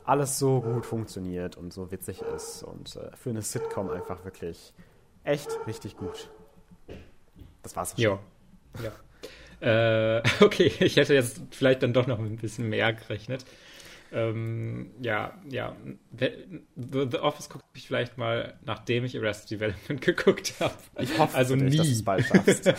alles 0.05 0.39
so 0.39 0.61
gut 0.61 0.85
funktioniert 0.85 1.57
und 1.57 1.73
so 1.73 1.91
witzig 1.91 2.23
ist 2.35 2.63
und 2.63 2.97
äh, 2.97 3.15
für 3.17 3.31
eine 3.31 3.43
Sitcom 3.43 3.91
einfach 3.91 4.25
wirklich 4.25 4.73
echt 5.25 5.49
richtig 5.67 5.97
gut. 5.97 6.31
Das 7.63 7.77
war's 7.77 7.95
schon. 8.01 8.19
Ja. 8.83 8.93
Äh, 9.61 10.23
okay, 10.45 10.73
ich 10.81 10.97
hätte 10.97 11.15
jetzt 11.15 11.41
vielleicht 11.51 11.83
dann 11.83 11.93
doch 11.93 12.07
noch 12.07 12.19
ein 12.19 12.37
bisschen 12.37 12.69
mehr 12.69 12.93
gerechnet. 12.93 13.45
Ähm, 14.13 14.91
ja, 15.01 15.35
ja. 15.49 15.75
The, 16.19 16.31
The 17.11 17.19
Office 17.19 17.49
gucke 17.49 17.65
ich 17.75 17.87
vielleicht 17.87 18.19
mal, 18.19 18.59
nachdem 18.65 19.05
ich 19.05 19.17
Arrested 19.17 19.51
Development 19.51 20.01
geguckt 20.01 20.55
habe. 20.61 20.75
Ich 20.99 21.19
hoffe 21.19 21.37
also 21.37 21.57
nie. 21.57 21.77
dass 21.77 21.87
du 21.87 21.93
es 21.93 22.05
bald 22.05 22.25
schaffst. 22.25 22.73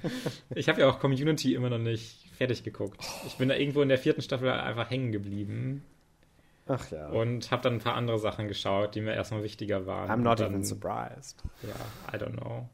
ich 0.54 0.68
habe 0.68 0.80
ja 0.80 0.88
auch 0.88 0.98
Community 0.98 1.54
immer 1.54 1.70
noch 1.70 1.78
nicht 1.78 2.28
fertig 2.36 2.62
geguckt. 2.62 3.00
Ich 3.26 3.36
bin 3.36 3.48
da 3.48 3.56
irgendwo 3.56 3.82
in 3.82 3.88
der 3.88 3.98
vierten 3.98 4.22
Staffel 4.22 4.48
einfach 4.50 4.90
hängen 4.90 5.12
geblieben. 5.12 5.82
Ach 6.68 6.90
ja. 6.90 7.08
Und 7.08 7.50
habe 7.50 7.62
dann 7.62 7.74
ein 7.74 7.80
paar 7.80 7.94
andere 7.94 8.18
Sachen 8.18 8.46
geschaut, 8.46 8.94
die 8.94 9.00
mir 9.00 9.14
erstmal 9.14 9.42
wichtiger 9.42 9.86
waren. 9.86 10.10
I'm 10.10 10.22
not 10.22 10.38
dann, 10.38 10.52
even 10.52 10.64
surprised. 10.64 11.42
Ja, 11.62 12.14
I 12.14 12.20
don't 12.20 12.36
know. 12.36 12.68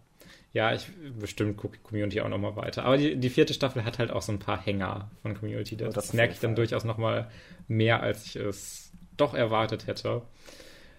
Ja, 0.55 0.72
ich 0.72 0.86
bestimmt 1.18 1.56
gucke 1.56 1.78
Community 1.78 2.20
auch 2.20 2.28
nochmal 2.28 2.55
weiter. 2.55 2.85
Aber 2.85 2.97
die, 2.97 3.16
die 3.16 3.28
vierte 3.28 3.52
Staffel 3.52 3.85
hat 3.85 3.98
halt 3.98 4.12
auch 4.12 4.22
so 4.22 4.31
ein 4.31 4.39
paar 4.39 4.64
Hänger 4.64 5.10
von 5.20 5.35
Community. 5.35 5.76
Das, 5.76 5.89
oh, 5.89 5.93
das 5.93 6.12
merke 6.12 6.32
ich 6.32 6.39
dann 6.39 6.55
durchaus 6.55 6.85
nochmal 6.85 7.28
mehr, 7.66 8.05
als 8.05 8.24
ich 8.24 8.36
es 8.36 8.93
doch 9.16 9.35
erwartet 9.35 9.89
hätte. 9.89 10.22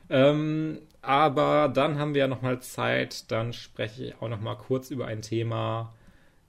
Ähm, 0.09 0.79
aber 1.01 1.69
dann 1.73 1.97
haben 1.97 2.13
wir 2.13 2.19
ja 2.19 2.27
nochmal 2.27 2.59
Zeit. 2.61 3.31
Dann 3.31 3.53
spreche 3.53 4.03
ich 4.03 4.21
auch 4.21 4.27
nochmal 4.27 4.57
kurz 4.57 4.91
über 4.91 5.07
ein 5.07 5.21
Thema. 5.21 5.93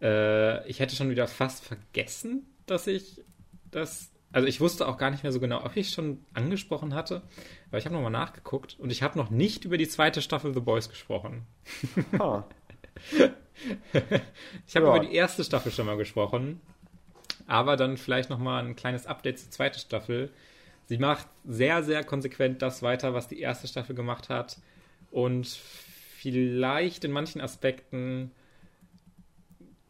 Äh, 0.02 0.68
ich 0.68 0.80
hätte 0.80 0.96
schon 0.96 1.08
wieder 1.08 1.28
fast 1.28 1.64
vergessen, 1.64 2.44
dass 2.66 2.88
ich 2.88 3.22
das. 3.70 4.10
Also 4.32 4.48
ich 4.48 4.60
wusste 4.60 4.88
auch 4.88 4.98
gar 4.98 5.12
nicht 5.12 5.22
mehr 5.22 5.30
so 5.30 5.38
genau, 5.38 5.64
ob 5.64 5.76
ich 5.76 5.86
es 5.86 5.94
schon 5.94 6.24
angesprochen 6.34 6.92
hatte. 6.92 7.22
Aber 7.68 7.78
ich 7.78 7.84
habe 7.84 7.94
nochmal 7.94 8.10
nachgeguckt 8.10 8.76
und 8.80 8.90
ich 8.90 9.04
habe 9.04 9.16
noch 9.16 9.30
nicht 9.30 9.64
über 9.64 9.78
die 9.78 9.86
zweite 9.86 10.20
Staffel 10.22 10.52
The 10.52 10.60
Boys 10.60 10.88
gesprochen. 10.88 11.46
Oh. 12.18 12.42
ich 14.66 14.76
habe 14.76 14.86
ja. 14.86 14.96
über 14.96 15.00
die 15.00 15.14
erste 15.14 15.44
Staffel 15.44 15.72
schon 15.72 15.86
mal 15.86 15.96
gesprochen, 15.96 16.60
aber 17.46 17.76
dann 17.76 17.96
vielleicht 17.96 18.30
noch 18.30 18.38
mal 18.38 18.62
ein 18.62 18.76
kleines 18.76 19.06
Update 19.06 19.38
zur 19.38 19.50
zweiten 19.50 19.78
Staffel. 19.78 20.30
Sie 20.86 20.98
macht 20.98 21.26
sehr, 21.44 21.82
sehr 21.82 22.04
konsequent 22.04 22.62
das 22.62 22.82
weiter, 22.82 23.14
was 23.14 23.28
die 23.28 23.40
erste 23.40 23.66
Staffel 23.66 23.94
gemacht 23.94 24.28
hat 24.28 24.58
und 25.10 25.46
vielleicht 25.46 27.04
in 27.04 27.12
manchen 27.12 27.40
Aspekten 27.40 28.30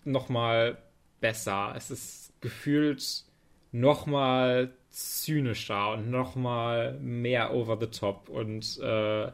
noch 0.04 0.28
mal 0.28 0.78
besser. 1.20 1.74
Es 1.76 1.90
ist 1.90 2.32
gefühlt 2.40 3.24
noch 3.72 4.06
mal 4.06 4.72
zynischer 4.90 5.92
und 5.92 6.10
noch 6.10 6.34
mal 6.34 6.98
mehr 7.00 7.52
over 7.52 7.76
the 7.78 7.86
top 7.86 8.28
und 8.28 8.78
äh, 8.78 9.30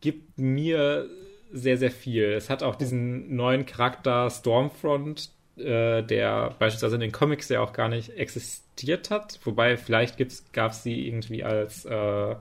gibt 0.00 0.38
mir 0.38 1.08
sehr, 1.52 1.76
sehr 1.76 1.90
viel. 1.90 2.24
Es 2.24 2.50
hat 2.50 2.62
auch 2.62 2.74
diesen 2.74 3.36
neuen 3.36 3.66
Charakter 3.66 4.30
Stormfront, 4.30 5.30
äh, 5.56 6.02
der 6.02 6.54
beispielsweise 6.58 6.94
in 6.96 7.00
den 7.00 7.12
Comics 7.12 7.48
ja 7.48 7.60
auch 7.60 7.72
gar 7.72 7.88
nicht 7.88 8.10
existiert 8.16 9.10
hat. 9.10 9.38
Wobei 9.44 9.76
vielleicht 9.76 10.16
gab 10.52 10.72
es 10.72 10.82
sie 10.82 11.06
irgendwie 11.06 11.44
als 11.44 11.84
äh, 11.84 12.34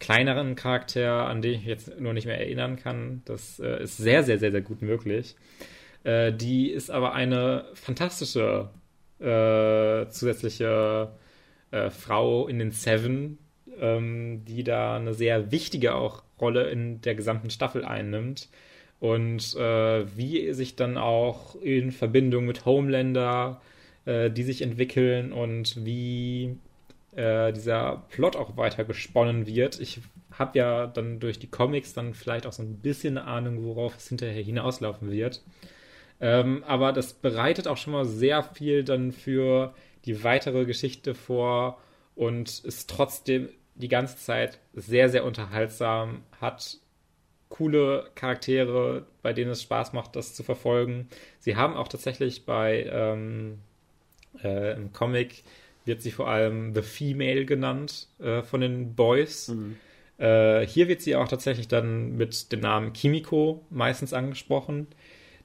kleineren 0.00 0.56
Charakter, 0.56 1.26
an 1.28 1.42
den 1.42 1.54
ich 1.54 1.64
jetzt 1.64 2.00
nur 2.00 2.12
nicht 2.12 2.26
mehr 2.26 2.38
erinnern 2.38 2.76
kann. 2.76 3.22
Das 3.24 3.60
äh, 3.60 3.84
ist 3.84 3.96
sehr, 3.96 4.24
sehr, 4.24 4.38
sehr, 4.38 4.50
sehr 4.50 4.62
gut 4.62 4.82
möglich. 4.82 5.36
Äh, 6.04 6.32
die 6.32 6.70
ist 6.70 6.90
aber 6.90 7.12
eine 7.14 7.66
fantastische 7.74 8.70
äh, 9.20 10.08
zusätzliche 10.08 11.12
äh, 11.70 11.90
Frau 11.90 12.48
in 12.48 12.58
den 12.58 12.72
Seven, 12.72 13.38
ähm, 13.78 14.44
die 14.44 14.64
da 14.64 14.96
eine 14.96 15.14
sehr 15.14 15.52
wichtige 15.52 15.94
auch 15.94 16.24
Rolle 16.42 16.68
in 16.68 17.00
der 17.00 17.14
gesamten 17.14 17.48
Staffel 17.48 17.84
einnimmt. 17.84 18.48
Und 19.00 19.56
äh, 19.56 20.16
wie 20.16 20.52
sich 20.52 20.76
dann 20.76 20.98
auch 20.98 21.56
in 21.56 21.90
Verbindung 21.90 22.44
mit 22.44 22.66
Homelander 22.66 23.60
äh, 24.04 24.30
die 24.30 24.42
sich 24.42 24.62
entwickeln 24.62 25.32
und 25.32 25.84
wie 25.84 26.56
äh, 27.14 27.52
dieser 27.52 28.02
Plot 28.10 28.36
auch 28.36 28.56
weiter 28.56 28.84
gesponnen 28.84 29.46
wird. 29.46 29.80
Ich 29.80 30.00
habe 30.32 30.58
ja 30.58 30.86
dann 30.86 31.20
durch 31.20 31.38
die 31.38 31.46
Comics 31.46 31.92
dann 31.92 32.14
vielleicht 32.14 32.46
auch 32.46 32.52
so 32.52 32.62
ein 32.62 32.78
bisschen 32.78 33.16
eine 33.16 33.26
Ahnung, 33.28 33.64
worauf 33.64 33.96
es 33.96 34.08
hinterher 34.08 34.42
hinauslaufen 34.42 35.10
wird. 35.10 35.42
Ähm, 36.20 36.64
aber 36.66 36.92
das 36.92 37.12
bereitet 37.14 37.68
auch 37.68 37.76
schon 37.76 37.92
mal 37.92 38.04
sehr 38.04 38.42
viel 38.42 38.82
dann 38.82 39.12
für 39.12 39.74
die 40.04 40.24
weitere 40.24 40.64
Geschichte 40.64 41.14
vor 41.14 41.78
und 42.16 42.64
ist 42.64 42.90
trotzdem 42.90 43.50
die 43.74 43.88
ganze 43.88 44.16
Zeit 44.16 44.58
sehr, 44.74 45.08
sehr 45.08 45.24
unterhaltsam, 45.24 46.22
hat 46.40 46.78
coole 47.48 48.10
Charaktere, 48.14 49.06
bei 49.22 49.32
denen 49.32 49.50
es 49.50 49.62
Spaß 49.62 49.92
macht, 49.92 50.16
das 50.16 50.34
zu 50.34 50.42
verfolgen. 50.42 51.08
Sie 51.38 51.56
haben 51.56 51.74
auch 51.74 51.88
tatsächlich 51.88 52.46
bei 52.46 52.86
ähm, 52.90 53.58
äh, 54.42 54.74
im 54.74 54.92
Comic 54.92 55.44
wird 55.84 56.00
sie 56.00 56.12
vor 56.12 56.28
allem 56.28 56.74
The 56.74 56.82
Female 56.82 57.44
genannt 57.44 58.08
äh, 58.20 58.42
von 58.42 58.60
den 58.60 58.94
Boys. 58.94 59.48
Mhm. 59.48 59.76
Äh, 60.18 60.66
hier 60.66 60.88
wird 60.88 61.02
sie 61.02 61.16
auch 61.16 61.28
tatsächlich 61.28 61.68
dann 61.68 62.16
mit 62.16 62.52
dem 62.52 62.60
Namen 62.60 62.92
Kimiko 62.92 63.64
meistens 63.70 64.12
angesprochen, 64.12 64.86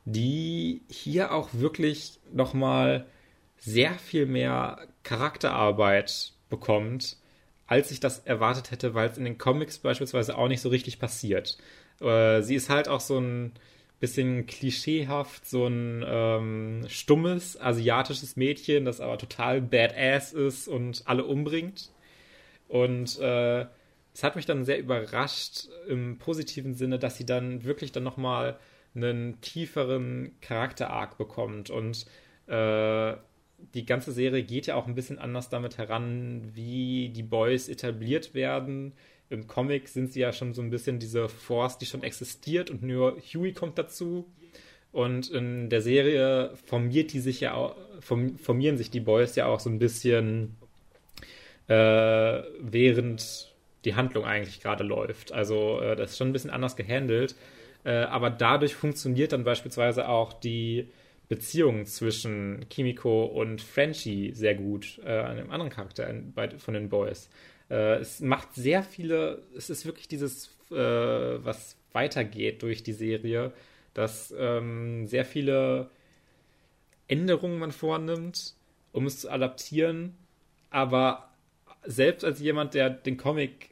die 0.06 0.82
hier 0.90 1.34
auch 1.34 1.50
wirklich 1.54 2.20
nochmal 2.32 3.06
sehr 3.58 3.94
viel 3.96 4.28
mehr 4.28 4.80
Charakterarbeit 5.04 6.34
bekommt 6.50 7.18
als 7.68 7.92
ich 7.92 8.00
das 8.00 8.20
erwartet 8.20 8.72
hätte, 8.72 8.94
weil 8.94 9.10
es 9.10 9.18
in 9.18 9.26
den 9.26 9.38
Comics 9.38 9.78
beispielsweise 9.78 10.38
auch 10.38 10.48
nicht 10.48 10.62
so 10.62 10.70
richtig 10.70 11.00
passiert. 11.00 11.58
Äh, 12.00 12.42
sie 12.42 12.56
ist 12.56 12.70
halt 12.70 12.88
auch 12.88 13.02
so 13.02 13.20
ein 13.20 13.52
bisschen 14.00 14.46
klischeehaft, 14.46 15.46
so 15.46 15.68
ein 15.68 16.04
ähm, 16.08 16.86
stummes 16.88 17.60
asiatisches 17.60 18.36
Mädchen, 18.36 18.86
das 18.86 19.02
aber 19.02 19.18
total 19.18 19.62
badass 19.62 20.34
ist 20.34 20.68
und 20.68 21.04
alle 21.06 21.26
umbringt. 21.26 21.90
Und 22.68 23.20
äh, 23.20 23.66
es 24.14 24.24
hat 24.24 24.36
mich 24.36 24.46
dann 24.46 24.66
sehr 24.66 24.80
überrascht 24.80 25.68
im 25.88 26.18
positiven 26.18 26.74
Sinne, 26.74 27.00
dass 27.00 27.18
sie 27.18 27.26
dann 27.26 27.64
wirklich 27.64 27.92
dann 27.92 28.04
nochmal 28.04 28.60
einen 28.96 29.42
tieferen 29.42 30.36
Charakter-Arc 30.42 31.18
bekommt 31.18 31.70
und 31.70 32.06
äh, 32.48 33.14
die 33.58 33.86
ganze 33.86 34.12
Serie 34.12 34.44
geht 34.44 34.68
ja 34.68 34.76
auch 34.76 34.88
ein 34.88 34.96
bisschen 34.96 35.20
anders 35.20 35.50
damit 35.50 35.78
heran, 35.78 36.52
wie 36.54 37.10
die 37.10 37.24
Boys 37.24 37.70
etabliert 37.70 38.34
werden. 38.34 38.94
Im 39.30 39.48
Comic 39.48 39.88
sind 39.90 40.14
sie 40.14 40.22
ja 40.22 40.32
schon 40.32 40.54
so 40.54 40.62
ein 40.62 40.70
bisschen 40.70 41.00
diese 41.00 41.28
Force, 41.28 41.78
die 41.78 41.86
schon 41.86 42.04
existiert 42.04 42.70
und 42.70 42.84
nur 42.84 43.18
Huey 43.18 43.54
kommt 43.54 43.78
dazu. 43.78 44.26
Und 44.92 45.30
in 45.30 45.70
der 45.70 45.82
Serie 45.82 46.56
formiert 46.66 47.14
die 47.14 47.20
sich 47.20 47.42
ja 47.42 47.54
auch, 47.54 47.76
formieren 48.00 48.78
sich 48.78 48.90
die 48.90 49.02
Boys 49.02 49.36
ja 49.36 49.48
auch 49.48 49.60
so 49.60 49.70
ein 49.70 49.80
bisschen 49.80 50.56
äh, 51.68 51.74
während 51.74 53.54
die 53.86 53.96
Handlung 53.96 54.26
eigentlich 54.26 54.62
gerade 54.62 54.84
läuft. 54.84 55.32
Also 55.32 55.82
äh, 55.82 55.96
das 55.96 56.12
ist 56.12 56.18
schon 56.18 56.30
ein 56.30 56.34
bisschen 56.34 56.50
anders 56.50 56.76
gehandelt. 56.76 57.36
Äh, 57.84 58.04
aber 58.04 58.30
dadurch 58.30 58.76
funktioniert 58.76 59.34
dann 59.34 59.44
beispielsweise 59.44 60.08
auch 60.08 60.34
die 60.34 60.90
Beziehung 61.30 61.86
zwischen 61.86 62.68
Kimiko 62.70 63.26
und 63.26 63.62
Frenchie 63.62 64.32
sehr 64.34 64.56
gut, 64.56 65.00
äh, 65.04 65.20
einem 65.20 65.52
anderen 65.52 65.72
Charakter 65.72 66.12
bei, 66.34 66.50
von 66.58 66.74
den 66.74 66.90
Boys. 66.90 67.30
Äh, 67.70 67.98
es 67.98 68.22
macht 68.22 68.56
sehr 68.56 68.84
viele, 68.84 69.44
es 69.56 69.70
ist 69.70 69.86
wirklich 69.86 70.08
dieses, 70.08 70.56
äh, 70.72 70.76
was 70.76 71.78
weitergeht 71.92 72.62
durch 72.62 72.84
die 72.84 72.94
Serie, 72.94 73.52
dass 73.94 74.34
ähm, 74.38 75.06
sehr 75.08 75.26
viele 75.26 75.90
Änderungen 77.08 77.60
man 77.60 77.72
vornimmt, 77.72 78.54
um 78.92 79.06
es 79.06 79.22
zu 79.22 79.30
adaptieren, 79.30 80.16
aber 80.70 81.32
selbst 81.84 82.24
als 82.24 82.40
jemand, 82.40 82.74
der 82.74 82.90
den 82.90 83.18
Comic 83.18 83.72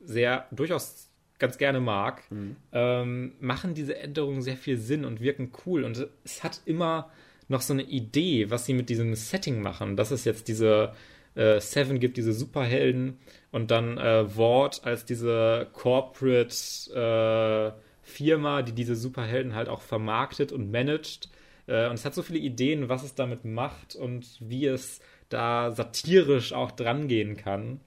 sehr 0.00 0.46
durchaus 0.50 1.10
ganz 1.38 1.58
gerne 1.58 1.80
mag, 1.80 2.22
mhm. 2.30 2.56
ähm, 2.72 3.32
machen 3.40 3.74
diese 3.74 3.96
Änderungen 3.98 4.42
sehr 4.42 4.56
viel 4.56 4.78
Sinn 4.78 5.04
und 5.04 5.20
wirken 5.20 5.52
cool. 5.66 5.84
Und 5.84 6.06
es 6.24 6.44
hat 6.44 6.60
immer 6.64 7.10
noch 7.48 7.60
so 7.60 7.72
eine 7.72 7.82
Idee, 7.82 8.50
was 8.50 8.66
sie 8.66 8.74
mit 8.74 8.88
diesem 8.88 9.14
Setting 9.14 9.60
machen. 9.60 9.96
Dass 9.96 10.10
es 10.10 10.24
jetzt 10.24 10.48
diese 10.48 10.92
äh, 11.34 11.60
Seven 11.60 12.00
gibt, 12.00 12.16
diese 12.16 12.32
Superhelden 12.32 13.18
und 13.50 13.70
dann 13.70 13.98
äh, 13.98 14.36
Ward 14.36 14.84
als 14.84 15.04
diese 15.04 15.68
Corporate 15.72 16.54
äh, 16.94 17.80
Firma, 18.02 18.62
die 18.62 18.72
diese 18.72 18.94
Superhelden 18.94 19.54
halt 19.54 19.68
auch 19.68 19.82
vermarktet 19.82 20.52
und 20.52 20.70
managt. 20.70 21.30
Äh, 21.66 21.88
und 21.88 21.94
es 21.94 22.04
hat 22.04 22.14
so 22.14 22.22
viele 22.22 22.38
Ideen, 22.38 22.88
was 22.88 23.02
es 23.02 23.14
damit 23.14 23.44
macht 23.44 23.96
und 23.96 24.38
wie 24.40 24.66
es 24.66 25.00
da 25.28 25.70
satirisch 25.72 26.52
auch 26.52 26.70
drangehen 26.70 27.36
kann, 27.36 27.80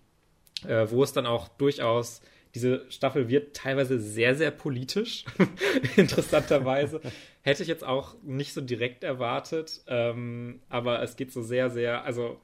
äh, 0.68 0.88
wo 0.90 1.04
es 1.04 1.14
dann 1.14 1.26
auch 1.26 1.48
durchaus 1.48 2.22
diese 2.58 2.90
Staffel 2.90 3.30
wird 3.30 3.56
teilweise 3.56 4.00
sehr, 4.00 4.34
sehr 4.34 4.50
politisch, 4.50 5.26
interessanterweise. 5.96 7.02
Hätte 7.44 7.62
ich 7.62 7.70
jetzt 7.70 7.86
auch 7.86 8.16
nicht 8.24 8.54
so 8.54 8.62
direkt 8.62 9.04
erwartet, 9.04 9.84
ähm, 9.88 10.62
aber 10.70 11.04
es 11.04 11.16
geht 11.16 11.32
so 11.32 11.44
sehr, 11.44 11.70
sehr, 11.70 12.04
also 12.04 12.42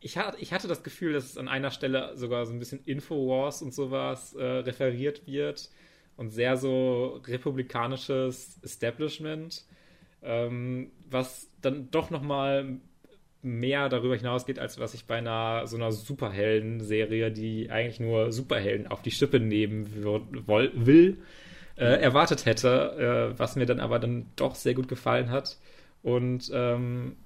ich, 0.00 0.18
hatte 0.18 0.68
das 0.68 0.82
Gefühl, 0.82 1.14
dass 1.14 1.24
es 1.24 1.38
an 1.38 1.48
einer 1.48 1.70
Stelle 1.70 2.14
sogar 2.14 2.44
so 2.44 2.52
ein 2.52 2.58
bisschen 2.58 2.84
Infowars 2.84 3.62
und 3.62 3.72
sowas 3.72 4.34
äh, 4.34 4.44
referiert 4.44 5.26
wird 5.26 5.70
und 6.16 6.28
sehr 6.28 6.58
so 6.58 7.22
republikanisches 7.26 8.60
Establishment, 8.62 9.64
ähm, 10.22 10.92
was 11.08 11.48
dann 11.62 11.90
doch 11.90 12.10
noch 12.10 12.22
mal 12.22 12.80
mehr 13.42 13.88
darüber 13.88 14.16
hinausgeht, 14.16 14.58
als 14.58 14.78
was 14.78 14.94
ich 14.94 15.04
bei 15.06 15.16
einer 15.16 15.66
so 15.66 15.76
einer 15.76 15.92
Superhelden-Serie, 15.92 17.32
die 17.32 17.70
eigentlich 17.70 18.00
nur 18.00 18.32
Superhelden 18.32 18.86
auf 18.86 19.02
die 19.02 19.10
Schippe 19.10 19.40
nehmen 19.40 19.88
will, 19.94 21.18
äh, 21.76 22.00
erwartet 22.00 22.46
hätte, 22.46 23.32
äh, 23.34 23.38
was 23.38 23.56
mir 23.56 23.66
dann 23.66 23.80
aber 23.80 23.98
dann 23.98 24.26
doch 24.36 24.54
sehr 24.54 24.74
gut 24.74 24.88
gefallen 24.88 25.30
hat. 25.30 25.58
Und 26.02 26.50
ähm, 26.54 27.16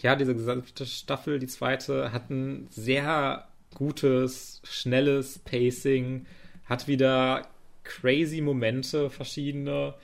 ja, 0.00 0.14
diese 0.14 0.34
gesamte 0.34 0.86
Staffel, 0.86 1.38
die 1.38 1.46
zweite, 1.46 2.12
hat 2.12 2.30
ein 2.30 2.68
sehr 2.70 3.48
gutes, 3.74 4.60
schnelles 4.64 5.38
Pacing, 5.40 6.26
hat 6.66 6.86
wieder 6.86 7.48
crazy 7.84 8.40
Momente, 8.40 9.10
verschiedene, 9.10 9.94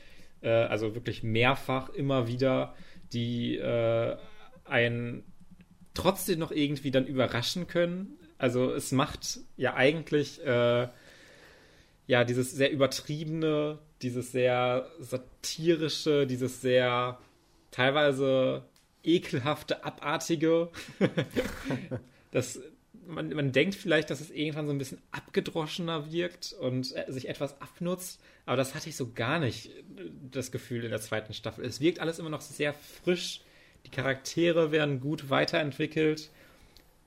äh, 0.40 0.50
also 0.50 0.94
wirklich 0.94 1.22
mehrfach 1.22 1.90
immer 1.90 2.26
wieder, 2.26 2.74
die 3.12 3.56
äh, 3.56 4.16
einen 4.72 5.22
trotzdem 5.94 6.38
noch 6.38 6.50
irgendwie 6.50 6.90
dann 6.90 7.06
überraschen 7.06 7.66
können. 7.68 8.18
Also 8.38 8.72
es 8.72 8.90
macht 8.90 9.40
ja 9.56 9.74
eigentlich 9.74 10.44
äh, 10.44 10.88
ja 12.06 12.24
dieses 12.24 12.50
sehr 12.52 12.72
übertriebene, 12.72 13.78
dieses 14.00 14.32
sehr 14.32 14.90
satirische, 14.98 16.26
dieses 16.26 16.60
sehr 16.60 17.18
teilweise 17.70 18.64
ekelhafte, 19.04 19.84
abartige. 19.84 20.70
das, 22.30 22.60
man, 23.06 23.28
man 23.30 23.52
denkt 23.52 23.74
vielleicht, 23.74 24.10
dass 24.10 24.20
es 24.20 24.30
irgendwann 24.30 24.66
so 24.66 24.72
ein 24.72 24.78
bisschen 24.78 25.02
abgedroschener 25.10 26.10
wirkt 26.12 26.54
und 26.60 26.94
äh, 26.96 27.10
sich 27.12 27.28
etwas 27.28 27.60
abnutzt, 27.60 28.20
aber 28.46 28.56
das 28.56 28.74
hatte 28.74 28.88
ich 28.88 28.96
so 28.96 29.12
gar 29.12 29.38
nicht 29.38 29.66
äh, 29.66 30.10
das 30.30 30.50
Gefühl 30.52 30.84
in 30.84 30.90
der 30.90 31.00
zweiten 31.00 31.34
Staffel. 31.34 31.64
Es 31.64 31.80
wirkt 31.80 32.00
alles 32.00 32.18
immer 32.18 32.30
noch 32.30 32.40
sehr 32.40 32.74
frisch 32.74 33.42
die 33.86 33.90
Charaktere 33.90 34.72
werden 34.72 35.00
gut 35.00 35.30
weiterentwickelt. 35.30 36.30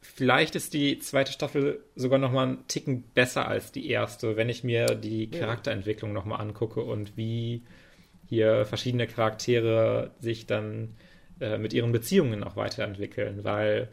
Vielleicht 0.02 0.56
ist 0.56 0.74
die 0.74 1.00
zweite 1.00 1.32
Staffel 1.32 1.84
sogar 1.96 2.20
noch 2.20 2.32
mal 2.32 2.48
einen 2.48 2.68
Ticken 2.68 3.04
besser 3.14 3.48
als 3.48 3.72
die 3.72 3.90
erste, 3.90 4.38
wenn 4.38 4.50
ich 4.50 4.64
mir 4.64 4.88
die 4.88 5.30
Charakterentwicklung 5.30 6.14
noch 6.14 6.26
mal 6.26 6.38
angucke 6.38 6.82
und 6.82 7.18
wie 7.18 7.64
hier 8.28 8.66
verschiedene 8.66 9.08
Charaktere 9.08 10.12
sich 10.20 10.46
dann 10.46 10.96
äh, 11.40 11.58
mit 11.58 11.74
ihren 11.74 11.92
Beziehungen 11.92 12.44
auch 12.44 12.56
weiterentwickeln, 12.56 13.44
weil 13.44 13.90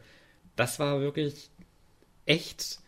das 0.55 0.79
war 0.79 1.01
wirklich 1.01 1.51
echt 2.27 2.79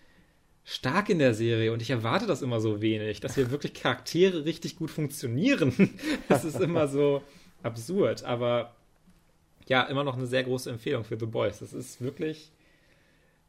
stark 0.64 1.10
in 1.10 1.18
der 1.18 1.34
Serie 1.34 1.72
und 1.72 1.82
ich 1.82 1.90
erwarte 1.90 2.26
das 2.26 2.42
immer 2.42 2.60
so 2.60 2.80
wenig, 2.80 3.20
dass 3.20 3.34
hier 3.34 3.50
wirklich 3.50 3.74
Charaktere 3.74 4.44
richtig 4.44 4.76
gut 4.76 4.90
funktionieren. 4.90 5.98
das 6.28 6.44
ist 6.44 6.60
immer 6.60 6.88
so 6.88 7.22
absurd, 7.62 8.24
aber 8.24 8.73
ja, 9.66 9.82
immer 9.84 10.04
noch 10.04 10.16
eine 10.16 10.26
sehr 10.26 10.44
große 10.44 10.70
Empfehlung 10.70 11.04
für 11.04 11.18
The 11.18 11.26
Boys. 11.26 11.60
Das 11.60 11.72
ist 11.72 12.00
wirklich 12.00 12.52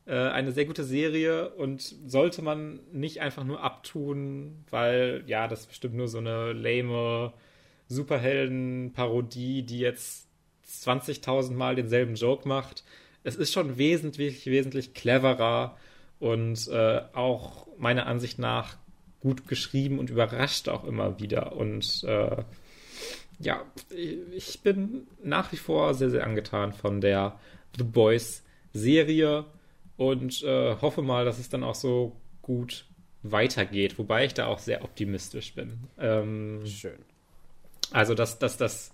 äh, 0.06 0.14
eine 0.14 0.52
sehr 0.52 0.66
gute 0.66 0.84
Serie 0.84 1.50
und 1.50 1.82
sollte 1.82 2.42
man 2.42 2.80
nicht 2.92 3.22
einfach 3.22 3.44
nur 3.44 3.62
abtun, 3.62 4.64
weil, 4.70 5.24
ja, 5.28 5.48
das 5.48 5.62
ist 5.62 5.68
bestimmt 5.68 5.96
nur 5.96 6.08
so 6.08 6.20
eine 6.20 6.54
lame 6.54 7.34
Superhelden-Parodie, 7.88 9.64
die 9.64 9.80
jetzt 9.80 10.28
20.000 10.68 11.54
Mal 11.54 11.76
denselben 11.76 12.16
Joke 12.16 12.48
macht. 12.48 12.84
Es 13.24 13.36
ist 13.36 13.54
schon 13.54 13.78
wesentlich, 13.78 14.46
wesentlich 14.46 14.94
cleverer 14.94 15.78
und 16.20 16.68
äh, 16.70 17.02
auch 17.14 17.68
meiner 17.78 18.08
Ansicht 18.08 18.40
nach 18.40 18.78
gut 19.20 19.48
geschrieben 19.48 20.00
und 20.00 20.10
überrascht 20.10 20.70
auch 20.70 20.84
immer 20.84 21.20
wieder. 21.20 21.56
Und 21.56 22.04
äh, 22.04 22.44
ja, 23.40 23.66
ich 24.32 24.62
bin 24.62 25.07
nach 25.24 25.52
wie 25.52 25.57
vor 25.57 25.94
sehr, 25.94 26.10
sehr 26.10 26.26
angetan 26.26 26.74
von 26.74 27.02
der 27.02 27.40
The 27.78 27.84
Boys 27.84 28.44
Serie 28.74 29.45
und 29.98 30.44
äh, 30.44 30.76
hoffe 30.82 31.02
mal, 31.02 31.26
dass 31.26 31.40
es 31.40 31.49
dann 31.49 31.64
auch 31.64 31.76
so 31.76 32.16
gut 32.41 32.86
weitergeht, 33.24 33.98
wobei 33.98 34.26
ich 34.26 34.34
da 34.34 34.48
auch 34.48 34.60
sehr 34.60 34.84
optimistisch 34.84 35.53
bin. 35.56 35.80
Ähm, 35.98 36.66
Schön. 36.66 36.99
Also, 37.91 38.14
dass 38.14 38.40
das, 38.40 38.57
das, 38.57 38.91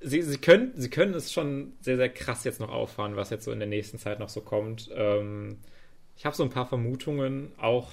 sie, 0.00 0.22
sie, 0.22 0.38
können, 0.38 0.72
sie 0.76 0.90
können 0.90 1.14
es 1.14 1.32
schon 1.32 1.72
sehr, 1.80 1.96
sehr 1.96 2.08
krass 2.08 2.44
jetzt 2.44 2.60
noch 2.60 2.70
auffahren, 2.70 3.16
was 3.16 3.30
jetzt 3.30 3.44
so 3.44 3.52
in 3.52 3.58
der 3.58 3.68
nächsten 3.68 3.98
Zeit 3.98 4.18
noch 4.18 4.28
so 4.28 4.40
kommt. 4.40 4.90
Ähm, 4.94 5.58
ich 6.16 6.26
habe 6.26 6.34
so 6.34 6.42
ein 6.42 6.50
paar 6.50 6.66
Vermutungen, 6.66 7.52
auch 7.58 7.92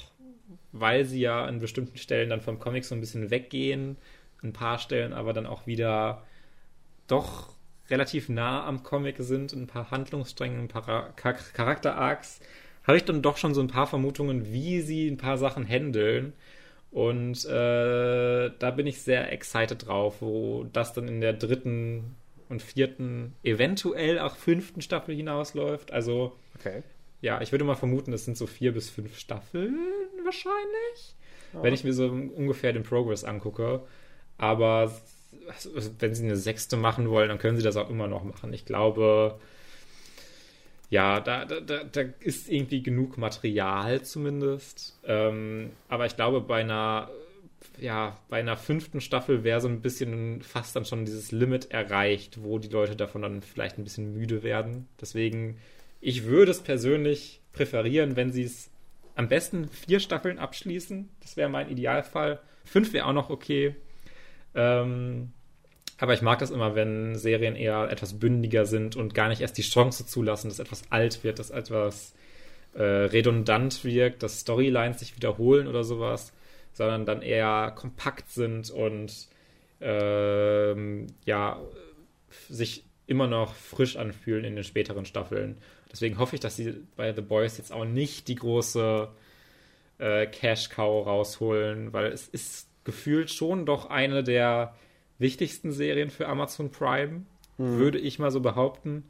weil 0.71 1.05
sie 1.05 1.21
ja 1.21 1.45
an 1.45 1.59
bestimmten 1.59 1.97
Stellen 1.97 2.29
dann 2.29 2.41
vom 2.41 2.59
Comic 2.59 2.85
so 2.85 2.95
ein 2.95 3.01
bisschen 3.01 3.29
weggehen 3.29 3.97
ein 4.43 4.53
paar 4.53 4.79
Stellen 4.79 5.13
aber 5.13 5.33
dann 5.33 5.45
auch 5.45 5.67
wieder 5.67 6.23
doch 7.07 7.55
relativ 7.89 8.29
nah 8.29 8.65
am 8.65 8.83
Comic 8.83 9.17
sind, 9.19 9.53
ein 9.53 9.67
paar 9.67 9.91
Handlungsstränge, 9.91 10.57
ein 10.57 10.67
paar 10.67 11.13
Charakter-Arcs, 11.15 12.39
habe 12.83 12.97
ich 12.97 13.05
dann 13.05 13.21
doch 13.21 13.37
schon 13.37 13.53
so 13.53 13.61
ein 13.61 13.67
paar 13.67 13.87
Vermutungen, 13.87 14.51
wie 14.51 14.81
sie 14.81 15.07
ein 15.07 15.17
paar 15.17 15.37
Sachen 15.37 15.67
handeln. 15.67 16.33
Und 16.91 17.45
äh, 17.45 18.51
da 18.57 18.71
bin 18.71 18.87
ich 18.87 19.01
sehr 19.01 19.31
excited 19.31 19.87
drauf, 19.87 20.21
wo 20.21 20.65
das 20.71 20.93
dann 20.93 21.07
in 21.07 21.19
der 21.19 21.33
dritten 21.33 22.15
und 22.47 22.61
vierten, 22.61 23.33
eventuell 23.43 24.19
auch 24.19 24.35
fünften 24.35 24.81
Staffel 24.81 25.15
hinausläuft. 25.15 25.91
Also, 25.91 26.35
okay. 26.57 26.83
ja, 27.21 27.41
ich 27.41 27.51
würde 27.51 27.65
mal 27.65 27.75
vermuten, 27.75 28.13
es 28.13 28.25
sind 28.25 28.37
so 28.37 28.47
vier 28.47 28.71
bis 28.71 28.89
fünf 28.89 29.17
Staffeln 29.17 29.77
wahrscheinlich. 30.23 31.15
Oh. 31.53 31.63
Wenn 31.63 31.73
ich 31.73 31.83
mir 31.83 31.93
so 31.93 32.07
ungefähr 32.07 32.71
den 32.71 32.83
Progress 32.83 33.23
angucke. 33.23 33.81
Aber 34.37 34.91
wenn 35.99 36.15
sie 36.15 36.23
eine 36.23 36.37
sechste 36.37 36.77
machen 36.77 37.09
wollen, 37.09 37.29
dann 37.29 37.37
können 37.37 37.57
sie 37.57 37.63
das 37.63 37.77
auch 37.77 37.89
immer 37.89 38.07
noch 38.07 38.23
machen. 38.23 38.51
Ich 38.53 38.65
glaube, 38.65 39.39
ja, 40.89 41.19
da, 41.19 41.45
da, 41.45 41.59
da 41.59 42.01
ist 42.19 42.49
irgendwie 42.49 42.83
genug 42.83 43.17
Material 43.17 44.01
zumindest. 44.01 44.97
Ähm, 45.05 45.71
aber 45.89 46.05
ich 46.05 46.15
glaube, 46.15 46.41
bei 46.41 46.61
einer, 46.61 47.09
ja, 47.79 48.17
bei 48.29 48.39
einer 48.39 48.57
fünften 48.57 49.01
Staffel 49.01 49.43
wäre 49.43 49.61
so 49.61 49.67
ein 49.67 49.81
bisschen 49.81 50.41
fast 50.41 50.75
dann 50.75 50.85
schon 50.85 51.05
dieses 51.05 51.31
Limit 51.31 51.71
erreicht, 51.71 52.43
wo 52.43 52.59
die 52.59 52.69
Leute 52.69 52.95
davon 52.95 53.23
dann 53.23 53.41
vielleicht 53.41 53.77
ein 53.77 53.83
bisschen 53.83 54.13
müde 54.13 54.43
werden. 54.43 54.87
Deswegen, 55.01 55.57
ich 56.01 56.25
würde 56.25 56.51
es 56.51 56.61
persönlich 56.61 57.41
präferieren, 57.53 58.15
wenn 58.15 58.31
sie 58.31 58.43
es 58.43 58.69
am 59.15 59.27
besten 59.27 59.69
vier 59.69 59.99
Staffeln 59.99 60.39
abschließen. 60.39 61.09
Das 61.21 61.37
wäre 61.37 61.49
mein 61.49 61.69
Idealfall. 61.69 62.39
Fünf 62.63 62.93
wäre 62.93 63.05
auch 63.05 63.13
noch 63.13 63.29
okay. 63.29 63.75
Ähm, 64.55 65.31
aber 65.97 66.13
ich 66.13 66.21
mag 66.21 66.39
das 66.39 66.51
immer, 66.51 66.75
wenn 66.75 67.15
Serien 67.15 67.55
eher 67.55 67.89
etwas 67.89 68.19
bündiger 68.19 68.65
sind 68.65 68.95
und 68.95 69.13
gar 69.13 69.29
nicht 69.29 69.41
erst 69.41 69.57
die 69.57 69.61
Chance 69.61 70.05
zulassen, 70.05 70.49
dass 70.49 70.59
etwas 70.59 70.83
alt 70.89 71.23
wird, 71.23 71.39
dass 71.39 71.51
etwas 71.51 72.13
äh, 72.73 72.83
redundant 72.83 73.83
wirkt, 73.85 74.23
dass 74.23 74.41
Storylines 74.41 74.99
sich 74.99 75.15
wiederholen 75.15 75.67
oder 75.67 75.83
sowas, 75.83 76.33
sondern 76.73 77.05
dann 77.05 77.21
eher 77.21 77.71
kompakt 77.75 78.29
sind 78.29 78.69
und 78.69 79.27
ähm, 79.79 81.07
ja, 81.25 81.61
sich 82.49 82.83
immer 83.07 83.27
noch 83.27 83.53
frisch 83.53 83.95
anfühlen 83.95 84.43
in 84.43 84.55
den 84.55 84.63
späteren 84.63 85.05
Staffeln. 85.05 85.57
Deswegen 85.91 86.17
hoffe 86.17 86.35
ich, 86.35 86.41
dass 86.41 86.57
sie 86.57 86.75
bei 86.97 87.13
The 87.13 87.21
Boys 87.21 87.57
jetzt 87.57 87.71
auch 87.71 87.85
nicht 87.85 88.27
die 88.27 88.35
große 88.35 89.07
äh, 89.99 90.25
Cash-Cow 90.27 91.05
rausholen, 91.05 91.93
weil 91.93 92.07
es 92.07 92.27
ist 92.27 92.67
gefühlt 92.85 93.29
schon 93.29 93.65
doch 93.65 93.89
eine 93.89 94.23
der 94.23 94.75
wichtigsten 95.19 95.71
Serien 95.71 96.09
für 96.09 96.27
Amazon 96.27 96.71
Prime, 96.71 97.25
mhm. 97.57 97.77
würde 97.77 97.99
ich 97.99 98.19
mal 98.19 98.31
so 98.31 98.39
behaupten. 98.39 99.03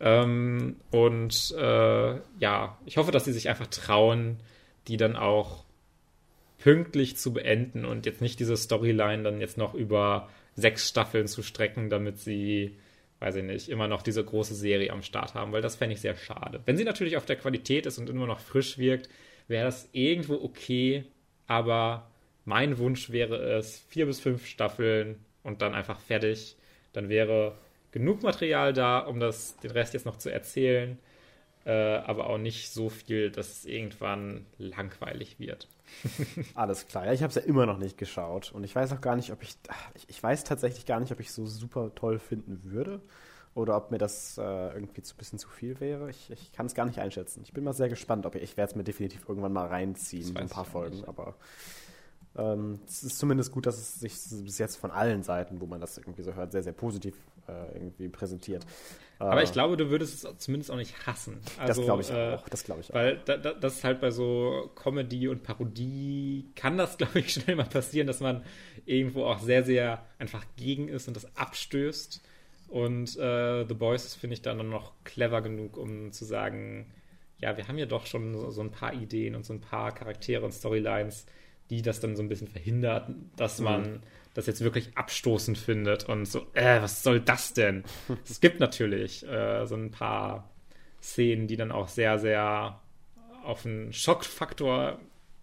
Ähm, 0.00 0.76
und 0.90 1.54
äh, 1.56 2.14
ja, 2.38 2.78
ich 2.84 2.96
hoffe, 2.98 3.12
dass 3.12 3.24
sie 3.24 3.32
sich 3.32 3.48
einfach 3.48 3.68
trauen, 3.68 4.38
die 4.88 4.96
dann 4.96 5.16
auch 5.16 5.64
pünktlich 6.58 7.16
zu 7.16 7.32
beenden 7.32 7.84
und 7.84 8.06
jetzt 8.06 8.20
nicht 8.20 8.38
diese 8.40 8.56
Storyline 8.56 9.22
dann 9.22 9.40
jetzt 9.40 9.58
noch 9.58 9.74
über 9.74 10.28
sechs 10.54 10.88
Staffeln 10.88 11.26
zu 11.26 11.42
strecken, 11.42 11.90
damit 11.90 12.18
sie, 12.18 12.76
weiß 13.20 13.36
ich 13.36 13.44
nicht, 13.44 13.68
immer 13.68 13.88
noch 13.88 14.02
diese 14.02 14.24
große 14.24 14.54
Serie 14.54 14.92
am 14.92 15.02
Start 15.02 15.34
haben, 15.34 15.52
weil 15.52 15.62
das 15.62 15.76
fände 15.76 15.94
ich 15.94 16.00
sehr 16.00 16.14
schade. 16.14 16.60
Wenn 16.66 16.76
sie 16.76 16.84
natürlich 16.84 17.16
auf 17.16 17.26
der 17.26 17.36
Qualität 17.36 17.86
ist 17.86 17.98
und 17.98 18.10
immer 18.10 18.26
noch 18.26 18.40
frisch 18.40 18.78
wirkt, 18.78 19.08
wäre 19.48 19.64
das 19.64 19.88
irgendwo 19.92 20.34
okay, 20.34 21.04
aber 21.46 22.11
mein 22.44 22.78
Wunsch 22.78 23.10
wäre 23.10 23.36
es, 23.36 23.78
vier 23.88 24.06
bis 24.06 24.20
fünf 24.20 24.46
Staffeln 24.46 25.24
und 25.42 25.62
dann 25.62 25.74
einfach 25.74 26.00
fertig. 26.00 26.56
Dann 26.92 27.08
wäre 27.08 27.56
genug 27.92 28.22
Material 28.22 28.72
da, 28.72 28.98
um 29.00 29.20
das, 29.20 29.56
den 29.58 29.70
Rest 29.70 29.94
jetzt 29.94 30.06
noch 30.06 30.18
zu 30.18 30.30
erzählen. 30.30 30.98
äh, 31.64 31.70
aber 31.70 32.28
auch 32.28 32.38
nicht 32.38 32.72
so 32.72 32.88
viel, 32.88 33.30
dass 33.30 33.50
es 33.58 33.64
irgendwann 33.64 34.46
langweilig 34.58 35.38
wird. 35.38 35.68
Alles 36.54 36.86
klar. 36.88 37.06
Ja, 37.06 37.12
ich 37.12 37.22
habe 37.22 37.28
es 37.28 37.36
ja 37.36 37.42
immer 37.42 37.66
noch 37.66 37.78
nicht 37.78 37.98
geschaut 37.98 38.52
und 38.52 38.64
ich 38.64 38.74
weiß 38.74 38.92
auch 38.92 39.00
gar 39.00 39.14
nicht, 39.14 39.30
ob 39.30 39.42
ich, 39.42 39.56
ich, 39.94 40.08
ich 40.08 40.22
weiß 40.22 40.44
tatsächlich 40.44 40.86
gar 40.86 41.00
nicht, 41.00 41.12
ob 41.12 41.20
ich 41.20 41.30
so 41.30 41.46
super 41.46 41.94
toll 41.94 42.18
finden 42.18 42.60
würde 42.64 43.00
oder 43.54 43.76
ob 43.76 43.90
mir 43.90 43.98
das 43.98 44.38
äh, 44.38 44.42
irgendwie 44.42 45.02
zu 45.02 45.14
bisschen 45.16 45.38
zu 45.38 45.48
viel 45.48 45.78
wäre. 45.80 46.10
Ich, 46.10 46.30
ich 46.30 46.52
kann 46.52 46.66
es 46.66 46.74
gar 46.74 46.86
nicht 46.86 46.98
einschätzen. 46.98 47.42
Ich 47.44 47.52
bin 47.52 47.62
mal 47.64 47.74
sehr 47.74 47.88
gespannt, 47.88 48.26
ob 48.26 48.34
ich, 48.34 48.42
ich 48.42 48.56
werde 48.56 48.70
es 48.70 48.76
mir 48.76 48.84
definitiv 48.84 49.28
irgendwann 49.28 49.52
mal 49.52 49.66
reinziehen, 49.66 50.36
ein 50.36 50.48
paar 50.48 50.64
Folgen, 50.64 50.96
nicht. 50.96 51.08
aber 51.08 51.34
ähm, 52.36 52.80
es 52.86 53.02
ist 53.02 53.18
zumindest 53.18 53.52
gut, 53.52 53.66
dass 53.66 53.76
es 53.76 54.00
sich 54.00 54.14
bis 54.44 54.58
jetzt 54.58 54.76
von 54.76 54.90
allen 54.90 55.22
Seiten, 55.22 55.60
wo 55.60 55.66
man 55.66 55.80
das 55.80 55.98
irgendwie 55.98 56.22
so 56.22 56.34
hört, 56.34 56.52
sehr, 56.52 56.62
sehr 56.62 56.72
positiv 56.72 57.14
äh, 57.46 57.74
irgendwie 57.74 58.08
präsentiert. 58.08 58.64
Aber 59.18 59.40
äh, 59.40 59.44
ich 59.44 59.52
glaube, 59.52 59.76
du 59.76 59.90
würdest 59.90 60.24
es 60.24 60.38
zumindest 60.38 60.70
auch 60.70 60.76
nicht 60.76 61.06
hassen. 61.06 61.40
Also, 61.58 61.80
das 61.80 61.84
glaube 61.84 62.02
ich 62.02 62.10
äh, 62.10 62.34
auch. 62.34 62.48
Das 62.48 62.64
glaube 62.64 62.80
ich 62.80 62.90
auch. 62.90 62.94
Weil 62.94 63.20
da, 63.24 63.36
da, 63.36 63.52
das 63.52 63.76
ist 63.76 63.84
halt 63.84 64.00
bei 64.00 64.10
so 64.10 64.70
Comedy 64.74 65.28
und 65.28 65.42
Parodie 65.42 66.50
kann 66.56 66.78
das, 66.78 66.96
glaube 66.98 67.20
ich, 67.20 67.32
schnell 67.32 67.56
mal 67.56 67.66
passieren, 67.66 68.06
dass 68.06 68.20
man 68.20 68.42
irgendwo 68.86 69.24
auch 69.24 69.40
sehr, 69.40 69.64
sehr 69.64 70.04
einfach 70.18 70.44
gegen 70.56 70.88
ist 70.88 71.08
und 71.08 71.16
das 71.16 71.36
abstößt. 71.36 72.22
Und 72.68 73.18
äh, 73.18 73.66
The 73.66 73.74
Boys 73.74 74.14
finde 74.14 74.34
ich 74.34 74.42
dann 74.42 74.68
noch 74.70 74.92
clever 75.04 75.42
genug, 75.42 75.76
um 75.76 76.10
zu 76.12 76.24
sagen, 76.24 76.90
ja, 77.38 77.56
wir 77.56 77.68
haben 77.68 77.76
ja 77.76 77.86
doch 77.86 78.06
schon 78.06 78.32
so, 78.32 78.50
so, 78.50 78.62
ein 78.62 78.70
paar 78.70 78.94
Ideen 78.94 79.34
und 79.34 79.44
so 79.44 79.52
ein 79.52 79.60
paar 79.60 79.92
Charaktere 79.92 80.44
und 80.44 80.52
Storylines, 80.52 81.26
die 81.70 81.82
das 81.82 82.00
dann 82.00 82.16
so 82.16 82.22
ein 82.22 82.28
bisschen 82.28 82.48
verhindert, 82.48 83.10
dass 83.36 83.58
mhm. 83.58 83.64
man 83.64 84.02
das 84.34 84.46
jetzt 84.46 84.62
wirklich 84.62 84.96
abstoßend 84.96 85.58
findet 85.58 86.08
und 86.08 86.26
so, 86.26 86.46
äh, 86.54 86.80
was 86.80 87.02
soll 87.02 87.20
das 87.20 87.52
denn? 87.52 87.84
es 88.28 88.40
gibt 88.40 88.60
natürlich 88.60 89.26
äh, 89.26 89.66
so 89.66 89.74
ein 89.74 89.90
paar 89.90 90.50
Szenen, 91.02 91.46
die 91.46 91.56
dann 91.56 91.72
auch 91.72 91.88
sehr, 91.88 92.18
sehr 92.18 92.80
auf 93.44 93.66
einen 93.66 93.92
Schockfaktor 93.92 94.98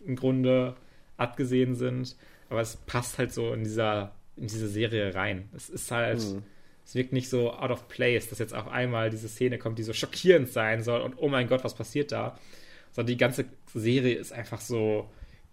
im 0.05 0.15
Grunde 0.15 0.75
abgesehen 1.17 1.75
sind, 1.75 2.15
aber 2.49 2.61
es 2.61 2.77
passt 2.77 3.17
halt 3.17 3.33
so 3.33 3.53
in 3.53 3.63
dieser 3.63 4.15
in 4.37 4.47
diese 4.47 4.69
Serie 4.69 5.13
rein. 5.13 5.49
Es 5.53 5.69
ist 5.69 5.91
halt 5.91 6.19
mhm 6.19 6.43
es 6.89 6.95
wirkt 6.95 7.13
nicht 7.13 7.29
so 7.29 7.53
out 7.53 7.69
of 7.69 7.87
place, 7.87 8.29
dass 8.29 8.39
jetzt 8.39 8.55
auf 8.55 8.67
einmal 8.67 9.11
diese 9.11 9.29
Szene 9.29 9.59
kommt, 9.59 9.77
die 9.77 9.83
so 9.83 9.93
schockierend 9.93 10.49
sein 10.49 10.81
soll 10.81 11.01
und 11.01 11.19
oh 11.19 11.29
mein 11.29 11.47
Gott, 11.47 11.63
was 11.63 11.75
passiert 11.75 12.11
da? 12.11 12.39
Sondern 12.89 13.13
die 13.13 13.17
ganze 13.17 13.45
Serie 13.75 14.15
ist 14.15 14.33
einfach 14.33 14.59
so 14.59 15.07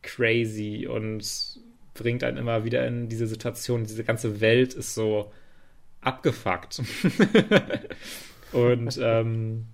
crazy 0.06 0.86
und 0.86 1.60
bringt 1.94 2.24
einen 2.24 2.36
immer 2.36 2.64
wieder 2.64 2.86
in 2.86 3.08
diese 3.08 3.26
Situation. 3.26 3.84
Diese 3.84 4.04
ganze 4.04 4.40
Welt 4.40 4.74
ist 4.74 4.94
so 4.94 5.32
abgefuckt. 6.00 6.82
und 8.52 8.98
ähm, 9.02 9.66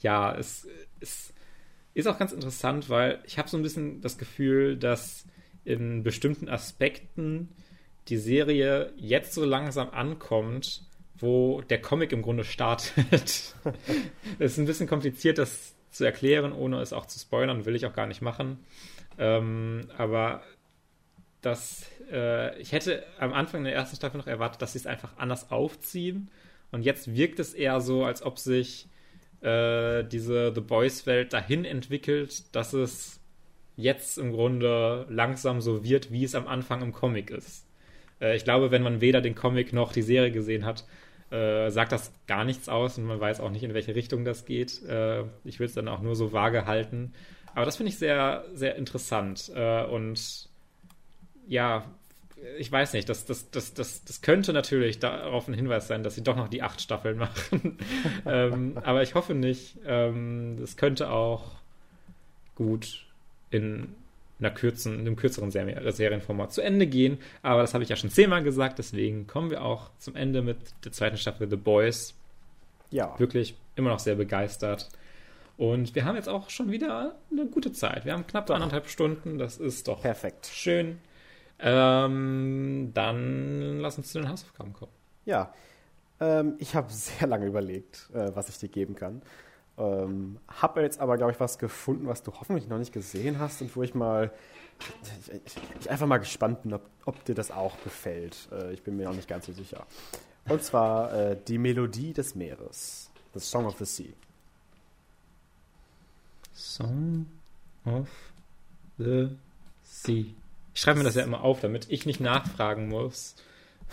ja, 0.00 0.36
es, 0.36 0.66
es 1.00 1.32
ist 1.94 2.08
auch 2.08 2.18
ganz 2.18 2.32
interessant, 2.32 2.90
weil 2.90 3.20
ich 3.26 3.38
habe 3.38 3.48
so 3.48 3.56
ein 3.56 3.62
bisschen 3.62 4.00
das 4.00 4.18
Gefühl, 4.18 4.76
dass 4.76 5.24
in 5.64 6.02
bestimmten 6.02 6.48
Aspekten 6.48 7.48
die 8.08 8.18
Serie 8.18 8.92
jetzt 8.96 9.34
so 9.34 9.44
langsam 9.44 9.90
ankommt, 9.90 10.82
wo 11.18 11.62
der 11.62 11.80
Comic 11.80 12.12
im 12.12 12.22
Grunde 12.22 12.44
startet. 12.44 13.54
Es 14.38 14.52
ist 14.52 14.58
ein 14.58 14.66
bisschen 14.66 14.86
kompliziert, 14.86 15.38
das 15.38 15.74
zu 15.90 16.04
erklären, 16.04 16.52
ohne 16.52 16.80
es 16.80 16.92
auch 16.92 17.06
zu 17.06 17.18
spoilern, 17.18 17.64
will 17.64 17.74
ich 17.74 17.86
auch 17.86 17.94
gar 17.94 18.06
nicht 18.06 18.20
machen. 18.20 18.58
Ähm, 19.18 19.88
aber 19.96 20.42
das, 21.40 21.86
äh, 22.10 22.58
ich 22.60 22.72
hätte 22.72 23.04
am 23.18 23.32
Anfang 23.32 23.64
der 23.64 23.74
ersten 23.74 23.96
Staffel 23.96 24.18
noch 24.18 24.26
erwartet, 24.26 24.62
dass 24.62 24.72
sie 24.72 24.78
es 24.78 24.86
einfach 24.86 25.16
anders 25.16 25.50
aufziehen. 25.50 26.28
Und 26.72 26.82
jetzt 26.82 27.14
wirkt 27.14 27.38
es 27.38 27.54
eher 27.54 27.80
so, 27.80 28.04
als 28.04 28.22
ob 28.22 28.38
sich 28.38 28.88
äh, 29.40 30.04
diese 30.04 30.52
The 30.54 30.60
Boys-Welt 30.60 31.32
dahin 31.32 31.64
entwickelt, 31.64 32.54
dass 32.54 32.72
es 32.72 33.20
jetzt 33.76 34.18
im 34.18 34.32
Grunde 34.32 35.06
langsam 35.08 35.60
so 35.60 35.84
wird, 35.84 36.10
wie 36.10 36.24
es 36.24 36.34
am 36.34 36.48
Anfang 36.48 36.82
im 36.82 36.92
Comic 36.92 37.30
ist. 37.30 37.66
Äh, 38.20 38.36
ich 38.36 38.44
glaube, 38.44 38.70
wenn 38.70 38.82
man 38.82 39.00
weder 39.00 39.20
den 39.20 39.34
Comic 39.34 39.72
noch 39.72 39.92
die 39.92 40.02
Serie 40.02 40.32
gesehen 40.32 40.64
hat, 40.64 40.84
äh, 41.30 41.70
sagt 41.70 41.92
das 41.92 42.12
gar 42.26 42.44
nichts 42.44 42.68
aus 42.68 42.98
und 42.98 43.04
man 43.04 43.20
weiß 43.20 43.40
auch 43.40 43.50
nicht, 43.50 43.62
in 43.62 43.74
welche 43.74 43.94
Richtung 43.94 44.24
das 44.24 44.44
geht. 44.44 44.82
Äh, 44.84 45.24
ich 45.44 45.58
will 45.58 45.66
es 45.66 45.74
dann 45.74 45.88
auch 45.88 46.00
nur 46.00 46.16
so 46.16 46.32
vage 46.32 46.66
halten. 46.66 47.12
Aber 47.56 47.64
das 47.64 47.78
finde 47.78 47.88
ich 47.88 47.96
sehr, 47.96 48.44
sehr 48.52 48.76
interessant. 48.76 49.50
Äh, 49.54 49.84
und 49.86 50.46
ja, 51.48 51.86
ich 52.58 52.70
weiß 52.70 52.92
nicht, 52.92 53.08
das, 53.08 53.24
das, 53.24 53.50
das, 53.50 53.72
das, 53.72 54.04
das 54.04 54.20
könnte 54.20 54.52
natürlich 54.52 54.98
darauf 54.98 55.48
ein 55.48 55.54
Hinweis 55.54 55.88
sein, 55.88 56.02
dass 56.02 56.14
sie 56.14 56.22
doch 56.22 56.36
noch 56.36 56.48
die 56.48 56.62
acht 56.62 56.82
Staffeln 56.82 57.16
machen. 57.18 57.78
ähm, 58.26 58.76
aber 58.84 59.02
ich 59.02 59.14
hoffe 59.14 59.32
nicht. 59.32 59.78
Ähm, 59.86 60.58
das 60.60 60.76
könnte 60.76 61.10
auch 61.10 61.52
gut 62.56 63.06
in 63.50 63.94
einer 64.38 64.50
kürzen, 64.50 64.92
in 64.92 65.00
einem 65.00 65.16
kürzeren 65.16 65.50
Serien 65.50 65.90
Serienformat 65.90 66.52
zu 66.52 66.60
Ende 66.60 66.86
gehen. 66.86 67.16
Aber 67.40 67.62
das 67.62 67.72
habe 67.72 67.82
ich 67.82 67.88
ja 67.88 67.96
schon 67.96 68.10
zehnmal 68.10 68.42
gesagt, 68.42 68.78
deswegen 68.78 69.26
kommen 69.26 69.48
wir 69.48 69.64
auch 69.64 69.88
zum 69.96 70.14
Ende 70.14 70.42
mit 70.42 70.58
der 70.84 70.92
zweiten 70.92 71.16
Staffel 71.16 71.48
The 71.48 71.56
Boys. 71.56 72.12
Ja. 72.90 73.18
Wirklich 73.18 73.54
immer 73.76 73.88
noch 73.88 73.98
sehr 73.98 74.16
begeistert. 74.16 74.90
Und 75.56 75.94
wir 75.94 76.04
haben 76.04 76.16
jetzt 76.16 76.28
auch 76.28 76.50
schon 76.50 76.70
wieder 76.70 77.16
eine 77.30 77.46
gute 77.46 77.72
Zeit. 77.72 78.04
Wir 78.04 78.12
haben 78.12 78.26
knapp 78.26 78.50
anderthalb 78.50 78.88
Stunden. 78.88 79.38
Das 79.38 79.56
ist 79.56 79.88
doch 79.88 80.02
perfekt. 80.02 80.46
Schön. 80.46 80.98
Ähm, 81.58 82.90
dann 82.92 83.80
lass 83.80 83.96
uns 83.96 84.12
zu 84.12 84.18
den 84.18 84.28
Hausaufgaben 84.28 84.74
kommen. 84.74 84.92
Ja. 85.24 85.54
Ähm, 86.20 86.56
ich 86.58 86.74
habe 86.74 86.88
sehr 86.92 87.26
lange 87.26 87.46
überlegt, 87.46 88.10
äh, 88.12 88.34
was 88.34 88.48
ich 88.48 88.58
dir 88.58 88.68
geben 88.68 88.94
kann. 88.94 89.22
Ähm, 89.78 90.38
habe 90.48 90.82
jetzt 90.82 91.00
aber, 91.00 91.16
glaube 91.16 91.32
ich, 91.32 91.40
was 91.40 91.58
gefunden, 91.58 92.06
was 92.06 92.22
du 92.22 92.32
hoffentlich 92.32 92.68
noch 92.68 92.78
nicht 92.78 92.92
gesehen 92.92 93.38
hast 93.38 93.60
und 93.60 93.74
wo 93.76 93.82
ich 93.82 93.94
mal 93.94 94.32
ich, 94.80 95.30
ich, 95.32 95.56
ich 95.80 95.90
einfach 95.90 96.06
mal 96.06 96.18
gespannt 96.18 96.62
bin, 96.62 96.74
ob, 96.74 96.82
ob 97.04 97.24
dir 97.24 97.34
das 97.34 97.50
auch 97.50 97.82
gefällt. 97.82 98.48
Äh, 98.52 98.72
ich 98.72 98.82
bin 98.82 98.96
mir 98.96 99.04
noch 99.04 99.14
nicht 99.14 99.28
ganz 99.28 99.46
so 99.46 99.52
sicher. 99.52 99.86
Und 100.48 100.62
zwar 100.62 101.12
äh, 101.12 101.36
die 101.48 101.58
Melodie 101.58 102.12
des 102.12 102.34
Meeres. 102.34 103.10
The 103.34 103.40
Song 103.40 103.66
of 103.66 103.76
the 103.78 103.84
Sea. 103.84 104.12
Song 106.56 107.26
of 107.84 108.08
the 108.96 109.28
Sea. 109.82 110.34
Ich 110.74 110.80
schreibe 110.80 110.98
mir 110.98 111.04
das 111.04 111.14
ja 111.14 111.22
immer 111.22 111.42
auf, 111.42 111.60
damit 111.60 111.90
ich 111.90 112.06
nicht 112.06 112.18
nachfragen 112.20 112.88
muss, 112.88 113.36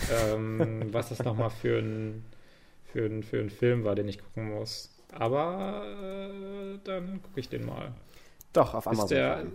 ähm, 0.10 0.90
was 0.94 1.10
das 1.10 1.20
nochmal 1.24 1.50
für 1.50 1.80
ein, 1.80 2.26
für, 2.86 3.06
ein, 3.06 3.24
für 3.24 3.40
ein 3.40 3.50
Film 3.50 3.84
war, 3.84 3.96
den 3.96 4.08
ich 4.08 4.20
gucken 4.20 4.54
muss. 4.54 4.90
Aber 5.12 5.86
äh, 5.86 6.80
dann 6.86 7.22
gucke 7.22 7.40
ich 7.40 7.50
den 7.50 7.66
mal. 7.66 7.94
Doch, 8.54 8.74
auf 8.74 8.88
Amazon. 8.88 9.06
Ist 9.06 9.12
der... 9.12 9.46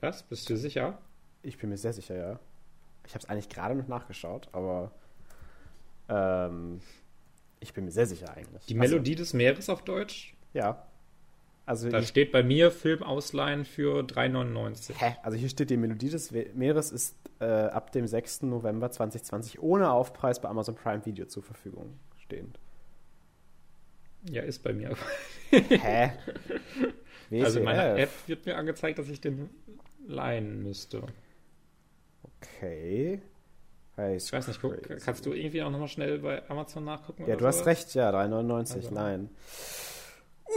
Was? 0.00 0.22
Bist 0.24 0.50
du 0.50 0.56
sicher? 0.56 0.98
Ich 1.42 1.56
bin 1.58 1.70
mir 1.70 1.76
sehr 1.76 1.92
sicher, 1.92 2.16
ja. 2.16 2.40
Ich 3.06 3.14
habe 3.14 3.22
es 3.22 3.30
eigentlich 3.30 3.48
gerade 3.48 3.74
noch 3.76 3.88
nachgeschaut, 3.88 4.48
aber 4.52 4.90
ähm, 6.08 6.80
ich 7.60 7.72
bin 7.74 7.84
mir 7.84 7.90
sehr 7.90 8.06
sicher 8.06 8.34
eigentlich. 8.34 8.66
Die 8.66 8.78
also, 8.78 8.94
Melodie 8.94 9.14
des 9.14 9.32
Meeres 9.34 9.68
auf 9.68 9.84
Deutsch? 9.84 10.34
Ja. 10.52 10.86
Also 11.66 11.88
da 11.88 12.02
steht 12.02 12.32
bei 12.32 12.42
mir 12.42 12.72
Film 12.72 13.02
ausleihen 13.02 13.64
für 13.64 14.00
3,99. 14.00 14.94
Hä? 14.98 15.16
Also 15.22 15.38
hier 15.38 15.48
steht, 15.48 15.70
die 15.70 15.76
Melodie 15.76 16.08
des 16.08 16.32
Meeres 16.32 16.90
ist 16.90 17.14
äh, 17.38 17.44
ab 17.44 17.92
dem 17.92 18.08
6. 18.08 18.42
November 18.42 18.90
2020 18.90 19.62
ohne 19.62 19.92
Aufpreis 19.92 20.40
bei 20.40 20.48
Amazon 20.48 20.74
Prime 20.74 21.06
Video 21.06 21.26
zur 21.26 21.44
Verfügung 21.44 21.96
stehend. 22.18 22.58
Ja, 24.28 24.42
ist 24.42 24.62
bei 24.62 24.72
mir. 24.72 24.96
Hä? 25.50 26.12
WCF? 27.30 27.44
Also 27.44 27.60
in 27.60 27.64
meiner 27.64 27.96
App 27.96 28.10
wird 28.26 28.44
mir 28.44 28.56
angezeigt, 28.56 28.98
dass 28.98 29.08
ich 29.08 29.20
den 29.20 29.50
leihen 30.04 30.64
müsste. 30.64 31.04
Okay. 32.24 33.22
Ich 34.08 34.32
weiß 34.32 34.48
nicht, 34.48 34.60
guck, 34.60 34.76
kannst 35.04 35.26
du 35.26 35.32
irgendwie 35.32 35.62
auch 35.62 35.70
nochmal 35.70 35.88
schnell 35.88 36.18
bei 36.18 36.48
Amazon 36.48 36.84
nachgucken? 36.84 37.24
Ja, 37.26 37.36
du 37.36 37.46
hast 37.46 37.66
recht, 37.66 37.94
ja, 37.94 38.10
3,99, 38.10 38.74
also. 38.74 38.94
nein. 38.94 39.30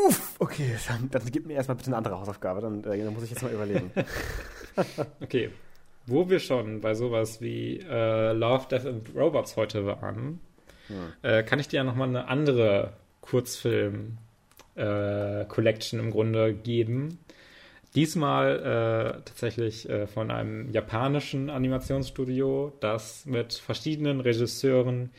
Uff, 0.07 0.36
okay, 0.40 0.76
dann, 0.88 1.10
dann 1.11 1.22
gib 1.32 1.45
mir 1.45 1.53
erstmal 1.53 1.78
bitte 1.78 1.90
eine 1.90 1.98
andere 1.98 2.20
Hausaufgabe, 2.20 2.61
dann, 2.61 2.84
äh, 2.84 3.03
dann 3.03 3.14
muss 3.14 3.24
ich 3.24 3.30
jetzt 3.30 3.44
mal 3.44 3.52
überlegen. 3.52 3.91
okay, 5.22 5.52
wo 6.06 6.30
wir 6.30 6.40
schon 6.40 6.82
bei 6.82 6.95
sowas 6.95 7.40
wie 7.41 7.80
äh, 7.80 8.34
Love, 8.34 8.68
Death 8.70 8.86
and 8.86 9.15
Robots 9.15 9.56
heute 9.56 9.86
waren, 9.86 10.41
hm. 10.88 11.14
äh, 11.22 11.44
kann 11.44 11.60
ich 11.60 11.68
dir 11.68 11.78
ja 11.78 11.84
nochmal 11.84 12.10
eine 12.10 12.28
andere 12.28 12.94
Kurzfilm-Collection 13.22 15.99
äh, 15.99 16.03
im 16.03 16.10
Grunde 16.11 16.53
geben. 16.53 17.20
Diesmal 17.95 18.60
äh, 18.60 19.22
tatsächlich 19.24 19.88
äh, 19.88 20.07
von 20.07 20.32
einem 20.32 20.72
japanischen 20.72 21.49
Animationsstudio, 21.49 22.74
das 22.80 23.26
mit 23.26 23.53
verschiedenen 23.53 24.20
Regisseuren 24.20 25.11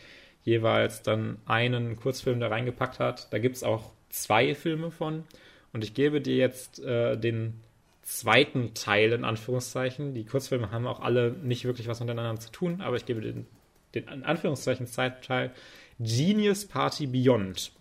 jeweils 0.43 1.03
dann 1.03 1.39
einen 1.47 1.97
Kurzfilm 1.97 2.41
da 2.41 2.49
reingepackt 2.49 2.99
hat. 2.99 3.33
Da 3.33 3.39
gibt 3.39 3.57
es 3.57 3.63
auch 3.63 3.93
zwei 4.11 4.55
Filme 4.55 4.91
von. 4.91 5.25
Und 5.73 5.85
ich 5.85 5.95
gebe 5.95 6.21
dir 6.21 6.37
jetzt 6.37 6.81
äh, 6.81 7.17
den 7.17 7.61
zweiten 8.03 8.75
Teil 8.75 9.13
in 9.13 9.25
Anführungszeichen. 9.25 10.15
Die 10.15 10.25
Kurzfilme 10.25 10.71
haben 10.71 10.87
auch 10.87 11.01
alle 11.01 11.33
nicht 11.33 11.65
wirklich 11.65 11.89
was 11.89 12.01
miteinander 12.01 12.41
zu 12.41 12.53
tun, 12.53 12.81
aber 12.81 12.97
ich 12.97 13.07
gebe 13.07 13.21
den, 13.21 13.47
den 13.95 14.09
in 14.09 14.25
Anführungszeichen 14.25 14.87
zweiten 14.87 15.23
Teil 15.23 15.53
Genius 15.99 16.67
Party 16.67 17.07
Beyond. 17.07 17.73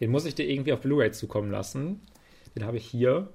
Den 0.00 0.10
muss 0.10 0.26
ich 0.26 0.34
dir 0.34 0.48
irgendwie 0.48 0.72
auf 0.72 0.80
Blu-ray 0.80 1.12
zukommen 1.12 1.50
lassen. 1.50 2.00
Den 2.54 2.64
habe 2.64 2.76
ich 2.76 2.86
hier. 2.86 3.28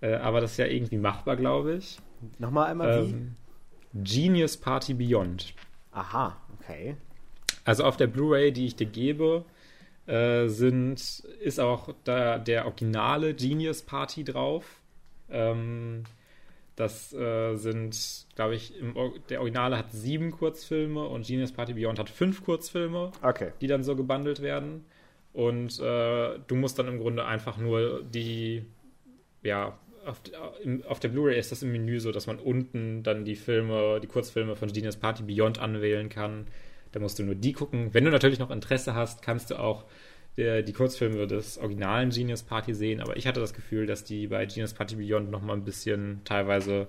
Äh, 0.00 0.14
aber 0.14 0.40
das 0.40 0.52
ist 0.52 0.56
ja 0.58 0.66
irgendwie 0.66 0.96
machbar, 0.98 1.36
glaube 1.36 1.74
ich. 1.76 1.98
Nochmal 2.38 2.70
einmal 2.70 3.04
Ähm, 3.04 3.34
Genius 3.94 4.56
Party 4.56 4.94
Beyond. 4.94 5.48
wie? 5.48 5.54
Aha, 5.98 6.36
okay. 6.58 6.96
Also 7.64 7.84
auf 7.84 7.96
der 7.96 8.06
Blu-ray, 8.06 8.52
die 8.52 8.66
ich 8.66 8.76
dir 8.76 8.86
gebe, 8.86 9.44
äh, 10.06 10.46
sind, 10.48 11.00
ist 11.40 11.60
auch 11.60 11.94
da 12.04 12.38
der 12.38 12.64
originale 12.66 13.34
Genius 13.34 13.82
Party 13.82 14.24
drauf. 14.24 14.64
Ähm, 15.28 16.04
das 16.76 17.12
äh, 17.12 17.56
sind, 17.56 18.26
glaube 18.36 18.54
ich, 18.54 18.78
im, 18.78 18.94
der 19.28 19.40
Originale 19.40 19.76
hat 19.76 19.92
sieben 19.92 20.30
Kurzfilme 20.30 21.04
und 21.06 21.26
Genius 21.26 21.52
Party 21.52 21.74
Beyond 21.74 21.98
hat 21.98 22.08
fünf 22.08 22.42
Kurzfilme, 22.44 23.12
Okay. 23.22 23.52
die 23.60 23.66
dann 23.66 23.84
so 23.84 23.94
gebundelt 23.96 24.40
werden. 24.40 24.84
Und 25.32 25.78
äh, 25.78 26.38
du 26.46 26.54
musst 26.56 26.78
dann 26.78 26.88
im 26.88 26.98
Grunde 26.98 27.24
einfach 27.26 27.58
nur 27.58 28.02
die, 28.02 28.64
ja, 29.42 29.76
auf, 30.06 30.20
auf 30.86 31.00
der 31.00 31.08
Blu-ray 31.08 31.38
ist 31.38 31.52
das 31.52 31.62
im 31.62 31.72
Menü 31.72 32.00
so, 32.00 32.12
dass 32.12 32.26
man 32.26 32.38
unten 32.38 33.02
dann 33.02 33.24
die 33.24 33.36
Filme, 33.36 34.00
die 34.00 34.06
Kurzfilme 34.06 34.56
von 34.56 34.72
Genius 34.72 34.96
Party 34.96 35.22
Beyond 35.22 35.58
anwählen 35.58 36.08
kann. 36.08 36.46
Da 36.92 37.00
musst 37.00 37.18
du 37.18 37.22
nur 37.22 37.34
die 37.34 37.52
gucken. 37.52 37.92
Wenn 37.92 38.04
du 38.04 38.10
natürlich 38.10 38.38
noch 38.38 38.50
Interesse 38.50 38.94
hast, 38.94 39.22
kannst 39.22 39.50
du 39.50 39.58
auch 39.58 39.84
der, 40.36 40.62
die 40.62 40.72
Kurzfilme 40.72 41.26
des 41.26 41.58
originalen 41.58 42.10
Genius 42.10 42.42
Party 42.42 42.74
sehen. 42.74 43.00
Aber 43.00 43.16
ich 43.16 43.26
hatte 43.26 43.40
das 43.40 43.54
Gefühl, 43.54 43.86
dass 43.86 44.04
die 44.04 44.26
bei 44.26 44.46
Genius 44.46 44.74
Party 44.74 44.96
Beyond 44.96 45.30
noch 45.30 45.42
mal 45.42 45.54
ein 45.54 45.64
bisschen 45.64 46.20
teilweise 46.24 46.88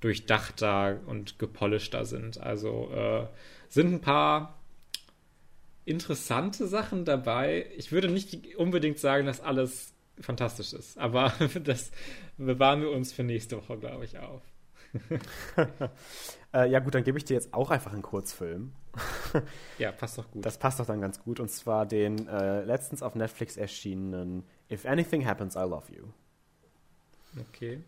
durchdachter 0.00 1.00
und 1.06 1.38
gepolischter 1.38 2.04
sind. 2.04 2.40
Also 2.40 2.90
äh, 2.92 3.26
sind 3.68 3.92
ein 3.92 4.00
paar 4.00 4.58
interessante 5.84 6.66
Sachen 6.66 7.04
dabei. 7.04 7.66
Ich 7.76 7.92
würde 7.92 8.08
nicht 8.08 8.56
unbedingt 8.56 8.98
sagen, 8.98 9.26
dass 9.26 9.40
alles 9.40 9.95
fantastisch 10.20 10.72
ist, 10.72 10.98
aber 10.98 11.32
das 11.64 11.90
bewahren 12.36 12.80
wir 12.82 12.90
uns 12.90 13.12
für 13.12 13.22
nächste 13.22 13.56
Woche, 13.56 13.78
glaube 13.78 14.04
ich, 14.04 14.18
auf. 14.18 14.42
Äh, 16.54 16.70
ja, 16.70 16.78
gut, 16.78 16.94
dann 16.94 17.04
gebe 17.04 17.18
ich 17.18 17.24
dir 17.24 17.34
jetzt 17.34 17.52
auch 17.52 17.70
einfach 17.70 17.92
einen 17.92 18.02
Kurzfilm. 18.02 18.72
Ja, 19.78 19.92
passt 19.92 20.16
doch 20.16 20.30
gut. 20.30 20.46
Das 20.46 20.56
passt 20.56 20.80
doch 20.80 20.86
dann 20.86 21.02
ganz 21.02 21.22
gut. 21.22 21.38
Und 21.38 21.50
zwar 21.50 21.84
den 21.84 22.28
äh, 22.28 22.62
letztens 22.62 23.02
auf 23.02 23.14
Netflix 23.14 23.58
erschienenen 23.58 24.42
If 24.70 24.86
Anything 24.86 25.26
Happens, 25.26 25.54
I 25.54 25.60
Love 25.60 25.92
You. 25.92 26.04
okay. 27.40 27.82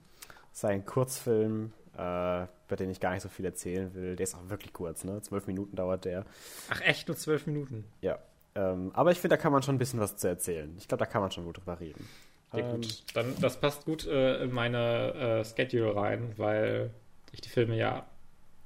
Das 0.51 0.59
ist 0.59 0.65
ein 0.67 0.85
Kurzfilm, 0.85 1.73
äh, 1.95 1.97
bei 1.97 2.77
dem 2.77 2.91
ich 2.91 3.01
gar 3.01 3.15
nicht 3.15 3.23
so 3.23 3.31
viel 3.31 3.47
erzählen 3.47 3.95
will. 3.95 4.17
Der 4.17 4.25
ist 4.25 4.35
auch 4.35 4.51
wirklich 4.51 4.75
kurz, 4.75 5.05
ne? 5.05 5.23
Zwölf 5.23 5.47
Minuten 5.47 5.75
dauert 5.77 6.05
der. 6.05 6.27
Ach, 6.69 6.83
echt 6.83 7.09
nur 7.09 7.17
zwölf 7.17 7.47
Minuten? 7.47 7.85
Ja. 8.03 8.19
Ähm, 8.59 8.91
aber 8.95 9.13
ich 9.13 9.19
finde, 9.19 9.37
da 9.37 9.43
kann 9.43 9.53
man 9.53 9.63
schon 9.63 9.77
ein 9.77 9.79
bisschen 9.79 10.01
was 10.01 10.17
zu 10.17 10.27
erzählen. 10.27 10.75
Ich 10.79 10.89
glaube, 10.89 11.05
da 11.05 11.07
kann 11.07 11.23
man 11.23 11.31
schon 11.31 11.45
gut 11.45 11.59
drüber 11.59 11.79
reden. 11.79 12.09
Ja, 12.53 12.61
Ähm, 12.61 12.81
gut. 12.81 13.05
Dann, 13.15 13.35
das 13.41 13.61
passt 13.61 13.85
gut 13.85 14.07
äh, 14.07 14.43
in 14.43 14.53
meine 14.53 15.15
äh, 15.15 15.45
Schedule 15.45 15.95
rein, 15.95 16.33
weil 16.37 16.91
ich 17.33 17.41
die 17.41 17.49
Filme 17.51 17.77
ja 17.77 18.07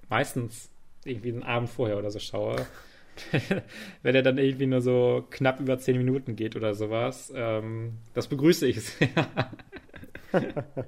meistens 0.08 0.70
irgendwie 1.04 1.32
einen 1.32 1.42
Abend 1.42 1.68
vorher 1.68 1.98
oder 1.98 2.10
so 2.10 2.18
schaue. 2.20 2.66
Wenn 4.02 4.14
er 4.14 4.22
dann 4.22 4.38
irgendwie 4.38 4.66
nur 4.66 4.80
so 4.80 5.26
knapp 5.30 5.60
über 5.60 5.78
zehn 5.78 5.98
Minuten 5.98 6.36
geht 6.36 6.56
oder 6.56 6.74
sowas, 6.74 7.30
ähm, 7.34 7.98
das 8.14 8.28
begrüße 8.28 8.66
ich 8.66 8.80
sehr. 8.82 9.10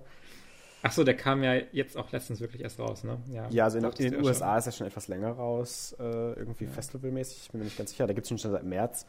Achso, 0.85 1.03
der 1.03 1.17
kam 1.17 1.43
ja 1.43 1.55
jetzt 1.73 1.97
auch 1.97 2.13
letztens 2.13 2.41
wirklich 2.41 2.63
erst 2.63 2.79
raus, 2.79 3.05
ne? 3.05 3.19
Ja, 3.51 3.65
also 3.65 3.79
in, 3.79 3.85
in 3.85 3.91
den 3.93 4.13
ja 4.13 4.21
USA 4.21 4.59
ist 4.59 4.67
er 4.67 4.73
schon 4.73 4.87
etwas 4.87 5.09
länger 5.09 5.31
raus, 5.31 5.97
äh, 5.99 6.03
irgendwie 6.03 6.67
festivalmäßig. 6.67 7.45
Ich 7.45 7.51
bin 7.51 7.61
mir 7.61 7.65
nicht 7.65 7.79
ganz 7.79 7.91
sicher. 7.91 8.07
Da 8.07 8.13
gibt 8.13 8.27
es 8.27 8.29
schon 8.29 8.37
schon 8.37 8.51
seit 8.51 8.65
März. 8.65 9.07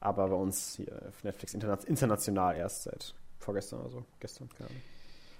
Aber 0.00 0.28
bei 0.28 0.34
uns 0.34 0.76
hier 0.76 1.02
auf 1.06 1.22
Netflix 1.24 1.52
interna 1.52 1.78
international 1.86 2.56
erst 2.56 2.84
seit 2.84 3.14
vorgestern 3.38 3.80
oder 3.80 3.90
so. 3.90 4.04
Gestern, 4.20 4.48
keine 4.56 4.70
Ahnung. 4.70 4.82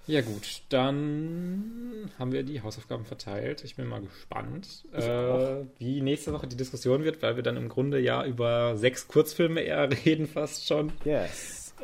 Ja 0.07 0.21
gut, 0.21 0.63
dann 0.69 2.11
haben 2.19 2.33
wir 2.33 2.43
die 2.43 2.61
Hausaufgaben 2.63 3.07
verteilt. 3.07 3.65
Ich 3.65 3.77
bin 3.77 3.87
mal 3.87 4.03
gespannt, 4.03 4.85
äh, 4.93 5.65
wie 5.79 6.03
nächste 6.03 6.35
Woche 6.35 6.47
die 6.49 6.57
Diskussion 6.57 7.03
wird, 7.05 7.23
weil 7.23 7.37
wir 7.37 7.43
dann 7.43 7.57
im 7.57 7.71
Grunde 7.71 7.99
ja 7.99 8.25
über 8.25 8.77
sechs 8.77 9.09
Kurzfilme 9.09 9.63
eher 9.63 9.91
reden 10.05 10.27
fast 10.27 10.67
schon. 10.67 10.93
Yes. 11.05 11.75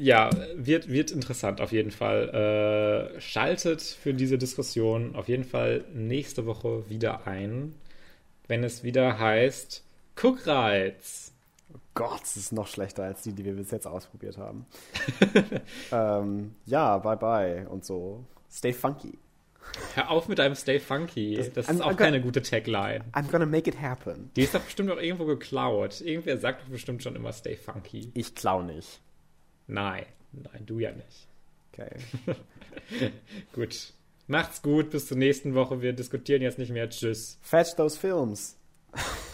Ja, 0.00 0.30
wird, 0.54 0.88
wird 0.88 1.10
interessant 1.10 1.60
auf 1.60 1.72
jeden 1.72 1.90
Fall. 1.90 3.10
Äh, 3.16 3.20
schaltet 3.20 3.82
für 3.82 4.14
diese 4.14 4.38
Diskussion 4.38 5.16
auf 5.16 5.28
jeden 5.28 5.44
Fall 5.44 5.84
nächste 5.92 6.46
Woche 6.46 6.88
wieder 6.88 7.26
ein, 7.26 7.74
wenn 8.46 8.62
es 8.62 8.84
wieder 8.84 9.18
heißt 9.18 9.84
Guckreiz. 10.14 11.32
Gott, 11.94 12.22
es 12.22 12.36
ist 12.36 12.52
noch 12.52 12.68
schlechter 12.68 13.02
als 13.02 13.22
die, 13.22 13.32
die 13.32 13.44
wir 13.44 13.54
bis 13.54 13.72
jetzt 13.72 13.86
ausprobiert 13.86 14.38
haben. 14.38 14.66
ähm, 15.92 16.54
ja, 16.66 16.98
bye 16.98 17.16
bye 17.16 17.68
und 17.68 17.84
so. 17.84 18.24
Stay 18.50 18.72
funky. 18.72 19.18
Hör 19.94 20.10
auf 20.10 20.28
mit 20.28 20.38
deinem 20.38 20.54
Stay 20.54 20.78
Funky. 20.80 21.34
Das, 21.36 21.52
Das- 21.52 21.68
ist 21.68 21.80
I'm- 21.80 21.84
auch 21.84 21.90
I'm 21.92 21.96
keine 21.96 22.20
gute 22.22 22.40
Tagline. 22.40 23.04
I'm 23.12 23.30
gonna 23.30 23.44
make 23.46 23.68
it 23.68 23.80
happen. 23.82 24.30
Die 24.36 24.42
ist 24.42 24.54
doch 24.54 24.60
bestimmt 24.62 24.90
auch 24.90 24.96
irgendwo 25.00 25.26
geklaut. 25.26 26.00
Irgendwer 26.00 26.38
sagt 26.38 26.62
doch 26.62 26.68
bestimmt 26.70 27.02
schon 27.02 27.14
immer 27.16 27.32
Stay 27.32 27.56
Funky. 27.56 28.10
Ich 28.14 28.34
klau 28.34 28.62
nicht. 28.62 29.00
Nein, 29.68 30.06
nein, 30.32 30.66
du 30.66 30.80
ja 30.80 30.90
nicht. 30.90 31.28
Okay. 31.72 31.90
Gut. 33.52 33.92
Macht's 34.30 34.60
gut, 34.60 34.90
bis 34.90 35.06
zur 35.06 35.16
nächsten 35.16 35.54
Woche. 35.54 35.80
Wir 35.80 35.94
diskutieren 35.94 36.42
jetzt 36.42 36.58
nicht 36.58 36.70
mehr. 36.70 36.90
Tschüss. 36.90 37.38
Fetch 37.40 37.76
those 37.76 37.98
films. 37.98 38.56